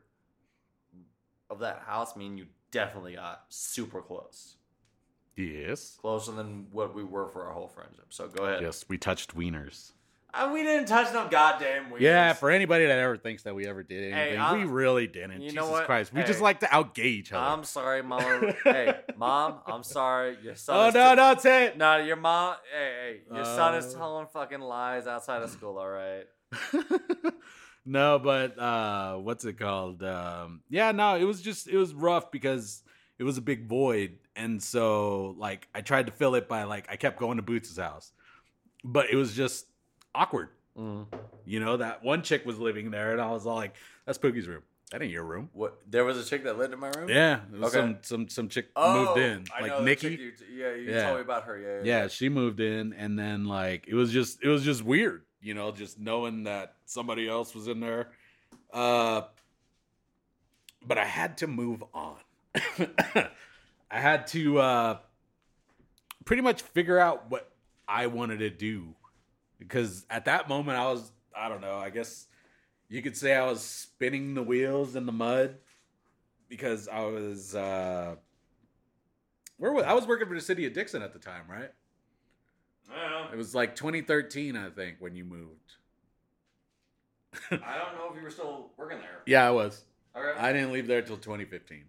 of 1.50 1.58
that 1.62 1.80
house, 1.88 2.16
me 2.16 2.28
and 2.28 2.38
you 2.38 2.45
definitely 2.70 3.16
got 3.16 3.45
super 3.50 4.04
close, 4.04 4.58
yes, 5.36 5.98
closer 6.00 6.34
than 6.34 6.68
what 6.72 6.94
we 6.94 7.04
were 7.04 7.30
for 7.30 7.45
our 7.45 7.54
whole 7.54 7.68
friendship. 7.68 8.06
So 8.10 8.28
go 8.28 8.45
ahead. 8.45 8.62
yes, 8.62 8.86
we 8.88 9.00
touched 9.00 9.36
wieners. 9.36 9.94
Uh, 10.35 10.49
we 10.51 10.64
didn't 10.64 10.88
touch 10.88 11.14
no 11.14 11.27
goddamn 11.30 11.91
wieners. 11.91 11.99
Yeah, 11.99 12.34
for 12.34 12.49
anybody 12.49 12.88
that 12.88 12.97
ever 12.97 13.18
thinks 13.18 13.43
that 13.43 13.53
we 13.53 13.68
ever 13.68 13.84
did 13.84 14.11
anything, 14.11 14.39
I'm- 14.39 14.57
we 14.60 14.65
really 14.65 15.05
didn't. 15.05 15.34
you 15.41 15.49
Jesus 15.51 15.55
know 15.55 15.69
what? 15.69 15.85
Christ, 15.85 16.11
we 16.11 16.22
Hey. 16.22 16.26
just 16.27 16.41
like 16.41 16.60
to 16.61 16.65
outgay 16.65 17.05
each 17.05 17.31
other. 17.31 17.45
I'm 17.45 17.64
sorry, 17.64 18.01
mom. 18.01 18.51
hey, 18.64 18.99
mom, 19.15 19.60
I'm 19.68 19.84
sorry. 19.84 20.38
Your 20.41 20.55
son. 20.55 20.76
oh 20.76 20.88
is 20.88 20.93
no, 20.95 21.35
t- 21.35 21.41
say 21.41 21.65
it. 21.68 21.77
No, 21.77 21.97
your 21.97 22.15
mom. 22.15 22.55
Hey, 22.76 23.19
hey, 23.30 23.35
your 23.35 23.45
son 23.45 23.76
is 23.76 23.93
Uh. 23.93 23.97
telling 23.99 24.26
fucking 24.34 24.60
lies 24.61 25.05
outside 25.05 25.43
of 25.43 25.51
school. 25.51 25.77
All 25.77 25.88
right. 25.89 26.26
no, 27.85 28.18
but 28.19 28.57
uh 28.57 29.15
what's 29.18 29.45
it 29.45 29.60
called? 29.60 30.01
Um 30.03 30.61
yeah, 30.69 30.91
no, 30.91 31.15
it 31.15 31.26
was 31.26 31.41
just 31.41 31.68
it 31.68 31.77
was 31.77 31.93
rough 31.93 32.31
because 32.31 32.81
it 33.19 33.23
was 33.23 33.38
a 33.38 33.41
big 33.41 33.68
void 33.68 34.18
and 34.35 34.61
so 34.64 35.35
like 35.38 35.68
I 35.76 35.81
tried 35.81 36.07
to 36.07 36.11
fill 36.11 36.35
it 36.35 36.47
by 36.47 36.64
like 36.64 36.88
I 36.89 36.95
kept 36.95 37.19
going 37.19 37.38
to 37.38 37.43
Boots' 37.43 37.77
house. 37.77 38.11
But 38.84 39.10
it 39.11 39.15
was 39.15 39.34
just 39.35 39.65
awkward. 40.15 40.49
Mm. 40.77 41.06
You 41.45 41.60
know, 41.60 41.77
that 41.77 42.03
one 42.03 42.22
chick 42.23 42.45
was 42.45 42.57
living 42.57 42.91
there 42.91 43.11
and 43.11 43.22
I 43.22 43.31
was 43.31 43.45
all 43.45 43.56
like, 43.56 43.76
that's 44.06 44.18
Pookie's 44.18 44.48
room. 44.48 44.64
That 44.91 45.02
ain't 45.02 45.11
your 45.11 45.23
room. 45.23 45.49
What? 45.53 45.80
There 45.90 46.06
was 46.06 46.18
a 46.18 46.23
chick 46.23 46.44
that 46.44 46.57
lived 46.57 46.72
in 46.73 46.80
my 46.80 46.90
room. 46.90 47.10
Yeah, 47.10 47.40
Okay. 47.56 47.69
some 47.72 47.98
some 48.02 48.30
some 48.30 48.48
chick 48.49 48.68
Oh, 48.76 49.06
moved 49.06 49.19
in. 49.19 49.45
I 49.56 49.61
Like 49.68 49.81
Nikki. 49.84 50.10
you 50.11 50.31
t- 50.31 50.45
yeah, 50.53 50.73
you 50.76 50.91
Yeah. 50.91 51.03
told 51.06 51.15
me 51.15 51.22
about 51.22 51.44
her. 51.45 51.57
Yeah, 51.84 52.02
yeah, 52.02 52.07
she 52.07 52.30
moved 52.30 52.60
in 52.60 52.94
and 52.94 53.18
then 53.18 53.45
like 53.45 53.88
it 53.88 53.95
was 53.95 54.11
just 54.11 54.44
it 54.44 54.49
was 54.49 54.64
just 54.64 54.84
weird 54.84 55.23
you 55.41 55.53
know 55.56 55.72
just 55.72 55.99
knowing 55.99 56.44
that 56.44 56.76
somebody 56.85 57.27
else 57.27 57.53
was 57.53 57.68
in 57.68 57.81
there 57.81 58.07
uh 58.72 59.23
but 60.88 60.98
i 60.98 61.03
had 61.03 61.38
to 61.40 61.48
move 61.48 61.84
on 61.94 62.15
i 63.91 63.99
had 63.99 64.26
to 64.27 64.57
uh 64.60 64.98
pretty 66.23 66.41
much 66.41 66.61
figure 66.61 66.98
out 66.98 67.30
what 67.30 67.52
i 67.90 68.07
wanted 68.07 68.38
to 68.40 68.49
do 68.49 68.95
because 69.68 70.06
at 70.10 70.26
that 70.26 70.48
moment 70.49 70.77
i 70.77 70.85
was 70.85 71.11
i 71.35 71.49
don't 71.49 71.61
know 71.61 71.77
i 71.77 71.90
guess 71.90 72.27
you 72.90 73.02
could 73.02 73.18
say 73.18 73.35
i 73.35 73.45
was 73.45 73.61
spinning 73.61 74.34
the 74.34 74.44
wheels 74.44 74.95
in 74.95 75.06
the 75.06 75.11
mud 75.11 75.57
because 76.49 76.88
i 76.88 77.03
was 77.03 77.56
uh 77.56 78.15
where 79.57 79.72
was 79.72 79.84
i 79.85 79.94
was 79.94 80.06
working 80.07 80.27
for 80.27 80.35
the 80.35 80.41
city 80.41 80.65
of 80.65 80.73
dixon 80.73 81.02
at 81.02 81.14
the 81.14 81.19
time 81.19 81.44
right 81.49 81.72
it 83.31 83.38
was 83.38 83.56
like 83.56 83.76
2013, 83.76 84.56
I 84.56 84.69
think, 84.69 84.98
when 84.99 85.15
you 85.15 85.26
moved. 85.26 85.73
I 87.52 87.77
don't 87.77 87.98
know 87.98 88.10
if 88.11 88.15
you 88.15 88.22
were 88.22 88.30
still 88.30 88.72
working 88.77 88.99
there. 88.99 89.10
Yeah, 89.26 89.48
I 89.48 89.52
was. 89.52 89.84
Okay. 90.15 90.40
I 90.40 90.53
didn't 90.53 90.72
leave 90.72 90.85
there 90.85 91.02
till 91.02 91.18
2015. 91.18 91.85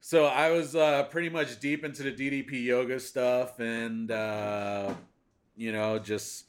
So 0.00 0.24
I 0.26 0.50
was 0.50 0.74
uh, 0.74 1.04
pretty 1.04 1.28
much 1.28 1.60
deep 1.60 1.84
into 1.84 2.02
the 2.02 2.12
DDP 2.12 2.64
yoga 2.64 2.98
stuff 2.98 3.60
and, 3.60 4.10
uh, 4.10 4.94
you 5.56 5.72
know, 5.72 5.98
just 5.98 6.45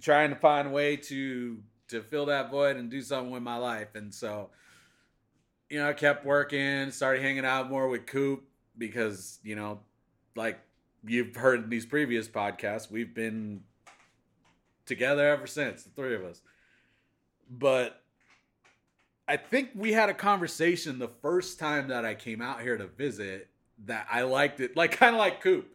trying 0.00 0.30
to 0.30 0.36
find 0.36 0.68
a 0.68 0.70
way 0.70 0.96
to 0.96 1.58
to 1.88 2.02
fill 2.02 2.26
that 2.26 2.50
void 2.50 2.76
and 2.76 2.90
do 2.90 3.02
something 3.02 3.30
with 3.30 3.42
my 3.42 3.56
life. 3.56 3.94
And 3.94 4.12
so, 4.12 4.50
you 5.68 5.78
know, 5.78 5.88
I 5.88 5.92
kept 5.92 6.24
working, 6.24 6.90
started 6.90 7.22
hanging 7.22 7.44
out 7.44 7.68
more 7.68 7.88
with 7.88 8.06
Coop 8.06 8.44
because, 8.76 9.38
you 9.42 9.54
know, 9.54 9.80
like 10.34 10.58
you've 11.06 11.36
heard 11.36 11.64
in 11.64 11.70
these 11.70 11.86
previous 11.86 12.26
podcasts, 12.26 12.90
we've 12.90 13.14
been 13.14 13.62
together 14.86 15.28
ever 15.28 15.46
since, 15.46 15.82
the 15.82 15.90
three 15.90 16.14
of 16.14 16.24
us. 16.24 16.40
But 17.50 18.02
I 19.28 19.36
think 19.36 19.70
we 19.74 19.92
had 19.92 20.08
a 20.08 20.14
conversation 20.14 20.98
the 20.98 21.10
first 21.22 21.58
time 21.58 21.88
that 21.88 22.04
I 22.04 22.14
came 22.14 22.42
out 22.42 22.60
here 22.60 22.76
to 22.76 22.86
visit 22.86 23.48
that 23.86 24.06
I 24.10 24.22
liked 24.22 24.60
it, 24.60 24.76
like 24.76 24.92
kind 24.92 25.14
of 25.14 25.18
like 25.18 25.40
Coop, 25.40 25.68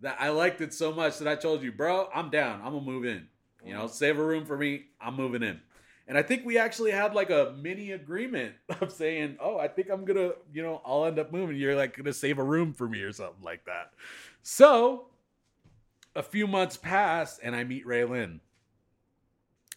that 0.00 0.16
I 0.20 0.30
liked 0.30 0.60
it 0.60 0.74
so 0.74 0.92
much 0.92 1.18
that 1.18 1.28
I 1.28 1.36
told 1.36 1.62
you, 1.62 1.72
bro, 1.72 2.08
I'm 2.14 2.30
down. 2.30 2.60
I'm 2.62 2.72
gonna 2.72 2.80
move 2.80 3.04
in. 3.04 3.28
You 3.66 3.74
know, 3.74 3.86
save 3.88 4.18
a 4.18 4.24
room 4.24 4.46
for 4.46 4.56
me. 4.56 4.84
I'm 5.00 5.14
moving 5.14 5.42
in. 5.42 5.60
And 6.08 6.16
I 6.16 6.22
think 6.22 6.44
we 6.44 6.56
actually 6.56 6.92
had 6.92 7.14
like 7.14 7.30
a 7.30 7.54
mini 7.60 7.92
agreement 7.92 8.54
of 8.80 8.92
saying, 8.92 9.38
"Oh, 9.40 9.58
I 9.58 9.68
think 9.68 9.90
I'm 9.90 10.04
gonna, 10.04 10.32
you 10.52 10.62
know, 10.62 10.80
I'll 10.84 11.04
end 11.04 11.18
up 11.18 11.32
moving. 11.32 11.56
You're 11.56 11.74
like 11.74 11.96
gonna 11.96 12.12
save 12.12 12.38
a 12.38 12.44
room 12.44 12.72
for 12.72 12.88
me 12.88 13.02
or 13.02 13.12
something 13.12 13.42
like 13.42 13.64
that." 13.64 13.92
So, 14.42 15.08
a 16.14 16.22
few 16.22 16.46
months 16.46 16.76
pass, 16.76 17.38
and 17.38 17.56
I 17.56 17.64
meet 17.64 17.86
Ray 17.86 18.04
Lynn, 18.04 18.40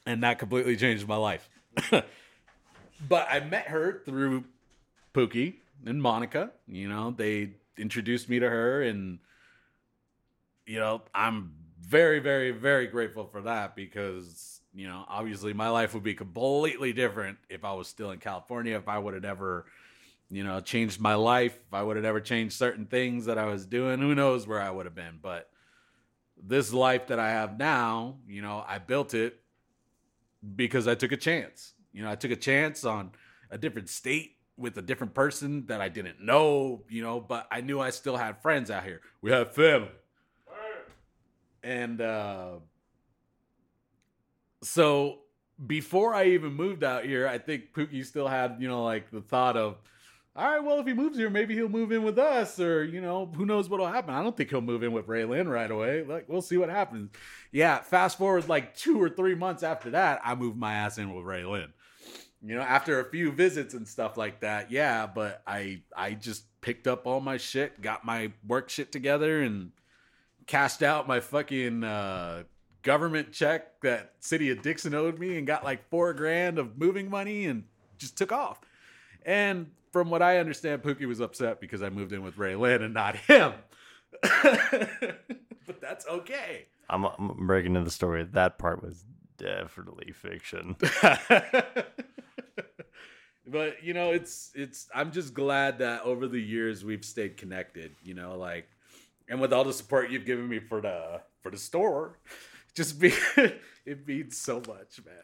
and 0.05 0.23
that 0.23 0.37
completely 0.37 0.77
changed 0.77 1.07
my 1.07 1.15
life. 1.15 1.49
but 1.89 3.27
I 3.29 3.39
met 3.39 3.67
her 3.67 4.03
through 4.05 4.43
Pookie 5.15 5.55
and 5.85 6.01
Monica. 6.01 6.51
You 6.67 6.89
know, 6.89 7.11
they 7.11 7.53
introduced 7.75 8.29
me 8.29 8.37
to 8.37 8.47
her, 8.47 8.83
and 8.83 9.17
you 10.67 10.77
know, 10.77 11.01
I'm 11.15 11.53
very, 11.89 12.19
very, 12.19 12.51
very 12.51 12.87
grateful 12.87 13.25
for 13.25 13.41
that 13.41 13.75
because 13.75 14.59
you 14.73 14.87
know, 14.87 15.03
obviously, 15.07 15.53
my 15.53 15.69
life 15.69 15.93
would 15.93 16.03
be 16.03 16.13
completely 16.13 16.93
different 16.93 17.37
if 17.49 17.65
I 17.65 17.73
was 17.73 17.87
still 17.87 18.11
in 18.11 18.19
California. 18.19 18.77
If 18.77 18.87
I 18.87 18.99
would 18.99 19.13
have 19.15 19.23
never, 19.23 19.65
you 20.29 20.43
know, 20.43 20.59
changed 20.59 20.99
my 20.99 21.15
life, 21.15 21.59
if 21.67 21.73
I 21.73 21.81
would 21.81 21.95
have 21.95 22.03
never 22.03 22.21
changed 22.21 22.55
certain 22.55 22.85
things 22.85 23.25
that 23.25 23.37
I 23.37 23.45
was 23.45 23.65
doing, 23.65 23.99
who 23.99 24.13
knows 24.13 24.47
where 24.47 24.61
I 24.61 24.69
would 24.69 24.85
have 24.85 24.95
been. 24.95 25.19
But 25.21 25.49
this 26.41 26.71
life 26.71 27.07
that 27.07 27.19
I 27.19 27.31
have 27.31 27.57
now, 27.57 28.17
you 28.27 28.41
know, 28.41 28.63
I 28.67 28.77
built 28.77 29.13
it 29.13 29.39
because 30.55 30.87
I 30.87 30.95
took 30.95 31.11
a 31.11 31.17
chance. 31.17 31.73
You 31.91 32.03
know, 32.03 32.11
I 32.11 32.15
took 32.15 32.31
a 32.31 32.35
chance 32.35 32.85
on 32.85 33.11
a 33.49 33.57
different 33.57 33.89
state 33.89 34.35
with 34.55 34.77
a 34.77 34.81
different 34.81 35.15
person 35.15 35.65
that 35.65 35.81
I 35.81 35.89
didn't 35.89 36.21
know, 36.21 36.83
you 36.89 37.01
know, 37.01 37.19
but 37.19 37.47
I 37.51 37.61
knew 37.61 37.79
I 37.79 37.89
still 37.89 38.17
had 38.17 38.41
friends 38.41 38.69
out 38.69 38.83
here. 38.83 39.01
We 39.21 39.31
have 39.31 39.53
family. 39.55 39.89
And 41.63 42.01
uh 42.01 42.51
so 44.61 45.19
before 45.65 46.13
I 46.13 46.27
even 46.27 46.53
moved 46.53 46.83
out 46.83 47.05
here, 47.05 47.27
I 47.27 47.37
think 47.37 47.73
Pookie 47.73 48.05
still 48.05 48.27
had, 48.27 48.57
you 48.59 48.67
know, 48.67 48.83
like 48.83 49.11
the 49.11 49.21
thought 49.21 49.57
of, 49.57 49.77
all 50.35 50.49
right, 50.49 50.63
well, 50.63 50.79
if 50.79 50.87
he 50.87 50.93
moves 50.93 51.17
here, 51.17 51.29
maybe 51.29 51.53
he'll 51.53 51.67
move 51.67 51.91
in 51.91 52.03
with 52.03 52.17
us, 52.17 52.59
or 52.59 52.83
you 52.83 53.01
know, 53.01 53.25
who 53.25 53.45
knows 53.45 53.67
what'll 53.67 53.87
happen. 53.87 54.13
I 54.13 54.23
don't 54.23 54.37
think 54.37 54.49
he'll 54.49 54.61
move 54.61 54.83
in 54.83 54.93
with 54.93 55.07
Ray 55.07 55.25
Lynn 55.25 55.49
right 55.49 55.69
away. 55.69 56.03
Like, 56.03 56.29
we'll 56.29 56.41
see 56.41 56.55
what 56.57 56.69
happens. 56.69 57.09
Yeah, 57.51 57.81
fast 57.81 58.17
forward 58.17 58.47
like 58.47 58.75
two 58.75 59.01
or 59.01 59.09
three 59.09 59.35
months 59.35 59.63
after 59.63 59.89
that, 59.91 60.21
I 60.23 60.35
moved 60.35 60.57
my 60.57 60.73
ass 60.75 60.97
in 60.97 61.13
with 61.13 61.25
Ray 61.25 61.43
Lynn. 61.43 61.73
You 62.41 62.55
know, 62.55 62.61
after 62.61 63.01
a 63.01 63.09
few 63.09 63.31
visits 63.33 63.73
and 63.73 63.85
stuff 63.85 64.15
like 64.15 64.39
that, 64.41 64.71
yeah, 64.71 65.07
but 65.07 65.41
I 65.45 65.81
I 65.95 66.13
just 66.13 66.45
picked 66.61 66.87
up 66.87 67.05
all 67.05 67.19
my 67.19 67.35
shit, 67.35 67.81
got 67.81 68.05
my 68.05 68.31
work 68.47 68.69
shit 68.69 68.93
together, 68.93 69.41
and 69.41 69.71
cashed 70.49 70.81
out 70.81 71.07
my 71.07 71.19
fucking 71.19 71.83
uh, 71.83 72.41
government 72.81 73.31
check 73.31 73.79
that 73.81 74.13
City 74.19 74.49
of 74.49 74.63
Dixon 74.63 74.95
owed 74.95 75.19
me, 75.19 75.37
and 75.37 75.45
got 75.45 75.63
like 75.63 75.87
four 75.89 76.11
grand 76.13 76.57
of 76.57 76.77
moving 76.77 77.09
money, 77.09 77.45
and 77.45 77.63
just 77.99 78.17
took 78.17 78.31
off. 78.31 78.59
And 79.25 79.67
from 79.93 80.09
what 80.09 80.23
I 80.23 80.39
understand, 80.39 80.81
Pookie 80.81 81.07
was 81.07 81.19
upset 81.19 81.61
because 81.61 81.83
I 81.83 81.89
moved 81.89 82.13
in 82.13 82.23
with 82.23 82.37
Ray 82.37 82.55
Lynn 82.55 82.81
and 82.81 82.95
not 82.95 83.15
him. 83.15 83.53
but 84.21 85.79
that's 85.79 86.07
okay. 86.07 86.65
I'm, 86.89 87.05
I'm 87.05 87.45
breaking 87.45 87.75
into 87.75 87.85
the 87.85 87.91
story. 87.91 88.23
That 88.23 88.57
part 88.57 88.81
was 88.81 89.05
definitely 89.37 90.13
fiction. 90.13 90.75
but 93.47 93.83
you 93.83 93.93
know, 93.93 94.11
it's 94.11 94.49
it's 94.55 94.89
I'm 94.95 95.11
just 95.11 95.35
glad 95.35 95.77
that 95.77 96.01
over 96.01 96.27
the 96.27 96.41
years 96.41 96.83
we've 96.83 97.05
stayed 97.05 97.37
connected, 97.37 97.95
you 98.01 98.15
know, 98.15 98.35
like 98.35 98.67
and 99.29 99.39
with 99.39 99.53
all 99.53 99.63
the 99.63 99.71
support 99.73 100.09
you've 100.09 100.25
given 100.25 100.49
me 100.49 100.59
for 100.59 100.81
the 100.81 101.21
for 101.41 101.51
the 101.51 101.57
store, 101.57 102.17
just 102.73 102.99
be 102.99 103.13
it 103.85 104.05
means 104.07 104.35
so 104.37 104.57
much, 104.67 104.99
man. 105.05 105.15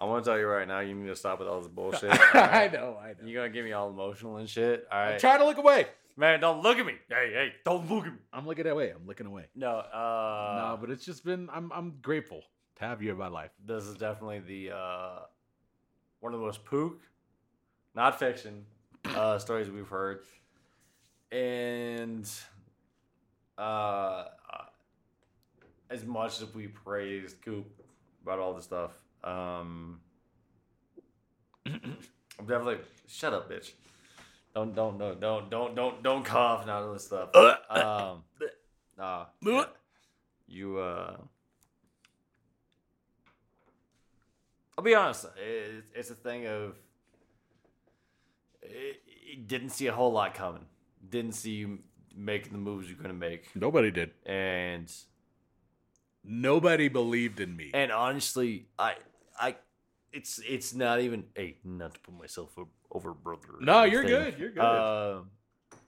I 0.00 0.06
want 0.06 0.24
to 0.24 0.30
tell 0.30 0.38
you 0.38 0.46
right 0.46 0.66
now, 0.66 0.80
you 0.80 0.94
need 0.94 1.08
to 1.08 1.16
stop 1.16 1.40
with 1.40 1.48
all 1.48 1.58
this 1.60 1.68
bullshit. 1.68 2.10
I 2.34 2.70
know, 2.72 2.96
I 2.98 3.08
know. 3.08 3.26
You're 3.28 3.42
gonna 3.42 3.52
get 3.52 3.64
me 3.64 3.72
all 3.72 3.90
emotional 3.90 4.38
and 4.38 4.48
shit. 4.48 4.86
All 4.90 4.98
right, 4.98 5.18
Try 5.18 5.36
to 5.36 5.44
look 5.44 5.58
away. 5.58 5.88
man. 6.16 6.40
Don't 6.40 6.62
look 6.62 6.78
at 6.78 6.86
me. 6.86 6.94
Hey, 7.08 7.32
hey, 7.34 7.52
don't 7.66 7.90
look 7.90 8.06
at 8.06 8.12
me. 8.12 8.18
I'm 8.32 8.46
looking 8.46 8.66
away. 8.66 8.90
I'm 8.90 9.06
looking 9.06 9.26
away. 9.26 9.46
No, 9.54 9.68
uh, 9.76 10.70
no, 10.70 10.78
but 10.80 10.90
it's 10.90 11.04
just 11.04 11.22
been 11.24 11.50
I'm 11.52 11.70
I'm 11.72 11.96
grateful 12.00 12.42
to 12.76 12.84
have 12.86 13.02
you 13.02 13.10
in 13.10 13.18
my 13.18 13.28
life. 13.28 13.50
this 13.66 13.84
is 13.84 13.96
definitely 13.96 14.38
the 14.38 14.74
uh, 14.74 15.18
one 16.20 16.32
of 16.32 16.40
the 16.40 16.46
most 16.46 16.64
pook, 16.64 17.00
not 17.94 18.18
fiction, 18.18 18.64
uh, 19.04 19.38
stories 19.38 19.68
we've 19.70 19.88
heard, 19.88 20.20
and 21.30 22.28
uh, 23.60 24.24
as 25.90 26.04
much 26.04 26.40
as 26.40 26.54
we 26.54 26.68
praised 26.68 27.40
Coop 27.42 27.66
about 28.22 28.38
all 28.38 28.54
this 28.54 28.64
stuff, 28.64 28.92
um, 29.24 30.00
I'm 31.66 32.46
definitely 32.46 32.78
shut 33.06 33.34
up, 33.34 33.50
bitch. 33.50 33.72
Don't 34.54 34.74
don't 34.74 34.98
no 34.98 35.14
don't 35.14 35.50
don't 35.50 35.74
don't 35.74 36.02
don't 36.02 36.24
cough 36.24 36.62
and 36.62 36.70
all 36.70 36.92
this 36.92 37.06
stuff. 37.06 37.30
um, 37.70 38.24
Uh, 38.98 39.24
Ugh. 39.46 39.68
you 40.46 40.78
uh 40.78 41.16
I'll 44.76 44.84
be 44.84 44.94
honest, 44.94 45.26
it, 45.36 45.84
it's 45.94 46.10
a 46.10 46.14
thing 46.14 46.46
of 46.46 46.74
it, 48.62 49.02
it 49.06 49.46
didn't 49.48 49.70
see 49.70 49.86
a 49.86 49.92
whole 49.92 50.12
lot 50.12 50.34
coming. 50.34 50.64
Didn't 51.08 51.32
see 51.32 51.66
making 52.16 52.52
the 52.52 52.58
moves 52.58 52.88
you're 52.88 52.98
gonna 53.00 53.14
make, 53.14 53.54
Nobody 53.54 53.90
did. 53.90 54.10
and 54.26 54.92
Nobody 56.22 56.88
believed 56.88 57.40
in 57.40 57.56
me. 57.56 57.70
and 57.74 57.90
honestly, 57.90 58.66
I 58.78 58.96
I 59.38 59.56
it's 60.12 60.40
it's 60.46 60.74
not 60.74 61.00
even 61.00 61.24
hey 61.34 61.56
not 61.64 61.94
to 61.94 62.00
put 62.00 62.18
myself 62.18 62.50
over 62.90 63.14
brother. 63.14 63.48
No, 63.60 63.84
you're 63.84 64.04
good. 64.04 64.38
You're 64.38 64.50
good. 64.50 64.60
Uh, 64.60 65.22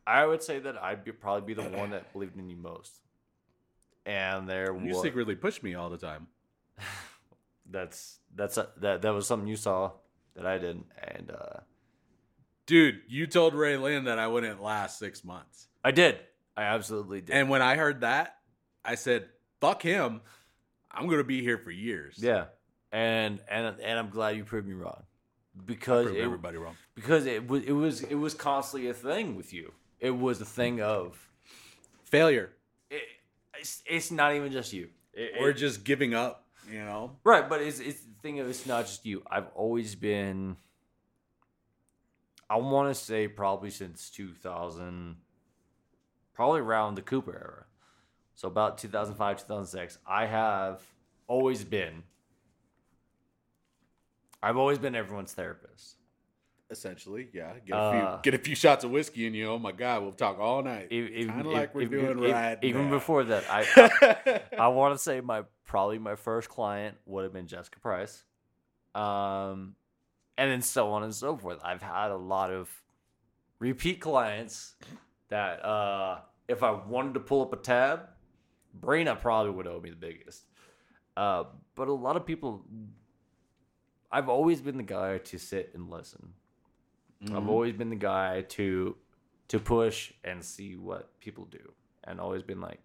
I 0.07 0.27
would 0.27 0.43
say 0.43 0.59
that 0.59 0.77
I'd 0.83 1.05
be, 1.05 1.13
probably 1.13 1.55
be 1.55 1.63
the 1.63 1.69
one 1.69 1.91
that 1.91 2.13
believed 2.13 2.37
in 2.37 2.49
you 2.49 2.57
most. 2.57 2.93
And 4.05 4.49
there 4.49 4.75
you 4.77 4.95
was 4.95 5.03
secretly 5.03 5.37
pushed 5.37 5.63
me 5.63 5.75
all 5.75 5.91
the 5.91 5.99
time. 5.99 6.27
that's 7.71 8.19
that's 8.35 8.57
a, 8.57 8.69
that 8.79 9.03
that 9.03 9.13
was 9.13 9.27
something 9.27 9.47
you 9.49 9.57
saw 9.57 9.93
that 10.35 10.47
I 10.47 10.59
didn't, 10.59 10.87
and 10.99 11.31
uh, 11.31 11.61
Dude, 12.67 13.03
you 13.09 13.27
told 13.27 13.55
Ray 13.55 13.77
Lynn 13.77 14.05
that 14.05 14.19
I 14.19 14.29
wouldn't 14.29 14.63
last 14.63 14.99
six 14.99 15.25
months. 15.25 15.67
I 15.85 15.91
did. 15.91 16.19
I 16.57 16.63
absolutely 16.65 17.21
did. 17.23 17.35
And 17.35 17.49
when 17.49 17.63
I 17.63 17.77
heard 17.77 18.03
that, 18.03 18.37
I 18.85 18.95
said, 18.97 19.29
fuck 19.61 19.83
him. 19.83 20.21
I'm 20.91 21.07
going 21.07 21.19
to 21.19 21.25
be 21.25 21.43
here 21.43 21.59
for 21.59 21.71
years. 21.71 22.17
yeah, 22.19 22.47
and 22.93 23.41
and 23.51 23.77
and 23.81 23.99
I'm 23.99 24.11
glad 24.11 24.37
you 24.37 24.45
proved 24.45 24.69
me 24.69 24.75
wrong 24.75 25.03
because 25.65 26.07
it, 26.09 26.19
everybody 26.19 26.59
wrong. 26.59 26.77
because 26.95 27.25
it 27.27 27.49
was 27.49 27.63
it 27.65 27.73
was 27.73 28.03
it 28.03 28.15
was 28.15 28.35
constantly 28.35 28.91
a 28.91 28.95
thing 28.95 29.35
with 29.35 29.53
you. 29.55 29.73
It 30.01 30.11
was 30.11 30.41
a 30.41 30.45
thing 30.45 30.83
of 30.83 31.17
Failure. 32.05 32.51
it, 32.91 33.03
it's, 33.59 33.83
it's 33.87 34.11
not 34.11 34.35
even 34.35 34.53
just 34.53 34.73
you. 34.75 34.89
It- 35.15 35.41
Or 35.41 35.49
it- 35.51 35.55
just 35.55 35.83
giving 35.85 36.13
up, 36.13 36.45
you 36.71 36.81
know? 36.85 37.17
Right, 37.25 37.49
but 37.49 37.63
it's 37.63 37.81
it's 37.81 38.01
the 38.03 38.15
thing 38.21 38.41
of 38.41 38.49
it's 38.51 38.67
not 38.67 38.85
just 38.87 39.07
you. 39.07 39.23
I've 39.31 39.49
always 39.55 39.95
been 39.95 40.57
I 42.51 42.57
want 42.57 42.95
to 42.95 43.01
say 43.03 43.29
probably 43.29 43.71
since 43.71 44.11
2000 44.11 45.17
probably 46.35 46.61
around 46.61 46.95
the 46.95 47.03
Cooper 47.03 47.33
era. 47.35 47.65
So 48.35 48.49
about 48.49 48.79
2005, 48.79 49.39
2006, 49.39 49.99
I 50.07 50.27
have 50.27 50.81
always 51.29 51.65
been 51.65 52.03
I've 54.43 54.57
always 54.57 54.79
been 54.79 54.95
everyone's 54.95 55.33
therapist. 55.33 55.97
Essentially, 56.71 57.29
yeah. 57.33 57.53
Get 57.67 57.77
a, 57.77 57.79
Uh, 57.79 58.17
few, 58.23 58.33
get 58.33 58.41
a 58.41 58.43
few 58.43 58.55
shots 58.57 58.83
of 58.83 58.91
whiskey 58.91 59.27
in 59.27 59.35
you. 59.35 59.49
Oh 59.51 59.59
my 59.59 59.73
God, 59.73 60.03
we'll 60.03 60.13
talk 60.13 60.39
all 60.39 60.63
night. 60.63 60.89
Even, 60.91 61.29
Kinda 61.35 61.49
like 61.51 61.75
we're 61.75 61.83
even- 61.83 61.99
doing 62.01 62.19
even- 62.19 62.33
right 62.33 62.59
Even 62.63 62.85
now. 62.87 62.91
before 62.91 63.25
that, 63.25 63.45
I 63.49 64.43
I 64.59 64.69
want 64.69 64.95
to 64.95 64.99
say 64.99 65.21
my 65.21 65.45
probably 65.65 65.99
my 65.99 66.17
first 66.17 66.49
client 66.49 66.97
would 67.07 67.25
have 67.25 67.33
been 67.33 67.47
Jessica 67.47 67.79
Price, 67.79 68.25
um, 68.95 69.77
and 70.39 70.51
then 70.51 70.63
so 70.63 70.91
on 70.93 71.03
and 71.03 71.15
so 71.15 71.37
forth. 71.37 71.61
I've 71.63 71.83
had 71.83 72.11
a 72.11 72.17
lot 72.17 72.51
of 72.51 72.71
repeat 73.59 74.01
clients 74.01 74.75
that 75.33 75.65
uh, 75.65 76.19
if 76.47 76.63
I 76.63 76.71
wanted 76.73 77.15
to 77.15 77.21
pull 77.21 77.41
up 77.43 77.53
a 77.55 77.57
tab, 77.57 78.01
Brina 78.79 79.19
probably 79.19 79.51
would 79.53 79.67
owe 79.67 79.81
me 79.81 79.91
the 79.91 79.97
biggest. 79.97 80.45
Uh, 81.17 81.45
but 81.75 81.89
a 81.89 81.93
lot 81.93 82.17
of 82.17 82.27
people, 82.27 82.63
I've 84.11 84.29
always 84.29 84.61
been 84.61 84.77
the 84.77 84.83
guy 84.83 85.19
to 85.19 85.39
sit 85.39 85.71
and 85.75 85.91
listen. 85.91 86.35
I've 87.37 87.49
always 87.49 87.73
been 87.73 87.89
the 87.91 87.97
guy 87.97 88.43
to 88.57 88.97
to 89.49 89.59
push 89.61 90.13
and 90.25 90.43
see 90.45 90.77
what 90.77 91.19
people 91.21 91.45
do, 91.45 91.73
and 92.05 92.21
always 92.21 92.43
been 92.43 92.61
like, 92.61 92.81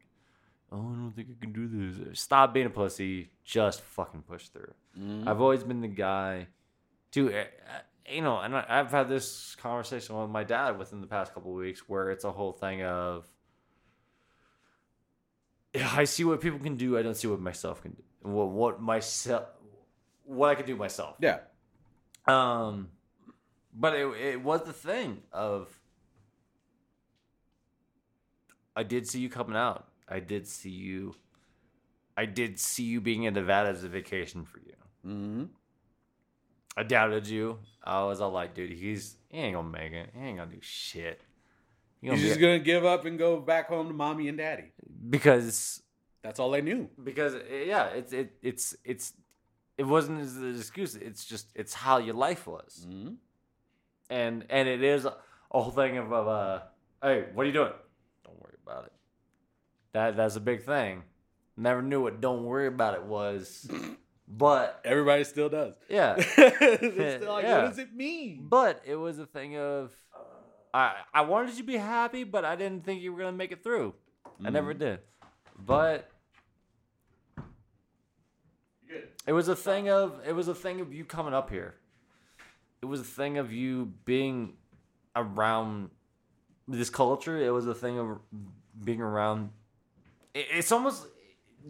"Oh, 0.72 0.78
I 0.78 0.96
don't 0.96 1.14
think 1.16 1.30
I 1.32 1.44
can 1.44 1.54
do 1.54 1.68
this." 1.68 2.20
Stop 2.22 2.54
being 2.54 2.68
a 2.68 2.70
pussy. 2.70 3.30
Just 3.44 3.82
fucking 3.82 4.22
push 4.24 4.48
through. 4.50 4.74
I've 5.28 5.42
always 5.42 5.64
been 5.64 5.82
the 5.82 5.88
guy 5.88 6.48
to, 7.12 7.34
uh, 7.34 7.44
you 8.08 8.22
know, 8.22 8.40
and 8.40 8.56
I, 8.56 8.66
I've 8.68 8.92
had 8.92 9.10
this 9.10 9.56
conversation 9.56 10.20
with 10.20 10.30
my 10.30 10.44
dad 10.44 10.78
within 10.78 11.02
the 11.02 11.08
past 11.08 11.34
couple 11.34 11.52
of 11.52 11.58
weeks, 11.58 11.88
where 11.88 12.12
it's 12.12 12.24
a 12.24 12.32
whole 12.32 12.54
thing 12.54 12.84
of, 12.84 13.28
"Yeah, 15.74 15.90
I 15.94 16.06
see 16.06 16.24
what 16.24 16.42
people 16.42 16.60
can 16.60 16.76
do. 16.76 16.98
I 16.98 17.02
don't 17.02 17.16
see 17.18 17.28
what 17.28 17.40
myself 17.40 17.82
can 17.82 17.92
do. 17.92 18.04
What 18.22 18.50
what 18.50 18.82
myself, 18.82 19.48
what 20.24 20.50
I 20.50 20.56
can 20.56 20.66
do 20.66 20.76
myself. 20.76 21.16
yeah. 21.20 21.40
Um, 22.28 22.90
but 23.74 23.96
it 23.96 24.08
it 24.20 24.42
was 24.42 24.64
the 24.64 24.74
thing 24.74 25.22
of 25.32 25.70
I 28.76 28.84
did 28.84 29.08
see 29.08 29.20
you 29.20 29.30
coming 29.30 29.58
out. 29.58 29.88
I 30.08 30.20
did 30.20 30.48
see 30.48 30.70
you. 30.70 31.16
I 32.16 32.26
did 32.26 32.60
see 32.60 32.84
you 32.84 33.02
being 33.02 33.24
in 33.24 33.34
Nevada 33.34 33.70
as 33.70 33.84
a 33.84 33.90
vacation 33.90 34.46
for 34.46 34.60
you. 34.60 34.74
Mm-hmm. 35.06 35.44
I 36.78 36.84
doubted 36.84 37.28
you. 37.28 37.58
I 37.84 38.04
was 38.04 38.22
all 38.22 38.32
like, 38.32 38.54
dude, 38.54 38.72
he's 38.72 39.18
he 39.30 39.40
ain't 39.40 39.56
gonna 39.56 39.68
make 39.70 39.92
it. 39.92 40.12
He 40.14 40.20
ain't 40.20 40.38
gonna 40.38 40.52
do 40.52 40.58
shit. 40.62 41.22
He 42.02 42.08
He's 42.10 42.12
gonna 42.20 42.22
just 42.28 42.36
be- 42.40 42.42
going 42.42 42.60
to 42.60 42.64
give 42.64 42.86
up 42.86 43.06
and 43.06 43.18
go 43.18 43.40
back 43.40 43.68
home 43.70 43.88
to 43.88 43.94
mommy 43.94 44.28
and 44.28 44.38
daddy. 44.38 44.72
because 45.10 45.82
That's 46.22 46.40
all 46.40 46.52
they 46.52 46.62
knew. 46.62 46.90
because 47.04 47.34
yeah, 47.52 47.88
it's 47.88 48.14
it 48.14 48.34
it's 48.44 48.76
it's 48.86 49.14
it 49.78 49.84
wasn't 49.84 50.22
as 50.22 50.38
an 50.38 50.56
excuse. 50.56 50.96
It's 50.96 51.26
just 51.26 51.48
it's 51.56 51.74
how 51.74 51.98
your 51.98 52.14
life 52.16 52.46
was. 52.48 52.86
Mm-hmm. 52.88 53.14
and 54.12 54.46
and 54.50 54.68
it 54.70 54.84
is 54.84 55.06
a 55.06 55.16
whole 55.50 55.72
thing 55.72 55.98
of, 55.98 56.12
of 56.14 56.28
uh, 56.28 56.60
hey, 57.02 57.26
what 57.34 57.44
are 57.44 57.48
you 57.48 57.54
doing? 57.54 57.74
Don't 58.26 58.40
worry 58.42 58.56
about 58.66 58.86
it. 58.86 58.94
That 59.94 60.16
that's 60.18 60.36
a 60.36 60.40
big 60.42 60.64
thing. 60.64 61.04
Never 61.56 61.82
knew 61.82 62.02
what 62.04 62.22
"don't 62.22 62.44
worry 62.44 62.68
about 62.68 62.94
it" 62.94 63.04
was, 63.04 63.68
but 64.28 64.82
Everybody 64.84 65.24
still 65.24 65.50
does. 65.50 65.76
yeah, 65.90 66.16
They're 66.36 67.20
still 67.20 67.34
like, 67.34 67.44
Yeah. 67.46 67.62
what 67.64 67.70
does 67.70 67.80
it 67.80 67.94
mean? 67.94 68.48
but 68.50 68.82
it 68.86 68.96
was 68.96 69.20
a 69.20 69.26
thing 69.26 69.58
of 69.58 69.92
I 70.74 70.96
I 71.14 71.22
wanted 71.22 71.52
you 71.52 71.58
to 71.58 71.64
be 71.64 71.78
happy, 71.78 72.24
but 72.24 72.44
I 72.46 72.56
didn't 72.56 72.84
think 72.84 73.02
you 73.02 73.14
were 73.14 73.20
gonna 73.20 73.32
make 73.32 73.52
it 73.52 73.64
through. 73.64 73.94
I 74.44 74.50
never 74.50 74.72
mm-hmm. 74.74 74.80
did, 74.80 75.00
but. 75.58 76.10
It 79.26 79.34
was 79.34 79.50
a 79.50 79.56
thing 79.58 79.90
of 79.90 80.22
it 80.26 80.32
was 80.34 80.48
a 80.48 80.56
thing 80.56 80.80
of 80.80 80.94
you 80.94 81.04
coming 81.04 81.34
up 81.34 81.50
here. 81.50 81.76
It 82.82 82.86
was 82.86 83.02
a 83.02 83.04
thing 83.04 83.38
of 83.38 83.52
you 83.52 83.92
being 84.06 84.54
around 85.16 85.90
this 86.68 86.90
culture. 86.90 87.38
It 87.38 87.50
was 87.50 87.68
a 87.68 87.74
thing 87.74 88.00
of 88.00 88.20
being 88.84 89.02
around. 89.02 89.50
it- 90.34 90.48
It's 90.52 90.72
almost 90.72 91.08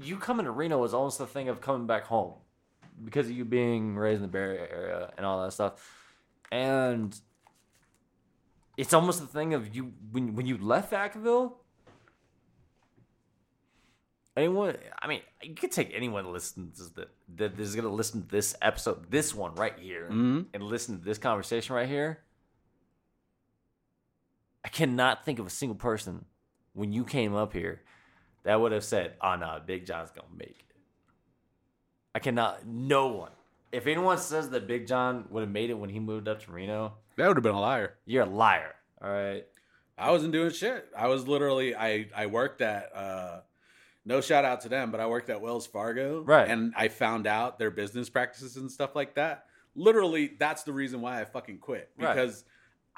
you 0.02 0.18
coming 0.18 0.46
to 0.46 0.52
Reno 0.52 0.78
was 0.78 0.94
almost 0.94 1.20
a 1.20 1.26
thing 1.26 1.50
of 1.50 1.60
coming 1.62 1.88
back 1.88 2.04
home 2.04 2.34
because 3.04 3.28
of 3.28 3.34
you 3.34 3.46
being 3.46 3.96
raised 3.96 4.18
in 4.18 4.22
the 4.24 4.28
Bay 4.28 4.40
Area 4.40 5.14
and 5.18 5.26
all 5.26 5.44
that 5.44 5.52
stuff. 5.54 5.74
And 6.52 7.20
it's 8.78 8.94
almost 8.94 9.22
a 9.22 9.26
thing 9.26 9.54
of 9.54 9.76
you 9.76 9.94
when 10.12 10.36
when 10.36 10.46
you 10.46 10.58
left 10.58 10.92
Vacaville. 10.92 11.54
Anyone, 14.36 14.78
I 15.02 15.08
mean, 15.08 15.22
you 15.42 15.56
could 15.56 15.72
take 15.72 15.92
anyone 15.96 16.24
that 16.26 16.30
listens 16.30 16.78
to 16.78 16.94
that 16.96 17.10
that 17.38 17.60
is 17.60 17.74
going 17.74 17.86
to 17.88 17.92
listen 17.92 18.22
to 18.22 18.28
this 18.28 18.56
episode, 18.62 19.10
this 19.10 19.34
one 19.34 19.56
right 19.56 19.78
here, 19.80 20.10
Mhm. 20.12 20.46
and 20.54 20.62
listen 20.64 21.00
to 21.00 21.04
this 21.04 21.18
conversation 21.18 21.76
right 21.76 21.88
here. 21.90 22.24
I 24.64 24.70
cannot 24.70 25.26
think 25.26 25.40
of 25.40 25.48
a 25.48 25.50
single 25.50 25.76
person 25.76 26.26
when 26.74 26.92
you 26.92 27.04
came 27.04 27.34
up 27.34 27.54
here 27.54 27.82
that 28.44 28.62
would 28.62 28.72
have 28.74 28.84
said, 28.84 29.18
"Oh 29.22 29.36
no, 29.38 29.60
Big 29.66 29.88
John's 29.88 30.12
gonna 30.12 30.28
make 30.36 30.60
it." 30.67 30.67
I 32.18 32.20
cannot. 32.20 32.66
No 32.66 33.10
one. 33.10 33.30
If 33.72 33.86
anyone 33.86 34.18
says 34.18 34.50
that 34.50 34.66
Big 34.66 34.88
John 34.88 35.26
would 35.30 35.42
have 35.42 35.52
made 35.52 35.70
it 35.70 35.76
when 35.76 35.92
he 35.92 36.00
moved 36.00 36.28
up 36.28 36.42
to 36.46 36.52
Reno, 36.52 36.94
That 37.16 37.28
would 37.28 37.38
have 37.38 37.44
been 37.44 37.54
a 37.54 37.62
liar. 37.62 37.94
you're 38.08 38.24
a 38.24 38.26
liar. 38.26 38.74
All 39.00 39.12
right. 39.12 39.46
I 40.00 40.10
wasn't 40.10 40.34
doing 40.34 40.50
shit. 40.50 40.88
I 40.98 41.10
was 41.10 41.28
literally 41.28 41.76
I 41.76 42.08
I 42.16 42.26
worked 42.26 42.62
at 42.62 42.90
uh 42.96 43.42
no 44.04 44.20
shout 44.20 44.46
out 44.46 44.62
to 44.62 44.70
them, 44.70 44.90
but 44.90 45.00
I 45.00 45.06
worked 45.06 45.30
at 45.30 45.42
Wells 45.42 45.68
Fargo. 45.68 46.22
Right. 46.24 46.50
And 46.50 46.74
I 46.76 46.88
found 46.88 47.28
out 47.28 47.60
their 47.60 47.70
business 47.70 48.10
practices 48.10 48.58
and 48.58 48.72
stuff 48.72 48.96
like 48.96 49.14
that. 49.14 49.46
Literally, 49.76 50.32
that's 50.40 50.64
the 50.64 50.74
reason 50.74 51.02
why 51.02 51.22
I 51.22 51.26
fucking 51.26 51.60
quit. 51.60 51.92
Right. 52.00 52.16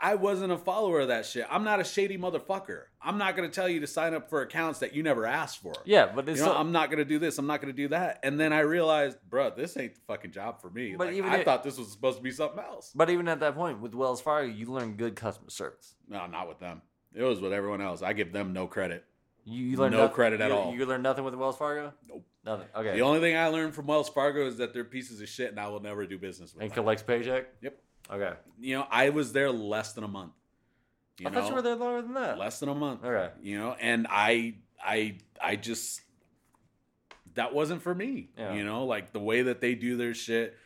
I 0.01 0.15
wasn't 0.15 0.51
a 0.51 0.57
follower 0.57 1.01
of 1.01 1.07
that 1.09 1.26
shit. 1.26 1.45
I'm 1.49 1.63
not 1.63 1.80
a 1.80 1.84
shady 1.84 2.17
motherfucker. 2.17 2.84
I'm 3.01 3.17
not 3.17 3.35
gonna 3.35 3.49
tell 3.49 3.67
you 3.67 3.80
to 3.81 3.88
sign 3.88 4.13
up 4.13 4.30
for 4.30 4.41
accounts 4.41 4.80
that 4.80 4.93
you 4.93 5.03
never 5.03 5.26
asked 5.26 5.61
for. 5.61 5.73
Yeah, 5.85 6.11
but 6.13 6.27
it's 6.30 6.39
You 6.39 6.45
know, 6.45 6.53
so- 6.53 6.57
I'm 6.57 6.71
not 6.71 6.89
gonna 6.89 7.05
do 7.05 7.19
this. 7.19 7.38
I'm 7.38 7.47
not 7.47 7.59
gonna 7.61 7.73
do 7.73 7.89
that. 7.89 8.19
And 8.23 8.39
then 8.39 8.53
I 8.53 8.59
realized, 8.61 9.17
bro, 9.30 9.49
this 9.51 9.76
ain't 9.77 9.95
the 9.95 10.01
fucking 10.07 10.31
job 10.31 10.61
for 10.61 10.69
me. 10.69 10.95
But 10.95 11.07
Like, 11.07 11.15
even 11.17 11.30
I 11.31 11.38
if- 11.39 11.45
thought 11.45 11.63
this 11.63 11.77
was 11.77 11.91
supposed 11.91 12.17
to 12.17 12.23
be 12.23 12.31
something 12.31 12.59
else. 12.63 12.91
But 12.95 13.09
even 13.09 13.27
at 13.27 13.39
that 13.41 13.55
point 13.55 13.81
with 13.81 13.93
Wells 13.93 14.21
Fargo, 14.21 14.47
you 14.49 14.67
learn 14.67 14.95
good 14.95 15.15
customer 15.15 15.49
service. 15.49 15.95
No, 16.07 16.26
not 16.27 16.47
with 16.47 16.59
them. 16.59 16.81
It 17.13 17.23
was 17.23 17.41
with 17.41 17.51
everyone 17.53 17.81
else. 17.81 18.01
I 18.01 18.13
give 18.13 18.31
them 18.31 18.53
no 18.53 18.67
credit. 18.67 19.03
You, 19.45 19.65
you 19.65 19.77
learn 19.77 19.91
No 19.93 20.07
credit 20.09 20.41
at 20.41 20.49
you- 20.49 20.55
all. 20.55 20.73
You 20.76 20.85
learn 20.85 21.01
nothing 21.01 21.23
with 21.23 21.34
Wells 21.34 21.57
Fargo. 21.57 21.93
Nope. 22.07 22.26
Nothing. 22.45 22.67
Okay. 22.76 22.93
The 22.93 23.01
only 23.01 23.19
thing 23.19 23.35
I 23.35 23.47
learned 23.47 23.73
from 23.76 23.88
Wells 23.88 24.07
Fargo 24.09 24.45
is 24.47 24.57
that 24.57 24.73
they're 24.73 24.84
pieces 24.85 25.19
of 25.21 25.27
shit, 25.27 25.49
and 25.49 25.59
I 25.59 25.67
will 25.67 25.81
never 25.81 26.05
do 26.05 26.17
business 26.17 26.53
with 26.53 26.59
them. 26.59 26.61
and 26.63 26.71
them. 26.71 26.84
collects 26.84 27.03
paycheck. 27.03 27.47
Yep. 27.61 27.77
Okay. 28.11 28.34
You 28.60 28.77
know, 28.77 28.88
I 28.90 29.10
was 29.10 29.34
there 29.34 29.52
less 29.52 29.94
than 29.94 30.03
a 30.03 30.07
month. 30.07 30.34
You 31.19 31.27
I 31.27 31.31
know, 31.31 31.41
thought 31.41 31.49
you 31.49 31.56
were 31.56 31.61
there 31.61 31.76
longer 31.76 32.02
than 32.02 32.14
that. 32.14 32.38
less 32.38 32.60
than 32.60 32.69
a 32.69 32.76
month. 32.76 33.03
Okay. 33.03 33.30
You 33.41 33.57
know, 33.60 33.76
and 33.80 34.07
I 34.10 34.56
I 34.84 35.18
I 35.41 35.56
just 35.56 36.02
that 37.36 37.53
wasn't 37.53 37.81
for 37.81 37.94
me. 37.94 38.30
Yeah. 38.38 38.53
You 38.53 38.64
know, 38.65 38.86
like 38.86 39.11
the 39.11 39.19
way 39.19 39.44
that 39.44 39.61
they 39.61 39.76
do 39.76 39.98
their 39.98 40.14
shit. 40.14 40.57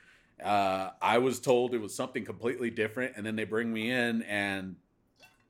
Uh, 0.44 0.90
I 1.02 1.20
was 1.20 1.40
told 1.40 1.74
it 1.74 1.78
was 1.78 1.94
something 1.96 2.26
completely 2.26 2.70
different, 2.70 3.14
and 3.16 3.26
then 3.26 3.36
they 3.36 3.46
bring 3.46 3.72
me 3.72 3.92
in, 3.92 4.24
and 4.24 4.76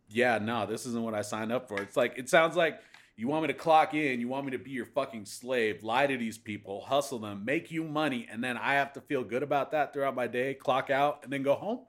yeah, 0.09 0.37
no, 0.37 0.65
this 0.65 0.85
isn't 0.85 1.01
what 1.01 1.13
I 1.15 1.21
signed 1.21 1.51
up 1.51 1.67
for. 1.67 1.81
It's 1.81 1.97
like 1.97 2.17
it 2.17 2.29
sounds 2.29 2.55
like 2.55 2.79
you 3.15 3.27
want 3.27 3.43
me 3.43 3.47
to 3.47 3.53
clock 3.53 3.93
in, 3.93 4.19
you 4.19 4.27
want 4.27 4.45
me 4.45 4.51
to 4.51 4.57
be 4.57 4.71
your 4.71 4.85
fucking 4.85 5.25
slave, 5.25 5.83
lie 5.83 6.07
to 6.07 6.17
these 6.17 6.37
people, 6.37 6.81
hustle 6.81 7.19
them, 7.19 7.45
make 7.45 7.69
you 7.71 7.83
money, 7.83 8.27
and 8.31 8.43
then 8.43 8.57
I 8.57 8.73
have 8.75 8.93
to 8.93 9.01
feel 9.01 9.23
good 9.23 9.43
about 9.43 9.71
that 9.71 9.93
throughout 9.93 10.15
my 10.15 10.27
day, 10.27 10.53
clock 10.55 10.89
out, 10.89 11.19
and 11.23 11.31
then 11.31 11.43
go 11.43 11.53
home. 11.53 11.81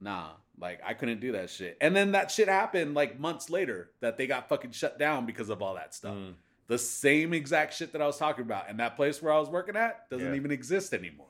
Nah, 0.00 0.30
like 0.58 0.80
I 0.84 0.92
couldn't 0.94 1.20
do 1.20 1.32
that 1.32 1.48
shit. 1.50 1.78
And 1.80 1.96
then 1.96 2.12
that 2.12 2.30
shit 2.30 2.48
happened 2.48 2.94
like 2.94 3.18
months 3.18 3.48
later 3.48 3.90
that 4.00 4.18
they 4.18 4.26
got 4.26 4.48
fucking 4.48 4.72
shut 4.72 4.98
down 4.98 5.24
because 5.24 5.48
of 5.48 5.62
all 5.62 5.74
that 5.76 5.94
stuff. 5.94 6.14
Mm. 6.14 6.34
The 6.66 6.78
same 6.78 7.32
exact 7.34 7.74
shit 7.74 7.92
that 7.92 8.02
I 8.02 8.06
was 8.06 8.16
talking 8.18 8.42
about. 8.44 8.68
And 8.68 8.80
that 8.80 8.96
place 8.96 9.20
where 9.22 9.32
I 9.32 9.38
was 9.38 9.48
working 9.48 9.76
at 9.76 10.08
doesn't 10.10 10.26
Yeah. 10.28 10.34
even 10.34 10.50
exist 10.50 10.92
anymore. 10.94 11.28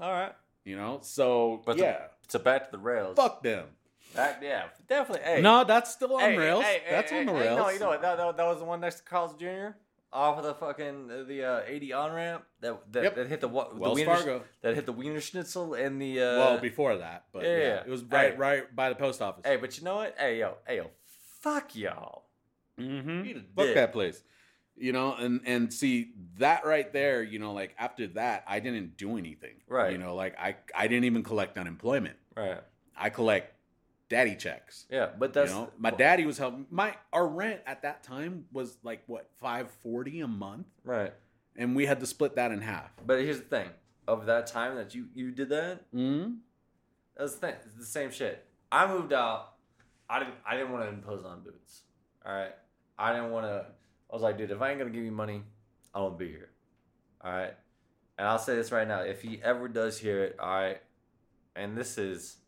All 0.00 0.10
right. 0.12 0.32
You 0.64 0.76
know? 0.76 0.98
So 1.02 1.62
But 1.64 1.78
yeah. 1.78 2.06
So 2.28 2.38
back 2.38 2.66
to 2.66 2.72
the 2.72 2.78
rails. 2.78 3.16
fuck 3.16 3.42
them. 3.42 3.66
Back, 4.14 4.40
yeah, 4.42 4.64
definitely. 4.88 5.24
Hey. 5.24 5.40
No, 5.42 5.64
that's 5.64 5.92
still 5.92 6.14
on 6.14 6.20
Hey, 6.20 6.36
rails. 6.36 6.64
hey, 6.64 6.80
hey, 6.84 6.90
that's 6.90 7.10
hey, 7.10 7.20
on 7.20 7.26
the 7.26 7.32
hey, 7.34 7.40
rails. 7.40 7.58
No, 7.58 7.68
you 7.70 7.78
know 7.78 7.88
what? 7.88 8.02
That, 8.02 8.16
that, 8.16 8.36
that 8.36 8.46
was 8.46 8.58
the 8.58 8.64
one 8.64 8.80
next 8.80 8.96
to 8.96 9.02
Carl's 9.04 9.34
Jr. 9.36 9.76
Off 10.10 10.38
of 10.38 10.44
the 10.44 10.54
fucking 10.54 11.10
uh, 11.10 11.24
the 11.24 11.44
uh, 11.44 11.60
80 11.66 11.92
on 11.92 12.12
ramp 12.14 12.44
that 12.60 12.80
that, 12.92 13.02
Yep. 13.04 13.14
that 13.16 13.26
hit 13.28 13.40
the 13.42 13.48
wa- 13.48 13.68
the 13.68 13.78
Wells 13.78 13.94
Wiener, 13.98 14.14
Fargo. 14.16 14.42
that 14.62 14.74
hit 14.74 14.86
the 14.86 14.92
Wiener 14.92 15.20
Schnitzel 15.20 15.74
and 15.74 16.00
the 16.00 16.18
uh, 16.22 16.24
well, 16.38 16.58
before 16.58 16.96
that, 16.96 17.24
but 17.30 17.42
yeah, 17.42 17.48
yeah, 17.50 17.58
yeah. 17.58 17.80
it 17.84 17.88
was 17.90 18.02
right, 18.04 18.32
Hey. 18.32 18.36
right 18.38 18.74
by 18.74 18.88
the 18.88 18.94
post 18.94 19.20
office. 19.20 19.44
Hey, 19.44 19.56
but 19.56 19.76
you 19.76 19.84
know 19.84 19.96
what? 19.96 20.14
Hey 20.18 20.38
yo, 20.38 20.54
hey 20.66 20.78
yo, 20.78 20.90
fuck 21.42 21.76
y'all. 21.76 22.24
Mm-hmm. 22.80 23.26
Eat 23.26 23.36
a 23.36 23.40
Fuck 23.54 23.66
dick. 23.66 23.74
that 23.74 23.92
place. 23.92 24.22
You 24.76 24.92
know, 24.92 25.14
and 25.14 25.42
and 25.44 25.70
see 25.70 26.12
that 26.38 26.64
right 26.64 26.90
there. 26.90 27.22
You 27.22 27.38
know, 27.38 27.52
like 27.52 27.74
after 27.78 28.06
that, 28.08 28.44
I 28.46 28.60
didn't 28.60 28.96
do 28.96 29.18
anything. 29.18 29.56
Right. 29.68 29.92
You 29.92 29.98
know, 29.98 30.14
like 30.14 30.38
I 30.38 30.56
I 30.74 30.86
didn't 30.88 31.04
even 31.04 31.22
collect 31.22 31.58
unemployment. 31.58 32.16
Right. 32.34 32.60
I 32.96 33.10
collect 33.10 33.52
daddy 34.08 34.34
checks. 34.36 34.86
Yeah, 34.90 35.10
but 35.18 35.32
that's 35.32 35.50
you 35.52 35.56
know, 35.58 35.70
my 35.78 35.90
daddy 35.90 36.26
was 36.26 36.38
helping. 36.38 36.66
My 36.70 36.94
our 37.12 37.26
rent 37.26 37.60
at 37.66 37.82
that 37.82 38.02
time 38.02 38.46
was 38.52 38.78
like 38.82 39.02
what 39.06 39.28
five 39.40 39.70
forty 39.70 40.20
a 40.20 40.28
month, 40.28 40.66
right. 40.84 41.12
and 41.56 41.74
we 41.76 41.86
had 41.86 42.00
to 42.00 42.06
split 42.06 42.36
that 42.36 42.50
in 42.50 42.60
half. 42.60 42.90
But 43.06 43.20
here's 43.20 43.38
the 43.38 43.44
thing: 43.44 43.68
of 44.06 44.26
that 44.26 44.46
time 44.46 44.76
that 44.76 44.94
you 44.94 45.06
you 45.14 45.30
did 45.30 45.48
that, 45.50 45.90
Mm-hmm. 45.94 46.34
that's 47.16 47.34
the 47.34 47.38
thing. 47.46 47.54
It's 47.64 47.74
the 47.74 47.84
same 47.84 48.10
shit. 48.10 48.44
I 48.70 48.86
moved 48.86 49.12
out. 49.12 49.54
I 50.10 50.18
didn't. 50.20 50.34
I 50.46 50.56
didn't 50.56 50.72
want 50.72 50.84
to 50.84 50.88
impose 50.90 51.24
on 51.24 51.42
Boots. 51.42 51.82
All 52.24 52.32
right. 52.32 52.52
I 52.98 53.12
didn't 53.12 53.30
want 53.30 53.46
to. 53.46 53.66
I 54.10 54.14
was 54.14 54.22
like, 54.22 54.38
dude, 54.38 54.50
if 54.50 54.60
I 54.62 54.70
ain't 54.70 54.78
gonna 54.78 54.90
give 54.90 55.04
you 55.04 55.12
money, 55.12 55.42
I 55.94 56.00
won't 56.00 56.18
be 56.18 56.28
here. 56.28 56.50
All 57.22 57.30
right. 57.30 57.52
And 58.16 58.26
I'll 58.26 58.38
say 58.38 58.56
this 58.56 58.72
right 58.72 58.88
now: 58.88 59.00
if 59.02 59.22
he 59.22 59.40
ever 59.42 59.68
does 59.68 59.98
hear 59.98 60.24
it, 60.24 60.36
all 60.40 60.48
right, 60.48 60.80
and 61.54 61.76
this 61.76 61.98
is 61.98 62.38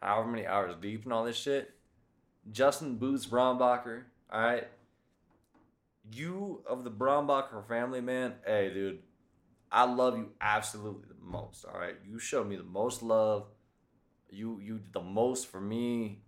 however 0.00 0.28
many 0.28 0.46
hours 0.46 0.74
deep 0.80 1.04
and 1.04 1.12
all 1.12 1.24
this 1.24 1.36
shit, 1.36 1.74
Justin 2.50 2.96
Boots 2.96 3.26
Brombacher, 3.26 4.02
all 4.30 4.40
right. 4.40 4.68
You 6.12 6.62
of 6.68 6.84
the 6.84 6.90
Brombacher 6.90 7.66
family, 7.66 8.00
man. 8.00 8.34
Hey, 8.46 8.70
dude, 8.72 9.00
I 9.72 9.84
love 9.84 10.16
you 10.16 10.30
absolutely 10.40 11.08
the 11.08 11.24
most. 11.24 11.64
All 11.64 11.78
right, 11.78 11.96
you 12.08 12.20
showed 12.20 12.48
me 12.48 12.54
the 12.54 12.62
most 12.62 13.02
love. 13.02 13.46
You 14.30 14.60
you 14.62 14.78
did 14.78 14.92
the 14.92 15.00
most 15.00 15.48
for 15.48 15.60
me. 15.60 16.22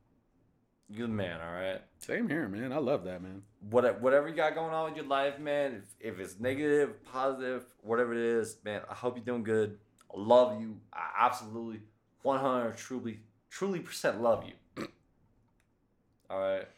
You 0.88 1.06
the 1.06 1.12
man. 1.12 1.40
All 1.40 1.52
right. 1.52 1.80
Same 1.98 2.28
here, 2.28 2.48
man. 2.48 2.72
I 2.72 2.78
love 2.78 3.04
that, 3.04 3.22
man. 3.22 3.42
What 3.70 4.00
whatever 4.00 4.28
you 4.28 4.34
got 4.34 4.54
going 4.54 4.72
on 4.72 4.86
with 4.86 4.96
your 4.96 5.06
life, 5.06 5.38
man. 5.38 5.84
If, 6.00 6.14
if 6.14 6.20
it's 6.20 6.40
negative, 6.40 7.04
positive, 7.04 7.64
whatever 7.82 8.14
it 8.14 8.20
is, 8.40 8.56
man. 8.64 8.80
I 8.90 8.94
hope 8.94 9.16
you're 9.16 9.24
doing 9.24 9.44
good. 9.44 9.78
I 10.12 10.18
love 10.18 10.60
you. 10.60 10.80
I 10.92 11.10
absolutely, 11.20 11.82
one 12.22 12.40
hundred, 12.40 12.76
truly, 12.76 13.20
truly 13.50 13.80
percent 13.80 14.20
love 14.20 14.44
you. 14.44 14.84
all 16.30 16.40
right. 16.40 16.68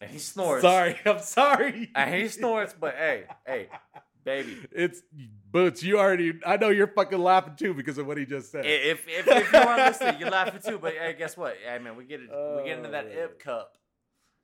And 0.00 0.10
he 0.10 0.18
snorts. 0.18 0.62
Sorry, 0.62 0.96
I'm 1.06 1.20
sorry. 1.20 1.90
And 1.94 2.14
he 2.14 2.28
snorts, 2.28 2.74
but 2.78 2.94
hey, 2.96 3.24
hey, 3.46 3.68
baby. 4.24 4.56
It's 4.72 5.02
Boots. 5.50 5.82
You 5.82 5.98
already. 5.98 6.34
I 6.44 6.58
know 6.58 6.68
you're 6.68 6.88
fucking 6.88 7.18
laughing 7.18 7.54
too 7.56 7.72
because 7.72 7.96
of 7.96 8.06
what 8.06 8.18
he 8.18 8.26
just 8.26 8.52
said. 8.52 8.66
If 8.66 9.08
if, 9.08 9.26
if 9.26 9.52
you 9.52 9.58
are 9.58 9.76
listening, 9.78 10.20
you're 10.20 10.28
laughing 10.30 10.60
too. 10.62 10.78
But 10.78 10.92
hey, 10.94 11.14
guess 11.16 11.34
what? 11.36 11.56
Hey 11.66 11.78
man, 11.78 11.96
we 11.96 12.04
get 12.04 12.20
it. 12.20 12.28
we 12.30 12.64
get 12.68 12.76
into 12.78 12.90
that 12.90 13.06
Oh. 13.06 13.24
ip 13.24 13.38
cup. 13.38 13.78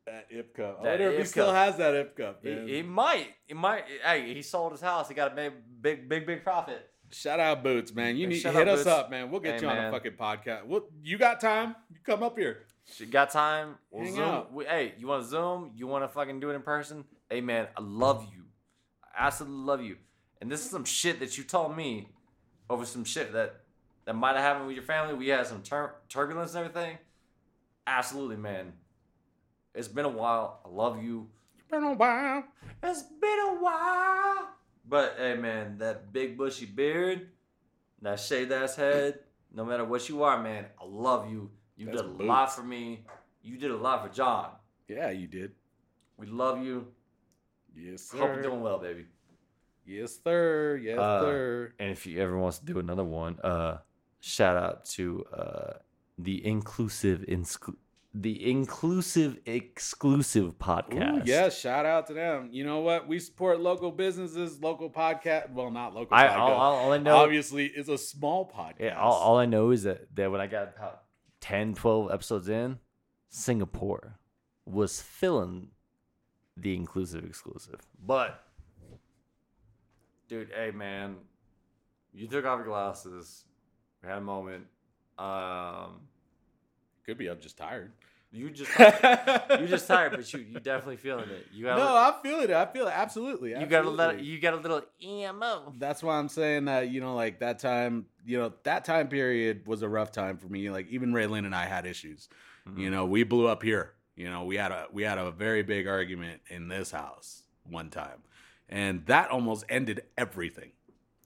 that 0.07 0.27
Ip 0.31 0.55
cup. 0.57 0.79
I 0.81 0.89
wonder 0.89 1.09
if 1.11 1.15
he 1.16 1.20
Ip 1.20 1.27
still 1.27 1.53
has 1.53 1.77
that 1.77 1.95
Ip 1.95 2.16
cup. 2.16 2.41
He, 2.43 2.77
he 2.77 2.83
might. 2.83 3.29
He 3.47 3.53
might. 3.53 3.85
Hey, 4.03 4.33
he 4.33 4.41
sold 4.41 4.73
his 4.73 4.81
house. 4.81 5.09
He 5.09 5.15
got 5.15 5.33
a 5.33 5.35
big, 5.35 5.53
big, 5.83 6.09
big, 6.09 6.27
big 6.27 6.45
profit. 6.45 6.89
Shout 7.13 7.39
out 7.41 7.63
Boots, 7.63 7.95
man. 7.95 8.17
You 8.17 8.27
need 8.27 8.43
hit 8.43 8.69
us 8.69 8.81
Boots. 8.81 8.87
up, 8.87 9.11
man. 9.11 9.31
We'll 9.31 9.41
get 9.41 9.57
Hey, 9.57 9.63
you 9.63 9.69
on 9.69 9.77
man. 9.77 9.89
a 9.89 9.91
fucking 9.93 10.13
podcast. 10.13 10.65
Well, 10.67 10.87
you 11.03 11.19
got 11.19 11.41
time? 11.41 11.77
You 11.91 11.99
come 12.05 12.23
up 12.23 12.39
here. 12.39 12.63
You 12.97 13.07
got 13.07 13.31
time. 13.31 13.77
We'll 13.91 14.05
Hang 14.05 14.15
Zoom. 14.15 14.45
We, 14.53 14.65
hey, 14.65 14.95
you 14.99 15.07
want 15.07 15.23
to 15.23 15.29
Zoom? 15.29 15.73
You 15.77 15.87
want 15.87 16.05
to 16.05 16.09
fucking 16.09 16.41
do 16.41 16.51
it 16.51 16.55
in 16.55 16.63
person? 16.63 17.05
Hey 17.31 17.41
man, 17.41 17.69
I 17.77 17.81
love 17.83 18.27
you. 18.35 18.45
I 19.17 19.27
absolutely 19.27 19.65
love 19.65 19.83
you. 19.83 19.97
And 20.41 20.51
this 20.51 20.65
is 20.65 20.71
some 20.71 20.85
shit 20.85 21.21
that 21.21 21.39
you 21.39 21.45
told 21.45 21.77
me 21.77 22.09
over 22.69 22.85
some 22.85 23.05
shit 23.05 23.33
that 23.35 23.57
that 24.05 24.15
might 24.15 24.33
have 24.35 24.41
happened 24.43 24.67
with 24.67 24.75
your 24.77 24.85
family. 24.85 25.15
We 25.15 25.29
had 25.29 25.47
some 25.47 25.63
tur- 25.63 25.95
turbulence 26.09 26.55
and 26.55 26.67
everything. 26.67 26.99
Absolutely, 27.87 28.37
man. 28.37 28.73
It's 29.75 29.89
been 29.89 30.05
a 30.05 30.09
while. 30.09 30.61
I 30.65 30.69
love 30.69 31.03
you. 31.03 31.29
It's 31.59 31.69
been 31.71 31.85
a 31.85 31.93
while. 31.95 32.45
It's 32.83 33.03
been 33.03 33.39
a 33.39 33.57
while. 33.61 34.49
But 34.93 35.14
hey, 35.16 35.36
man, 35.36 35.78
that 35.78 36.12
big 36.12 36.36
bushy 36.36 36.66
beard, 36.66 37.28
that 38.02 38.20
shaved 38.20 38.52
ass 38.52 38.77
head, 38.77 39.20
no 39.51 39.64
matter 39.64 39.86
what 39.86 40.06
you 40.10 40.23
are, 40.23 40.43
man, 40.43 40.66
I 40.78 40.85
love 40.85 41.31
you. 41.31 41.51
You 41.78 41.86
That's 41.86 42.02
did 42.02 42.10
a 42.10 42.12
boots. 42.12 42.28
lot 42.28 42.55
for 42.55 42.62
me. 42.62 43.06
You 43.40 43.56
did 43.56 43.70
a 43.70 43.77
lot 43.77 44.02
for 44.06 44.12
John. 44.12 44.51
Yeah, 44.89 45.09
you 45.09 45.27
did. 45.28 45.52
We 46.19 46.27
love 46.27 46.62
you. 46.62 46.89
Yes, 47.74 48.02
sir. 48.02 48.19
Hope 48.19 48.35
you're 48.35 48.43
doing 48.43 48.60
well, 48.60 48.78
baby. 48.81 49.06
Yes, 49.86 50.19
sir. 50.23 50.77
Yes, 50.77 50.98
Uh, 50.98 51.20
sir. 51.23 51.73
And 51.78 51.90
if 51.90 52.06
you 52.06 52.20
ever 52.20 52.36
wants 52.36 52.59
to 52.59 52.66
do 52.66 52.78
another 52.78 53.02
one, 53.02 53.39
uh, 53.40 53.78
shout 54.20 54.59
out 54.59 54.85
to 54.97 55.24
uh, 55.32 55.73
the 56.19 56.44
inclusive 56.47 57.20
insclu- 57.27 57.77
the 58.15 58.51
inclusive 58.51 59.39
exclusive 59.47 60.49
Ooh, 60.49 60.57
podcast. 60.61 61.27
yeah, 61.27 61.49
shout 61.49 61.87
out 61.87 62.07
to 62.09 62.15
them. 62.15 62.51
You 62.53 62.65
know 62.65 62.81
what? 62.81 63.09
We 63.09 63.19
support 63.19 63.61
local 63.61 63.91
businesses, 63.91 64.61
local 64.61 64.91
podcast. 64.91 65.51
Well, 65.53 65.71
not 65.71 65.95
local 65.95 66.17
I 66.17 66.27
podcast. 66.27 66.39
all, 66.39 66.53
all, 66.53 66.75
all 66.75 66.93
I 66.93 66.99
know 66.99 67.17
Obviously, 67.17 67.67
it's 67.67 67.89
a 67.89 67.97
small 67.97 68.51
podcast. 68.51 68.81
Yeah, 68.81 68.99
all, 69.01 69.15
all 69.15 69.39
I 69.39 69.47
know 69.47 69.71
is 69.71 69.85
that, 69.85 70.15
that 70.17 70.31
when 70.31 70.41
I 70.41 70.47
got 70.47 70.75
about 70.77 71.03
10, 71.41 71.75
12 71.75 72.13
episodes 72.13 72.49
in, 72.49 72.79
Singapore 73.31 74.19
was 74.67 75.01
filling 75.01 75.69
the 76.57 76.75
inclusive 76.77 77.25
exclusive. 77.25 77.81
But, 78.05 78.45
dude, 80.29 80.51
hey, 80.55 80.71
man, 80.71 81.17
you 82.13 82.29
took 82.29 82.45
off 82.45 82.59
your 82.59 82.67
glasses. 82.67 83.45
We 84.03 84.09
had 84.11 84.19
a 84.19 84.21
moment. 84.21 84.67
Um, 85.19 86.03
Could 87.07 87.17
be 87.17 87.29
I'm 87.29 87.41
just 87.41 87.57
tired. 87.57 87.93
You 88.33 88.51
just 88.51 88.71
you 89.61 89.67
just 89.67 89.87
tired, 89.87 90.13
but 90.13 90.33
you 90.33 90.41
you 90.41 90.59
definitely 90.59 90.97
feeling 90.97 91.29
it. 91.29 91.49
You 91.53 91.65
got 91.65 91.79
no, 91.79 91.85
a, 91.85 91.95
I 91.95 92.15
feel 92.23 92.41
it. 92.41 92.51
I 92.51 92.65
feel 92.65 92.87
it. 92.87 92.93
Absolutely. 92.95 93.51
you 93.51 93.67
got 93.67 93.85
a 93.85 93.91
little 93.91 94.19
you 94.19 94.41
got 94.41 94.55
a 94.55 94.57
little 94.57 94.81
emo. 95.03 95.75
That's 95.77 96.03
why 96.03 96.17
I'm 96.17 96.29
saying 96.29 96.65
that, 96.65 96.89
you 96.89 97.01
know, 97.03 97.15
like 97.15 97.41
that 97.41 97.59
time, 97.59 98.07
you 98.25 98.39
know, 98.39 98.53
that 98.63 98.87
time 98.87 99.09
period 99.09 99.67
was 99.67 99.83
a 99.83 99.89
rough 99.89 100.13
time 100.13 100.39
for 100.39 100.49
me. 100.49 100.71
Like 100.71 100.89
even 100.89 101.13
Raylan 101.13 101.45
and 101.45 101.55
I 101.55 101.67
had 101.67 101.85
issues. 101.85 102.31
Mm-hmm. 102.67 102.81
You 102.81 102.91
know, 102.91 103.05
we 103.05 103.23
blew 103.25 103.49
up 103.49 103.63
here. 103.63 103.93
You 104.17 104.31
know, 104.31 104.45
we 104.45 104.57
had 104.57 104.73
a 104.73 104.87
we 104.93 105.03
had 105.03 105.19
a 105.19 105.31
very 105.31 105.63
big 105.63 105.87
argument 105.87 106.41
in 106.49 106.69
this 106.69 106.91
house 106.91 107.43
one 107.69 107.91
time. 107.91 108.23
And 108.69 109.05
that 109.07 109.31
almost 109.31 109.67
ended 109.69 110.05
everything. 110.17 110.73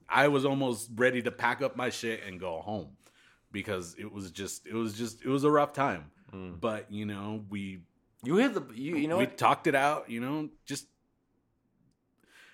I 0.09 0.27
was 0.27 0.45
almost 0.45 0.91
ready 0.97 1.23
to 1.23 1.31
pack 1.31 1.63
up 1.63 1.77
my 1.77 1.91
shit 1.91 2.23
and 2.27 2.41
go 2.41 2.61
home 2.61 2.97
because 3.53 3.95
it 3.97 4.11
was 4.11 4.33
just 4.33 4.67
it 4.67 4.75
was 4.75 4.95
just 4.95 5.25
it 5.25 5.29
was 5.29 5.45
a 5.45 5.51
rough 5.51 5.73
time. 5.73 6.11
Mm. 6.33 6.61
But, 6.61 6.91
you 6.91 7.07
know, 7.07 7.45
we 7.49 7.81
You 8.25 8.37
hit 8.37 8.55
the 8.55 8.63
you 8.75 8.97
you 8.97 9.09
know 9.09 9.19
we 9.19 9.25
what? 9.27 9.39
talked 9.39 9.67
it 9.69 9.75
out 9.77 10.11
you 10.11 10.21
know 10.21 10.49
just 10.65 10.87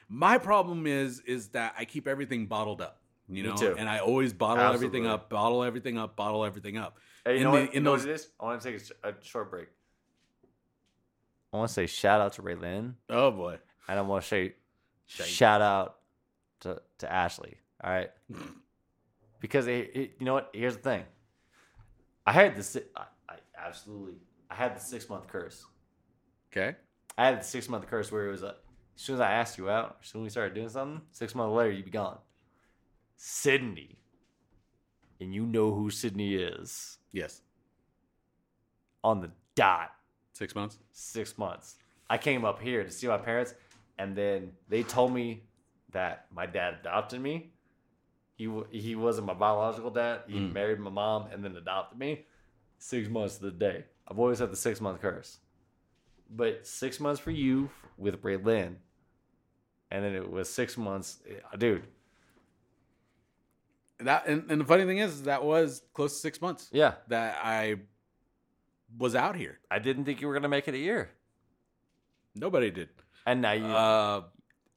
my 0.09 0.37
problem 0.39 0.87
is 0.87 1.21
is 1.21 1.49
that 1.51 1.75
i 1.79 1.85
keep 1.87 2.07
everything 2.07 2.47
bottled 2.47 2.83
up 2.83 3.01
you 3.29 3.43
Me 3.43 3.49
know 3.49 3.57
too. 3.57 3.75
and 3.79 3.89
i 3.89 3.99
always 4.01 4.33
bottle 4.35 4.63
everything 4.75 5.07
up 5.07 5.31
bottle 5.31 5.63
everything 5.65 5.97
up 5.97 6.17
bottle 6.17 6.45
everything 6.45 6.77
up 6.77 6.99
Hey, 7.25 7.33
you 7.35 7.37
in 7.39 7.43
know 7.45 7.51
the- 7.53 7.61
what? 7.61 7.69
in 7.69 7.75
You 7.75 7.81
know 7.81 7.91
those- 7.93 8.01
what 8.01 8.11
it 8.11 8.15
is? 8.15 8.29
I 8.41 8.45
want 8.45 8.61
to 8.61 8.73
take 8.73 8.83
a 9.05 9.09
a, 9.09 9.15
short 9.25 9.49
break. 9.51 9.69
I 11.53 11.57
want 11.57 11.69
to 11.69 11.75
say 11.75 11.87
shout 11.87 12.21
out 12.21 12.33
to 12.35 12.43
Raylan, 12.43 12.95
oh 13.09 13.31
boy 13.31 13.59
and 13.89 13.99
I 13.99 14.03
want 14.03 14.23
to 14.25 14.29
say 14.29 14.55
shout 15.07 15.63
out 15.63 15.99
to 16.61 16.83
to 16.99 17.11
Ashley. 17.13 17.57
All 17.83 17.91
right, 17.91 18.11
because 19.41 19.67
it, 19.69 19.91
it- 19.95 20.15
you 20.19 20.27
know 20.27 20.35
what? 20.35 20.51
Here's 20.53 20.77
the 20.77 20.83
thing. 20.83 21.05
I 22.27 22.33
had 22.33 22.57
the 22.57 22.63
si- 22.63 22.83
I, 22.97 23.03
I 23.03 23.07
absolutely 23.67 24.15
I 24.51 24.55
had 24.55 24.77
the 24.77 24.81
six 24.81 25.09
month 25.09 25.27
curse. 25.29 25.65
okay 26.53 26.77
I 27.19 27.27
had 27.27 27.41
the 27.41 27.45
six 27.45 27.69
month 27.69 27.87
curse 27.87 28.11
where 28.11 28.27
it 28.27 28.31
was 28.31 28.43
like, 28.43 28.57
as 28.97 29.03
soon 29.03 29.15
as 29.17 29.21
I 29.21 29.33
asked 29.33 29.59
you 29.59 29.69
out, 29.71 29.99
as 30.03 30.09
soon 30.09 30.23
as 30.23 30.25
we 30.25 30.31
started 30.31 30.55
doing 30.55 30.69
something, 30.69 31.03
six 31.11 31.35
months 31.35 31.55
later 31.55 31.71
you'd 31.73 31.85
be 31.85 31.91
gone. 31.91 32.19
Sydney, 33.17 33.99
and 35.21 35.35
you 35.35 35.45
know 35.47 35.73
who 35.75 35.91
Sydney 35.91 36.35
is 36.35 36.99
Yes. 37.13 37.43
on 39.05 39.21
the 39.21 39.31
dot. 39.55 39.91
Six 40.33 40.55
months. 40.55 40.79
Six 40.93 41.37
months. 41.39 41.77
I 42.09 42.19
came 42.19 42.45
up 42.45 42.61
here 42.61 42.83
to 42.85 42.91
see 42.91 43.07
my 43.07 43.19
parents, 43.19 43.55
and 43.99 44.17
then 44.17 44.53
they 44.69 44.83
told 44.83 45.13
me 45.13 45.43
that 45.93 46.27
my 46.35 46.47
dad 46.47 46.79
adopted 46.81 47.21
me. 47.21 47.53
He 48.35 48.51
he 48.71 48.97
wasn't 48.97 49.27
my 49.27 49.35
biological 49.35 49.91
dad. 49.91 50.23
He 50.27 50.39
Mm. 50.39 50.53
married 50.53 50.81
my 50.81 50.91
mom 50.91 51.27
and 51.31 51.45
then 51.45 51.57
adopted 51.57 51.99
me. 51.99 52.25
Six 52.85 53.09
months 53.09 53.37
to 53.37 53.45
the 53.45 53.53
day. 53.53 53.85
I've 54.09 54.19
always 54.19 54.41
had 54.41 54.51
the 54.51 54.57
six 54.57 54.81
month 54.81 55.01
curse, 55.01 55.39
but 56.29 56.67
six 56.67 56.99
months 56.99 57.21
for 57.21 57.31
you 57.31 57.71
with 57.97 58.21
Braylon, 58.21 58.75
and 59.93 60.05
then 60.05 60.17
it 60.17 60.29
was 60.29 60.51
six 60.51 60.77
months, 60.77 61.21
eh, 61.31 61.35
dude. 61.57 61.85
That 64.01 64.27
and, 64.27 64.51
and 64.51 64.61
the 64.61 64.65
funny 64.65 64.85
thing 64.85 64.99
is 64.99 65.23
that 65.23 65.45
was 65.45 65.83
close 65.95 66.15
to 66.15 66.19
six 66.19 66.41
months 66.41 66.69
Yeah, 66.73 66.95
that 67.07 67.39
I 67.41 67.77
was 68.99 69.15
out 69.15 69.37
here. 69.37 69.61
I 69.71 69.79
didn't 69.79 70.05
think 70.05 70.21
you 70.21 70.27
were 70.27 70.35
gonna 70.35 70.49
make 70.49 70.67
it 70.67 70.75
a 70.75 70.79
year, 70.79 71.11
Nobody 72.35 72.73
did. 72.73 72.89
and 73.27 73.41
now 73.43 73.53
you. 73.53 73.65
Uh, 73.67 74.23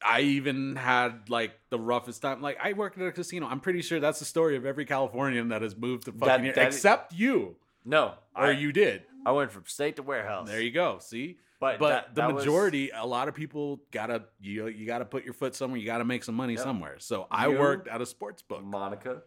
I 0.05 0.21
even 0.21 0.75
had 0.75 1.27
like 1.31 1.53
the 1.71 1.79
roughest 1.79 2.21
time. 2.21 2.39
Like 2.43 2.59
I 2.63 2.73
worked 2.73 2.99
at 2.99 3.07
a 3.07 3.11
casino. 3.11 3.47
I'm 3.47 3.61
pretty 3.61 3.81
sure 3.81 3.99
that's 3.99 4.19
the 4.19 4.25
story 4.25 4.55
of 4.57 4.63
every 4.63 4.85
Californian 4.85 5.47
that 5.49 5.63
has 5.63 5.75
moved 5.75 6.03
to 6.05 6.11
fucking 6.11 6.27
That- 6.27 6.43
here, 6.43 6.53
that- 6.53 6.67
except 6.67 7.11
you, 7.13 7.55
no, 7.85 8.15
or 8.35 8.45
I, 8.47 8.51
you 8.51 8.71
did. 8.71 9.03
I 9.25 9.31
went 9.31 9.51
from 9.51 9.63
state 9.65 9.95
to 9.97 10.03
warehouse. 10.03 10.47
There 10.47 10.61
you 10.61 10.71
go. 10.71 10.97
See, 10.99 11.37
But 11.59 11.79
but 11.79 11.89
that- 11.89 12.15
the 12.15 12.21
that 12.21 12.33
was- 12.33 12.45
majority, 12.45 12.89
a 12.91 13.05
lot 13.05 13.27
of 13.27 13.33
people 13.35 13.81
gotta 13.91 14.23
you 14.39 14.67
you 14.67 14.85
gotta 14.85 15.05
put 15.05 15.23
your 15.23 15.33
foot 15.33 15.55
somewhere. 15.55 15.79
You 15.79 15.85
gotta 15.85 16.05
make 16.05 16.23
some 16.23 16.35
money 16.35 16.53
Yep. 16.53 16.63
somewhere. 16.63 16.99
So 16.99 17.27
I 17.31 17.47
You- 17.47 17.57
worked 17.59 17.87
at 17.87 18.01
a 18.01 18.05
sports 18.05 18.41
book. 18.41 18.63
Monica. 18.63 19.21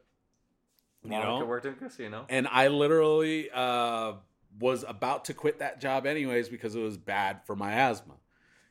You 1.03 1.11
Monica 1.11 1.29
know? 1.41 1.45
worked 1.47 1.67
in 1.67 1.73
a 1.73 1.77
casino. 1.77 2.27
and 2.29 2.47
I 2.49 2.69
literally 2.69 3.51
uh, 3.53 4.15
was 4.59 4.85
about 4.87 5.27
to 5.27 5.35
quit 5.35 5.61
that 5.61 5.81
job 5.81 6.07
anyways 6.07 6.49
because 6.49 6.75
it 6.75 6.81
was 6.81 6.97
bad 6.99 7.45
for 7.47 7.55
my 7.57 7.73
asthma. 7.73 8.15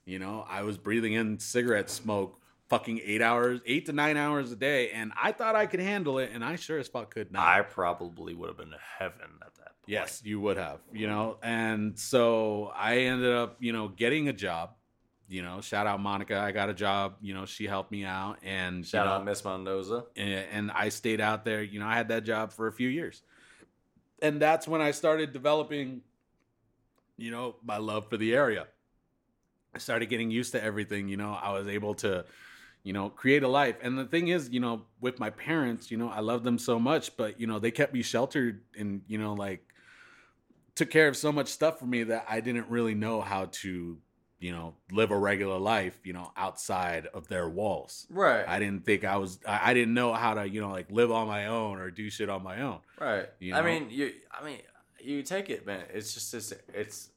You 0.06 0.20
know, 0.20 0.46
I 0.48 0.62
was 0.64 0.78
breathing 0.78 1.14
in 1.14 1.40
cigarette 1.40 1.90
smoke 1.90 2.40
fucking 2.70 3.00
eight 3.04 3.22
hours, 3.22 3.62
eight 3.66 3.86
to 3.86 3.94
nine 3.94 4.18
hours 4.18 4.52
a 4.52 4.56
day, 4.58 4.92
and 4.92 5.14
I 5.22 5.32
thought 5.32 5.56
I 5.56 5.66
could 5.68 5.80
handle 5.80 6.20
it, 6.20 6.32
and 6.34 6.44
I 6.44 6.58
sure 6.58 6.78
as 6.80 6.88
fuck 6.90 7.14
could 7.14 7.32
not. 7.32 7.48
I 7.48 7.62
probably 7.62 8.34
would 8.34 8.50
have 8.50 8.58
been 8.58 8.72
to 8.72 8.80
heaven 9.00 9.40
at 9.46 9.56
that. 9.56 9.67
Yes, 9.88 10.22
you 10.26 10.40
would 10.42 10.58
have, 10.58 10.82
you 10.94 11.08
know. 11.08 11.38
And 11.42 11.98
so 11.98 12.72
I 12.76 13.00
ended 13.00 13.34
up, 13.34 13.58
you 13.60 13.74
know, 13.74 13.88
getting 13.88 14.28
a 14.30 14.34
job. 14.34 14.72
You 15.30 15.42
know, 15.42 15.62
shout 15.62 15.88
out 15.88 16.00
Monica. 16.02 16.40
I 16.40 16.52
got 16.52 16.70
a 16.70 16.74
job. 16.74 17.16
You 17.22 17.34
know, 17.34 17.46
she 17.46 17.66
helped 17.68 17.92
me 17.92 18.06
out, 18.06 18.38
and 18.44 18.80
you 18.80 18.84
Shout 18.84 19.06
know, 19.08 19.14
out 19.14 19.26
Miss 19.26 19.44
Mendoza. 19.44 20.06
and, 20.16 20.46
and 20.52 20.72
I 20.72 20.90
stayed 20.90 21.22
out 21.22 21.46
there. 21.46 21.64
You 21.64 21.80
know, 21.80 21.88
I 21.88 21.96
had 21.96 22.10
that 22.10 22.26
job 22.26 22.54
for 22.54 22.68
a 22.68 22.72
few 22.74 22.90
years, 22.90 23.24
and 24.22 24.42
that's 24.42 24.68
when 24.68 24.82
I 24.82 24.92
started 24.92 25.34
developing, 25.34 26.02
you 27.18 27.32
know, 27.32 27.56
my 27.64 27.78
love 27.78 28.10
for 28.10 28.18
the 28.18 28.36
area. 28.36 28.68
I 29.74 29.80
started 29.80 30.08
getting 30.08 30.32
used 30.32 30.54
to 30.54 30.64
everything. 30.64 31.08
You 31.08 31.18
know, 31.18 31.34
I 31.34 31.52
was 31.52 31.68
able 31.68 31.94
to, 31.96 32.26
you 32.84 32.94
know, 32.94 33.10
create 33.10 33.44
a 33.44 33.48
life. 33.48 33.78
And 33.82 33.98
the 33.98 34.06
thing 34.06 34.30
is, 34.30 34.50
you 34.50 34.60
know, 34.60 34.84
with 35.02 35.20
my 35.20 35.30
parents, 35.30 35.92
you 35.92 35.98
know, 35.98 36.10
I 36.10 36.22
love 36.22 36.44
them 36.44 36.58
so 36.58 36.80
much, 36.80 37.16
but 37.18 37.40
you 37.40 37.48
know, 37.48 37.60
they 37.60 37.72
kept 37.72 37.94
me 37.94 38.02
sheltered 38.02 38.62
and 38.78 39.02
you 39.08 39.18
know, 39.18 39.34
like 39.34 39.67
took 40.78 40.90
care 40.90 41.08
of 41.10 41.18
so 41.18 41.32
much 41.32 41.48
stuff 41.50 41.80
for 41.80 41.86
me 41.86 42.04
that 42.04 42.26
I 42.30 42.40
didn't 42.40 42.70
really 42.70 42.96
know 42.96 43.20
how 43.22 43.46
to, 43.64 43.98
you 44.40 44.52
know, 44.52 44.76
live 44.92 45.12
a 45.12 45.18
regular 45.18 45.58
life, 45.58 46.00
you 46.04 46.14
know, 46.14 46.32
outside 46.38 47.08
of 47.14 47.28
their 47.28 47.50
walls. 47.50 48.06
Right. 48.10 48.48
I 48.48 48.60
didn't 48.60 48.86
think 48.86 49.04
I 49.04 49.18
was. 49.18 49.40
I, 49.48 49.72
I 49.72 49.74
didn't 49.74 49.94
know 49.94 50.14
how 50.14 50.36
to, 50.36 50.48
you 50.48 50.62
know, 50.62 50.70
like 50.70 50.90
live 50.92 51.12
on 51.12 51.28
my 51.28 51.48
own 51.48 51.80
or 51.80 51.92
do 51.92 52.10
shit 52.10 52.30
on 52.30 52.44
my 52.44 52.62
own. 52.62 52.80
right. 53.00 53.28
you 53.40 53.54
I 53.56 53.62
mean, 53.62 53.88
you. 53.90 54.14
I 54.32 54.46
mean, 54.46 54.60
you 55.02 55.24
take 55.24 55.50
it, 55.50 55.66
man. 55.66 55.84
It's 55.94 56.14
just 56.14 56.34
it's 56.34 56.54
it's 56.74 57.10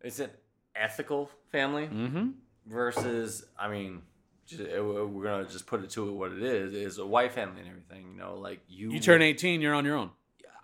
it's 0.00 0.18
an 0.20 0.30
ethical 0.74 1.30
family 1.52 1.86
Mm-hmm. 1.86 2.28
versus. 2.66 3.44
I 3.58 3.68
mean, 3.68 4.02
just, 4.46 4.60
it- 4.62 4.82
we're 4.84 5.24
gonna 5.24 5.44
just 5.48 5.66
put 5.66 5.82
it 5.84 5.90
to 5.90 6.12
what 6.12 6.32
it 6.32 6.42
is. 6.42 6.74
Is 6.74 6.98
a 6.98 7.06
white 7.06 7.32
family 7.32 7.60
and 7.60 7.68
everything. 7.68 8.12
You 8.12 8.18
know, 8.18 8.36
like 8.36 8.60
you. 8.68 8.90
You 8.92 9.00
turn 9.00 9.22
eighteen, 9.22 9.60
you're 9.60 9.74
on 9.74 9.84
your 9.84 9.96
own. 9.96 10.10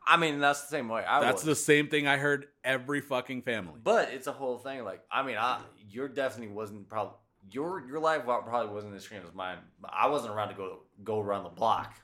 I 0.06 0.16
mean, 0.16 0.38
that's 0.38 0.62
the 0.62 0.68
same 0.68 0.88
way. 0.88 1.04
I 1.04 1.20
That's 1.20 1.42
the 1.42 1.56
same 1.56 1.88
thing 1.88 2.06
I 2.06 2.16
heard 2.16 2.46
every 2.62 3.00
fucking 3.00 3.42
family. 3.42 3.80
But 3.82 4.10
it's 4.12 4.26
a 4.26 4.32
whole 4.32 4.58
thing. 4.58 4.84
Like, 4.84 5.02
I 5.10 5.22
mean, 5.24 5.36
I 5.36 5.60
your 5.90 6.08
definitely 6.08 6.54
wasn't 6.54 6.88
probably 6.88 7.16
your 7.50 7.86
your 7.86 7.98
life 7.98 8.24
probably 8.24 8.72
wasn't 8.72 8.94
as 8.94 9.02
extreme 9.02 9.22
as 9.26 9.34
mine. 9.34 9.58
But 9.80 9.90
I 9.92 10.08
wasn't 10.08 10.34
around 10.34 10.48
to 10.50 10.54
go 10.54 10.78
go 11.02 11.20
around 11.20 11.44
the 11.44 11.50
block 11.50 11.94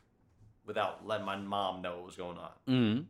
without 0.67 1.07
letting 1.07 1.27
my 1.27 1.37
mom 1.37 1.83
know 1.83 1.97
what 1.97 2.07
was 2.07 2.17
going 2.17 2.39
on. 2.39 2.51
Mm-hmm. 2.69 3.03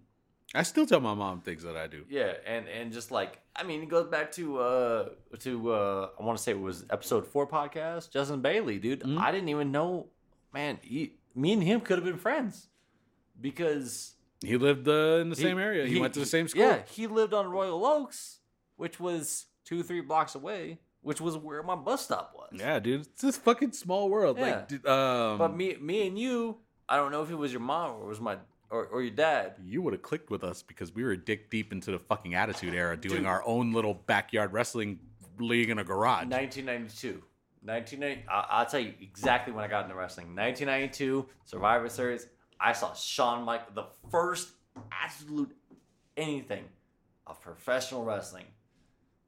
I 0.54 0.62
still 0.64 0.84
tell 0.84 1.00
my 1.00 1.14
mom 1.14 1.40
things 1.40 1.62
that 1.62 1.76
I 1.76 1.86
do. 1.86 2.04
Yeah, 2.10 2.34
and 2.46 2.68
and 2.68 2.92
just 2.92 3.10
like 3.10 3.40
I 3.56 3.62
mean, 3.62 3.82
it 3.82 3.88
goes 3.88 4.08
back 4.08 4.32
to 4.32 4.58
uh 4.58 5.08
to 5.40 5.72
uh 5.72 6.08
I 6.20 6.22
want 6.22 6.36
to 6.36 6.42
say 6.42 6.52
it 6.52 6.60
was 6.60 6.84
episode 6.90 7.26
four 7.26 7.46
podcast. 7.46 8.10
Justin 8.10 8.42
Bailey, 8.42 8.78
dude. 8.78 9.00
Mhm. 9.00 9.18
I 9.18 9.32
didn't 9.32 9.48
even 9.48 9.72
know, 9.72 10.08
man. 10.52 10.78
He, 10.82 11.14
me 11.34 11.52
and 11.54 11.62
him 11.62 11.80
could 11.80 11.96
have 11.96 12.04
been 12.04 12.18
friends 12.18 12.68
because 13.40 14.14
He 14.42 14.56
lived 14.56 14.88
uh, 14.88 15.18
in 15.20 15.30
the 15.30 15.36
he- 15.36 15.42
same 15.42 15.58
area. 15.58 15.86
He, 15.86 16.00
went 16.00 16.14
to 16.14 16.20
the 16.20 16.26
same 16.26 16.48
school. 16.48 16.62
Yeah, 16.62 16.82
he 16.90 17.06
lived 17.06 17.32
on 17.34 17.46
Royal 17.48 17.84
Oaks, 17.84 18.40
which 18.76 18.98
was 19.00 19.46
two 19.64 19.82
three 19.82 20.00
blocks 20.00 20.34
away, 20.34 20.78
which 21.00 21.20
was 21.20 21.36
where 21.36 21.62
my 21.62 21.76
bus 21.76 22.04
stop 22.04 22.32
was. 22.34 22.50
Yeah, 22.52 22.78
dude. 22.78 23.02
It's 23.02 23.22
this 23.22 23.36
fucking 23.36 23.72
small 23.72 24.08
world. 24.10 24.38
Yeah. 24.38 24.44
Like, 24.46 24.68
dude, 24.68 24.86
um, 24.86 25.38
But 25.38 25.56
me, 25.56 25.76
me 25.80 26.06
and 26.06 26.18
you, 26.18 26.58
I 26.88 26.96
don't 26.96 27.12
know 27.12 27.22
if 27.22 27.30
it 27.30 27.36
was 27.36 27.52
your 27.52 27.60
mom 27.60 27.96
or 27.96 28.04
it 28.04 28.08
was 28.08 28.20
my 28.20 28.36
or, 28.70 28.86
or 28.86 29.02
your 29.02 29.10
dad. 29.14 29.54
you 29.62 29.82
would 29.82 29.92
have 29.92 30.02
clicked 30.02 30.30
with 30.30 30.42
us 30.42 30.62
because 30.62 30.94
we 30.94 31.04
were 31.04 31.14
dick 31.14 31.50
deep 31.50 31.72
into 31.72 31.90
the 31.90 31.98
fucking 31.98 32.34
attitude 32.34 32.74
era, 32.74 32.96
doing 32.96 33.18
Dude. 33.18 33.26
our 33.26 33.42
own 33.46 33.72
little 33.72 33.94
backyard 33.94 34.52
wrestling 34.52 34.98
league 35.38 35.68
in 35.70 35.78
a 35.78 35.84
garage. 35.84 36.26
1992. 36.26 37.22
1990, 37.64 38.28
I- 38.28 38.46
I'll 38.60 38.66
tell 38.66 38.80
you 38.80 38.94
exactly 39.00 39.52
when 39.52 39.62
I 39.62 39.68
got 39.68 39.84
into 39.84 39.94
wrestling. 39.94 40.34
1992, 40.34 41.28
Survivor 41.44 41.88
Series. 41.88 42.26
I 42.62 42.72
saw 42.72 42.94
Shawn 42.94 43.44
Michaels, 43.44 43.74
the 43.74 43.86
first 44.10 44.50
absolute 44.90 45.54
anything 46.16 46.64
of 47.26 47.40
professional 47.40 48.04
wrestling. 48.04 48.44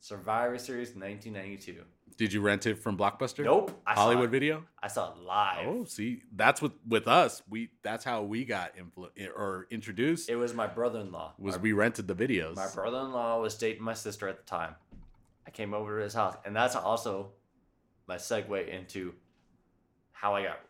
Survivor 0.01 0.59
Series 0.59 0.89
1992. 0.90 1.82
Did 2.16 2.32
you 2.32 2.43
rent 2.43 2.66
it 2.66 2.78
from 2.78 2.97
Blockbuster? 2.97 3.44
Nope. 3.44 3.82
I 3.86 3.94
Hollywood 3.94 4.27
it, 4.27 4.31
Video. 4.31 4.65
I 4.81 4.86
saw 4.89 5.12
it 5.12 5.19
live. 5.19 5.66
Oh, 5.66 5.85
see, 5.85 6.23
that's 6.36 6.62
what 6.62 6.73
with 6.86 7.09
us. 7.09 7.43
We 7.48 7.70
that's 7.82 8.05
how 8.05 8.23
we 8.23 8.44
got 8.44 8.73
influ- 8.77 9.11
or 9.35 9.66
introduced. 9.70 10.28
It 10.28 10.36
was 10.36 10.55
my 10.55 10.66
brother 10.66 11.01
in 11.01 11.11
law. 11.11 11.32
was 11.39 11.56
my, 11.56 11.62
we 11.62 11.73
rented 11.73 12.06
the 12.06 12.15
videos. 12.15 12.55
my 12.55 12.69
brother 12.69 12.98
in 12.98 13.12
law 13.12 13.40
was 13.40 13.56
dating 13.56 13.82
my 13.82 13.94
sister 13.94 14.28
at 14.28 14.36
the 14.36 14.44
time. 14.44 14.74
I 15.47 15.51
came 15.51 15.74
over 15.74 15.98
to 15.98 16.05
his 16.05 16.15
house, 16.15 16.36
and 16.44 16.55
that's 16.55 16.77
also 16.77 17.32
my 18.06 18.16
segue 18.16 18.69
into 18.69 19.15
how 20.12 20.35
I 20.35 20.44
got. 20.44 20.61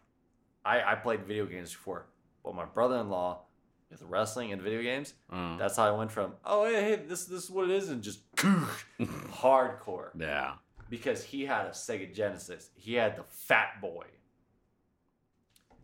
I, 0.64 0.92
I 0.92 0.94
played 0.94 1.26
video 1.26 1.44
games 1.44 1.72
before, 1.72 2.06
but 2.44 2.54
my 2.54 2.64
brother 2.66 2.96
in 2.98 3.08
law 3.10 3.40
with 3.90 4.02
wrestling 4.02 4.52
and 4.52 4.60
video 4.62 4.82
games, 4.82 5.14
Uh, 5.30 5.56
that's 5.56 5.76
how 5.76 5.84
I 5.86 5.90
went 5.96 6.10
from 6.12 6.34
oh 6.44 6.64
hey, 6.66 6.82
hey 6.82 6.96
this 6.96 7.24
this 7.26 7.44
is 7.44 7.50
what 7.50 7.64
it 7.70 7.70
is 7.76 7.88
and 7.90 8.02
just 8.02 8.20
hardcore 9.00 10.10
yeah. 10.18 10.54
because 10.90 11.22
he 11.24 11.44
had 11.46 11.66
a 11.66 11.70
Sega 11.70 12.12
Genesis. 12.14 12.70
He 12.74 12.94
had 12.94 13.16
the 13.16 13.24
Fat 13.28 13.80
Boy. 13.80 14.06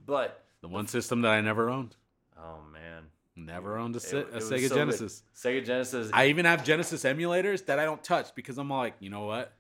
But 0.06 0.44
The 0.62 0.68
one 0.68 0.86
system 0.86 1.22
that 1.22 1.30
I 1.32 1.40
never 1.40 1.70
owned. 1.70 1.96
oh 2.38 2.60
man, 2.72 3.04
Never 3.36 3.78
owned 3.78 3.94
a, 3.94 3.98
It- 3.98 4.02
Se- 4.02 4.18
it 4.18 4.28
a 4.34 4.36
Sega 4.38 4.40
so 4.40 4.50
good. 4.68 4.74
Genesis. 4.74 5.22
Sega 5.34 5.64
Genesis. 5.64 6.10
I 6.12 6.26
even 6.26 6.44
have 6.44 6.64
Genesis 6.64 7.04
emulators 7.04 7.64
that 7.66 7.78
I 7.78 7.84
don't 7.84 8.02
touch 8.02 8.34
because 8.34 8.58
I'm 8.58 8.68
like, 8.70 8.94
you 9.00 9.08
know 9.10 9.24
what? 9.24 9.52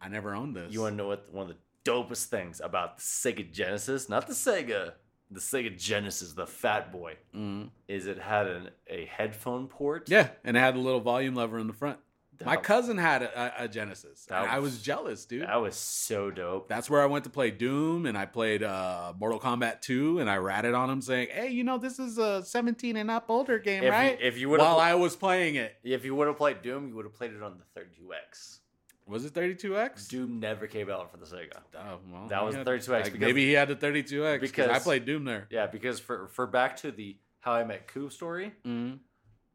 I 0.00 0.08
never 0.08 0.34
owned 0.34 0.54
this. 0.56 0.72
You 0.72 0.82
want 0.82 0.92
to 0.94 0.96
know 0.96 1.08
what 1.08 1.32
one 1.32 1.48
of 1.50 1.56
the 1.56 1.90
dopest 1.90 2.24
things 2.26 2.60
about 2.60 2.98
the 2.98 3.02
Sega 3.02 3.50
Genesis, 3.50 4.08
not 4.08 4.26
the 4.26 4.34
Sega, 4.34 4.94
the 5.30 5.40
Sega 5.40 5.76
Genesis, 5.76 6.32
the 6.34 6.46
Fat 6.46 6.92
Boy, 6.92 7.16
Mhm. 7.34 7.70
is 7.88 8.06
it 8.06 8.18
had 8.18 8.46
an, 8.46 8.70
a 8.88 9.06
headphone 9.06 9.66
port. 9.66 10.08
Yeah, 10.08 10.28
and 10.44 10.56
it 10.56 10.60
had 10.60 10.76
a 10.76 10.78
little 10.80 11.00
volume 11.00 11.34
lever 11.34 11.58
in 11.58 11.66
the 11.66 11.72
front. 11.72 11.98
My 12.44 12.56
That- 12.56 12.64
cousin 12.64 12.98
had 12.98 13.22
a, 13.22 13.62
a, 13.64 13.66
Genesis. 13.66 14.26
That 14.26 14.42
and 14.42 14.50
I 14.52 14.58
was- 14.58 14.72
was 14.74 14.82
jealous, 14.82 15.24
dude. 15.24 15.42
That 15.44 15.56
was 15.56 15.74
so 15.74 16.30
dope. 16.30 16.68
That's 16.68 16.90
where 16.90 17.00
I 17.00 17.06
went 17.06 17.24
to 17.24 17.30
play 17.30 17.50
Doom, 17.50 18.04
and 18.04 18.16
I 18.16 18.26
played 18.26 18.62
uh, 18.62 19.14
Mortal 19.18 19.40
Kombat 19.40 19.80
2, 19.80 20.18
and 20.18 20.28
I 20.28 20.36
ratted 20.36 20.74
on 20.74 20.90
him 20.90 21.00
saying, 21.00 21.28
"Hey, 21.32 21.48
you 21.48 21.64
know 21.64 21.78
this 21.78 21.98
is 21.98 22.18
a 22.18 22.44
17 22.44 22.96
and 22.96 23.10
up 23.10 23.30
older 23.30 23.58
game, 23.58 23.84
If 23.84 23.90
right?" 23.90 24.20
you, 24.20 24.26
if 24.26 24.36
you 24.38 24.50
would 24.50 24.60
While 24.60 24.78
have, 24.80 24.86
I 24.88 24.94
was 24.96 25.16
playing 25.16 25.54
it, 25.54 25.76
if 25.82 26.04
you 26.04 26.14
would 26.14 26.26
have 26.26 26.36
played 26.36 26.60
Doom, 26.60 26.88
you 26.88 26.94
would 26.96 27.06
have 27.06 27.14
played 27.14 27.32
it 27.32 27.42
on 27.42 27.58
the 27.58 27.80
32X. 27.80 28.58
Was 29.06 29.24
it 29.24 29.32
32x? 29.34 30.08
Doom 30.08 30.40
never 30.40 30.66
came 30.66 30.90
out 30.90 31.10
for 31.10 31.16
the 31.16 31.26
Sega. 31.26 31.58
Oh, 31.76 31.98
well, 32.10 32.26
That 32.28 32.44
was 32.44 32.54
yeah. 32.56 32.64
32X 32.64 32.88
Like, 32.88 33.04
because- 33.04 33.20
maybe 33.20 33.44
he 33.46 33.52
had 33.52 33.68
the 33.68 33.76
32x 33.76 34.40
because 34.40 34.68
I 34.68 34.78
played 34.78 35.04
Doom 35.04 35.24
there. 35.24 35.46
Yeah, 35.50 35.66
because 35.66 36.00
for 36.00 36.26
for 36.28 36.46
back 36.46 36.76
to 36.78 36.90
the 36.90 37.16
How 37.40 37.52
I 37.52 37.64
Met 37.64 37.86
Coop 37.86 38.12
story, 38.12 38.52
Mm-hmm. 38.64 38.96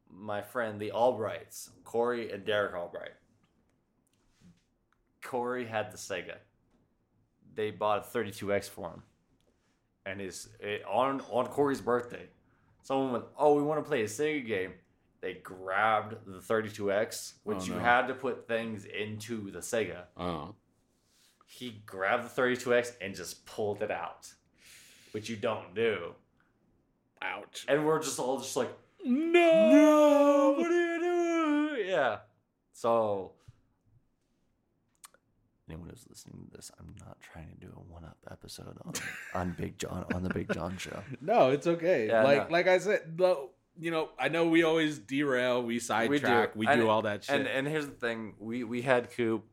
my 0.09 0.41
friend 0.41 0.79
the 0.79 0.91
Albrights, 0.95 1.69
Corey 1.83 2.31
and 2.31 2.45
Derek 2.45 2.73
Albright, 2.75 3.11
Corey 5.23 5.65
had 5.65 5.91
the 5.91 5.97
Sega. 5.97 6.37
They 7.53 7.71
bought 7.71 7.99
a 8.13 8.17
32X 8.17 8.69
for 8.69 8.89
him, 8.91 9.03
and 10.05 10.19
his 10.21 10.49
it, 10.59 10.83
on 10.85 11.21
on 11.29 11.47
Corey's 11.47 11.81
birthday, 11.81 12.27
someone 12.83 13.11
went, 13.11 13.25
"Oh, 13.37 13.55
we 13.55 13.63
want 13.63 13.83
to 13.83 13.87
play 13.87 14.01
a 14.03 14.05
Sega 14.05 14.45
game." 14.45 14.73
They 15.21 15.33
grabbed 15.35 16.15
the 16.25 16.39
32X, 16.39 17.33
which 17.43 17.59
Oh, 17.61 17.65
you 17.65 17.73
had 17.73 18.07
to 18.07 18.15
put 18.15 18.47
things 18.47 18.85
into 18.85 19.51
the 19.51 19.59
Sega. 19.59 20.03
Oh. 20.17 20.55
He 21.45 21.81
grabbed 21.85 22.23
the 22.35 22.41
32X 22.41 22.93
and 23.01 23.13
just 23.15 23.45
pulled 23.45 23.83
it 23.83 23.91
out, 23.91 24.31
which 25.11 25.29
you 25.29 25.35
don't 25.35 25.75
do. 25.75 26.15
Ouch. 27.21 27.65
And 27.67 27.85
we're 27.85 28.01
just 28.01 28.17
all 28.19 28.39
just 28.39 28.55
like, 28.57 28.71
no, 29.05 29.71
No. 29.71 30.55
what 30.57 30.71
are 30.71 30.95
you 30.95 31.01
doing? 31.77 31.87
Yeah. 31.89 32.17
So, 32.73 33.33
anyone 35.69 35.89
who's 35.89 36.05
listening 36.09 36.47
to 36.49 36.57
this, 36.57 36.71
I'm 36.79 36.95
not 37.05 37.17
trying 37.21 37.49
to 37.49 37.55
do 37.65 37.71
a 37.75 37.79
one-up 37.93 38.17
episode 38.31 38.77
on 38.85 38.93
on 39.33 39.55
Big 39.57 39.77
John 39.77 40.05
on 40.13 40.23
the 40.23 40.29
Big 40.29 40.51
John 40.53 40.77
show. 40.77 41.01
No, 41.21 41.49
it's 41.51 41.67
okay. 41.67 42.07
Yeah, 42.07 42.23
like 42.23 42.49
no. 42.49 42.53
like 42.53 42.67
I 42.67 42.77
said, 42.79 43.01
though, 43.17 43.51
you 43.81 43.89
know, 43.89 44.09
I 44.19 44.29
know 44.29 44.47
we 44.47 44.61
always 44.61 44.99
derail, 44.99 45.63
we 45.63 45.79
sidetrack, 45.79 46.55
we 46.55 46.67
do, 46.67 46.71
And- 46.71 46.83
all 46.83 47.01
that 47.01 47.23
shit. 47.23 47.35
And 47.35 47.47
and 47.47 47.67
here's 47.67 47.87
the 47.87 47.91
thing: 47.93 48.35
we 48.39 48.63
we 48.63 48.83
had 48.83 49.09
Coop, 49.11 49.43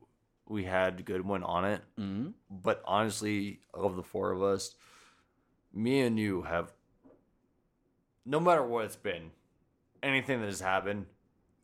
we 0.47 0.65
had 0.65 1.05
Goodwin 1.07 1.43
on 1.43 1.65
it, 1.65 1.83
Mhm. 1.99 2.35
but 2.51 2.83
honestly, 2.85 3.61
of 3.73 3.97
the 3.97 4.03
four 4.03 4.31
of 4.33 4.43
us, 4.43 4.75
me 5.73 6.03
and 6.03 6.19
you 6.19 6.43
have, 6.43 6.73
no 8.27 8.39
matter 8.39 8.63
what 8.63 8.85
it's 8.85 8.97
been, 8.97 9.31
anything 10.03 10.41
that 10.41 10.47
has 10.47 10.61
happened, 10.61 11.07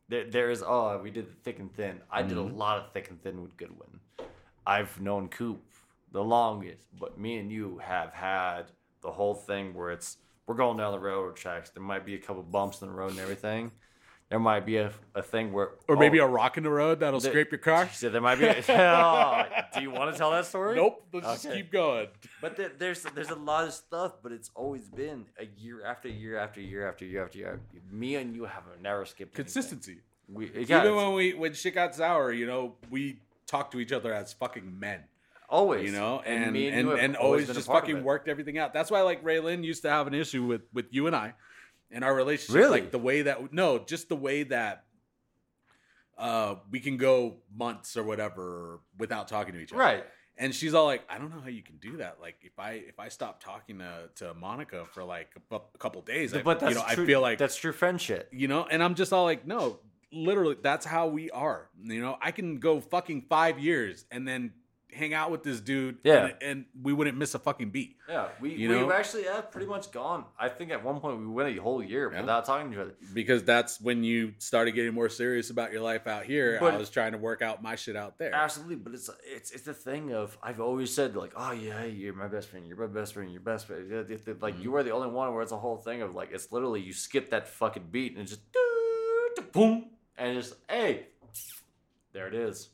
there, 0.07 0.29
there 0.29 0.49
is, 0.49 0.63
oh, 0.65 0.99
we 1.01 1.11
did 1.11 1.27
the 1.27 1.33
thick 1.43 1.59
and 1.59 1.71
thin. 1.75 2.01
I 2.09 2.23
did 2.23 2.37
a 2.37 2.41
Mhm. 2.41 2.57
lot 2.57 2.79
of 2.79 2.91
thick 2.93 3.09
and 3.11 3.21
thin 3.21 3.41
with 3.43 3.55
Goodwin. 3.57 3.99
I've 4.65 4.99
known 4.99 5.29
Coop 5.29 5.61
the 6.11 6.23
longest, 6.23 6.87
but 6.97 7.19
me 7.19 7.37
and 7.37 7.51
you 7.51 7.77
have 7.79 8.13
had 8.13 8.71
the 9.01 9.11
whole 9.11 9.35
thing 9.35 9.73
where 9.75 9.91
it's, 9.91 10.17
we're 10.47 10.55
going 10.55 10.77
down 10.77 10.91
the 10.91 10.99
railroad 10.99 11.35
tracks. 11.35 11.69
There 11.71 11.83
might 11.83 12.05
be 12.05 12.15
a 12.15 12.19
couple 12.19 12.43
bumps 12.43 12.81
in 12.81 12.87
the 12.87 12.93
road 12.93 13.11
and 13.11 13.19
everything. 13.19 13.71
There 14.29 14.39
might 14.39 14.65
be 14.65 14.77
a, 14.77 14.91
a 15.13 15.21
thing 15.21 15.53
where, 15.53 15.69
or 15.87 15.95
maybe 15.97 16.19
oh, 16.19 16.25
a 16.25 16.27
rock 16.27 16.57
in 16.57 16.63
the 16.63 16.69
road 16.69 17.01
that'll 17.01 17.19
scrape 17.19 17.51
your 17.51 17.59
car. 17.59 17.87
so 17.93 18.09
there 18.09 18.21
might 18.21 18.39
be. 18.39 18.45
A, 18.45 18.55
Oh, 18.69 19.43
do 19.75 19.81
you 19.81 19.91
want 19.91 20.11
to 20.11 20.17
tell 20.17 20.31
that 20.31 20.47
story? 20.47 20.75
Nope. 20.75 21.05
Let's 21.13 21.43
just 21.43 21.55
keep 21.55 21.71
going. 21.71 22.07
But 22.41 22.57
there, 22.57 22.71
there's 22.75 23.03
there's 23.13 23.29
a 23.29 23.35
lot 23.35 23.67
of 23.67 23.73
stuff, 23.73 24.13
but 24.23 24.31
it's 24.31 24.49
always 24.55 24.89
been 24.89 25.25
a 25.39 25.45
year 25.45 25.85
after 25.85 26.09
year 26.09 26.39
after 26.39 26.59
year 26.59 26.87
after 26.87 27.05
year 27.05 27.23
after 27.23 27.37
year. 27.37 27.61
Me 27.91 28.15
and 28.15 28.35
you 28.35 28.45
have 28.45 28.63
never 28.81 29.05
skipped 29.05 29.37
anything. 29.37 29.45
Consistency. 29.45 29.99
We, 30.27 30.49
yeah, 30.65 30.81
Even 30.81 30.95
when 30.95 31.13
we 31.13 31.33
when 31.35 31.53
shit 31.53 31.75
got 31.75 31.93
sour, 31.93 32.31
you 32.31 32.47
know, 32.47 32.77
we 32.89 33.19
talk 33.45 33.69
to 33.71 33.79
each 33.79 33.91
other 33.91 34.11
as 34.11 34.33
fucking 34.33 34.79
men. 34.79 35.03
Always, 35.49 35.89
you 35.89 35.95
know, 35.95 36.21
and 36.25 36.53
me 36.53 36.69
and, 36.69 36.89
and, 36.89 37.13
have 37.13 37.15
always 37.15 37.47
been 37.47 37.51
a 37.51 37.59
just 37.59 37.67
fucking 37.67 38.03
worked 38.03 38.27
everything 38.27 38.57
out. 38.57 38.73
That's 38.73 38.91
why 38.91 39.01
like 39.01 39.23
Raylan 39.23 39.63
used 39.63 39.83
to 39.83 39.89
have 39.89 40.07
an 40.07 40.13
issue 40.13 40.43
with 40.45 40.61
with 40.73 40.87
you 40.91 41.07
and 41.07 41.15
I 41.15 41.33
and 41.91 42.03
our 42.03 42.13
relationship. 42.13 42.55
Really? 42.55 42.81
Like 42.81 42.91
the 42.91 42.99
way 42.99 43.23
that 43.23 43.53
no, 43.53 43.79
just 43.79 44.09
the 44.09 44.15
way 44.15 44.43
that 44.43 44.85
uh 46.17 46.55
we 46.71 46.79
can 46.79 46.97
go 46.97 47.35
months 47.55 47.97
or 47.97 48.03
whatever 48.03 48.79
without 48.97 49.27
talking 49.27 49.53
to 49.53 49.59
each 49.59 49.71
other. 49.71 49.81
Right. 49.81 50.05
And 50.37 50.53
she's 50.53 50.73
all 50.73 50.85
like, 50.85 51.01
I 51.09 51.17
don't 51.17 51.33
know 51.33 51.39
how 51.39 51.47
you 51.47 51.63
can 51.63 51.77
do 51.77 51.97
that. 51.97 52.17
Like 52.21 52.35
if 52.41 52.59
I 52.59 52.71
if 52.71 52.99
I 52.99 53.07
stop 53.07 53.41
talking 53.41 53.79
to, 53.79 54.09
to 54.15 54.33
Monica 54.33 54.85
for 54.91 55.03
like 55.03 55.29
a, 55.49 55.55
a 55.55 55.77
couple 55.77 56.01
days, 56.01 56.33
I, 56.33 56.41
but 56.41 56.59
that's 56.59 56.73
you 56.73 56.79
know, 56.79 56.85
true, 56.93 57.03
I 57.03 57.07
feel 57.07 57.21
like 57.21 57.37
that's 57.37 57.55
true 57.55 57.71
friendship. 57.71 58.29
you 58.31 58.47
know 58.47 58.65
and 58.69 58.83
i'm 58.83 58.95
just 58.95 59.13
all 59.13 59.23
like 59.23 59.45
no 59.47 59.79
literally 60.11 60.55
that's 60.61 60.85
how 60.85 61.07
we 61.07 61.29
are 61.31 61.69
you 61.81 62.01
know 62.01 62.17
i 62.21 62.31
can 62.31 62.59
go 62.59 62.79
fucking 62.79 63.21
five 63.29 63.59
years 63.59 64.05
and 64.11 64.27
then 64.27 64.51
hang 64.95 65.13
out 65.13 65.29
with 65.29 65.43
this 65.43 65.59
dude 65.59 65.97
Yeah. 66.03 66.25
and, 66.25 66.33
and 66.41 66.65
we 66.81 66.93
wouldn't 66.93 67.17
miss 67.17 67.35
a 67.35 67.39
fucking 67.39 67.69
beat 67.71 67.97
Yeah, 68.07 68.29
we 68.39 68.53
You 68.55 68.69
we've 68.69 68.91
actually 68.91 69.23
have 69.23 69.51
pretty 69.51 69.67
much 69.67 69.91
gone. 69.91 70.25
I 70.39 70.49
think 70.49 70.71
at 70.71 70.83
one 70.83 70.99
point 70.99 71.19
we 71.19 71.27
went 71.27 71.57
a 71.57 71.61
whole 71.61 71.83
year 71.83 72.11
Yeah. 72.13 72.21
without 72.21 72.45
talking 72.45 72.71
to 72.71 72.77
each 72.77 72.81
other. 72.81 72.95
because 73.13 73.43
that's 73.43 73.79
when 73.81 74.03
you 74.03 74.33
started 74.37 74.71
getting 74.71 74.93
more 74.93 75.09
serious 75.09 75.49
about 75.49 75.71
your 75.71 75.81
life 75.81 76.07
out 76.07 76.23
here 76.25 76.57
But- 76.59 76.73
i 76.73 76.77
was 76.77 76.89
trying 76.89 77.11
to 77.11 77.17
work 77.17 77.41
out 77.41 77.61
my 77.61 77.75
shit 77.75 77.95
out 77.95 78.17
there 78.17 78.33
Absolutely, 78.33 78.77
but 78.77 78.93
it's 78.93 79.09
it's 79.25 79.51
it's 79.51 79.63
the 79.63 79.73
thing 79.73 80.13
of 80.13 80.37
I've 80.41 80.59
always 80.61 80.93
said 80.93 81.15
like, 81.15 81.33
oh 81.35 81.51
yeah, 81.51 81.83
you're 81.83 82.13
my 82.13 82.27
best 82.27 82.49
friend, 82.49 82.65
you're 82.67 82.77
my 82.77 82.87
best 82.87 83.13
friend, 83.13 83.31
you're 83.31 83.41
best 83.41 83.67
friend. 83.67 83.87
Yeah, 83.91 83.97
it- 84.15 84.27
it- 84.27 84.41
Like 84.41 84.55
Mhm. 84.55 84.63
you 84.63 84.75
are 84.75 84.83
the 84.83 84.91
only 84.91 85.09
one 85.09 85.33
where 85.33 85.43
it's 85.43 85.51
a 85.51 85.57
whole 85.57 85.77
thing 85.77 86.01
of 86.01 86.15
like 86.15 86.29
it's 86.31 86.51
literally 86.51 86.81
you 86.81 86.93
skip 86.93 87.29
that 87.31 87.47
fucking 87.47 87.87
beat 87.91 88.13
and 88.13 88.21
it's 88.21 88.31
just 88.31 88.51
doo, 88.51 89.29
doo, 89.35 89.41
boom 89.51 89.89
and 90.17 90.37
it's 90.37 90.49
just 90.49 90.59
hey, 90.69 91.07
there 92.13 92.27
it 92.27 92.33
is. 92.33 92.69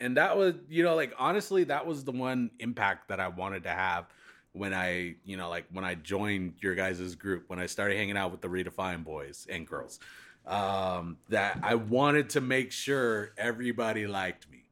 And 0.00 0.16
that 0.16 0.36
was 0.36 0.54
you 0.68 0.82
know 0.82 0.94
like 0.94 1.12
honestly 1.18 1.64
that 1.64 1.86
was 1.86 2.04
the 2.04 2.12
one 2.12 2.50
impact 2.58 3.08
that 3.08 3.20
i 3.20 3.28
wanted 3.28 3.62
to 3.64 3.70
have 3.70 4.06
when 4.52 4.72
i 4.72 5.14
you 5.24 5.36
know 5.36 5.48
like 5.48 5.66
when 5.72 5.84
i 5.84 5.94
joined 5.94 6.54
your 6.60 6.74
guys' 6.74 7.14
group 7.14 7.44
when 7.48 7.58
i 7.58 7.66
started 7.66 7.96
hanging 7.96 8.16
out 8.16 8.30
with 8.30 8.40
the 8.40 8.48
redefine 8.48 9.04
boys 9.04 9.46
and 9.50 9.66
girls 9.66 9.98
um 10.46 11.16
that 11.28 11.58
i 11.62 11.74
wanted 11.74 12.30
to 12.30 12.40
make 12.40 12.72
sure 12.72 13.32
everybody 13.36 14.06
liked 14.06 14.50
me. 14.50 14.62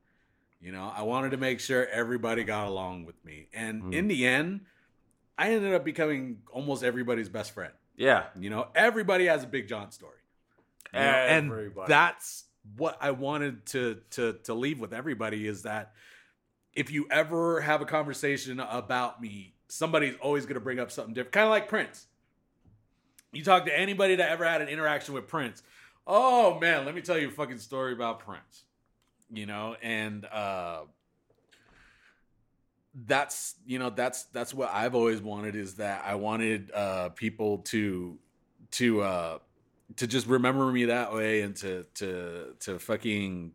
You 0.60 0.72
know 0.72 0.90
i 0.96 1.02
wanted 1.02 1.30
to 1.32 1.36
make 1.36 1.60
sure 1.60 1.86
everybody 1.88 2.42
got 2.44 2.66
along 2.66 3.04
with 3.04 3.22
me. 3.24 3.48
And 3.52 3.82
Mm. 3.82 3.92
in 3.94 4.08
the 4.08 4.26
end 4.26 4.60
i 5.38 5.50
ended 5.52 5.74
up 5.74 5.84
becoming 5.84 6.40
almost 6.50 6.82
everybody's 6.82 7.28
best 7.28 7.50
friend. 7.52 7.72
Yeah, 7.96 8.24
you 8.38 8.48
know 8.50 8.68
everybody 8.74 9.26
has 9.26 9.44
a 9.44 9.46
big 9.46 9.68
john 9.68 9.90
story. 9.92 10.12
You 10.94 11.00
know, 11.00 11.06
and 11.06 11.50
that's 11.88 12.44
what 12.76 12.96
I 13.00 13.12
wanted 13.12 13.66
to 13.66 14.00
to 14.10 14.34
to 14.44 14.54
leave 14.54 14.80
with 14.80 14.92
everybody 14.92 15.46
is 15.46 15.62
that 15.62 15.92
if 16.72 16.90
you 16.90 17.06
ever 17.10 17.60
have 17.60 17.80
a 17.80 17.86
conversation 17.86 18.60
about 18.60 19.20
me, 19.20 19.54
somebody's 19.68 20.14
always 20.20 20.44
going 20.44 20.54
to 20.54 20.60
bring 20.60 20.78
up 20.78 20.90
something 20.90 21.14
different. 21.14 21.32
Kind 21.32 21.44
of 21.44 21.50
like 21.50 21.68
Prince. 21.68 22.06
You 23.32 23.42
talk 23.42 23.64
to 23.66 23.78
anybody 23.78 24.16
that 24.16 24.30
ever 24.30 24.44
had 24.44 24.60
an 24.60 24.68
interaction 24.68 25.14
with 25.14 25.26
Prince. 25.26 25.62
Oh 26.06 26.58
man, 26.60 26.84
let 26.84 26.94
me 26.94 27.00
tell 27.00 27.18
you 27.18 27.28
a 27.28 27.32
fucking 27.32 27.58
story 27.58 27.92
about 27.92 28.20
Prince. 28.20 28.64
You 29.32 29.46
know, 29.46 29.76
and 29.82 30.24
uh 30.26 30.82
that's 33.04 33.56
you 33.66 33.78
know 33.78 33.90
that's 33.90 34.24
that's 34.24 34.54
what 34.54 34.70
I've 34.72 34.94
always 34.94 35.20
wanted 35.20 35.54
is 35.54 35.74
that 35.74 36.04
I 36.06 36.14
wanted 36.14 36.70
uh 36.72 37.10
people 37.10 37.58
to 37.58 38.18
to 38.72 39.02
uh 39.02 39.38
to 39.94 40.06
just 40.06 40.26
remember 40.26 40.70
me 40.72 40.86
that 40.86 41.14
way 41.14 41.42
and 41.42 41.54
to 41.56 41.84
to 41.94 42.54
to 42.60 42.78
fucking 42.78 43.52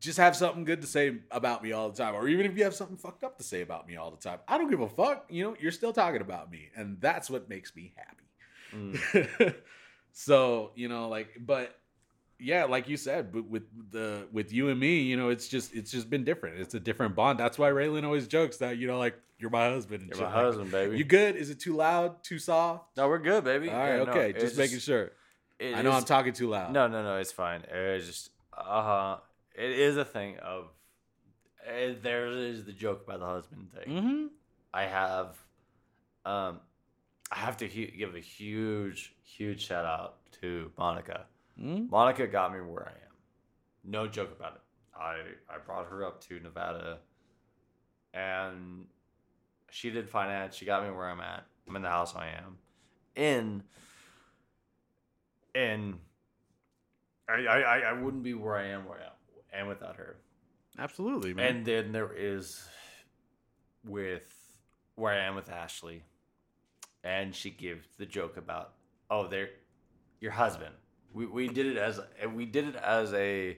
just 0.00 0.18
have 0.18 0.36
something 0.36 0.64
good 0.64 0.82
to 0.82 0.86
say 0.86 1.16
about 1.30 1.62
me 1.62 1.72
all 1.72 1.90
the 1.90 1.96
time. 1.96 2.14
Or 2.14 2.28
even 2.28 2.44
if 2.44 2.56
you 2.56 2.64
have 2.64 2.74
something 2.74 2.96
fucked 2.96 3.24
up 3.24 3.38
to 3.38 3.44
say 3.44 3.62
about 3.62 3.88
me 3.88 3.96
all 3.96 4.10
the 4.10 4.18
time. 4.18 4.38
I 4.46 4.58
don't 4.58 4.70
give 4.70 4.80
a 4.80 4.88
fuck. 4.88 5.26
You 5.28 5.44
know 5.44 5.56
you're 5.60 5.72
still 5.72 5.92
talking 5.92 6.20
about 6.20 6.50
me. 6.50 6.70
And 6.76 7.00
that's 7.00 7.30
what 7.30 7.48
makes 7.48 7.74
me 7.74 7.94
happy. 7.96 8.24
Mm. 8.74 9.54
so 10.12 10.72
you 10.74 10.88
know 10.88 11.08
like 11.08 11.28
but 11.40 11.78
yeah 12.40 12.64
like 12.64 12.88
you 12.88 12.96
said 12.96 13.32
but 13.32 13.48
with 13.48 13.62
the 13.92 14.26
with 14.32 14.52
you 14.52 14.68
and 14.68 14.78
me 14.78 15.00
you 15.00 15.16
know 15.16 15.28
it's 15.28 15.48
just 15.48 15.74
it's 15.74 15.90
just 15.90 16.10
been 16.10 16.24
different. 16.24 16.58
It's 16.58 16.74
a 16.74 16.80
different 16.80 17.14
bond. 17.14 17.38
That's 17.38 17.58
why 17.58 17.70
raylan 17.70 18.04
always 18.04 18.26
jokes 18.26 18.58
that 18.58 18.78
you 18.78 18.86
know 18.86 18.98
like 18.98 19.14
you're 19.44 19.50
my 19.50 19.68
husband 19.68 20.00
and 20.00 20.08
you're 20.08 20.16
shit 20.16 20.24
my 20.24 20.32
husband, 20.32 20.70
baby. 20.70 20.96
you 20.96 21.04
good 21.04 21.36
is 21.36 21.50
it 21.50 21.60
too 21.60 21.76
loud 21.76 22.22
too 22.24 22.38
soft 22.38 22.96
no, 22.96 23.06
we're 23.08 23.18
good, 23.18 23.44
baby. 23.44 23.68
all 23.68 23.76
right 23.76 23.98
Yeah, 23.98 24.04
no, 24.04 24.10
okay 24.10 24.30
it's 24.30 24.42
just 24.42 24.56
making 24.56 24.78
sure 24.78 25.12
it 25.58 25.76
i 25.76 25.82
know 25.82 25.92
i'm 25.92 26.04
talking 26.04 26.32
too 26.32 26.48
loud 26.48 26.72
No, 26.72 26.86
no, 26.88 27.02
no, 27.02 27.18
it's 27.18 27.30
fine. 27.32 27.62
It's 27.70 28.06
just 28.06 28.30
uh 28.56 28.82
huh. 28.82 29.16
it 29.54 29.70
is 29.70 29.98
a 29.98 30.04
thing 30.04 30.38
of 30.38 30.68
uh, 31.68 31.92
there 32.02 32.26
is 32.28 32.64
the 32.64 32.72
joke 32.72 33.02
about 33.06 33.20
the 33.20 33.26
husband 33.26 33.68
thing. 33.74 33.94
mm-hmm 33.94 34.26
I 34.72 34.84
have 34.86 35.36
um 36.24 36.60
I 37.30 37.36
have 37.36 37.56
to 37.58 37.68
hu- 37.68 37.90
give 38.00 38.14
a 38.14 38.20
huge 38.20 39.14
huge 39.22 39.60
shout 39.66 39.84
out 39.84 40.16
to 40.40 40.72
Monica. 40.78 41.26
mm-hmm 41.60 41.88
Monica 41.90 42.26
got 42.26 42.52
me 42.54 42.60
where 42.60 42.86
I 42.88 42.96
am. 43.08 43.14
No 43.84 44.06
joke 44.08 44.32
about 44.38 44.54
it. 44.56 44.62
I 44.98 45.12
I 45.54 45.58
brought 45.66 45.86
her 45.90 46.04
up 46.04 46.20
to 46.28 46.40
Nevada 46.40 46.98
and 48.12 48.86
she 49.74 49.90
did 49.90 50.08
finance. 50.08 50.54
She 50.54 50.64
got 50.64 50.84
me 50.84 50.90
where 50.92 51.08
I'm 51.08 51.20
at. 51.20 51.44
I'm 51.68 51.74
in 51.74 51.82
the 51.82 51.88
house 51.88 52.14
I 52.14 52.28
am. 52.28 52.58
In 53.16 53.64
in 55.54 55.98
I 57.28 57.32
I, 57.46 57.78
I- 57.90 57.92
wouldn't 57.92 58.22
be 58.22 58.34
where 58.34 58.54
I 58.56 58.66
am 58.66 58.86
where 58.86 59.00
I 59.52 59.58
am 59.58 59.66
without 59.66 59.96
her. 59.96 60.16
absolutely 60.78 61.34
man 61.34 61.56
And 61.56 61.66
then 61.66 61.92
there 61.92 62.12
is 62.12 62.62
with 63.84 64.32
where 64.94 65.12
I 65.12 65.24
am 65.24 65.34
with 65.34 65.50
Ashley, 65.50 66.04
and 67.02 67.34
she 67.34 67.50
gives 67.50 67.86
the 67.98 68.06
joke 68.06 68.36
about 68.36 68.74
oh, 69.10 69.26
they're 69.28 69.50
your 70.20 70.32
husband. 70.32 70.74
We 71.12 71.26
we 71.26 71.48
did 71.48 71.66
it 71.66 71.76
as 71.78 72.00
we 72.32 72.46
did 72.46 72.68
it 72.68 72.76
as 72.76 73.12
a 73.12 73.56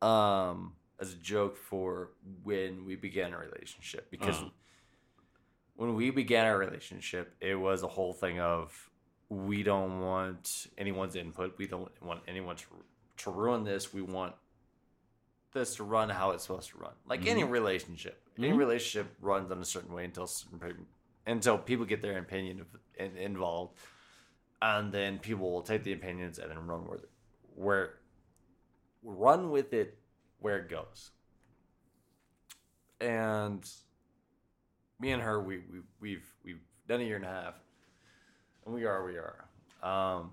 um 0.00 0.72
as 1.00 1.12
a 1.12 1.16
joke 1.16 1.56
for 1.56 2.10
when 2.42 2.84
we 2.84 2.96
began 2.96 3.32
a 3.32 3.38
relationship 3.38 4.10
because 4.10 4.36
Uh-huh. 4.36 4.50
When 5.82 5.96
we 5.96 6.10
began 6.10 6.46
our 6.46 6.56
relationship, 6.56 7.34
it 7.40 7.56
was 7.56 7.82
a 7.82 7.88
whole 7.88 8.12
thing 8.12 8.38
of 8.38 8.88
we 9.28 9.64
don't 9.64 10.00
want 10.00 10.68
anyone's 10.78 11.16
input. 11.16 11.58
We 11.58 11.66
don't 11.66 11.90
want 12.00 12.20
anyone 12.28 12.54
to 12.54 12.64
to 13.16 13.30
ruin 13.32 13.64
this. 13.64 13.92
We 13.92 14.00
want 14.00 14.34
this 15.52 15.74
to 15.76 15.84
run 15.84 16.08
how 16.08 16.30
it's 16.30 16.44
supposed 16.44 16.70
to 16.70 16.78
run, 16.78 16.92
like 17.04 17.26
any 17.26 17.42
relationship. 17.42 18.22
Any 18.38 18.50
Mhm. 18.50 18.58
relationship 18.58 19.12
runs 19.20 19.50
in 19.50 19.58
a 19.58 19.64
certain 19.64 19.92
way 19.92 20.04
until 20.04 20.28
certain 20.28 20.60
people, 20.60 20.86
until 21.26 21.58
people 21.58 21.84
get 21.84 22.00
their 22.00 22.16
opinion 22.16 22.64
involved, 22.96 23.76
and 24.62 24.92
then 24.92 25.18
people 25.18 25.50
will 25.50 25.62
take 25.62 25.82
the 25.82 25.92
opinions 25.92 26.38
and 26.38 26.48
then 26.48 26.64
run 26.64 26.86
with 26.86 27.02
it, 27.02 27.10
where 27.56 27.98
run 29.02 29.50
with 29.50 29.72
it 29.72 29.98
where 30.38 30.58
it 30.58 30.68
goes. 30.68 31.10
And 33.00 33.68
me 35.02 35.10
and 35.10 35.20
her, 35.22 35.42
we, 35.42 35.58
we 35.58 35.80
we've 36.00 36.24
we've 36.44 36.60
done 36.88 37.00
a 37.00 37.04
year 37.04 37.16
and 37.16 37.24
a 37.24 37.28
half, 37.28 37.54
and 38.64 38.74
we 38.74 38.84
are 38.84 39.04
we 39.04 39.16
are. 39.18 39.44
Um, 39.82 40.30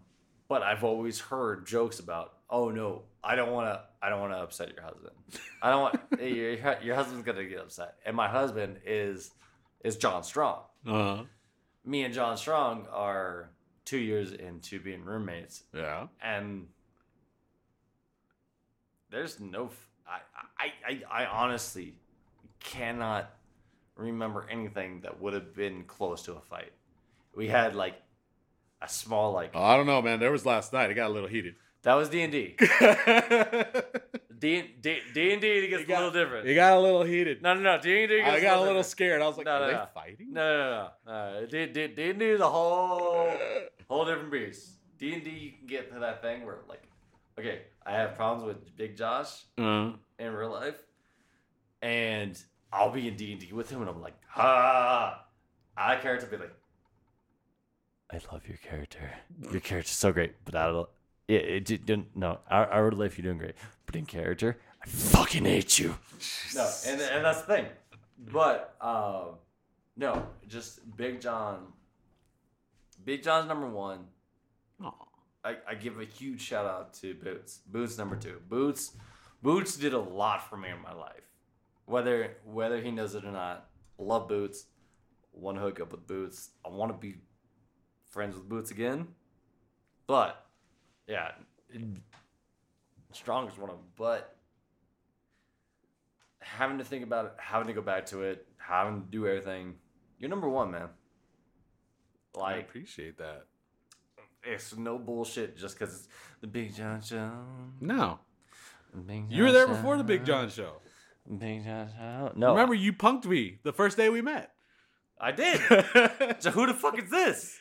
but 0.48 0.62
I've 0.62 0.84
always 0.84 1.20
heard 1.20 1.66
jokes 1.66 2.00
about, 2.00 2.34
oh 2.50 2.70
no, 2.70 3.02
I 3.24 3.36
don't 3.36 3.52
want 3.52 3.68
to, 3.68 3.82
I 4.02 4.10
don't 4.10 4.20
want 4.22 4.32
to 4.34 4.38
upset 4.38 4.72
your 4.74 4.84
husband. 4.84 5.14
I 5.62 5.72
don't 5.72 5.82
want 5.82 6.00
your, 6.22 6.78
your 6.84 6.96
husband's 6.96 7.26
gonna 7.26 7.46
get 7.46 7.60
upset, 7.60 7.96
and 8.06 8.16
my 8.16 8.28
husband 8.30 8.78
is 8.86 9.32
is 9.84 9.98
John 9.98 10.24
Strong. 10.24 10.62
Uh-huh. 10.86 11.24
Me 11.84 12.04
and 12.04 12.14
John 12.14 12.38
Strong 12.38 12.86
are 12.94 13.50
two 13.86 13.98
years 13.98 14.32
into 14.34 14.80
being 14.80 15.04
roommates, 15.04 15.64
Yeah. 15.74 16.08
and 16.22 16.68
there's 19.10 19.40
no 19.40 19.72
I 20.08 20.72
I 20.86 21.02
I 21.10 21.26
honestly 21.26 21.96
cannot 22.60 23.32
remember 24.00 24.46
anything 24.50 25.02
that 25.02 25.20
would 25.22 25.34
have 25.34 25.54
been 25.54 25.84
close 25.84 26.24
to 26.24 26.34
a 26.34 26.42
fight. 26.42 26.72
We 27.36 27.48
had 27.48 27.76
like 27.76 27.96
a 28.82 28.90
small 28.90 29.34
like 29.34 29.52
Oh, 29.54 29.62
I 29.64 29.76
don't 29.78 29.86
know, 29.86 30.02
man. 30.02 30.20
There 30.20 30.32
was 30.32 30.46
last 30.46 30.74
night. 30.74 30.90
It 30.90 30.94
got 30.96 31.10
a 31.10 31.14
little 31.14 31.30
heated. 31.30 31.56
that 31.84 31.94
was 31.96 32.10
D 32.10 32.22
and 32.22 32.32
D. 32.32 32.56
D 34.40 34.62
D 34.82 35.00
D 35.14 35.34
and 35.34 35.42
D 35.42 35.68
gets 35.68 35.84
It 35.84 35.88
got- 35.88 36.02
a 36.04 36.06
little 36.08 36.24
different. 36.24 36.48
It 36.48 36.56
got 36.56 36.78
a 36.78 36.80
little 36.80 37.04
heated. 37.04 37.42
No, 37.42 37.54
no, 37.54 37.60
no. 37.62 37.82
D 37.82 38.04
and 38.04 38.10
D. 38.10 38.22
I 38.22 38.40
got 38.40 38.58
a 38.60 38.62
little 38.62 38.84
scared. 38.84 39.22
I 39.22 39.28
was 39.28 39.36
like, 39.38 39.46
No, 39.46 39.52
are 39.54 39.60
no, 39.60 39.68
they 39.68 39.86
fighting? 39.94 40.34
No, 40.34 40.58
no, 40.58 40.90
no. 41.06 41.40
no. 41.42 41.46
D 41.46 41.66
D 41.68 41.88
D 41.88 42.10
and 42.12 42.20
D 42.20 42.26
is 42.26 42.40
a 42.40 42.50
whole 42.50 43.30
whole 43.90 44.06
different 44.06 44.32
beast. 44.32 44.72
D 44.98 45.14
and 45.14 45.24
D, 45.24 45.30
you 45.30 45.52
can 45.58 45.68
get 45.68 45.92
to 45.94 46.00
that 46.00 46.22
thing 46.22 46.46
where 46.46 46.60
like, 46.70 46.84
okay, 47.38 47.64
I 47.86 47.92
have 47.94 48.16
problems 48.16 48.46
with 48.46 48.76
Big 48.78 48.96
Josh 48.96 49.44
Uh, 49.58 49.92
in 50.20 50.34
real 50.34 50.52
life, 50.52 50.80
and 51.82 52.42
I'll 52.72 52.92
be 52.92 53.08
in 53.08 53.16
D 53.16 53.32
and 53.32 53.42
D 53.42 53.52
with 53.54 53.70
him, 53.70 53.82
and 53.82 53.90
I'm 53.90 54.02
like, 54.02 54.16
ah, 54.36 55.26
I 55.76 55.96
character 55.96 56.28
be 56.28 56.38
like, 56.38 56.54
I 58.12 58.20
love 58.32 58.48
your 58.48 58.58
character. 58.58 59.12
Your 59.52 59.62
character's 59.62 59.96
so 59.96 60.12
great, 60.12 60.34
but 60.46 60.56
I 60.56 60.68
don't. 60.68 60.90
Yeah, 61.28 61.40
it 61.40 61.66
didn't. 61.66 62.16
No, 62.16 62.40
I, 62.50 62.64
I 62.64 62.82
would 62.82 62.96
life 62.96 63.18
you're 63.18 63.24
doing 63.24 63.38
great, 63.38 63.56
but 63.86 63.96
in 63.96 64.06
character, 64.06 64.60
I 64.84 64.88
fucking 64.88 65.46
hate 65.46 65.78
you. 65.78 65.96
No, 66.56 66.70
and 66.88 67.00
and 67.02 67.24
that's 67.26 67.42
the 67.42 67.48
thing. 67.56 67.66
But 68.32 68.76
um, 68.82 69.36
no, 69.96 70.26
just 70.48 70.96
Big 70.98 71.22
John. 71.22 71.68
Big 73.06 73.24
John's 73.24 73.48
number 73.48 73.68
one. 73.68 74.06
I, 75.44 75.56
I 75.68 75.76
give 75.76 76.00
a 76.00 76.06
huge 76.06 76.42
shout 76.42 76.66
out 76.66 76.94
to 76.96 77.14
Boots. 77.14 77.60
Boots 77.72 77.98
number 77.98 78.16
two. 78.16 78.42
Boots 78.50 78.92
Boots 79.42 79.78
did 79.78 79.94
a 79.94 80.00
lot 80.00 80.50
for 80.50 80.58
me 80.58 80.70
in 80.70 80.82
my 80.82 80.94
life. 80.94 81.29
Whether 81.90 82.38
whether 82.46 82.80
he 82.80 82.92
knows 82.92 83.16
it 83.16 83.26
or 83.26 83.32
not. 83.32 83.68
Love 83.98 84.28
Boots. 84.28 84.66
Want 85.34 85.58
to 85.58 85.62
hook 85.62 85.80
up 85.80 85.92
with 85.92 86.06
Boots. 86.06 86.52
I 86.64 86.70
want 86.70 86.92
to 86.92 86.98
be 86.98 87.16
friends 88.10 88.36
with 88.36 88.48
Boots 88.48 88.70
again. 88.70 89.08
But 90.06 90.46
yeah, 91.08 91.32
strong 93.12 93.48
is 93.48 93.58
one 93.58 93.72
of 93.72 93.78
them. 93.78 93.86
But 93.98 94.36
having 96.42 96.78
to 96.78 96.84
think 96.84 97.04
about 97.04 97.26
it, 97.26 97.32
having 97.38 97.68
to 97.68 97.74
go 97.74 97.82
back 97.82 98.06
to 98.08 98.22
it, 98.22 98.46
having 98.58 99.02
to 99.02 99.08
do 99.08 99.28
everything. 99.28 99.74
You're 100.20 100.30
number 100.30 100.48
one, 100.48 100.70
man. 100.70 100.90
Like, 102.36 102.56
I 102.56 102.60
appreciate 102.60 103.18
that. 103.18 103.46
it's 104.44 104.78
no 104.78 105.00
bullshit 105.00 105.58
just 105.58 105.80
because 105.80 105.96
it's 105.96 106.08
the 106.42 106.48
Big 106.48 106.76
John 106.76 107.02
Show. 107.02 107.32
No, 107.82 108.20
Big 109.08 109.32
you 109.32 109.42
were 109.44 109.52
there 109.52 109.68
before 109.68 109.98
the 109.98 110.04
Big 110.04 110.24
John 110.24 110.50
show. 110.50 110.74
Big 111.38 111.64
John 111.64 111.90
Show. 111.96 112.32
No, 112.36 112.52
Remember, 112.52 112.74
you 112.74 112.94
punked 112.94 113.26
me 113.26 113.60
the 113.64 113.74
first 113.74 113.98
day 113.98 114.10
we 114.10 114.22
met. 114.22 114.52
I 115.20 115.32
did. 115.32 115.60
so 116.40 116.52
who 116.52 116.66
the 116.66 116.74
fuck 116.74 116.98
is 117.02 117.10
this? 117.10 117.58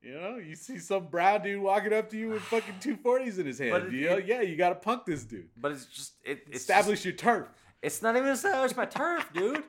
You 0.00 0.14
know, 0.14 0.36
you 0.36 0.54
see 0.54 0.78
some 0.78 1.06
brown 1.06 1.42
dude 1.42 1.62
walking 1.62 1.92
up 1.92 2.10
to 2.10 2.16
you 2.18 2.28
with 2.28 2.42
fucking 2.42 2.74
two 2.80 2.96
forties 2.96 3.38
in 3.38 3.46
his 3.46 3.58
hand. 3.58 3.72
But 3.72 3.82
it- 3.86 3.92
you 3.92 4.06
know, 4.10 4.16
it- 4.18 4.26
yeah, 4.26 4.40
you 4.42 4.56
got 4.56 4.68
to 4.70 4.74
punk 4.76 5.04
this 5.06 5.24
dude. 5.24 5.48
But 5.56 5.72
it's 5.72 5.86
just 5.86 6.12
it. 6.24 6.44
It's 6.46 6.60
Establish 6.60 6.98
Just, 7.02 7.04
your 7.06 7.14
turf. 7.14 7.48
it's 7.82 8.02
not 8.02 8.16
even 8.16 8.28
establish 8.28 8.76
my 8.76 8.84
turf, 8.86 9.28
dude. 9.34 9.62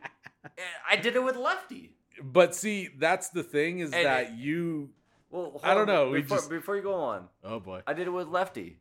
I 0.90 0.96
did 0.98 1.16
it 1.16 1.24
with 1.24 1.36
Lefty. 1.36 1.94
But 2.24 2.54
see, 2.56 2.90
that's 2.98 3.30
the 3.30 3.44
thing 3.44 3.80
is 3.80 3.92
And- 3.94 4.06
that 4.06 4.38
you. 4.38 4.90
Well, 5.32 5.52
hold 5.52 5.62
I 5.64 5.74
don't 5.74 5.90
on, 5.90 5.96
know, 5.96 6.10
we 6.12 6.22
Before, 6.22 6.38
just- 6.38 6.50
before 6.50 6.76
you 6.78 6.82
go 6.84 6.94
on, 6.96 7.28
Oh 7.44 7.60
boy. 7.60 7.82
I 7.88 7.94
did 7.94 8.08
it 8.08 8.12
with 8.12 8.28
Lefty, 8.28 8.78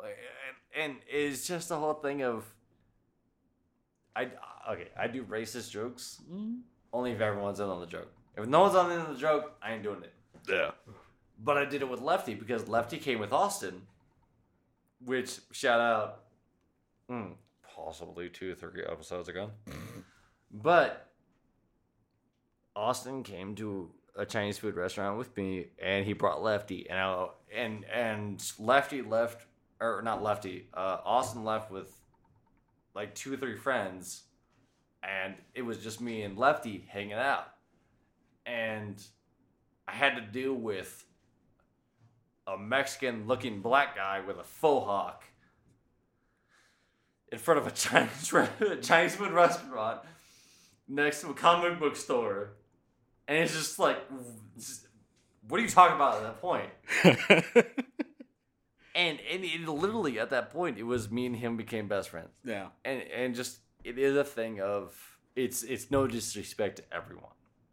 Like, 0.00 0.16
and, 0.74 0.84
and 0.92 0.96
it's 1.08 1.46
just 1.46 1.68
the 1.68 1.78
whole 1.78 1.94
thing 1.94 2.22
of. 2.22 2.44
I 4.16 4.28
okay. 4.72 4.88
I 4.98 5.06
do 5.06 5.22
racist 5.24 5.70
jokes 5.70 6.22
only 6.92 7.12
if 7.12 7.20
everyone's 7.20 7.60
in 7.60 7.66
on 7.66 7.80
the 7.80 7.86
joke. 7.86 8.10
If 8.36 8.46
no 8.46 8.62
one's 8.62 8.74
on 8.74 8.90
in 8.90 8.98
on 8.98 9.12
the 9.12 9.18
joke, 9.18 9.52
I 9.62 9.74
ain't 9.74 9.82
doing 9.82 10.02
it. 10.02 10.12
Yeah. 10.48 10.70
But 11.42 11.58
I 11.58 11.64
did 11.66 11.82
it 11.82 11.88
with 11.88 12.00
Lefty 12.00 12.34
because 12.34 12.66
Lefty 12.68 12.98
came 12.98 13.18
with 13.18 13.32
Austin, 13.32 13.82
which 15.04 15.38
shout 15.52 15.80
out, 15.80 16.20
hmm, 17.08 17.32
possibly 17.74 18.30
two 18.30 18.52
or 18.52 18.54
three 18.54 18.82
episodes 18.84 19.28
ago. 19.28 19.50
but 20.50 21.10
Austin 22.74 23.22
came 23.22 23.54
to 23.56 23.90
a 24.16 24.24
Chinese 24.24 24.58
food 24.58 24.76
restaurant 24.76 25.18
with 25.18 25.36
me, 25.36 25.66
and 25.78 26.06
he 26.06 26.14
brought 26.14 26.42
Lefty, 26.42 26.88
and 26.88 26.98
I, 26.98 27.26
and 27.54 27.84
and 27.92 28.42
Lefty 28.58 29.02
left, 29.02 29.46
or 29.80 30.00
not 30.02 30.22
Lefty, 30.22 30.68
uh, 30.72 30.98
Austin 31.04 31.44
left 31.44 31.70
with 31.70 31.92
like 32.96 33.14
two 33.14 33.34
or 33.34 33.36
three 33.36 33.56
friends, 33.56 34.22
and 35.02 35.34
it 35.54 35.62
was 35.62 35.78
just 35.78 36.00
me 36.00 36.22
and 36.22 36.36
Lefty 36.36 36.84
hanging 36.88 37.12
out, 37.12 37.46
and 38.46 39.00
I 39.86 39.92
had 39.92 40.16
to 40.16 40.22
deal 40.22 40.54
with 40.54 41.04
a 42.46 42.56
Mexican 42.56 43.26
looking 43.26 43.60
black 43.60 43.94
guy 43.94 44.20
with 44.20 44.38
a 44.38 44.44
faux 44.44 44.86
hawk 44.86 45.24
in 47.30 47.38
front 47.38 47.60
of 47.60 47.66
a 47.66 47.70
Chinese 47.72 48.32
re- 48.32 48.48
Chinese 48.80 49.14
food 49.14 49.32
restaurant 49.32 50.00
next 50.88 51.20
to 51.20 51.30
a 51.30 51.34
comic 51.34 51.78
book 51.78 51.96
store. 51.96 52.52
And 53.28 53.38
it's 53.38 53.52
just 53.52 53.78
like, 53.78 53.98
what 55.48 55.60
are 55.60 55.62
you 55.62 55.68
talking 55.68 55.96
about 55.96 56.16
at 56.16 56.22
that 56.22 56.40
point? 56.40 56.70
And, 58.96 59.18
and 59.30 59.44
it, 59.44 59.68
literally 59.68 60.18
at 60.18 60.30
that 60.30 60.50
point, 60.50 60.78
it 60.78 60.84
was 60.84 61.10
me 61.10 61.26
and 61.26 61.36
him 61.36 61.56
became 61.56 61.86
best 61.86 62.08
friends. 62.08 62.34
yeah. 62.44 62.68
And 62.84 63.02
and 63.02 63.34
just 63.34 63.58
it 63.84 63.98
is 63.98 64.16
a 64.16 64.24
thing 64.24 64.60
of 64.60 64.96
it's 65.36 65.62
it's 65.62 65.90
no 65.90 66.06
disrespect 66.06 66.76
to 66.76 66.82
everyone. 66.90 67.30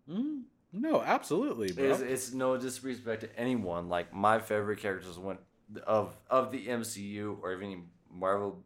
Mm, 0.09 0.41
no, 0.73 1.01
absolutely, 1.01 1.71
bro. 1.71 1.85
It's, 1.85 2.01
it's 2.01 2.33
no 2.33 2.57
disrespect 2.57 3.21
to 3.21 3.39
anyone. 3.39 3.87
Like 3.87 4.13
my 4.13 4.39
favorite 4.39 4.79
characters 4.79 5.17
went 5.17 5.39
of 5.87 6.15
of 6.29 6.51
the 6.51 6.67
MCU 6.67 7.37
or 7.41 7.53
even 7.53 7.85
Marvel 8.11 8.63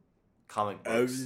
comic 0.48 0.84
books. 0.84 1.24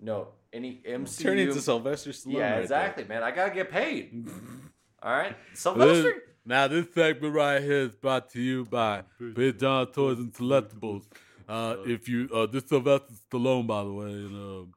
no, 0.00 0.28
any 0.52 0.80
MCU. 0.86 1.22
Turn 1.22 1.38
into 1.38 1.60
Sylvester 1.60 2.10
Stallone. 2.10 2.32
yeah, 2.32 2.52
right 2.54 2.62
exactly, 2.62 3.04
man. 3.04 3.22
I 3.22 3.30
gotta 3.30 3.54
get 3.54 3.70
paid. 3.70 4.28
All 5.02 5.12
right, 5.16 5.36
Sylvester. 5.54 6.22
Now 6.44 6.68
this 6.68 6.86
segment 6.94 7.34
right 7.34 7.62
here 7.62 7.82
is 7.82 7.94
brought 7.94 8.30
to 8.30 8.40
you 8.40 8.64
by 8.64 9.04
Big 9.34 9.58
John 9.58 9.86
Toys 9.88 10.18
and 10.18 10.32
Selectables. 10.32 11.04
Uh, 11.48 11.76
if 11.84 12.08
you 12.08 12.28
uh, 12.32 12.46
this 12.46 12.64
Sylvester 12.68 13.14
Stallone, 13.30 13.66
by 13.66 13.82
the 13.82 13.92
way, 13.92 14.06
and 14.06 14.34
um, 14.34 14.74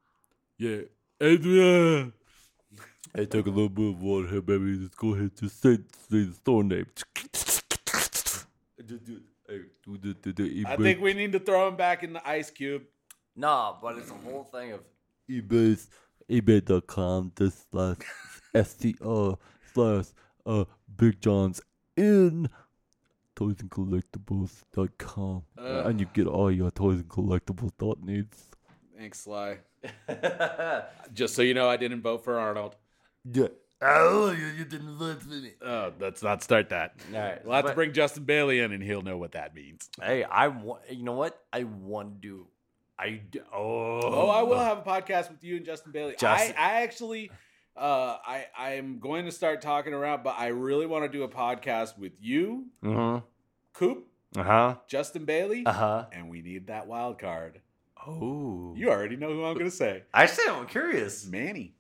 yeah, 0.58 0.82
Adrian. 1.22 2.14
Hey, 3.16 3.28
take 3.28 3.46
a 3.46 3.50
little 3.50 3.70
bit 3.70 3.90
of 3.90 4.02
water 4.02 4.28
here, 4.28 4.42
baby. 4.42 4.80
Just 4.80 4.98
go 4.98 5.14
ahead, 5.14 5.32
just 5.40 5.62
say, 5.62 5.76
say 6.10 6.24
the 6.24 6.34
store 6.34 6.64
name. 6.64 6.88
I 10.66 10.76
think 10.78 11.00
we 11.00 11.14
need 11.14 11.32
to 11.34 11.40
throw 11.40 11.68
him 11.68 11.76
back 11.76 12.02
in 12.04 12.14
the 12.14 12.28
ice 12.28 12.50
cube. 12.50 12.84
Nah, 13.36 13.76
but 13.82 13.98
it's 13.98 14.10
a 14.10 14.16
whole 14.16 14.44
thing 14.44 14.72
of 14.72 14.82
eBay's 15.30 15.90
eBay.com 16.30 17.32
just 17.38 17.70
slash 17.72 17.98
STO 18.64 19.40
slash 19.74 20.06
uh 20.46 20.66
Big 20.98 21.20
John's 21.22 21.62
in 21.98 22.50
toys 23.36 23.56
and 23.60 23.70
collectibles.com 23.70 25.44
Uh. 25.58 25.84
and 25.86 26.00
you 26.00 26.08
get 26.14 26.28
all 26.28 26.52
your 26.52 26.72
toys 26.72 26.98
and 27.00 27.08
collectibles 27.10 27.72
dot 27.78 28.02
needs. 28.04 28.50
Thanks, 28.98 29.22
Sly. 29.22 29.58
Just 31.14 31.36
so 31.36 31.42
you 31.42 31.54
know, 31.54 31.70
I 31.70 31.78
didn't 31.78 32.02
vote 32.02 32.24
for 32.24 32.38
Arnold. 32.40 32.76
Yeah. 33.32 33.48
Oh, 33.82 34.32
you, 34.32 34.46
you 34.48 34.64
didn't 34.66 34.96
vote 34.96 35.22
for 35.22 35.30
me. 35.30 35.52
Oh, 35.62 35.92
let's 36.00 36.24
not 36.24 36.42
start 36.42 36.70
that. 36.70 36.96
All 37.14 37.20
right. 37.20 37.44
We'll 37.44 37.56
have 37.56 37.66
to 37.66 37.70
but- 37.70 37.76
bring 37.76 37.92
Justin 37.92 38.24
Bailey 38.24 38.60
in, 38.60 38.72
and 38.72 38.82
he'll 38.82 39.02
know 39.02 39.18
what 39.18 39.34
that 39.34 39.54
means. 39.54 39.90
Hey, 40.02 40.24
I 40.24 40.48
want. 40.48 40.84
You 40.90 41.04
know 41.04 41.14
what? 41.14 41.38
I 41.52 41.64
want 41.66 42.22
to 42.22 42.28
do. 42.28 42.48
I. 42.98 43.22
Oh. 43.54 44.00
Oh, 44.04 44.30
I 44.30 44.44
will 44.44 44.58
have 44.60 44.78
a 44.78 44.82
podcast 44.84 45.30
with 45.32 45.44
you 45.44 45.58
and 45.58 45.66
Justin 45.66 45.92
Bailey. 45.92 46.16
Justin- 46.18 46.56
I, 46.58 46.62
I 46.78 46.82
actually, 46.84 47.30
uh, 47.76 48.18
I, 48.26 48.46
I'm 48.58 49.00
going 49.00 49.26
to 49.26 49.32
start 49.32 49.62
talking 49.62 49.94
around, 49.94 50.24
but 50.24 50.36
I 50.38 50.48
really 50.48 50.86
want 50.86 51.04
to 51.06 51.10
do 51.10 51.24
a 51.24 51.28
podcast 51.30 51.98
with 51.98 52.14
you, 52.22 52.66
Uh 52.86 53.22
Coop. 53.74 54.08
Uh 54.36 54.44
huh. 54.44 54.76
Justin 54.88 55.26
Bailey, 55.26 55.66
Uh 55.66 55.72
huh. 55.74 56.06
and 56.12 56.30
we 56.30 56.42
need 56.42 56.68
that 56.68 56.88
wild 56.88 57.20
card. 57.20 57.62
Oh. 58.06 58.74
You 58.76 58.90
already 58.90 59.16
know 59.16 59.30
who 59.34 59.44
I'm 59.46 59.54
going 59.54 59.66
to 59.70 59.72
say, 59.76 60.04
Actually, 60.14 60.48
I'm 60.50 60.66
curious. 60.68 61.26
Manny. 61.26 61.76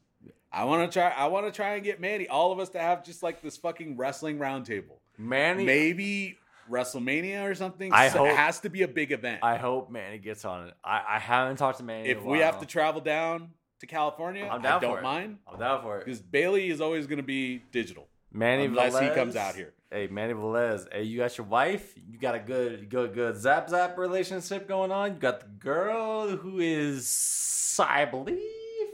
I 0.51 0.65
want 0.65 0.89
to 0.91 0.99
try. 0.99 1.09
I 1.09 1.25
want 1.27 1.47
to 1.47 1.51
try 1.51 1.73
and 1.75 1.83
get 1.83 1.99
Manny, 1.99 2.27
all 2.27 2.51
of 2.51 2.59
us, 2.59 2.69
to 2.69 2.79
have 2.79 3.03
just 3.03 3.23
like 3.23 3.41
this 3.41 3.57
fucking 3.57 3.97
wrestling 3.97 4.37
roundtable. 4.37 4.99
Manny. 5.17 5.65
Maybe 5.65 6.37
WrestleMania 6.69 7.49
or 7.49 7.55
something. 7.55 7.91
I 7.91 8.09
So 8.09 8.19
hope- 8.19 8.27
it 8.29 8.35
has 8.35 8.59
to 8.61 8.69
be 8.69 8.83
a 8.83 8.87
big 8.87 9.11
event. 9.11 9.39
I 9.43 9.57
hope 9.57 9.89
Manny 9.91 10.19
gets 10.19 10.45
on 10.45 10.67
it. 10.67 10.73
I, 10.83 11.01
I 11.15 11.19
haven't 11.19 11.57
talked 11.57 11.79
to 11.79 11.83
Manny. 11.83 12.09
in 12.09 12.17
if 12.17 12.23
we 12.23 12.39
have 12.39 12.59
to 12.59 12.65
travel 12.67 13.01
down 13.01 13.49
to 13.83 13.87
California, 13.87 14.47
I'm 14.51 14.61
down 14.61 14.77
I 14.77 14.79
don't 14.79 14.91
for 14.93 14.99
it. 14.99 15.03
mind 15.03 15.37
I'm 15.51 15.59
down 15.59 15.81
for 15.81 15.99
it. 15.99 16.05
because 16.05 16.21
Bailey 16.21 16.69
is 16.69 16.81
always 16.81 17.05
going 17.07 17.17
to 17.17 17.23
be 17.23 17.61
digital. 17.71 18.07
Manny 18.31 18.65
unless 18.65 18.97
he 18.99 19.09
comes 19.09 19.35
out 19.35 19.55
here. 19.55 19.73
Hey, 19.91 20.07
Manny 20.07 20.33
Velez. 20.33 20.91
Hey, 20.91 21.03
you 21.03 21.19
got 21.19 21.37
your 21.37 21.45
wife. 21.45 21.93
You 22.09 22.17
got 22.17 22.33
a 22.33 22.39
good, 22.39 22.89
good, 22.89 23.13
good 23.13 23.37
zap 23.37 23.69
zap 23.69 23.95
relationship 23.97 24.67
going 24.67 24.91
on. 24.91 25.13
You 25.13 25.19
got 25.19 25.41
the 25.41 25.45
girl 25.47 26.29
who 26.35 26.59
is, 26.59 27.77
I 27.79 28.05
believe, 28.05 28.39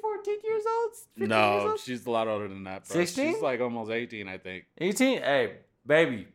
14 0.02 0.38
years 0.44 0.64
old. 0.82 0.92
15 0.92 1.22
years 1.22 1.30
No, 1.30 1.70
old? 1.72 1.80
she's 1.80 2.06
a 2.06 2.12
lot 2.12 2.28
older 2.28 2.50
than 2.50 2.66
that. 2.66 2.86
16? 2.86 3.34
She's 3.36 3.42
like 3.42 3.62
almost 3.62 3.92
eighteen, 3.92 4.28
I 4.28 4.38
think. 4.40 4.66
18. 4.80 5.20
Hey, 5.22 5.54
baby, 5.86 6.28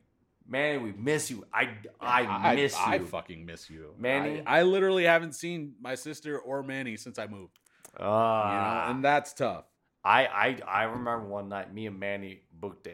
Manny, 0.48 0.78
we 0.78 0.93
miss 0.93 1.31
you. 1.31 1.44
I, 1.52 1.68
I, 2.01 2.55
miss 2.55 2.74
I, 2.74 2.94
you. 2.97 3.02
I 3.02 3.06
fucking 3.06 3.44
miss 3.44 3.68
you, 3.68 3.94
Manny? 3.98 4.43
I, 4.47 4.60
I 4.60 4.62
literally 4.62 5.05
haven't 5.05 5.35
seen 5.35 5.74
my 5.81 5.94
sister 5.94 6.39
or 6.39 6.62
Manny 6.62 6.97
since 6.97 7.18
I 7.18 7.26
moved. 7.26 7.59
You 7.99 8.05
know, 8.05 8.11
Ah. 8.11 8.91
and 8.91 9.05
that's 9.05 9.33
tough. 9.33 9.65
I, 10.05 10.27
I 10.27 10.59
I 10.69 10.83
remember 10.85 11.27
one 11.27 11.49
night 11.49 11.73
me 11.73 11.87
and 11.87 11.99
Manny 11.99 12.41
booked 12.53 12.87
a, 12.87 12.91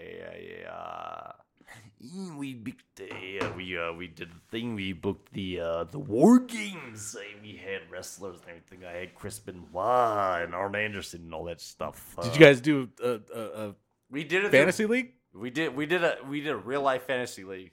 a 0.66 0.70
uh, 0.72 1.32
we 2.36 2.54
booked 2.54 3.00
a, 3.00 3.40
uh, 3.40 3.52
we 3.56 3.76
uh, 3.76 3.92
we 3.92 4.06
did 4.06 4.30
the 4.30 4.40
thing 4.50 4.74
we 4.74 4.92
booked 4.92 5.32
the 5.32 5.60
uh, 5.60 5.84
the 5.84 5.98
war 5.98 6.38
games 6.38 7.16
and 7.18 7.42
we 7.42 7.56
had 7.56 7.90
wrestlers 7.90 8.38
and 8.42 8.48
everything 8.50 8.84
I 8.86 8.92
had 8.92 9.14
Chris 9.14 9.38
Benoit 9.40 10.42
and 10.44 10.54
Arn 10.54 10.74
Anderson 10.76 11.22
and 11.22 11.34
all 11.34 11.44
that 11.46 11.60
stuff. 11.60 12.14
Did 12.22 12.30
Uh, 12.30 12.32
you 12.34 12.38
guys 12.38 12.60
do 12.60 12.88
a, 13.02 13.20
a, 13.34 13.42
a 13.68 13.74
we 14.10 14.22
did 14.24 14.44
a 14.44 14.50
fantasy 14.50 14.86
league? 14.86 15.12
we 15.34 15.50
did 15.50 15.74
we 15.74 15.86
did 15.86 16.04
a 16.04 16.16
we 16.28 16.40
did 16.40 16.50
a 16.52 16.56
real 16.56 16.82
life 16.82 17.04
fantasy 17.06 17.44
league. 17.44 17.72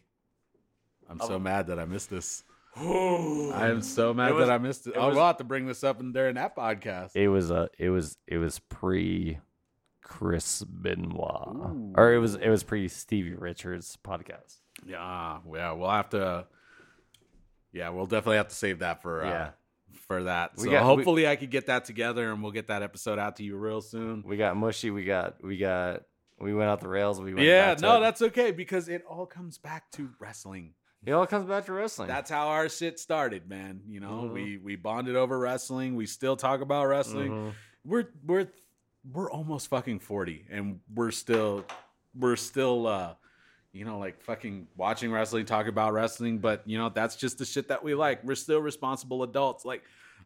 I'm 1.09 1.19
so 1.19 1.39
mad 1.39 1.67
that 1.67 1.79
I 1.79 1.85
missed 1.85 2.09
this. 2.09 2.43
I 2.79 3.51
I 3.53 3.67
am 3.69 3.81
so 3.81 4.13
mad 4.13 4.33
was- 4.33 4.47
that 4.47 4.53
I 4.53 4.57
missed 4.57 4.87
it. 4.87 4.91
it 4.91 4.97
I 4.97 5.07
was- 5.07 5.15
will 5.15 5.25
have 5.25 5.37
to 5.37 5.43
bring 5.43 5.65
this 5.65 5.83
up 5.83 5.99
in 5.99 6.11
during 6.11 6.35
that 6.35 6.55
podcast. 6.55 7.11
It 7.15 7.27
was 7.29 7.51
a, 7.51 7.69
it 7.77 7.89
was 7.89 8.17
it 8.27 8.37
was 8.37 8.59
pre 8.59 9.39
Chris 10.01 10.63
Benoit 10.63 11.93
or 11.95 12.13
it 12.13 12.19
was 12.19 12.35
it 12.35 12.49
was 12.49 12.63
pre 12.63 12.87
Stevie 12.87 13.33
Richards 13.35 13.97
podcast. 14.03 14.57
Yeah, 14.85 15.39
yeah, 15.53 15.71
we'll 15.73 15.89
have 15.89 16.09
to. 16.09 16.45
Yeah, 17.73 17.89
we'll 17.89 18.05
definitely 18.05 18.37
have 18.37 18.47
to 18.49 18.55
save 18.55 18.79
that 18.79 19.01
for 19.01 19.23
uh, 19.23 19.29
Yeah. 19.29 19.49
for 20.07 20.23
that. 20.23 20.51
We 20.57 20.65
So 20.65 20.71
got- 20.71 20.81
we- 20.81 20.95
hopefully 20.95 21.27
I 21.27 21.35
could 21.35 21.51
get 21.51 21.65
that 21.67 21.85
together 21.85 22.31
and 22.31 22.41
we'll 22.41 22.51
get 22.51 22.67
that 22.67 22.83
episode 22.83 23.19
out 23.19 23.35
to 23.37 23.43
you 23.43 23.57
real 23.57 23.81
soon. 23.81 24.23
We 24.25 24.37
got 24.37 24.55
mushy. 24.55 24.89
We 24.91 25.03
got 25.03 25.43
we 25.43 25.57
got 25.57 26.03
we 26.39 26.53
went 26.53 26.69
out 26.69 26.79
the 26.81 26.87
rails. 26.87 27.19
We 27.19 27.33
went 27.33 27.45
Yeah, 27.47 27.69
back 27.69 27.77
to 27.77 27.81
no, 27.83 27.97
it. 27.97 28.01
that's 28.01 28.21
okay 28.21 28.51
because 28.51 28.87
it 28.89 29.03
all 29.09 29.25
comes 29.25 29.57
back 29.57 29.89
to 29.93 30.09
wrestling. 30.19 30.73
It 31.07 31.13
all 31.13 31.25
comes 31.25 31.47
back 31.47 31.65
to 31.65 31.71
wrestling. 31.73 32.09
That's 32.09 32.29
how 32.29 32.49
our 32.49 32.67
shit 32.67 32.99
started, 32.99 33.47
man. 33.47 33.81
You 33.87 34.01
know, 34.01 34.23
Mhm. 34.25 34.33
we 34.33 34.57
we 34.57 34.75
bonded 34.75 35.15
over 35.15 35.39
wrestling. 35.39 35.95
We 35.95 36.05
still 36.05 36.35
talk 36.35 36.59
about 36.59 36.85
wrestling. 36.87 37.31
Mhm. 37.31 37.53
We're 37.85 38.09
we're 38.25 38.47
we're 39.09 39.31
almost 39.31 39.69
fucking 39.69 39.99
40 39.99 40.45
and 40.49 40.81
we're 40.93 41.11
still 41.11 41.63
we're 42.13 42.35
still 42.35 42.85
uh 42.87 43.15
you 43.71 43.85
know 43.85 43.99
like 43.99 44.21
fucking 44.21 44.67
watching 44.75 45.13
wrestling 45.13 45.45
talk 45.45 45.67
about 45.67 45.93
wrestling 45.93 46.39
but 46.39 46.61
you 46.65 46.77
know 46.77 46.89
that's 46.89 47.15
just 47.15 47.37
the 47.37 47.45
shit 47.45 47.69
that 47.69 47.81
we 47.81 47.93
like 47.95 48.21
we're 48.25 48.35
still 48.35 48.59
responsible 48.59 49.23
adults 49.23 49.63
like 49.63 49.81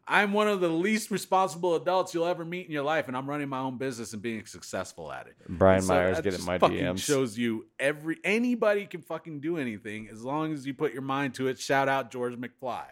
i'm 0.08 0.32
one 0.32 0.48
of 0.48 0.60
the 0.60 0.68
least 0.68 1.10
responsible 1.10 1.74
adults 1.76 2.12
you'll 2.14 2.26
ever 2.26 2.44
meet 2.44 2.66
in 2.66 2.72
your 2.72 2.82
life 2.82 3.08
and 3.08 3.16
i'm 3.16 3.28
running 3.28 3.48
my 3.48 3.58
own 3.60 3.78
business 3.78 4.12
and 4.12 4.22
being 4.22 4.44
successful 4.46 5.10
at 5.12 5.26
it 5.26 5.36
Brian 5.48 5.82
so 5.82 5.94
Myers 5.94 6.20
getting 6.20 6.44
my 6.44 6.58
fucking 6.58 6.78
DMs. 6.78 6.98
shows 7.00 7.38
you 7.38 7.66
every 7.78 8.18
anybody 8.24 8.86
can 8.86 9.00
fucking 9.02 9.40
do 9.40 9.56
anything 9.58 10.08
as 10.10 10.22
long 10.22 10.52
as 10.52 10.66
you 10.66 10.74
put 10.74 10.92
your 10.92 11.02
mind 11.02 11.34
to 11.34 11.48
it 11.48 11.58
shout 11.58 11.88
out 11.88 12.10
george 12.10 12.34
mcfly 12.34 12.84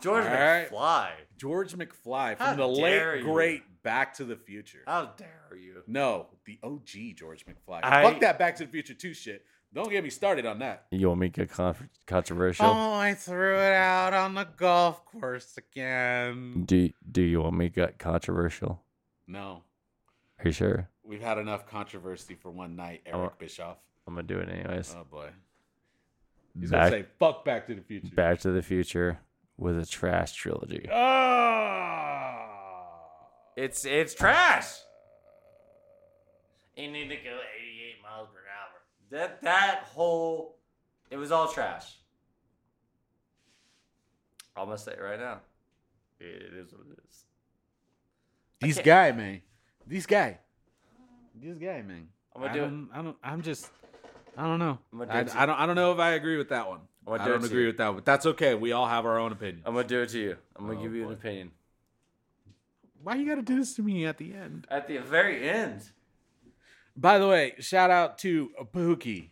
George 0.00 0.24
All 0.24 0.30
right. 0.32 0.68
McFly. 0.68 1.10
george 1.38 1.72
mcfly 1.74 2.36
How 2.38 2.48
from 2.48 2.56
the 2.58 2.66
late 2.68 3.18
you. 3.18 3.22
great 3.24 3.62
back 3.84 4.14
to 4.14 4.24
the 4.24 4.34
future 4.36 4.82
How 4.86 5.12
dare 5.16 5.56
you? 5.56 5.82
no, 5.86 6.26
the 6.44 6.58
OG 6.62 7.14
George 7.16 7.44
McFly. 7.46 7.80
I- 7.82 8.02
Fuck 8.02 8.20
that 8.20 8.38
Back 8.38 8.56
to 8.56 8.64
the 8.64 8.70
Future 8.70 8.94
2 8.94 9.12
shit. 9.14 9.44
Don't 9.74 9.88
get 9.90 10.04
me 10.04 10.10
started 10.10 10.44
on 10.44 10.58
that. 10.58 10.84
You 10.90 11.08
want 11.08 11.20
me 11.20 11.30
to 11.30 11.40
get 11.40 11.50
con- 11.50 11.88
controversial? 12.06 12.66
Oh, 12.66 12.92
I 12.92 13.14
threw 13.14 13.56
it 13.56 13.72
out 13.72 14.12
on 14.12 14.34
the 14.34 14.44
golf 14.56 15.02
course 15.06 15.56
again. 15.56 16.64
do 16.66 16.90
Do 17.10 17.22
you 17.22 17.40
want 17.40 17.56
me 17.56 17.70
to 17.70 17.74
get 17.74 17.98
controversial? 17.98 18.82
No, 19.26 19.62
Are 20.38 20.44
you 20.46 20.52
sure? 20.52 20.88
we've 21.04 21.22
had 21.22 21.38
enough 21.38 21.66
controversy 21.66 22.34
for 22.34 22.50
one 22.50 22.76
night, 22.76 23.00
Eric 23.06 23.30
Oh. 23.32 23.32
Bischoff. 23.38 23.78
I'm 24.06 24.14
gonna 24.14 24.26
do 24.26 24.38
it 24.40 24.48
anyways. 24.50 24.94
Oh 24.98 25.04
boy, 25.04 25.30
he's 26.58 26.70
gonna 26.70 26.90
say 26.90 27.06
"fuck 27.18 27.44
Back 27.44 27.66
to 27.68 27.74
the 27.74 27.80
Future." 27.82 28.14
Back 28.14 28.40
to 28.40 28.50
the 28.50 28.60
Future 28.62 29.20
with 29.56 29.78
a 29.78 29.86
trash 29.86 30.32
trilogy. 30.34 30.86
Ah. 30.92 32.48
It's 33.56 33.84
it's 33.84 34.14
trash. 34.14 34.66
You 36.76 36.90
need 36.90 37.08
to 37.08 37.16
go 37.16 37.38
88 37.58 38.02
miles 38.02 38.28
per 38.32 38.38
hour. 38.40 38.41
That 39.12 39.42
that 39.42 39.84
whole 39.92 40.56
it 41.10 41.16
was 41.18 41.30
all 41.30 41.46
trash. 41.48 41.98
I'm 44.56 44.64
gonna 44.66 44.78
say 44.78 44.92
it 44.92 45.00
right 45.02 45.20
now. 45.20 45.40
It 46.18 46.52
is 46.54 46.72
what 46.72 46.82
it 46.90 46.98
is. 47.08 47.24
These 48.60 48.74
can't- 48.76 48.86
guy, 48.86 49.12
man. 49.12 49.42
These 49.86 50.06
guy. 50.06 50.38
This 51.34 51.58
guy, 51.58 51.82
man. 51.82 52.08
I'm 52.34 52.42
gonna 52.42 52.52
I 52.52 52.54
do 52.54 52.60
it. 52.60 52.64
don't, 52.64 52.88
I 52.94 53.02
don't. 53.02 53.16
I'm 53.22 53.42
just. 53.42 53.68
I 54.36 54.44
don't 54.46 54.58
know. 54.58 54.78
I'm 54.92 54.98
gonna 55.00 55.12
do 55.12 55.18
I, 55.18 55.20
it 55.20 55.28
to 55.28 55.40
I 55.40 55.46
don't. 55.46 55.60
I 55.60 55.66
don't 55.66 55.76
know 55.76 55.92
if 55.92 55.98
I 55.98 56.10
agree 56.12 56.38
with 56.38 56.48
that 56.50 56.68
one. 56.68 56.80
I'm 57.06 57.12
gonna 57.12 57.22
I 57.22 57.26
do 57.26 57.30
it 57.30 57.34
don't 57.34 57.40
to 57.42 57.46
agree 57.48 57.60
you. 57.62 57.66
with 57.68 57.76
that, 57.78 57.94
but 57.94 58.04
that's 58.04 58.24
okay. 58.26 58.54
We 58.54 58.72
all 58.72 58.86
have 58.86 59.04
our 59.04 59.18
own 59.18 59.32
opinion. 59.32 59.62
I'm 59.66 59.74
gonna 59.74 59.86
do 59.88 60.00
it 60.02 60.08
to 60.10 60.18
you. 60.18 60.36
I'm 60.56 60.66
gonna 60.66 60.78
Oh, 60.78 60.82
give 60.82 60.94
you 60.94 61.02
boy. 61.02 61.08
an 61.08 61.14
opinion. 61.14 61.50
Why 63.02 63.16
you 63.16 63.26
got 63.26 63.34
to 63.34 63.42
do 63.42 63.56
this 63.58 63.74
to 63.74 63.82
me 63.82 64.06
at 64.06 64.16
the 64.18 64.32
end? 64.32 64.64
At 64.70 64.86
the 64.86 64.98
very 64.98 65.48
end. 65.48 65.82
By 66.96 67.18
the 67.18 67.28
way, 67.28 67.54
shout 67.58 67.90
out 67.90 68.18
to 68.18 68.50
Pookie. 68.74 69.30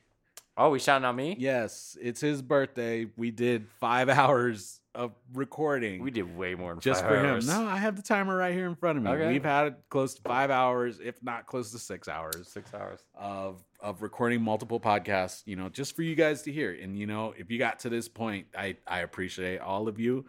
Oh, 0.57 0.70
we 0.70 0.78
shouting 0.78 1.05
out 1.07 1.15
me? 1.16 1.37
Yes, 1.39 1.97
it's 2.01 2.20
his 2.20 2.43
birthday. 2.43 3.07
We 3.16 3.31
did 3.31 3.66
five 3.81 4.09
hours 4.11 4.81
of 4.95 5.12
recording 5.32 6.03
We 6.03 6.11
did 6.11 6.37
way 6.37 6.55
more 6.57 6.73
than 6.73 6.81
just 6.81 7.01
five 7.03 7.11
for 7.11 7.16
hours. 7.16 7.49
him. 7.49 7.62
No, 7.65 7.70
I 7.70 7.77
have 7.77 7.95
the 7.97 8.03
timer 8.03 8.37
right 8.37 8.53
here 8.53 8.66
in 8.66 8.74
front 8.74 8.99
of 8.99 9.05
me. 9.05 9.11
Okay. 9.11 9.28
We've 9.32 9.45
had 9.45 9.77
close 9.89 10.15
to 10.15 10.23
five 10.23 10.51
hours, 10.51 10.99
if 11.03 11.23
not 11.23 11.47
close 11.47 11.70
to 11.70 11.78
six 11.78 12.09
hours 12.09 12.49
Six 12.49 12.74
hours. 12.74 13.01
of 13.15 13.62
of 13.78 14.03
recording 14.03 14.43
multiple 14.43 14.81
podcasts. 14.81 15.43
You 15.47 15.55
know, 15.57 15.69
just 15.69 15.95
for 15.95 16.03
you 16.03 16.15
guys 16.16 16.43
to 16.43 16.53
hear. 16.53 16.73
And 16.73 16.99
you 16.99 17.07
know, 17.07 17.32
if 17.39 17.51
you 17.51 17.59
got 17.59 17.78
to 17.81 17.89
this 17.89 18.09
point, 18.09 18.47
I 18.59 18.77
I 18.87 19.01
appreciate 19.01 19.61
all 19.61 19.87
of 19.87 20.01
you. 20.01 20.27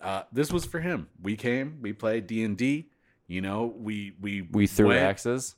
Uh, 0.00 0.22
this 0.32 0.52
was 0.52 0.64
for 0.64 0.78
him. 0.78 1.08
We 1.20 1.36
came, 1.36 1.78
we 1.82 1.92
played 1.92 2.26
D 2.28 2.44
and 2.44 2.56
D. 2.56 2.88
You 3.26 3.40
know, 3.40 3.74
we 3.76 4.12
we 4.20 4.42
We 4.42 4.66
threw 4.68 4.88
went- 4.88 5.00
axes. 5.02 5.56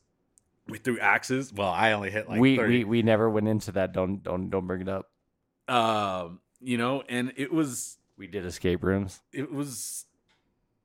We 0.68 0.78
threw 0.78 0.98
axes. 0.98 1.52
Well, 1.52 1.68
I 1.68 1.92
only 1.92 2.10
hit 2.10 2.28
like 2.28 2.40
we, 2.40 2.56
30. 2.56 2.68
we 2.78 2.84
we 2.84 3.02
never 3.02 3.28
went 3.30 3.48
into 3.48 3.72
that. 3.72 3.92
Don't 3.92 4.22
don't 4.22 4.50
don't 4.50 4.66
bring 4.66 4.82
it 4.82 4.88
up. 4.88 5.06
um, 5.68 6.40
you 6.60 6.76
know, 6.76 7.02
and 7.08 7.32
it 7.36 7.52
was 7.52 7.98
We 8.16 8.26
did 8.26 8.44
escape 8.44 8.82
rooms. 8.82 9.20
it 9.32 9.50
was 9.52 10.04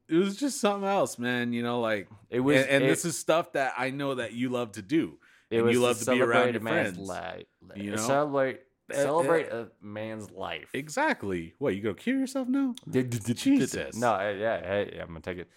it 0.08 0.16
was 0.16 0.36
just 0.38 0.60
something 0.62 0.88
else, 0.88 1.18
man. 1.20 1.54
You 1.54 1.64
know, 1.64 1.80
like 1.82 2.08
It 2.30 2.40
was 2.42 2.62
and, 2.62 2.70
and 2.70 2.84
it, 2.84 2.88
this 2.88 3.06
is 3.06 3.18
stuff 3.18 3.54
that 3.54 3.74
I 3.78 3.90
know 3.90 4.16
that 4.16 4.34
you 4.34 4.50
love 4.50 4.74
to 4.74 4.82
do. 4.82 5.18
it 5.50 5.58
and 5.58 5.66
was 5.66 5.74
you 5.74 5.82
love 5.82 6.00
to 6.00 6.06
be 6.12 6.22
around 6.22 6.54
celebrate 6.54 6.54
your 6.54 6.62
friends, 6.62 6.98
li- 7.00 7.46
you 7.84 7.92
know? 7.92 7.98
celebrate 7.98 8.60
Uh, 8.92 8.96
celebrate 8.96 9.48
a 9.48 9.70
man's 9.82 10.30
life. 10.32 10.70
Exactly. 10.74 11.56
What 11.58 11.76
you 11.76 11.82
gonna 11.82 11.96
kill 11.96 12.18
yourself 12.20 12.48
now, 12.48 12.76
Jesus. 12.90 13.96
No, 13.96 14.14
uh, 14.14 14.30
yeah, 14.38 14.60
hey, 14.62 15.00
I'm 15.02 15.08
gonna 15.08 15.22
take 15.22 15.40
it. 15.40 15.50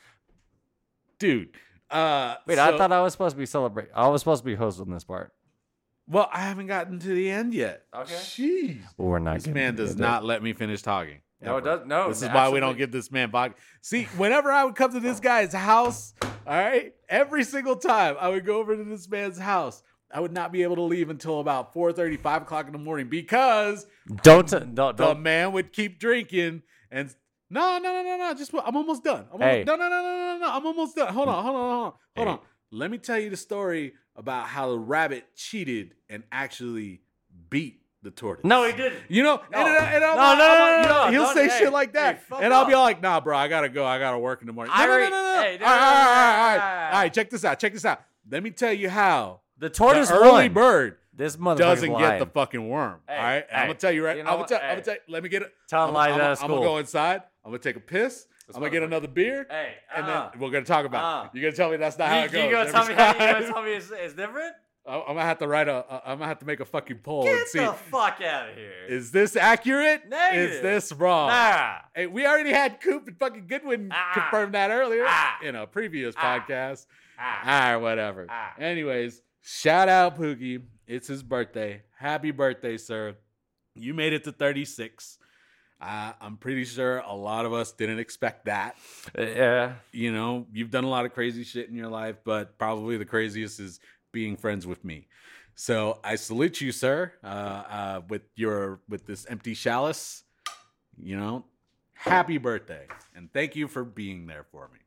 dude? 1.19 1.51
Uh, 1.91 2.37
Wait, 2.47 2.59
I 2.59 2.77
thought 2.77 2.93
I 2.93 3.01
was 3.01 3.13
supposed 3.13 3.35
to 3.37 3.39
be 3.39 3.47
celebrating. 3.47 3.93
I 3.95 4.09
was 4.09 4.21
supposed 4.21 4.43
to 4.43 4.47
be 4.47 4.55
hosting 4.55 4.91
this 4.91 5.05
part. 5.05 5.33
Well, 6.09 6.29
I 6.33 6.41
haven't 6.41 6.67
gotten 6.69 6.99
to 7.01 7.09
the 7.09 7.31
end 7.31 7.53
yet. 7.53 7.83
Okay. 7.95 8.15
Jeez. 8.15 8.79
Well, 8.97 9.09
we're 9.09 9.19
not. 9.19 9.35
This 9.35 9.47
man 9.47 9.75
does 9.75 9.97
not 9.97 10.25
let 10.25 10.43
me 10.43 10.53
finish 10.53 10.83
talking. 10.83 11.21
No, 11.41 11.59
it 11.59 11.65
does. 11.65 11.87
No, 11.87 12.09
This 12.09 12.23
is 12.23 12.29
why 12.31 12.49
we 12.49 12.61
don't 12.61 12.79
give 12.79 12.91
this 12.91 13.13
man 13.13 13.31
vodka. 13.31 13.57
See, 13.83 14.05
whenever 14.17 14.51
I 14.51 14.65
would 14.65 14.75
come 14.75 14.93
to 14.93 15.01
this 15.01 15.21
guy's 15.21 15.53
house, 15.53 16.15
all 16.23 16.57
right, 16.57 16.95
every 17.09 17.45
single 17.45 17.77
time 17.77 18.17
I 18.19 18.29
would 18.31 18.47
go 18.47 18.59
over 18.59 18.77
to 18.77 18.85
this 18.85 19.09
man's 19.09 19.39
house, 19.39 19.83
I 20.11 20.21
would 20.21 20.33
not 20.33 20.51
be 20.53 20.63
able 20.63 20.77
to 20.77 20.83
leave 20.83 21.11
until 21.11 21.41
about 21.41 21.75
4:30, 21.75 22.19
5 22.21 22.43
o'clock 22.43 22.67
in 22.67 22.73
the 22.73 22.79
morning 22.79 23.09
because 23.09 23.87
Don't 24.23 24.49
don't 24.49 24.75
don't. 24.75 24.97
the 24.97 25.15
man 25.15 25.53
would 25.53 25.73
keep 25.73 25.99
drinking 25.99 26.63
and 26.91 27.15
no, 27.51 27.79
no, 27.79 27.93
no, 27.93 28.03
no, 28.03 28.17
no. 28.17 28.35
Just 28.35 28.53
I'm 28.55 28.77
almost 28.77 29.05
done. 29.05 29.27
I'm 29.33 29.41
Hey. 29.41 29.65
almost, 29.65 29.67
no, 29.67 29.77
no, 29.77 29.89
no, 29.89 30.03
no, 30.03 30.39
no, 30.39 30.39
no. 30.47 30.53
I'm 30.53 30.67
almost 30.67 30.97
done. 30.97 31.13
Hold 31.13 31.29
on, 31.29 31.43
hold 31.45 31.57
on, 31.57 31.63
hold 31.63 31.73
on, 31.73 31.93
hold 32.17 32.29
Hey. 32.29 32.33
on. 32.33 32.39
Let 32.73 32.91
me 32.91 32.99
tell 32.99 33.19
you 33.19 33.31
the 33.31 33.37
story 33.37 33.95
about 34.17 34.47
how 34.49 34.71
the 34.71 34.79
rabbit 34.79 35.25
cheated 35.37 35.95
and 36.09 36.25
actually 36.33 37.03
beat 37.51 37.81
the 38.03 38.11
tortoise. 38.11 38.45
No, 38.45 38.65
he 38.65 38.73
didn't. 38.73 38.99
You 39.09 39.23
know, 39.23 39.37
No. 39.51 39.59
and, 39.59 39.69
and, 39.69 39.95
and 39.95 40.05
I'm 40.05 40.17
No, 40.17 40.23
like- 40.23 40.39
no, 40.39 40.45
no, 40.47 40.61
like, 40.79 40.89
no, 40.89 41.05
no, 41.07 41.11
he'll 41.11 41.23
don't- 41.25 41.35
say 41.35 41.49
hey, 41.49 41.59
shit 41.59 41.73
like 41.73 41.93
that, 41.95 42.23
hey, 42.29 42.37
and 42.45 42.53
I'll 42.55 42.65
be 42.65 42.75
like, 42.75 43.01
"Nah, 43.03 43.21
bro, 43.21 43.37
I 43.37 43.49
gotta 43.49 43.69
go. 43.69 43.85
I 43.85 43.99
gotta 43.99 44.19
work 44.19 44.41
in 44.43 44.47
the 44.47 44.53
morning." 44.53 44.73
No, 44.77 44.83
I 44.83 44.87
no, 44.87 44.87
no, 44.87 44.93
already- 44.95 45.11
no, 45.11 45.17
no, 45.23 45.35
no. 45.37 45.43
hey, 45.43 45.59
no, 45.61 45.67
all 45.67 45.73
right, 45.73 45.81
no, 45.81 45.87
all 45.87 45.93
no, 45.93 45.99
right, 45.99 46.07
all 46.07 46.15
no, 46.15 46.37
right, 46.37 46.57
no, 46.57 46.63
all 46.63 46.71
right. 46.77 46.91
no. 46.91 46.97
All 46.97 47.03
right, 47.03 47.15
check 47.15 47.31
this 47.31 47.45
out. 47.45 47.59
Check 47.59 47.73
this 47.73 47.85
out. 47.85 48.01
Let 48.31 48.43
me 48.43 48.51
tell 48.51 48.73
you 48.73 48.91
how 48.91 49.41
The 49.59 49.71
tortoise 49.71 50.09
the 50.09 50.15
early 50.17 50.31
won. 50.49 50.53
bird 50.53 50.99
This 51.13 51.37
motherfucker 51.37 51.59
doesn't 51.59 51.91
get 51.93 52.01
lying. 52.01 52.19
the 52.21 52.27
fucking 52.27 52.69
worm. 52.69 53.01
Hey, 53.09 53.17
all 53.17 53.23
right, 53.23 53.35
and 53.37 53.45
I'm 53.53 53.61
hey, 53.61 53.67
gonna 53.69 53.75
tell 53.79 53.93
you 53.93 54.05
right. 54.05 54.17
you 54.17 54.21
I'm 54.23 54.27
know 54.27 54.31
gonna 54.33 54.41
what? 54.41 54.49
tell. 54.49 54.59
I'm 54.59 54.65
Hey. 54.65 54.75
gonna 54.75 54.83
tell. 54.83 54.97
Let 55.09 55.23
me 55.23 55.29
get 55.29 55.43
it. 55.43 55.53
Tell 55.69 55.89
him 55.89 55.95
like 55.95 56.13
I'm, 56.15 56.21
I'm, 56.21 56.37
I'm 56.43 56.49
gonna 56.49 56.61
go 56.63 56.79
inside. 56.79 57.23
I'm 57.47 57.53
gonna 57.53 57.63
take 57.63 57.77
a 57.77 57.81
piss. 57.81 58.27
I'm 58.49 58.61
gonna 58.61 58.71
get 58.71 58.83
motherfucker- 58.83 58.87
another 58.87 59.09
beer, 59.09 59.47
Hey, 59.49 59.75
and 59.95 60.05
uh, 60.07 60.31
then 60.33 60.41
we're 60.41 60.51
gonna 60.51 60.65
talk 60.65 60.85
about. 60.85 61.05
uh. 61.05 61.25
it. 61.27 61.31
You're 61.39 61.51
gonna 61.51 61.57
tell 61.57 61.71
me 61.71 61.77
that's 61.79 61.97
not 61.97 62.09
how 62.09 62.19
it 62.25 62.33
goes. 62.33 62.45
you 62.45 62.51
gonna 62.51 62.71
tell 62.73 62.87
me? 62.89 62.95
How, 62.95 63.09
you 63.13 63.19
time. 63.19 63.33
gonna 63.35 63.47
tell 63.53 63.63
me 63.63 63.73
it's, 63.73 63.91
it's 63.93 64.15
different? 64.15 64.53
I'm 64.87 65.01
I'm 65.01 65.07
gonna 65.15 65.23
have 65.23 65.39
to 65.39 65.49
write 65.49 65.69
a. 65.69 65.85
I'm 66.05 66.19
gonna 66.19 66.27
have 66.29 66.39
to 66.41 66.47
make 66.47 66.61
a 66.61 66.65
fucking 66.65 66.99
poll 66.99 67.27
and 67.27 67.37
Get 67.39 67.49
see. 67.49 67.59
the 67.61 67.73
fuck 67.73 68.21
out 68.21 68.51
of 68.51 68.55
here. 68.57 68.73
Is 68.89 69.11
this 69.13 69.35
accurate? 69.37 70.03
Is 70.33 70.61
this 70.63 70.93
wrong? 70.93 71.29
nah. 71.29 71.77
Hey, 71.95 72.07
we 72.09 72.27
already 72.27 72.51
had 72.53 72.81
Coop 72.81 73.07
and 73.09 73.17
fucking 73.19 73.47
Goodwin 73.47 73.91
Ah. 73.93 74.11
confirm 74.15 74.53
that 74.53 74.71
earlier 74.71 75.05
Ah. 75.07 75.39
in 75.43 75.55
a 75.57 75.67
previous 75.67 76.15
Ah. 76.19 76.39
podcast. 76.41 76.87
Ah. 77.19 77.41
Ah, 77.75 77.79
whatever. 77.79 78.27
Ah. 78.29 78.55
Anyways, 78.59 79.23
shout 79.43 79.89
out 79.89 80.17
Pookie. 80.19 80.63
It's 80.87 81.09
his 81.09 81.23
birthday. 81.25 81.83
Happy 81.99 82.31
birthday, 82.31 82.77
sir. 82.77 83.17
You 83.75 83.93
made 83.93 84.13
it 84.13 84.23
to 84.25 84.33
36. 84.33 85.19
Uh, 85.81 86.13
I'm 86.21 86.37
pretty 86.37 86.65
sure 86.65 86.99
a 86.99 87.15
lot 87.15 87.45
of 87.45 87.53
us 87.53 87.73
didn't 87.73 87.99
expect 87.99 88.47
that. 88.47 88.77
Yeah. 89.19 89.75
You 89.93 90.13
know, 90.13 90.47
you've 90.53 90.71
done 90.71 90.85
a 90.85 90.89
lot 90.89 91.05
of 91.05 91.13
crazy 91.13 91.45
shit 91.45 91.69
in 91.69 91.75
your 91.75 91.89
life, 91.89 92.17
but 92.25 92.57
probably 92.59 92.97
the 92.97 93.05
craziest 93.05 93.61
is 93.61 93.81
being 94.13 94.37
friends 94.37 94.67
with 94.67 94.85
me. 94.85 95.09
So 95.55 96.01
I 96.05 96.17
salute 96.17 96.61
you, 96.61 96.73
sir, 96.73 97.13
uh, 97.23 97.27
uh, 97.27 98.01
with 98.09 98.23
your 98.37 98.81
with 98.89 99.07
this 99.07 99.27
empty 99.27 99.55
chalice. 99.55 100.23
You 100.99 101.17
know, 101.17 101.45
happy 101.95 102.39
birthday, 102.39 102.87
and 103.15 103.31
thank 103.33 103.57
you 103.57 103.69
for 103.69 103.85
being 103.85 104.27
there 104.27 104.45
for 104.51 104.71
me. 104.73 104.81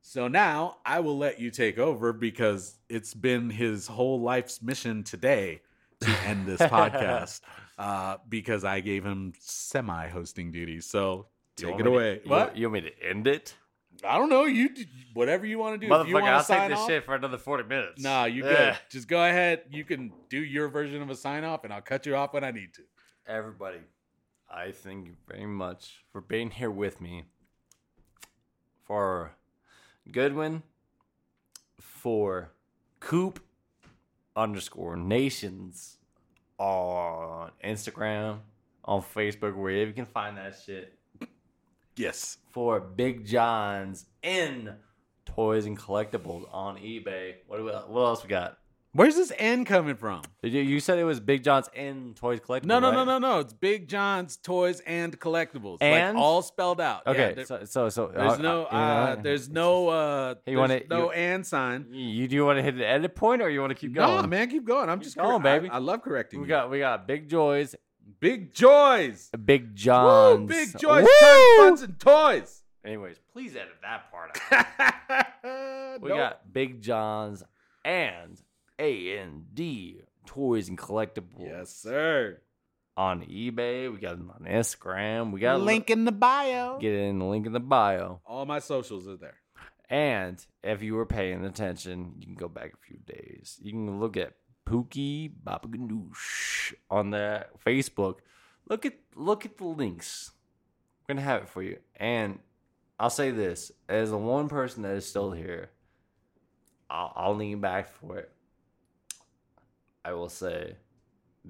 So 0.00 0.28
now 0.28 0.76
I 0.86 1.00
will 1.00 1.18
let 1.18 1.40
you 1.40 1.50
take 1.50 1.78
over 1.78 2.12
because 2.12 2.78
it's 2.88 3.12
been 3.12 3.50
his 3.50 3.86
whole 3.86 4.20
life's 4.20 4.62
mission 4.62 5.02
today 5.02 5.62
to 6.00 6.10
end 6.26 6.46
this 6.46 6.60
podcast 6.62 7.40
uh, 7.78 8.16
because 8.28 8.64
I 8.64 8.80
gave 8.80 9.04
him 9.04 9.32
semi 9.38 10.08
hosting 10.08 10.50
duties. 10.52 10.86
So 10.86 11.26
You 11.58 11.66
take 11.68 11.80
it 11.80 11.82
to- 11.84 11.88
away. 11.90 12.20
you- 12.24 12.30
what? 12.30 12.56
You, 12.56 12.70
want 12.70 12.84
me 12.84 12.90
to 12.90 13.02
end 13.08 13.26
it? 13.26 13.54
I 14.04 14.18
don't 14.18 14.28
know. 14.28 14.44
You 14.44 14.68
whatever 15.14 15.46
you 15.46 15.58
want 15.58 15.80
to 15.80 15.86
do. 15.86 15.92
If 15.92 16.06
you 16.08 16.14
Motherfucker, 16.16 16.22
want 16.22 16.34
I'll 16.34 16.42
to 16.44 16.48
take 16.52 16.68
this 16.68 16.78
off, 16.78 16.88
shit 16.88 17.04
for 17.04 17.14
another 17.14 17.38
40 17.38 17.64
minutes. 17.64 18.02
nah, 18.02 18.24
you 18.26 18.44
Yeah. 18.44 18.72
good. 18.72 18.78
Just 18.90 19.08
go 19.08 19.24
ahead. 19.24 19.62
You 19.70 19.84
can 19.84 20.12
do 20.28 20.38
your 20.38 20.68
version 20.68 21.00
of 21.00 21.08
a 21.08 21.14
sign 21.16 21.44
off, 21.44 21.64
and 21.64 21.72
I'll 21.72 21.80
cut 21.80 22.04
you 22.04 22.14
off 22.14 22.34
when 22.34 22.44
I 22.44 22.50
need 22.50 22.74
to. 22.74 22.82
Everybody, 23.26 23.78
I 24.50 24.70
thank 24.72 25.06
you 25.06 25.16
very 25.26 25.46
much 25.46 26.04
for 26.12 26.20
being 26.20 26.50
here 26.50 26.70
with 26.70 27.00
me. 27.00 27.24
For 28.84 29.32
Goodwin, 30.12 30.62
for 31.80 32.52
Coop 33.00 33.40
underscore 34.36 34.96
nations 34.96 35.98
on 36.58 37.50
Instagram, 37.64 38.38
on 38.84 39.02
Facebook, 39.02 39.56
wherever 39.56 39.88
you 39.88 39.92
can 39.92 40.06
find 40.06 40.36
that 40.36 40.56
shit. 40.64 40.94
Yes. 41.96 42.38
For 42.50 42.80
Big 42.80 43.24
John's 43.24 44.06
in 44.22 44.74
toys 45.24 45.66
and 45.66 45.78
collectibles 45.78 46.46
on 46.52 46.76
eBay. 46.76 47.34
What, 47.46 47.58
do 47.58 47.64
we, 47.64 47.70
what 47.70 48.02
else 48.02 48.22
we 48.22 48.28
got? 48.28 48.58
Where's 48.96 49.14
this 49.14 49.30
N 49.38 49.64
coming 49.64 49.94
from? 49.96 50.22
You, 50.42 50.60
you 50.62 50.80
said 50.80 50.98
it 50.98 51.04
was 51.04 51.20
Big 51.20 51.44
John's 51.44 51.68
in 51.74 52.14
toys 52.14 52.40
collectibles. 52.40 52.64
No, 52.64 52.78
no, 52.78 52.90
no, 52.90 52.98
right? 52.98 53.04
no, 53.06 53.18
no. 53.18 53.38
It's 53.40 53.52
Big 53.52 53.88
John's 53.88 54.36
Toys 54.38 54.80
and 54.86 55.18
Collectibles, 55.20 55.78
And? 55.82 56.16
like 56.16 56.22
all 56.24 56.40
spelled 56.42 56.80
out. 56.80 57.06
Okay, 57.06 57.34
there- 57.34 57.44
so 57.44 57.64
so 57.64 57.88
so 57.90 58.06
there's 58.14 58.32
uh, 58.32 58.36
no, 58.38 58.64
uh, 58.64 58.70
you 58.72 58.78
uh, 58.78 59.22
there's 59.22 59.48
no, 59.50 59.88
uh, 59.88 60.34
Hey, 60.34 60.40
there's 60.46 60.52
you 60.54 60.58
wanna- 60.58 60.80
no 60.88 61.04
you- 61.06 61.10
and 61.12 61.46
sign. 61.46 61.86
You 61.92 62.26
do 62.26 62.34
you 62.36 62.44
want 62.46 62.58
to 62.58 62.62
hit 62.62 62.76
the 62.76 62.86
edit 62.86 63.14
point 63.14 63.42
or 63.42 63.50
you 63.50 63.60
want 63.60 63.70
to 63.70 63.74
keep 63.78 63.92
going? 63.94 64.22
No, 64.22 64.26
man, 64.26 64.48
keep 64.48 64.64
going. 64.64 64.88
I'm 64.88 64.98
Keep 64.98 65.04
just 65.04 65.16
going, 65.16 65.42
correct- 65.42 65.62
baby. 65.64 65.70
I, 65.70 65.76
I 65.76 65.78
love 65.78 66.02
correcting. 66.02 66.40
We 66.40 66.46
you. 66.46 66.48
got 66.48 66.70
we 66.70 66.78
got 66.78 67.06
Big 67.06 67.28
Joys, 67.28 67.74
big 68.20 68.54
joys. 68.54 69.30
Big 69.44 69.62
Woo, 69.62 69.74
John's. 69.74 70.48
big 70.48 70.78
joys, 70.78 71.04
Woo! 71.04 71.56
funds 71.58 71.82
and 71.82 71.98
toys. 72.00 72.62
Anyways, 72.84 73.16
please 73.32 73.56
edit 73.56 73.74
that 73.82 74.10
part 74.10 74.40
out. 74.52 75.26
We 76.00 76.08
Nope. 76.10 76.18
got 76.18 76.52
Big 76.52 76.82
John's 76.82 77.42
and 77.84 78.40
A 78.78 79.18
and 79.18 79.54
D 79.54 80.02
Toys 80.26 80.68
and 80.68 80.76
Collectibles. 80.78 81.40
yes, 81.40 81.74
sir. 81.74 82.40
On 82.96 83.20
eBay, 83.22 83.92
we 83.92 83.98
got 83.98 84.16
them 84.16 84.32
on 84.34 84.46
Instagram. 84.50 85.30
We 85.30 85.40
got 85.40 85.60
Link 85.60 85.90
in 85.90 86.04
the 86.04 86.12
bio. 86.12 86.78
Get 86.78 86.94
it 86.94 87.08
in 87.08 87.18
the 87.18 87.26
link 87.26 87.46
in 87.46 87.52
the 87.52 87.60
bio. 87.60 88.20
All 88.24 88.46
my 88.46 88.58
socials 88.58 89.06
are 89.06 89.18
there. 89.18 89.36
And 89.90 90.44
if 90.64 90.82
you 90.82 90.94
were 90.94 91.06
paying 91.06 91.44
attention, 91.44 92.14
you 92.18 92.26
can 92.26 92.34
go 92.34 92.48
back 92.48 92.72
a 92.72 92.86
few 92.86 92.98
days. 93.06 93.58
You 93.62 93.72
can 93.72 94.00
look 94.00 94.16
at 94.16 94.32
Pookie 94.66 95.30
Baba 95.44 95.68
Ganoush 95.68 96.74
on 96.90 97.10
the 97.10 97.46
Facebook. 97.64 98.16
Look 98.68 98.84
at 98.84 98.94
look 99.14 99.44
at 99.44 99.58
the 99.58 99.64
links. 99.64 100.32
We're 101.02 101.14
gonna 101.14 101.24
have 101.24 101.42
it 101.42 101.48
for 101.48 101.62
you. 101.62 101.78
And 101.96 102.40
I'll 102.98 103.10
say 103.10 103.30
this: 103.30 103.70
as 103.88 104.10
the 104.10 104.18
one 104.18 104.48
person 104.48 104.82
that 104.82 104.96
is 104.96 105.06
still 105.06 105.30
here, 105.30 105.70
I'll, 106.90 107.12
I'll 107.14 107.34
lean 107.36 107.60
back 107.60 107.90
for 107.90 108.18
it. 108.18 108.32
I 110.06 110.12
will 110.12 110.28
say, 110.28 110.76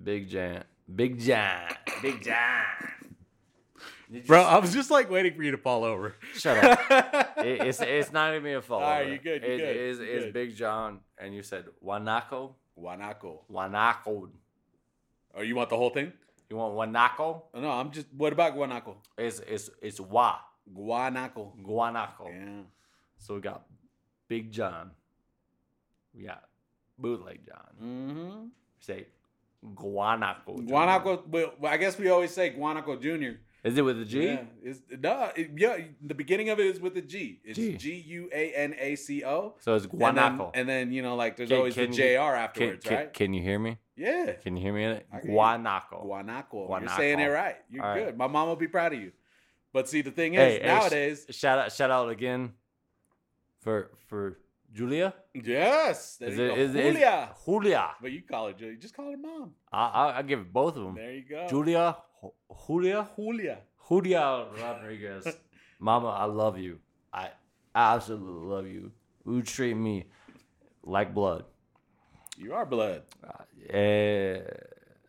Big 0.02 0.30
Jan, 0.30 0.64
Big 0.94 1.18
Jan, 1.20 1.74
Big 2.00 2.22
Jan. 2.22 2.64
Did 4.10 4.26
Bro, 4.26 4.42
I 4.42 4.58
was 4.58 4.72
just 4.72 4.90
like 4.90 5.10
waiting 5.10 5.34
for 5.34 5.42
you 5.42 5.50
to 5.50 5.58
fall 5.58 5.84
over. 5.84 6.14
Shut 6.34 6.56
up. 6.64 7.32
It- 7.38 7.60
it's 7.66 7.80
it's 7.82 8.12
not 8.12 8.34
even 8.34 8.54
a 8.56 8.62
fall. 8.62 8.80
All 8.82 8.88
right, 8.90 9.08
you 9.12 9.18
good, 9.18 9.42
you 9.42 9.48
It 9.48 9.58
good, 9.58 9.76
is 9.76 9.98
you 9.98 10.04
is 10.06 10.24
good. 10.24 10.32
Big 10.32 10.56
John, 10.56 11.00
and 11.18 11.34
you 11.34 11.42
said 11.42 11.66
Wanako, 11.84 12.54
Wanako. 12.80 13.40
Wanako. 13.52 14.30
Oh, 15.34 15.42
you 15.42 15.54
want 15.54 15.68
the 15.68 15.76
whole 15.76 15.90
thing? 15.90 16.12
You 16.48 16.56
want 16.56 16.74
Wanako? 16.74 17.42
Oh, 17.52 17.60
no, 17.60 17.70
I'm 17.70 17.90
just. 17.90 18.06
What 18.16 18.32
about 18.32 18.56
Guanaco? 18.56 18.94
It's 19.18 19.40
it's 19.40 19.68
it's 19.82 20.00
Wa 20.00 20.38
Guanaco. 20.74 21.52
Guanaco. 21.62 22.28
Yeah. 22.32 22.62
So 23.18 23.34
we 23.34 23.40
got 23.42 23.66
Big 24.28 24.50
John. 24.50 24.92
We 26.14 26.24
got 26.24 26.42
Bootleg 26.98 27.40
John. 27.46 27.66
Mm-hmm. 27.82 28.40
We 28.44 28.48
say 28.80 29.06
Guanaco. 29.74 30.56
Jr. 30.66 30.72
Guanaco. 30.72 31.26
Well, 31.28 31.52
I 31.66 31.76
guess 31.76 31.98
we 31.98 32.08
always 32.08 32.30
say 32.32 32.50
Guanaco 32.50 33.00
Junior. 33.00 33.40
Is 33.64 33.76
it 33.76 33.82
with 33.82 34.00
a 34.00 34.04
G? 34.04 34.26
Yeah. 34.26 34.42
It's, 34.62 34.80
no, 35.00 35.30
it, 35.34 35.50
yeah. 35.56 35.76
The 36.00 36.14
beginning 36.14 36.50
of 36.50 36.60
it 36.60 36.66
is 36.66 36.80
with 36.80 36.96
a 36.96 37.02
G. 37.02 37.40
It's 37.42 37.58
G. 37.82 37.94
U 38.06 38.28
A 38.32 38.52
N 38.52 38.76
A 38.78 38.94
C 38.94 39.24
O. 39.24 39.54
So 39.58 39.74
it's 39.74 39.86
And 39.86 40.00
then, 40.00 40.14
Guanaco. 40.14 40.50
and 40.54 40.68
then 40.68 40.92
you 40.92 41.02
know, 41.02 41.16
like 41.16 41.36
there's 41.36 41.48
Can- 41.48 41.58
always 41.58 41.74
can 41.74 41.90
the 41.90 41.96
JR 41.96 42.20
afterwards, 42.20 42.84
can, 42.84 42.94
right? 42.96 43.12
can 43.12 43.34
you 43.34 43.42
hear 43.42 43.58
me? 43.58 43.78
yeah. 43.96 44.32
Can 44.34 44.56
you 44.56 44.62
hear 44.62 44.72
me 44.72 44.84
in 44.84 44.90
it? 44.92 45.06
I 45.12 45.18
can 45.18 45.28
hear 45.30 45.36
you. 45.36 45.42
Guanaco. 45.42 46.06
Guanaco. 46.06 46.52
You're 46.52 46.68
Guanaco. 46.88 46.96
saying 46.96 47.18
it 47.18 47.26
right. 47.26 47.56
You're 47.68 47.82
All 47.84 47.90
right. 47.90 48.04
good. 48.06 48.16
My 48.18 48.28
mom 48.28 48.46
will 48.48 48.56
be 48.56 48.68
proud 48.68 48.92
of 48.92 49.00
you. 49.00 49.10
But 49.72 49.88
see, 49.88 50.00
the 50.00 50.12
thing 50.12 50.34
is, 50.34 50.38
Hey, 50.40 50.52
hey, 50.52 50.62
sh- 50.62 50.66
nowadays, 50.66 51.26
Shout 51.30 51.58
out 51.58 51.72
shout 51.72 51.90
out 51.90 52.08
again 52.08 52.52
for 53.62 53.90
for 54.06 54.38
Julia. 54.76 55.14
yes, 55.32 56.16
there 56.18 56.28
Is 56.28 56.38
it 56.38 56.58
is, 56.58 56.74
is 56.74 56.82
Julia. 56.82 57.30
Julia? 57.46 57.90
But 58.02 58.12
you 58.12 58.22
call 58.30 58.48
her 58.48 58.52
Julia. 58.52 58.76
Just 58.76 58.94
call 58.94 59.10
her 59.10 59.16
mom. 59.16 59.52
I 59.72 59.86
I, 59.86 60.18
I 60.18 60.22
give 60.22 60.40
it 60.40 60.52
both 60.52 60.76
of 60.76 60.82
them. 60.84 60.94
There 60.94 61.12
you 61.12 61.24
go. 61.28 61.46
Julia, 61.48 61.96
Julia, 62.66 63.08
Julia. 63.16 63.58
Julia 63.88 64.46
Rodriguez. 64.60 65.26
Mama, 65.80 66.08
I 66.08 66.24
love 66.24 66.58
you. 66.58 66.78
I 67.12 67.30
absolutely 67.74 68.46
love 68.54 68.66
you. 68.66 68.92
You 69.26 69.42
treat 69.42 69.74
me 69.74 70.04
like 70.82 71.14
blood. 71.14 71.44
You 72.36 72.52
are 72.52 72.66
blood. 72.66 73.02
Uh, 73.24 73.44
yeah. 73.72 74.40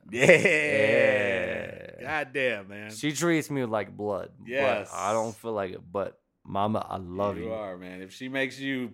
Yeah. 0.09 2.01
God 2.01 2.27
damn, 2.33 2.67
man. 2.69 2.91
She 2.91 3.11
treats 3.11 3.51
me 3.51 3.65
like 3.65 3.95
blood. 3.95 4.29
Yes. 4.45 4.89
I 4.93 5.11
don't 5.11 5.35
feel 5.35 5.51
like 5.51 5.73
it. 5.73 5.81
But 5.91 6.17
Mama, 6.45 6.85
I 6.87 6.97
love 6.97 7.37
you. 7.37 7.45
You 7.45 7.53
are, 7.53 7.77
man. 7.77 8.01
If 8.01 8.13
she 8.13 8.29
makes 8.29 8.57
you 8.59 8.93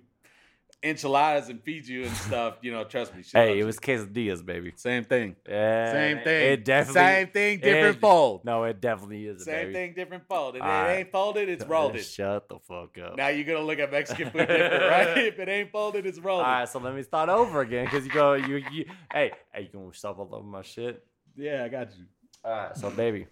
enchiladas 0.83 1.49
and 1.49 1.63
feed 1.63 1.87
you 1.87 2.03
and 2.03 2.15
stuff, 2.15 2.57
you 2.61 2.71
know, 2.71 2.83
trust 2.83 3.15
me. 3.15 3.23
Hey, 3.31 3.53
it 3.53 3.57
you. 3.59 3.65
was 3.65 3.79
quesadillas, 3.79 4.45
baby. 4.45 4.73
same 4.75 5.05
thing. 5.05 5.35
Yeah, 5.47 5.91
Same 5.91 6.19
thing. 6.19 6.51
It 6.51 6.65
definitely. 6.65 7.01
Same 7.01 7.27
thing, 7.27 7.59
different 7.59 7.97
it- 7.97 8.01
fold. 8.01 8.45
No, 8.45 8.63
it 8.65 8.81
definitely 8.81 9.25
is. 9.25 9.45
Same 9.45 9.55
baby. 9.67 9.73
thing, 9.73 9.93
different 9.95 10.27
fold. 10.27 10.55
If 10.55 10.61
it 10.61 10.65
right. 10.65 10.93
ain't 10.95 11.11
folded, 11.11 11.47
it's 11.49 11.65
rolled. 11.65 11.95
it. 11.95 12.03
Shut 12.03 12.49
the 12.49 12.59
fuck 12.59 12.97
up. 12.97 13.15
Now 13.15 13.29
you're 13.29 13.45
gonna 13.45 13.65
look 13.65 13.79
at 13.79 13.91
Mexican 13.91 14.29
food 14.29 14.47
different, 14.47 14.83
right? 14.91 15.17
if 15.19 15.39
it 15.39 15.47
ain't 15.47 15.71
folded, 15.71 16.05
it's 16.05 16.19
rolled. 16.19 16.41
All 16.41 16.51
right, 16.51 16.67
so 16.67 16.79
let 16.79 16.93
me 16.93 17.03
start 17.03 17.29
over 17.29 17.61
again 17.61 17.85
because 17.85 18.05
you 18.05 18.11
go, 18.11 18.33
you, 18.33 18.63
you, 18.71 18.85
hey, 19.11 19.31
hey, 19.53 19.61
you 19.61 19.69
gonna 19.73 19.93
stop 19.93 20.19
all 20.19 20.29
over 20.33 20.45
my 20.45 20.61
shit? 20.61 21.05
Yeah, 21.35 21.63
I 21.63 21.69
got 21.69 21.95
you. 21.97 22.05
All 22.43 22.51
right, 22.51 22.77
so 22.77 22.89
baby, 22.89 23.27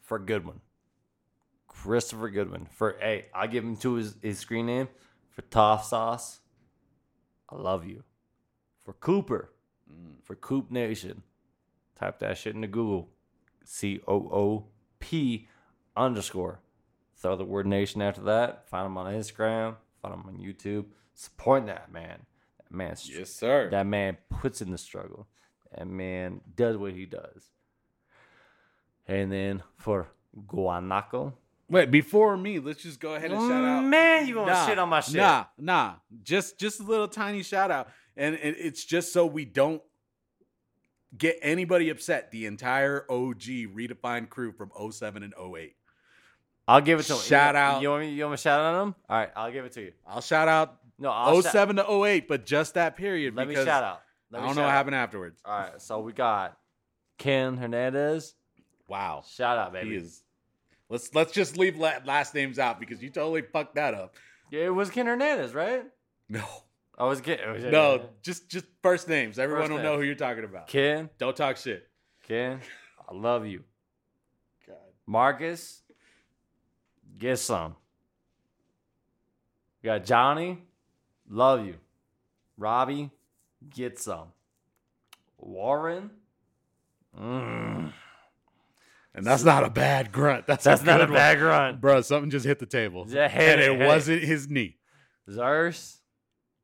for 0.00 0.18
Goodwin, 0.18 0.60
Christopher 1.68 2.30
Goodwin. 2.30 2.66
For 2.72 2.96
hey, 2.98 3.26
I'll 3.34 3.48
give 3.48 3.64
him 3.64 3.76
to 3.78 3.94
his 3.94 4.16
his 4.22 4.38
screen 4.38 4.66
name 4.66 4.88
for 5.34 5.42
Toff 5.42 5.84
Sauce. 5.84 6.40
I 7.50 7.56
love 7.56 7.86
you. 7.86 8.04
For 8.84 8.92
Cooper, 8.94 9.52
mm. 9.90 10.14
for 10.22 10.34
Coop 10.34 10.70
Nation, 10.70 11.22
type 11.98 12.18
that 12.20 12.38
shit 12.38 12.54
into 12.54 12.68
Google. 12.68 13.10
C 13.64 14.00
O 14.06 14.14
O 14.14 14.66
P 14.98 15.48
underscore. 15.96 16.60
Throw 17.16 17.36
the 17.36 17.44
word 17.44 17.66
nation 17.66 18.02
after 18.02 18.20
that. 18.22 18.68
Find 18.68 18.86
him 18.86 18.98
on 18.98 19.12
Instagram. 19.12 19.76
Find 20.02 20.14
him 20.14 20.24
on 20.26 20.36
YouTube. 20.36 20.86
Support 21.14 21.66
that 21.66 21.90
man. 21.90 22.26
That 22.58 22.76
man's 22.76 23.08
Yes, 23.08 23.30
sir. 23.30 23.70
that 23.70 23.86
man 23.86 24.18
puts 24.28 24.60
in 24.60 24.70
the 24.70 24.78
struggle. 24.78 25.26
That 25.74 25.86
man 25.86 26.42
does 26.54 26.76
what 26.76 26.92
he 26.92 27.06
does. 27.06 27.50
And 29.06 29.32
then 29.32 29.62
for 29.76 30.08
Guanaco. 30.46 31.32
Wait, 31.74 31.90
before 31.90 32.36
me, 32.36 32.60
let's 32.60 32.84
just 32.84 33.00
go 33.00 33.14
ahead 33.16 33.32
and 33.32 33.40
shout 33.40 33.64
out. 33.64 33.82
Mm, 33.82 33.88
man, 33.88 34.28
you 34.28 34.34
gonna 34.34 34.52
Nah, 34.52 34.66
shit 34.66 34.78
on 34.78 34.88
my 34.88 35.00
shit. 35.00 35.16
Nah, 35.16 35.46
nah. 35.58 35.94
Just 36.22 36.56
just 36.56 36.78
a 36.78 36.84
little 36.84 37.08
tiny 37.08 37.42
shout 37.42 37.72
out. 37.72 37.88
And 38.16 38.36
it, 38.36 38.56
it's 38.60 38.84
just 38.84 39.12
so 39.12 39.26
we 39.26 39.44
don't 39.44 39.82
get 41.18 41.36
anybody 41.42 41.88
upset. 41.90 42.30
The 42.30 42.46
entire 42.46 43.04
OG 43.10 43.40
redefined 43.74 44.28
crew 44.28 44.52
from 44.52 44.70
07 44.92 45.24
and 45.24 45.34
08. 45.36 45.74
I'll 46.68 46.80
give 46.80 47.00
it 47.00 47.06
to. 47.06 47.16
Shout 47.16 47.56
you, 47.56 47.58
out. 47.58 47.82
You 47.82 47.90
want 47.90 48.02
me? 48.02 48.10
You 48.10 48.22
want 48.22 48.32
me 48.32 48.36
to 48.36 48.42
shout 48.42 48.60
out 48.60 48.74
on 48.76 48.88
him? 48.88 48.94
All 49.08 49.16
right, 49.18 49.30
I'll 49.34 49.50
give 49.50 49.64
it 49.64 49.72
to 49.72 49.82
you. 49.82 49.92
I'll 50.06 50.20
shout 50.20 50.46
out 50.46 50.76
No, 50.96 51.10
I'll 51.10 51.36
oh 51.36 51.42
shout- 51.42 51.52
07 51.52 51.76
to 51.76 52.04
08, 52.04 52.28
but 52.28 52.46
just 52.46 52.74
that 52.74 52.96
period. 52.96 53.34
Let 53.34 53.48
me 53.48 53.56
shout 53.56 53.66
out. 53.66 54.00
Let 54.30 54.42
I 54.42 54.46
don't 54.46 54.54
know 54.54 54.60
shout 54.60 54.64
what 54.66 54.70
out. 54.70 54.76
happened 54.76 54.94
afterwards. 54.96 55.40
All 55.44 55.58
right, 55.58 55.82
so 55.82 56.00
we 56.00 56.12
got 56.12 56.56
Ken 57.18 57.56
Hernandez. 57.56 58.34
Wow. 58.88 59.24
Shout 59.28 59.58
out, 59.58 59.72
baby. 59.72 59.90
He 59.90 59.96
is. 59.96 60.23
Let's 60.88 61.14
let's 61.14 61.32
just 61.32 61.56
leave 61.56 61.76
la- 61.78 61.98
last 62.04 62.34
names 62.34 62.58
out 62.58 62.78
because 62.78 63.02
you 63.02 63.10
totally 63.10 63.42
fucked 63.42 63.76
that 63.76 63.94
up. 63.94 64.14
Yeah, 64.50 64.66
it 64.66 64.74
was 64.74 64.90
Ken 64.90 65.06
Hernandez, 65.06 65.54
right? 65.54 65.84
No. 66.28 66.44
I 66.96 67.04
was 67.04 67.20
Ken. 67.20 67.38
No, 67.70 68.10
just 68.22 68.48
just 68.48 68.66
first 68.82 69.08
names. 69.08 69.38
Everyone 69.38 69.64
First 69.64 69.72
will 69.72 69.82
know 69.82 69.96
who 69.96 70.02
you're 70.02 70.14
talking 70.14 70.44
about. 70.44 70.68
Ken. 70.68 71.10
Don't 71.18 71.36
talk 71.36 71.56
shit. 71.56 71.88
Ken. 72.26 72.60
I 73.08 73.14
love 73.14 73.46
you. 73.46 73.64
God. 74.66 74.76
Marcus, 75.06 75.82
get 77.18 77.38
some. 77.38 77.74
You 79.82 79.90
got 79.90 80.04
Johnny, 80.04 80.62
love 81.28 81.66
you. 81.66 81.74
Robbie, 82.56 83.10
get 83.68 83.98
some. 83.98 84.28
Warren, 85.36 86.10
mm, 87.20 87.92
And 89.14 89.24
that's 89.24 89.44
not 89.44 89.62
a 89.64 89.70
bad 89.70 90.10
grunt. 90.10 90.46
That's, 90.46 90.64
that's 90.64 90.82
not 90.82 91.00
a 91.00 91.04
good 91.04 91.10
one. 91.10 91.18
bad 91.18 91.40
run. 91.40 91.76
Bro, 91.78 92.00
something 92.02 92.30
just 92.30 92.44
hit 92.44 92.58
the 92.58 92.66
table. 92.66 93.06
Yeah, 93.08 93.28
hit 93.28 93.42
and 93.42 93.60
it, 93.60 93.64
it 93.64 93.72
hit 93.72 93.80
it. 93.82 93.86
wasn't 93.86 94.22
his 94.22 94.48
knee. 94.48 94.78
Zers, 95.30 95.98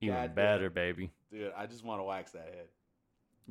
even 0.00 0.16
God 0.16 0.22
damn. 0.26 0.34
better, 0.34 0.70
baby. 0.70 1.10
Dude, 1.32 1.52
I 1.56 1.66
just 1.66 1.84
want 1.84 2.00
to 2.00 2.04
wax 2.04 2.32
that 2.32 2.44
head. 2.52 2.66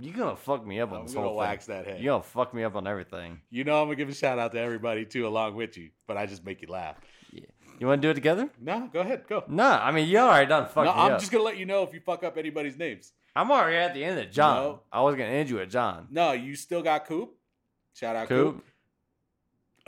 You 0.02 0.14
gonna 0.14 0.36
fuck 0.36 0.66
me 0.66 0.80
up 0.80 0.92
on 0.92 1.00
I'm 1.00 1.06
this 1.06 1.14
gonna 1.14 1.28
whole 1.28 1.36
wax 1.36 1.66
thing. 1.66 1.76
that 1.76 1.86
head. 1.86 2.00
You 2.00 2.06
gonna 2.08 2.24
fuck 2.24 2.54
me 2.54 2.64
up 2.64 2.76
on 2.76 2.88
everything. 2.88 3.42
You 3.50 3.64
know 3.66 3.82
I'm 3.82 3.88
gonna 3.88 3.96
give 3.96 4.08
a 4.08 4.14
shout 4.14 4.40
out 4.40 4.54
to 4.54 4.60
everybody 4.60 5.06
too, 5.06 5.28
along 5.28 5.56
with 5.56 5.78
you. 5.78 5.90
But 6.08 6.16
I 6.16 6.26
just 6.26 6.46
make 6.46 6.62
you 6.62 6.70
laugh. 6.70 6.96
Yeah. 7.34 7.46
You 7.80 7.88
wanna 7.88 8.02
do 8.02 8.10
it 8.10 8.14
together? 8.14 8.50
No, 8.62 8.90
go 8.94 9.02
ahead, 9.02 9.24
go. 9.28 9.44
No, 9.50 9.68
I 9.68 9.92
mean 9.92 10.08
you 10.08 10.18
already 10.20 10.48
done 10.48 10.66
fucked 10.66 10.76
no, 10.78 10.84
me 10.84 10.90
I'm 10.92 11.12
up. 11.14 11.20
just 11.20 11.32
gonna 11.32 11.44
let 11.44 11.58
you 11.58 11.66
know 11.66 11.84
if 11.84 11.94
you 11.94 12.00
fuck 12.00 12.24
up 12.24 12.38
anybody's 12.38 12.78
names. 12.78 13.12
I'm 13.36 13.52
already 13.52 13.76
at 13.78 13.94
the 13.94 14.04
end 14.04 14.20
of 14.20 14.32
John. 14.32 14.56
No. 14.56 14.80
I 14.92 15.02
was 15.02 15.16
gonna 15.16 15.30
end 15.30 15.50
you 15.50 15.60
at 15.60 15.70
John. 15.70 16.08
No, 16.10 16.32
you 16.32 16.56
still 16.56 16.82
got 16.82 17.06
Coop. 17.06 17.34
Shout 17.94 18.16
out 18.16 18.28
Coop. 18.30 18.56
Coop. 18.56 18.66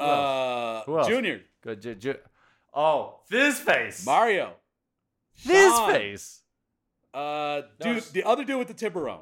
Who 0.02 0.08
else? 0.08 0.20
Uh, 0.20 0.84
Who 0.86 0.98
else? 0.98 1.08
Junior, 1.08 1.42
Good. 1.62 1.82
Ju- 1.82 1.96
ju- 1.96 2.18
oh, 2.74 3.20
this 3.30 3.60
face. 3.60 4.06
Mario, 4.06 4.54
this 5.46 5.74
Sean. 5.76 5.92
face. 5.92 6.42
uh, 7.14 7.62
dude, 7.80 7.98
s- 7.98 8.10
the 8.12 8.24
other 8.24 8.44
dude 8.44 8.58
with 8.60 8.68
the 8.68 8.74
Tiburon. 8.74 9.22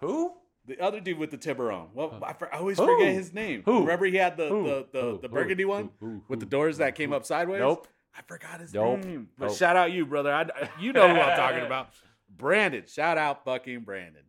Who? 0.00 0.32
The 0.66 0.80
other 0.80 1.00
dude 1.00 1.18
with 1.18 1.30
the 1.30 1.36
Tiburon. 1.36 1.88
Well, 1.94 2.18
I, 2.22 2.32
for- 2.32 2.52
I 2.54 2.58
always 2.58 2.78
Who? 2.78 2.86
forget 2.86 3.12
his 3.12 3.34
name. 3.34 3.62
Who? 3.64 3.80
Remember 3.80 4.06
he 4.06 4.16
had 4.16 4.36
the 4.36 4.48
Who? 4.48 4.62
the 4.64 4.86
the, 4.92 5.00
Who? 5.00 5.18
the 5.22 5.28
Who? 5.28 5.34
burgundy 5.34 5.64
one 5.64 5.90
Who? 6.00 6.06
Who? 6.06 6.22
with 6.28 6.40
the 6.40 6.46
Who? 6.46 6.50
doors 6.50 6.78
that 6.78 6.94
came 6.94 7.10
Who? 7.10 7.16
up 7.16 7.24
sideways. 7.26 7.60
Nope. 7.60 7.86
I 8.16 8.22
forgot 8.22 8.60
his 8.60 8.72
Nope. 8.72 9.04
name. 9.04 9.28
But 9.36 9.48
Nope. 9.48 9.56
shout 9.56 9.76
out 9.76 9.90
you, 9.92 10.06
brother. 10.06 10.32
I, 10.32 10.46
you 10.80 10.92
know 10.92 11.08
who 11.08 11.20
I'm 11.20 11.36
talking 11.36 11.64
about. 11.66 11.90
Brandon. 12.28 12.84
Shout 12.86 13.18
out 13.18 13.44
fucking 13.44 13.80
Brandon. 13.80 14.22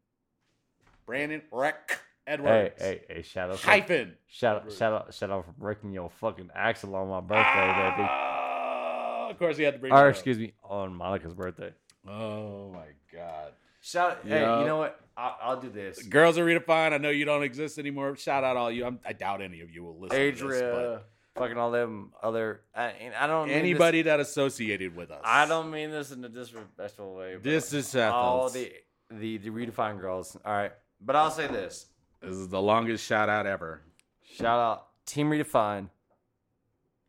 Brandon 1.05 1.41
Wreck 1.51 1.91
Hey, 1.91 1.95
Edwards. 2.27 2.75
hey, 2.81 3.01
hey! 3.07 3.21
Shout 3.21 3.51
out, 3.51 3.59
Hyphen. 3.59 4.15
shout 4.27 4.63
out, 4.65 4.71
shout 4.71 4.93
out, 4.93 5.13
shout 5.13 5.29
out 5.29 5.45
for 5.45 5.51
breaking 5.51 5.91
your 5.93 6.09
fucking 6.09 6.49
axle 6.55 6.95
on 6.95 7.07
my 7.09 7.21
birthday, 7.21 7.67
baby. 7.67 8.07
Ah, 8.09 9.29
of 9.29 9.37
course, 9.37 9.57
he 9.57 9.63
had 9.63 9.73
to 9.75 9.79
break. 9.79 9.93
Or 9.93 10.07
up. 10.07 10.13
excuse 10.13 10.37
me, 10.39 10.53
on 10.63 10.93
Monica's 10.95 11.33
birthday. 11.33 11.71
Oh 12.07 12.71
my 12.71 12.85
god. 13.13 13.53
Shout. 13.81 14.19
Hey, 14.23 14.39
Yeah. 14.41 14.59
you 14.59 14.65
know 14.65 14.77
what? 14.77 14.99
I'll, 15.15 15.37
I'll 15.41 15.61
do 15.61 15.69
this. 15.69 16.01
Girls 16.03 16.37
are 16.39 16.45
redefined. 16.45 16.93
I 16.93 16.97
know 16.97 17.09
you 17.11 17.25
don't 17.25 17.43
exist 17.43 17.77
anymore. 17.77 18.15
Shout 18.15 18.43
out 18.43 18.57
all 18.57 18.71
you. 18.71 18.85
I'm, 18.85 18.99
I 19.05 19.13
doubt 19.13 19.41
any 19.41 19.61
of 19.61 19.69
you 19.69 19.83
will 19.83 19.99
listen. 19.99 20.17
to 20.17 20.31
this, 20.31 20.41
Adria, 20.41 21.01
fucking 21.35 21.57
all 21.57 21.69
them 21.71 22.11
other. 22.23 22.61
I, 22.75 22.93
I 23.17 23.27
don't 23.27 23.47
mean 23.47 23.55
this- 23.55 23.59
anybody 23.63 24.01
that 24.03 24.19
associated 24.19 24.95
with 24.95 25.11
us. 25.11 25.21
I 25.23 25.45
don't 25.45 25.69
mean 25.69 25.91
this 25.91 26.11
in 26.11 26.23
a 26.25 26.29
disrespectful 26.29 27.13
way. 27.15 27.35
This 27.35 27.71
is 27.73 27.95
all 27.95 28.49
the 28.49 28.71
the 29.11 29.37
the 29.37 29.49
redefined 29.51 30.01
girls. 30.01 30.35
All 30.43 30.51
right, 30.53 30.71
but 30.99 31.15
I'll 31.15 31.29
say 31.31 31.45
this: 31.47 31.85
This 32.25 32.37
is 32.37 32.47
the 32.49 32.61
longest 32.61 33.05
shout 33.05 33.29
out 33.29 33.45
ever. 33.45 33.81
shout 34.23 34.59
out 34.59 34.87
Team 35.05 35.29
Redefined, 35.29 35.89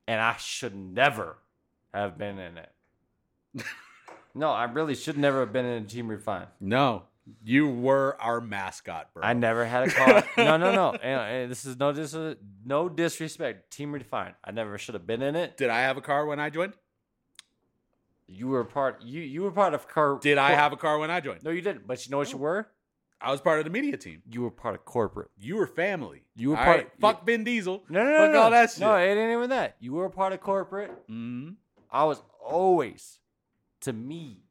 and 0.06 0.20
I 0.20 0.36
should 0.36 0.74
never 0.74 1.38
have 1.94 2.18
been 2.18 2.38
in 2.38 2.58
it. 2.58 2.70
no, 4.34 4.50
I 4.50 4.64
really 4.64 4.94
should 4.94 5.16
never 5.16 5.40
have 5.40 5.52
been 5.52 5.64
in 5.64 5.86
Team 5.86 6.08
Redefined. 6.08 6.48
No, 6.60 7.04
you 7.42 7.68
were 7.68 8.16
our 8.20 8.40
mascot, 8.40 9.12
bro. 9.14 9.22
I 9.24 9.32
never 9.32 9.64
had 9.64 9.88
a 9.88 9.90
car. 9.90 10.24
no, 10.36 10.56
no, 10.56 10.72
no. 10.72 10.90
And, 11.02 11.20
and 11.20 11.50
this 11.50 11.64
is 11.64 11.78
no 11.78 11.92
dis- 11.92 12.36
no 12.64 12.88
disrespect. 12.88 13.70
Team 13.70 13.92
Redefined. 13.92 14.34
I 14.44 14.50
never 14.50 14.76
should 14.78 14.94
have 14.94 15.06
been 15.06 15.22
in 15.22 15.34
it. 15.36 15.56
Did 15.56 15.70
I 15.70 15.80
have 15.80 15.96
a 15.96 16.02
car 16.02 16.26
when 16.26 16.38
I 16.38 16.50
joined? 16.50 16.74
You 18.28 18.48
were 18.48 18.64
part. 18.64 19.02
You 19.02 19.22
you 19.22 19.42
were 19.42 19.52
part 19.52 19.72
of 19.72 19.88
car. 19.88 20.18
Did 20.20 20.36
I 20.36 20.50
have 20.52 20.72
a 20.72 20.76
car 20.76 20.98
when 20.98 21.10
I 21.10 21.20
joined? 21.20 21.44
No, 21.44 21.50
you 21.50 21.62
didn't. 21.62 21.86
But 21.86 22.04
you 22.04 22.10
know 22.10 22.18
what 22.18 22.32
you 22.32 22.38
were? 22.38 22.68
I 23.20 23.30
was 23.32 23.40
part 23.40 23.58
of 23.58 23.64
the 23.64 23.70
media 23.70 23.96
team. 23.96 24.22
You 24.30 24.42
were 24.42 24.50
part 24.50 24.74
of 24.74 24.84
corporate. 24.84 25.30
You 25.38 25.56
were 25.56 25.66
family. 25.66 26.22
You 26.34 26.50
were 26.50 26.56
All 26.58 26.64
part- 26.64 26.76
right, 26.78 26.90
Fuck 27.00 27.24
Ben 27.26 27.44
Diesel. 27.44 27.82
No, 27.88 28.04
no, 28.04 28.10
no, 28.10 28.16
Fuck 28.18 28.32
no. 28.32 28.42
all 28.42 28.50
that 28.50 28.70
shit. 28.70 28.80
No, 28.80 28.94
it 28.96 29.06
ain't 29.16 29.32
even 29.32 29.50
that. 29.50 29.76
You 29.80 29.94
were 29.94 30.04
a 30.04 30.10
part 30.10 30.32
of 30.34 30.40
corporate. 30.40 30.90
Mhm. 31.08 31.56
I 31.90 32.04
was 32.04 32.22
always, 32.44 33.18
to 33.80 33.92
me, 33.92 34.42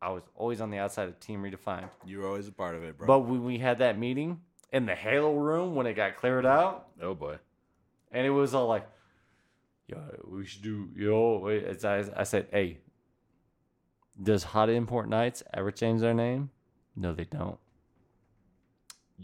I 0.00 0.10
was 0.10 0.22
always 0.36 0.60
on 0.60 0.70
the 0.70 0.78
outside 0.78 1.08
of 1.08 1.18
Team 1.20 1.42
Redefined. 1.42 1.88
You 2.04 2.20
were 2.20 2.28
always 2.28 2.46
a 2.48 2.52
part 2.52 2.76
of 2.76 2.84
it, 2.84 2.96
bro. 2.96 3.06
But 3.06 3.20
when 3.20 3.44
we 3.44 3.58
had 3.58 3.78
that 3.78 3.98
meeting 3.98 4.40
in 4.72 4.86
the 4.86 4.94
Halo 4.94 5.34
room 5.34 5.74
when 5.74 5.86
it 5.86 5.94
got 5.94 6.16
cleared 6.16 6.46
out, 6.46 6.88
oh 7.00 7.14
boy. 7.14 7.38
and 8.12 8.26
it 8.26 8.30
was 8.30 8.54
all 8.54 8.66
like, 8.68 8.86
"Yo, 9.88 9.98
we 10.28 10.44
should 10.44 10.62
do 10.62 10.90
yo." 10.96 11.38
wait," 11.38 11.64
It's, 11.64 11.84
I, 11.84 12.04
I 12.16 12.22
said, 12.24 12.48
"Hey, 12.52 12.78
does 14.22 14.44
Hot 14.44 14.68
Import 14.70 15.08
Nights 15.08 15.42
ever 15.54 15.70
change 15.70 16.00
their 16.00 16.14
name? 16.14 16.50
No, 16.94 17.12
they 17.14 17.24
don't. 17.24 17.58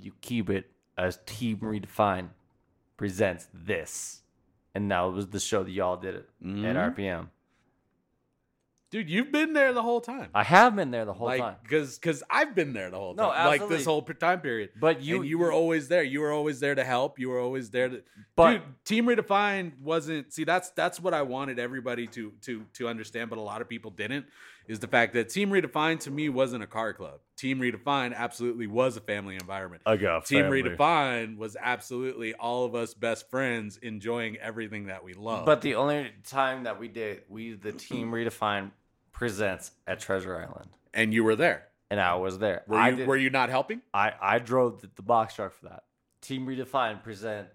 You 0.03 0.13
keep 0.21 0.51
it 0.51 0.71
as 0.97 1.19
Team 1.27 1.59
Redefined 1.59 2.31
presents 2.97 3.49
this, 3.53 4.23
and 4.75 4.89
now 4.89 5.09
it 5.09 5.13
was 5.13 5.29
the 5.29 5.41
show 5.41 5.63
that 5.63 5.71
y'all 5.71 5.97
did 5.97 6.15
it 6.17 6.29
at 6.41 6.47
Mhm. 6.47 6.77
RPM. 6.77 7.31
Dude, 8.91 9.11
you've 9.11 9.31
been 9.31 9.53
there 9.53 9.75
the 9.75 9.83
whole 9.83 10.01
time. 10.01 10.31
I 10.35 10.43
have 10.45 10.75
been 10.75 10.91
there 10.91 11.05
the 11.05 11.13
whole 11.13 11.27
like, 11.27 11.43
time, 11.43 11.57
because 11.63 11.99
because 11.99 12.23
I've 12.31 12.55
been 12.55 12.73
there 12.73 12.89
the 12.89 12.97
whole 12.97 13.15
No, 13.15 13.31
time. 13.31 13.47
Like 13.47 13.69
this 13.69 13.85
whole 13.85 14.01
time 14.01 14.41
period. 14.41 14.71
but 14.81 15.03
you 15.03 15.17
You 15.17 15.21
and 15.21 15.29
you 15.31 15.39
were 15.39 15.53
always 15.53 15.89
there. 15.89 16.03
You 16.03 16.21
were 16.23 16.33
always 16.33 16.59
there 16.61 16.75
to 16.75 16.83
help. 16.85 17.19
You 17.19 17.29
were 17.29 17.39
always 17.39 17.69
there 17.71 17.91
to. 17.91 18.03
But- 18.35 18.53
Dude, 18.53 18.85
Team 18.87 19.05
Redefined 19.07 19.79
wasn't. 19.83 20.33
See, 20.33 20.45
that's 20.45 20.71
that's 20.71 20.99
what 20.99 21.13
I 21.13 21.21
wanted 21.21 21.59
everybody 21.59 22.07
to 22.09 22.33
to 22.43 22.65
to 22.75 22.89
understand, 22.89 23.29
but 23.29 23.39
a 23.39 23.43
lot 23.43 23.61
of 23.61 23.69
people 23.69 23.91
didn't. 23.91 24.25
Is 24.69 24.81
the 24.81 24.87
fact 24.87 25.15
that 25.15 25.31
Team 25.31 25.51
Redefined 25.51 26.01
to 26.01 26.11
me 26.11 26.29
wasn't 26.29 26.63
a 26.63 26.67
car 26.67 26.93
club. 26.93 27.21
Team 27.37 27.59
Redefined 27.59 28.15
absolutely 28.15 28.67
was 28.67 28.97
a 28.99 29.01
family 29.01 29.35
environment. 29.37 29.83
I 29.87 29.97
got 29.97 30.27
Team 30.27 30.45
Redefined 30.45 31.39
was 31.39 31.57
absolutely 31.59 32.35
all 32.35 32.65
of 32.67 32.75
us 32.75 32.93
best 32.95 33.31
friends 33.31 33.79
enjoying 33.79 34.37
everything 34.37 34.87
that 34.87 35.03
we 35.03 35.15
love. 35.15 35.47
But 35.47 35.63
the 35.63 35.77
only 35.77 36.11
time 36.27 36.65
that 36.65 36.79
we 36.79 36.89
did, 36.89 37.23
we 37.29 37.55
the 37.55 37.73
team 37.73 38.11
redefined 38.13 38.73
presents 39.13 39.71
at 39.87 40.01
Treasure 40.01 40.37
Island, 40.37 40.69
And 40.93 41.15
you 41.15 41.25
were 41.25 41.35
there. 41.37 41.65
and 41.91 41.99
I 42.01 42.15
was 42.17 42.39
there. 42.39 42.63
Were 42.67 42.77
I 42.77 42.91
you 42.91 42.97
did- 42.97 43.09
were 43.09 43.17
you 43.17 43.31
not 43.31 43.49
helping? 43.49 43.81
I 43.95 44.13
I 44.21 44.39
drove 44.39 44.83
the, 44.83 44.91
the 44.97 45.03
box 45.03 45.35
truck 45.35 45.55
for 45.55 45.67
that. 45.71 45.85
Team 46.21 46.47
Redefined 46.47 47.03
present. 47.03 47.49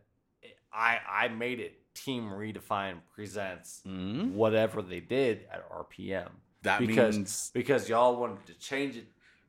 I 0.74 0.98
I 1.08 1.28
made 1.28 1.60
it. 1.60 1.80
Team 1.94 2.24
Redefined 2.32 3.02
presents 3.14 3.82
Mm-hmm. 3.88 4.34
whatever 4.34 4.82
they 4.82 5.00
did 5.00 5.46
at 5.52 5.64
RPM 5.70 6.30
That 6.64 6.80
because 6.80 7.16
means 7.18 7.52
because 7.54 7.88
y'all 7.90 8.16
wanted 8.16 8.46
to 8.48 8.54
change 8.56 8.98
it 8.98 9.06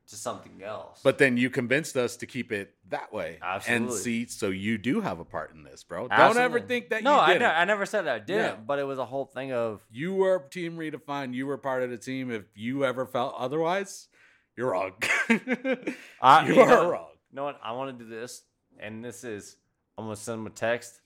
to 0.09 0.17
something 0.17 0.63
else. 0.63 1.01
But 1.03 1.19
then 1.19 1.37
you 1.37 1.49
convinced 1.49 1.97
us 1.97 2.17
to 2.19 2.27
keep 2.27 2.53
it 2.53 2.75
that 2.91 3.13
way. 3.13 3.39
Absolutely. 3.43 3.87
And 3.87 3.95
see, 3.95 4.27
so 4.27 4.51
you 4.51 4.77
do 4.77 5.01
have 5.01 5.19
a 5.19 5.25
part 5.25 5.55
in 5.55 5.63
this, 5.65 5.83
bro. 5.83 6.03
Don't 6.09 6.13
Absolutely. 6.13 6.43
ever 6.43 6.61
think 6.61 6.91
that 6.91 7.03
no, 7.03 7.15
you 7.15 7.21
I, 7.21 7.39
ne- 7.39 7.45
I 7.47 7.65
never 7.65 7.87
said 7.87 8.03
that 8.03 8.15
I 8.15 8.19
didn't. 8.19 8.43
Yeah. 8.45 8.57
But 8.67 8.79
it 8.79 8.85
was 8.85 8.99
a 8.99 9.07
whole 9.07 9.25
thing 9.25 9.53
of 9.53 9.81
you 9.91 10.13
were 10.15 10.41
team 10.51 10.77
redefined. 10.77 11.35
You 11.35 11.47
were 11.47 11.57
part 11.57 11.83
of 11.83 11.91
the 11.91 11.97
team. 11.97 12.31
If 12.31 12.45
you 12.55 12.85
ever 12.85 13.07
felt 13.07 13.35
otherwise, 13.39 14.09
you're 14.57 14.71
wrong. 14.73 14.93
I, 16.21 16.47
you 16.47 16.55
you 16.55 16.61
are 16.61 16.69
know- 16.69 16.91
wrong. 16.91 17.09
You 17.31 17.37
know 17.37 17.45
what? 17.45 17.59
I 17.65 17.73
want 17.73 17.99
to 17.99 18.05
do 18.05 18.09
this, 18.11 18.43
and 18.79 19.05
this 19.05 19.25
is 19.25 19.57
I'm 19.97 20.05
gonna 20.05 20.17
send 20.17 20.41
them 20.41 20.47
a 20.47 20.51
text. 20.51 21.01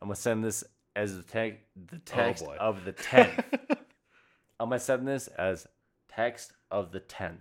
I'm 0.00 0.08
gonna 0.08 0.16
send 0.16 0.44
this 0.44 0.62
as 0.94 1.14
the 1.16 1.20
oh, 1.20 1.32
text 1.32 1.60
the 1.90 1.98
text 2.00 2.44
Oh, 2.46 2.52
of 2.54 2.84
the 2.84 2.92
tenth. 2.92 3.42
I'm 4.62 4.68
gonna 4.68 4.78
send 4.80 5.08
this 5.08 5.26
as 5.26 5.66
text 6.08 6.52
of 6.70 6.92
the 6.92 7.00
tenth. 7.00 7.40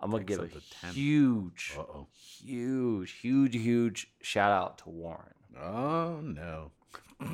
I'm 0.00 0.10
gonna 0.12 0.22
give 0.22 0.38
a 0.38 0.42
of 0.42 0.52
10th. 0.52 0.92
huge, 0.92 1.74
Uh-oh. 1.76 2.06
huge, 2.14 3.10
huge, 3.20 3.56
huge 3.56 4.12
shout 4.22 4.52
out 4.52 4.78
to 4.78 4.88
Warren. 4.90 5.34
Oh 5.60 6.20
no, 6.22 6.70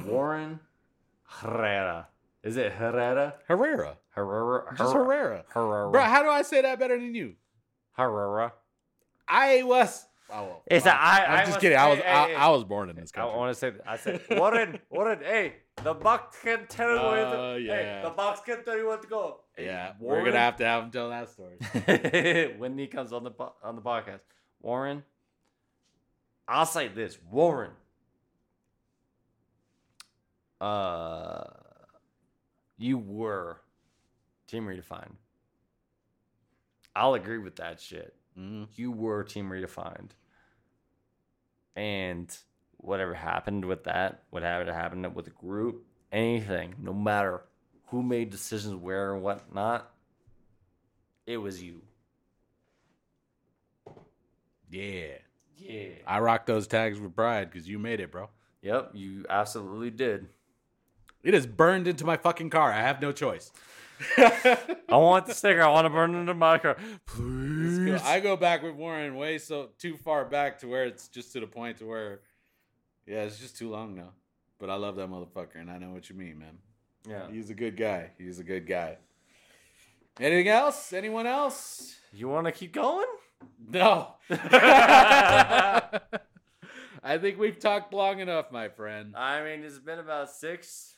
Warren 0.07 0.61
Herrera. 1.25 2.09
Is 2.43 2.57
it 2.57 2.73
Herrera? 2.73 3.35
Herrera, 3.49 3.97
Herrera. 4.11 4.75
just 4.77 4.93
Herrera. 4.95 5.45
Herrera, 5.49 5.91
bro. 5.91 6.03
How 6.03 6.23
do 6.23 6.29
I 6.29 6.43
say 6.43 6.63
that 6.63 6.79
better 6.79 6.99
than 6.99 7.15
you? 7.15 7.35
Herrera. 7.93 8.53
I 9.29 9.63
was. 9.63 10.07
Oh, 10.31 10.43
well, 10.45 10.63
It's 10.67 10.87
wow. 10.87 10.93
a- 10.93 10.95
I- 10.97 11.25
I'm 11.27 11.33
I 11.33 11.37
just 11.41 11.49
was- 11.53 11.61
kidding. 11.61 11.79
I 11.79 11.89
was 11.91 11.99
hey, 11.99 12.05
I, 12.11 12.27
hey, 12.29 12.35
I 12.35 12.49
was 12.49 12.65
born 12.65 12.89
in 12.91 12.97
this 12.97 13.13
country. 13.13 13.33
I 13.33 13.37
want 13.37 13.55
to 13.55 13.59
say, 13.59 13.73
I 13.87 13.97
said, 13.99 14.23
Warren, 14.31 14.79
Warren, 14.91 15.19
hey, 15.23 15.55
the 15.83 15.95
box 15.95 16.39
can 16.43 16.67
tell 16.69 16.89
you 16.91 17.03
where 17.03 17.25
to, 17.25 17.37
Oh, 17.39 17.57
hey, 17.59 18.01
the 18.03 18.11
box 18.11 18.41
can 18.41 18.65
tell 18.65 18.77
you 18.79 18.87
where 18.87 18.97
to 18.97 19.07
go. 19.07 19.41
Hey, 19.57 19.67
yeah, 19.67 19.93
we're 19.99 20.25
gonna 20.25 20.39
have 20.39 20.57
to 20.57 20.65
have 20.65 20.85
him 20.85 20.91
tell 20.91 21.11
that 21.11 21.29
story. 21.29 21.57
when 22.59 22.79
he 22.79 22.87
comes 22.87 23.13
on 23.13 23.25
the 23.25 23.33
on 23.63 23.77
the 23.77 23.83
podcast, 23.83 24.21
Warren, 24.61 25.03
I'll 26.49 26.67
say 26.67 26.89
this, 26.89 27.19
Warren. 27.31 27.73
Uh, 30.61 31.45
you 32.79 32.97
were 32.99 33.61
team 34.47 34.67
redefined. 34.67 35.13
I'll 36.97 37.15
agree 37.15 37.39
with 37.39 37.57
that 37.57 37.81
shit. 37.81 38.15
Mhm. 38.39 38.69
You 38.75 38.91
were 38.93 39.25
team 39.25 39.51
redefined, 39.51 40.11
and 41.77 42.35
whatever 42.85 43.15
happened 43.15 43.65
with 43.65 43.85
that, 43.85 44.23
whatever 44.31 44.73
happened 44.73 45.15
with 45.15 45.25
the 45.25 45.31
group, 45.31 45.85
anything, 46.13 46.75
no 46.81 46.93
matter 46.93 47.43
who 47.89 48.03
made 48.03 48.31
decisions 48.31 48.75
where 48.75 49.15
and 49.15 49.23
whatnot, 49.23 49.91
it 51.27 51.39
was 51.39 51.63
you. 51.63 51.83
Yeah, 54.71 55.19
Yeah. 55.57 55.89
I 56.07 56.19
rock 56.19 56.47
those 56.47 56.67
tags 56.67 56.99
with 56.99 57.15
pride 57.15 57.51
because 57.51 57.69
you 57.69 57.79
made 57.79 58.01
it, 58.01 58.11
bro. 58.11 58.29
Yep, 58.63 58.91
you 58.95 59.25
absolutely 59.31 59.91
did. 59.91 60.29
It 61.23 61.33
is 61.35 61.47
burned 61.47 61.87
into 61.87 62.05
my 62.05 62.17
fucking 62.17 62.51
car. 62.51 62.73
I 62.73 62.81
have 62.81 63.01
no 63.01 63.13
choice. 63.13 63.53
I 64.19 64.57
want 64.91 65.27
the 65.27 65.35
sticker. 65.35 65.63
I 65.63 65.69
want 65.69 65.85
to 65.85 65.91
burn 65.91 66.15
it 66.15 66.19
into 66.19 66.35
my 66.35 66.59
car. 66.59 66.77
Please. 67.07 68.03
I 68.03 68.21
go 68.21 68.37
back 68.37 68.63
with 68.63 68.75
Warren 68.75 69.17
way 69.17 69.39
so 69.39 69.71
too 69.79 69.97
far 69.97 70.25
back 70.25 70.59
to 70.59 70.67
where 70.67 70.85
it's 70.85 71.09
just 71.09 71.33
to 71.35 71.41
the 71.41 71.47
point 71.47 71.79
to 71.79 71.87
where, 71.87 72.21
yeah, 73.07 73.23
it's 73.23 73.39
just 73.39 73.57
too 73.57 73.71
long 73.71 73.95
now. 73.95 74.11
But 74.59 74.71
I 74.71 74.77
love 74.77 74.97
that 74.97 75.09
motherfucker, 75.09 75.57
and 75.57 75.71
I 75.71 75.79
know 75.79 75.91
what 75.91 76.09
you 76.09 76.17
mean, 76.17 76.39
man. 76.39 76.59
yeah. 77.09 77.31
He's 77.31 77.51
a 77.51 77.55
good 77.55 77.77
guy. 77.77 78.11
He's 78.19 78.39
a 78.39 78.45
good 78.45 78.67
guy. 78.67 78.99
Anything 80.21 80.49
else? 80.49 80.93
Anyone 80.93 81.27
else? 81.27 81.97
You 82.13 82.29
want 82.29 82.47
to 82.47 82.53
keep 82.53 82.73
going? 82.73 83.07
No. 83.69 84.15
I 84.31 85.91
think 87.19 87.39
we've 87.39 87.59
talked 87.59 87.93
long 87.93 88.21
enough, 88.21 88.51
my 88.51 88.69
friend. 88.69 89.15
I 89.17 89.43
mean, 89.43 89.65
it's 89.65 89.79
been 89.79 89.99
about 89.99 90.31
six. 90.31 90.97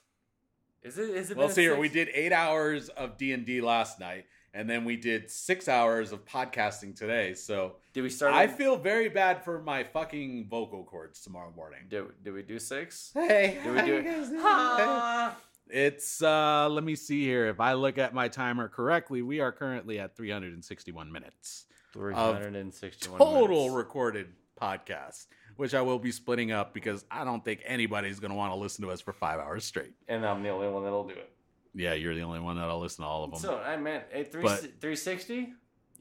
Is 0.82 0.98
it? 0.98 1.10
Is 1.10 1.30
it? 1.30 1.36
Well, 1.36 1.48
see 1.48 1.62
here, 1.62 1.76
we 1.76 1.88
did 1.88 2.08
eight 2.14 2.32
hours 2.32 2.88
of 2.90 3.16
D 3.16 3.32
and 3.32 3.44
D 3.44 3.60
last 3.60 3.98
night, 3.98 4.26
and 4.56 4.68
then 4.70 4.84
we 4.86 4.96
did 4.96 5.30
six 5.30 5.68
hours 5.68 6.12
of 6.12 6.24
podcasting 6.24 6.96
today. 6.96 7.34
So 7.34 7.76
Did 7.92 8.02
we 8.02 8.10
start? 8.10 8.32
I 8.32 8.46
feel 8.46 8.76
very 8.76 9.08
bad 9.10 9.44
for 9.44 9.60
my 9.60 9.84
fucking 9.84 10.48
vocal 10.48 10.82
cords 10.84 11.20
tomorrow 11.20 11.52
morning. 11.54 11.80
Did, 11.90 12.04
did 12.24 12.32
we 12.32 12.42
do 12.42 12.58
six? 12.58 13.10
Hey, 13.12 13.58
Did 13.62 13.74
we 13.74 13.82
do 13.82 13.96
it? 14.04 15.32
It's 15.68 16.22
uh 16.22 16.68
let 16.70 16.84
me 16.84 16.94
see 16.94 17.24
here. 17.24 17.46
If 17.48 17.60
I 17.60 17.72
look 17.74 17.98
at 17.98 18.14
my 18.14 18.28
timer 18.28 18.68
correctly, 18.68 19.22
we 19.22 19.40
are 19.40 19.52
currently 19.52 19.98
at 19.98 20.16
361 20.16 21.10
minutes. 21.12 21.66
Three 21.92 22.14
hundred 22.14 22.54
and 22.56 22.72
sixty-one. 22.72 23.18
Total 23.18 23.56
minutes. 23.64 23.74
recorded 23.74 24.28
podcast, 24.60 25.26
which 25.56 25.74
I 25.74 25.82
will 25.82 25.98
be 25.98 26.12
splitting 26.12 26.52
up 26.52 26.72
because 26.72 27.04
I 27.10 27.24
don't 27.24 27.44
think 27.44 27.62
anybody's 27.66 28.20
going 28.20 28.30
to 28.30 28.36
want 28.36 28.52
to 28.52 28.56
listen 28.58 28.84
to 28.84 28.90
us 28.90 29.00
for 29.00 29.12
5 29.12 29.38
hours 29.40 29.64
straight. 29.64 29.92
and 30.08 30.24
I'm 30.24 30.42
the 30.42 30.48
only 30.50 30.68
one 30.68 30.82
that'll 30.84 31.04
do 31.08 31.14
it. 31.14 31.30
Yeah, 31.76 31.92
you're 31.94 32.14
the 32.14 32.22
only 32.22 32.40
one 32.40 32.56
that'll 32.56 32.80
listen 32.80 33.04
to 33.04 33.08
all 33.08 33.24
of 33.24 33.30
them. 33.30 33.40
So, 33.40 33.60
hey 33.64 33.76
man, 33.76 34.02
hey, 34.10 34.24
three 34.24 34.42
But- 34.42 34.80
three 34.80 34.96
sixty. 34.96 35.52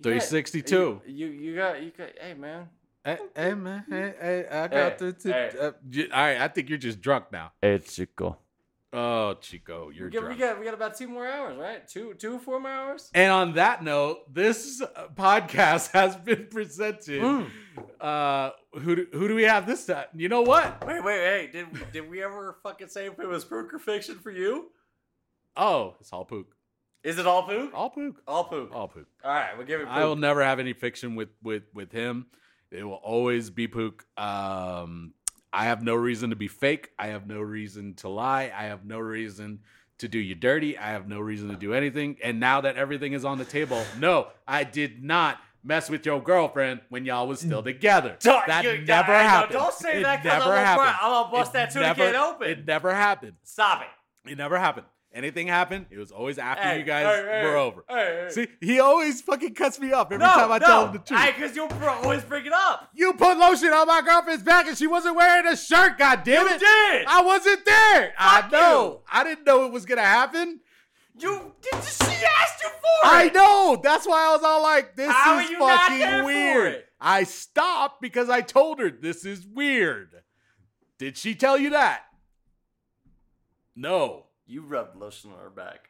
362. 0.04 1.02
You, 1.06 1.14
you 1.14 1.28
you 1.28 1.56
got 1.56 1.82
you 1.82 1.92
got. 1.98 2.10
Hey 2.20 2.34
man. 2.34 2.70
Hey, 3.04 3.18
hey, 3.36 3.54
man, 3.54 3.86
hey, 3.88 4.14
hey, 4.20 4.46
I 4.52 4.62
Hey, 4.64 4.68
got 4.68 4.98
the. 4.98 5.12
the- 5.12 5.32
hey. 5.32 5.52
uh, 5.62 5.72
j- 5.90 6.10
all 6.10 6.20
right, 6.22 6.42
I 6.42 6.48
think 6.48 6.70
you're 6.70 6.78
just 6.78 7.00
drunk 7.02 7.32
now. 7.32 7.52
Hey 7.62 7.80
Chico. 7.80 8.38
Oh, 8.92 9.34
Chico, 9.42 9.90
you're 9.90 10.08
We 10.08 10.12
got, 10.12 10.30
we 10.30 10.36
got 10.36 10.60
we 10.60 10.66
got 10.66 10.74
about 10.74 10.96
two 10.98 11.08
more 11.08 11.28
hours, 11.28 11.58
right? 11.58 11.88
Two 11.88 12.14
two 12.16 12.40
four 12.40 12.60
more 12.60 12.72
hours. 12.72 13.10
And 13.14 13.32
on 13.32 13.54
that 13.54 13.84
note, 13.84 14.34
this 14.34 14.82
uh, 14.82 15.08
podcast 15.14 15.92
has 15.94 16.16
been 16.16 16.48
presented. 16.50 17.22
Mm. 17.22 17.50
Uh, 18.02 18.52
who 18.80 18.96
do, 18.96 19.08
who 19.14 19.28
do 19.28 19.36
we 19.36 19.44
have 19.44 19.66
this 19.68 19.86
time? 19.86 20.06
You 20.16 20.28
know 20.30 20.42
what? 20.42 20.86
Wait 20.88 21.04
wait 21.04 21.18
hey 21.20 21.50
did 21.52 21.92
did 21.92 22.10
we 22.10 22.24
ever 22.24 22.58
fucking 22.64 22.88
say 22.88 23.08
if 23.08 23.20
it 23.20 23.28
was 23.28 23.46
pook 23.46 23.74
or 23.74 23.80
fiction 23.80 24.16
for 24.16 24.32
you? 24.32 24.72
Oh, 25.58 25.96
it's 26.00 26.12
all 26.14 26.26
pook. 26.26 26.56
Is 27.04 27.20
it 27.20 27.28
all 27.28 27.44
pook? 27.44 27.72
All 27.74 27.90
pook. 27.90 28.22
All 28.28 28.44
pook. 28.46 28.72
All 28.74 28.88
pook. 28.88 29.08
All 29.24 29.32
right, 29.32 29.56
we'll 29.58 29.68
give 29.68 29.80
it. 29.82 29.86
Pook. 29.88 29.94
I 29.94 30.06
will 30.06 30.16
never 30.16 30.44
have 30.44 30.60
any 30.60 30.74
fiction 30.74 31.16
with 31.16 31.30
with 31.44 31.64
with 31.74 31.92
him. 31.92 32.26
It 32.72 32.84
will 32.84 32.94
always 32.94 33.50
be 33.50 33.68
pook. 33.68 34.06
Um, 34.18 35.14
I 35.54 35.66
have 35.66 35.84
no 35.84 35.96
reason 35.96 36.32
to 36.32 36.36
be 36.36 36.48
fake. 36.48 36.90
I 37.00 37.08
have 37.08 37.28
no 37.28 37.40
reason 37.42 37.94
to 37.96 38.10
lie. 38.10 38.52
I 38.56 38.64
have 38.66 38.86
no 38.86 39.00
reason 39.00 39.60
to 40.00 40.08
do 40.10 40.18
you 40.20 40.36
dirty. 40.36 40.78
I 40.78 40.88
have 40.88 41.08
no 41.08 41.20
reason 41.22 41.48
to 41.50 41.56
do 41.56 41.74
anything. 41.74 42.18
And 42.22 42.40
now 42.40 42.60
that 42.62 42.76
everything 42.76 43.14
is 43.14 43.24
on 43.24 43.38
the 43.38 43.46
table, 43.46 43.82
no, 43.98 44.28
I 44.46 44.66
did 44.66 45.02
not 45.04 45.38
mess 45.64 45.90
with 45.90 46.06
your 46.06 46.22
girlfriend 46.22 46.82
when 46.90 47.06
y'all 47.06 47.28
was 47.28 47.40
still 47.40 47.64
together. 47.64 48.18
Don't- 48.20 48.46
that 48.48 48.64
you- 48.66 48.82
never 48.86 49.14
I 49.14 49.24
know, 49.24 49.30
happened. 49.30 49.54
Don't 49.54 49.74
say 49.74 50.00
It 50.00 50.04
that 50.04 50.22
because 50.22 50.40
never 50.40 50.52
I'm, 50.52 50.58
gonna- 50.58 50.66
happened. 50.66 50.98
I'm 51.02 51.12
gonna 51.12 51.32
bust 51.32 51.52
It 51.52 51.54
that 51.54 51.72
tuna 51.72 51.86
never- 51.86 52.06
can 52.12 52.16
open. 52.16 52.50
It 52.50 52.66
never 52.66 52.94
happened. 52.94 53.34
Stop 53.44 53.84
it. 53.84 54.32
It 54.32 54.38
never 54.38 54.58
happened. 54.60 54.88
Anything 55.16 55.48
happened, 55.48 55.86
it 55.92 55.98
was 55.98 56.12
always 56.12 56.38
after 56.38 56.62
Hey, 56.62 56.80
you 56.80 56.84
guys 56.84 57.06
hey, 57.06 57.42
were 57.46 57.56
over. 57.56 57.86
hey, 57.88 58.26
hey. 58.28 58.30
See, 58.32 58.48
he 58.60 58.82
always 58.82 59.22
fucking 59.22 59.54
cuts 59.56 59.80
me 59.80 59.94
off 59.94 60.08
every 60.12 60.18
no, 60.26 60.34
time 60.34 60.52
I 60.52 60.58
no, 60.58 60.66
tell 60.66 60.86
him 60.88 60.92
the 60.92 61.00
truth. 61.00 61.22
because 61.36 61.56
you 61.56 61.66
always 61.70 62.22
bring 62.26 62.46
it 62.46 62.52
up. 62.52 62.90
You 62.94 63.14
put 63.14 63.38
lotion 63.38 63.70
on 63.72 63.88
my 63.88 64.02
girlfriend's 64.02 64.44
back 64.44 64.68
and 64.68 64.78
she 64.78 64.88
wasn't 64.88 65.16
wearing 65.16 65.48
a 65.48 65.56
shirt, 65.56 65.98
God 65.98 66.24
damn 66.26 66.46
You 66.46 66.54
it. 66.56 66.60
did. 66.60 67.06
I 67.08 67.22
wasn't 67.22 67.64
there. 67.64 68.14
I 68.20 68.42
Fuck 68.42 68.52
know. 68.52 68.84
you. 68.92 69.00
I 69.10 69.24
didn't 69.24 69.46
know 69.46 69.66
it 69.66 69.72
was 69.72 69.86
gonna 69.86 70.02
happen. 70.02 70.60
You 71.18 71.54
did. 71.62 71.82
She 71.82 72.26
asked 72.26 72.62
you 72.62 72.68
for 72.70 72.76
it? 72.76 73.06
I 73.06 73.32
know. 73.34 73.80
That's 73.82 74.06
why 74.06 74.28
I 74.28 74.34
was 74.34 74.44
all 74.44 74.62
like, 74.62 74.98
this 74.98 75.10
How 75.10 75.40
is 75.40 75.50
you 75.50 75.60
fucking 75.60 76.26
weird. 76.26 76.84
I 77.00 77.24
stopped 77.24 78.02
because 78.02 78.30
I 78.30 78.42
told 78.42 78.80
her 78.82 78.90
this 78.92 79.24
is 79.24 79.48
weird. 79.48 80.10
Did 81.00 81.18
she 81.18 81.36
tell 81.36 81.58
you 81.58 81.70
that? 81.70 82.02
No. 83.78 84.25
You 84.46 84.62
rubbed 84.62 84.96
lotion 84.96 85.32
on 85.32 85.40
her 85.40 85.50
back. 85.50 85.90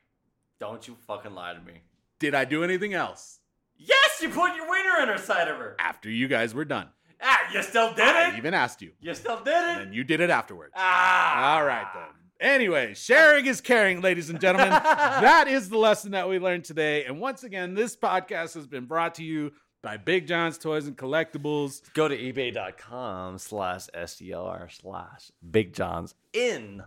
Don't 0.59 0.87
you 0.87 0.95
fucking 1.07 1.33
lie 1.33 1.53
to 1.53 1.59
me. 1.61 1.81
Did 2.19 2.33
I 2.33 2.45
do 2.45 2.63
anything 2.63 2.93
else 2.93 3.39
Yes, 3.77 4.21
you 4.21 4.29
put 4.29 4.55
your 4.55 4.69
wiener 4.69 5.01
in 5.03 5.09
her 5.09 5.17
side 5.17 5.49
of 5.49 5.57
her. 5.57 5.75
after 5.79 6.09
you 6.09 6.29
guys 6.29 6.53
were 6.53 6.63
done? 6.63 6.87
Ah, 7.21 7.39
you 7.53 7.61
still 7.61 7.93
did 7.93 8.05
I 8.07 8.29
it. 8.29 8.37
even 8.37 8.53
asked 8.53 8.81
you. 8.81 8.91
You 9.01 9.13
still 9.13 9.41
did 9.43 9.53
And 9.53 9.81
it. 9.81 9.83
then 9.85 9.93
you 9.93 10.03
did 10.05 10.21
it 10.21 10.29
afterwards. 10.29 10.71
Ah. 10.77 11.55
All 11.57 11.65
right 11.65 11.85
then. 11.93 12.03
Anyway, 12.39 12.93
sharing 12.93 13.45
is 13.45 13.59
caring, 13.61 13.99
ladies 14.01 14.29
and 14.29 14.39
gentlemen. 14.39 14.69
that 14.83 15.47
is 15.49 15.69
the 15.69 15.77
lesson 15.77 16.11
that 16.11 16.29
we 16.29 16.39
learned 16.39 16.63
today. 16.63 17.03
And 17.05 17.19
once 17.19 17.43
again, 17.43 17.73
this 17.73 17.95
podcast 17.97 18.53
has 18.53 18.65
been 18.67 18.85
brought 18.85 19.15
to 19.15 19.23
you 19.23 19.51
by 19.81 19.97
Big 19.97 20.25
John's 20.27 20.57
Toys 20.57 20.87
and 20.87 20.97
Collectibles. 20.97 21.81
Go 21.93 22.07
to 22.07 22.17
ebay.com 22.17 23.37
slash 23.39 23.87
STR 24.05 24.67
slash 24.69 25.31
Big 25.51 25.73
John's 25.73 26.15
in. 26.33 26.81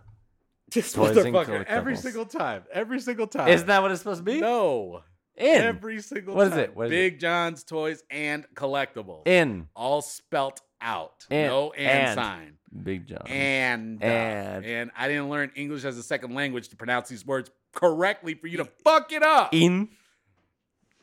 This 0.71 0.93
Toys 0.93 1.15
motherfucker, 1.15 1.65
every 1.65 1.95
single 1.95 2.25
time, 2.25 2.63
every 2.71 2.99
single 2.99 3.27
time. 3.27 3.47
Isn't 3.49 3.67
that 3.67 3.81
what 3.81 3.91
it's 3.91 4.01
supposed 4.01 4.19
to 4.19 4.23
be? 4.23 4.39
no? 4.41 5.03
In. 5.35 5.61
Every 5.61 6.01
single 6.01 6.35
What 6.35 6.47
is 6.47 6.51
time. 6.51 6.59
it? 6.59 6.75
What 6.75 6.87
is 6.87 6.91
Big 6.91 7.19
John's 7.19 7.63
Toys 7.63 8.03
and 8.11 8.45
Collectibles. 8.55 9.25
In. 9.25 9.69
All 9.73 10.01
spelt 10.01 10.61
out. 10.81 11.25
And- 11.31 11.47
no 11.47 11.71
and, 11.71 11.87
and. 11.87 12.15
sign. 12.15 12.53
Big 12.83 13.07
John. 13.07 13.23
And, 13.27 14.03
uh, 14.03 14.05
And. 14.05 14.65
and 14.65 14.91
I 14.97 15.07
didn't 15.07 15.29
learn 15.29 15.51
English 15.55 15.85
as 15.85 15.97
a 15.97 16.03
second 16.03 16.35
language 16.35 16.67
to 16.69 16.75
pronounce 16.75 17.07
these 17.07 17.25
words 17.25 17.49
correctly 17.73 18.33
for 18.33 18.47
you 18.47 18.57
to 18.57 18.65
fuck 18.83 19.13
it 19.13 19.23
up. 19.23 19.53
in. 19.53 19.87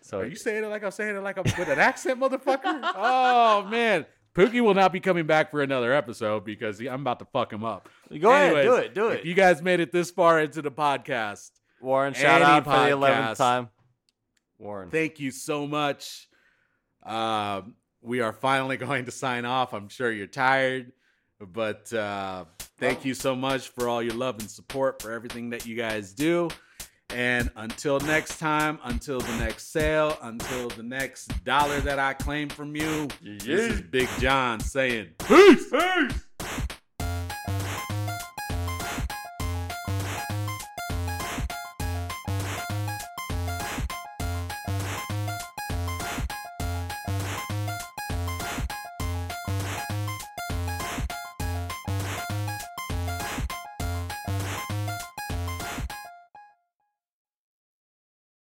So 0.03 0.21
Are 0.21 0.27
you 0.27 0.37
saying 0.37 0.63
it 0.63 0.69
like 0.69 0.85
I'm 0.85 0.91
saying 0.93 1.17
it 1.17 1.21
like 1.21 1.39
I'm 1.39 1.45
with 1.59 1.69
an 1.69 1.79
accent, 1.79 2.21
motherfucker? 2.21 2.81
oh 2.95 3.67
man. 3.71 4.05
Pookie 4.37 4.61
will 4.61 4.75
not 4.75 4.93
be 4.93 5.01
coming 5.01 5.27
back 5.27 5.51
for 5.51 5.63
another 5.63 5.93
episode 5.93 6.45
because 6.45 6.79
he- 6.79 6.89
I'm 6.89 7.01
about 7.01 7.19
to 7.21 7.25
fuck 7.25 7.53
him 7.53 7.65
up. 7.65 7.89
Go 8.21 8.31
ahead, 8.31 8.47
Anyways, 8.57 8.67
do 8.67 8.75
it, 8.77 8.95
do 8.95 9.09
it. 9.09 9.21
If 9.21 9.25
you 9.27 9.35
guys 9.35 9.63
made 9.63 9.81
it 9.81 9.91
this 9.93 10.11
far 10.11 10.39
into 10.41 10.61
the 10.63 10.71
podcast, 10.71 11.51
Warren, 11.81 12.13
shout 12.15 12.43
out 12.43 12.65
for 12.65 12.71
the 12.71 12.91
eleventh 12.91 13.39
time. 13.39 13.69
Warren. 14.59 14.91
thank 14.91 15.21
you 15.21 15.31
so 15.31 15.67
much. 15.67 16.29
Um, 17.03 17.75
we 18.03 18.21
are 18.21 18.33
finally 18.33 18.77
going 18.87 19.05
to 19.07 19.11
sign 19.11 19.45
off. 19.45 19.73
I'm 19.75 19.89
sure 19.89 20.11
you're 20.11 20.27
tired, 20.27 20.93
but 21.41 21.93
uh, 21.93 22.45
thank 22.79 23.05
you 23.05 23.15
so 23.15 23.35
much 23.37 23.69
for 23.69 23.89
all 23.89 24.03
your 24.03 24.15
love 24.15 24.39
and 24.39 24.51
support 24.51 25.03
for 25.03 25.13
everything 25.13 25.51
that 25.51 25.67
you 25.67 25.77
guys 25.77 26.13
do. 26.13 26.49
And 27.11 27.51
until 27.57 28.01
next 28.01 28.39
time, 28.39 28.79
until 28.85 29.21
the 29.21 29.37
next 29.39 29.71
sale, 29.71 30.19
until 30.23 30.69
the 30.69 30.83
next 30.83 31.29
dollar 31.45 31.81
that 31.81 31.99
I 31.99 32.15
claim 32.15 32.49
from 32.49 32.75
you, 32.77 33.09
this 33.23 33.45
is 33.47 33.81
Big 33.81 34.09
John 34.19 34.61
saying, 34.61 35.09
Peace! 35.27 35.71
Peace! 35.71 36.26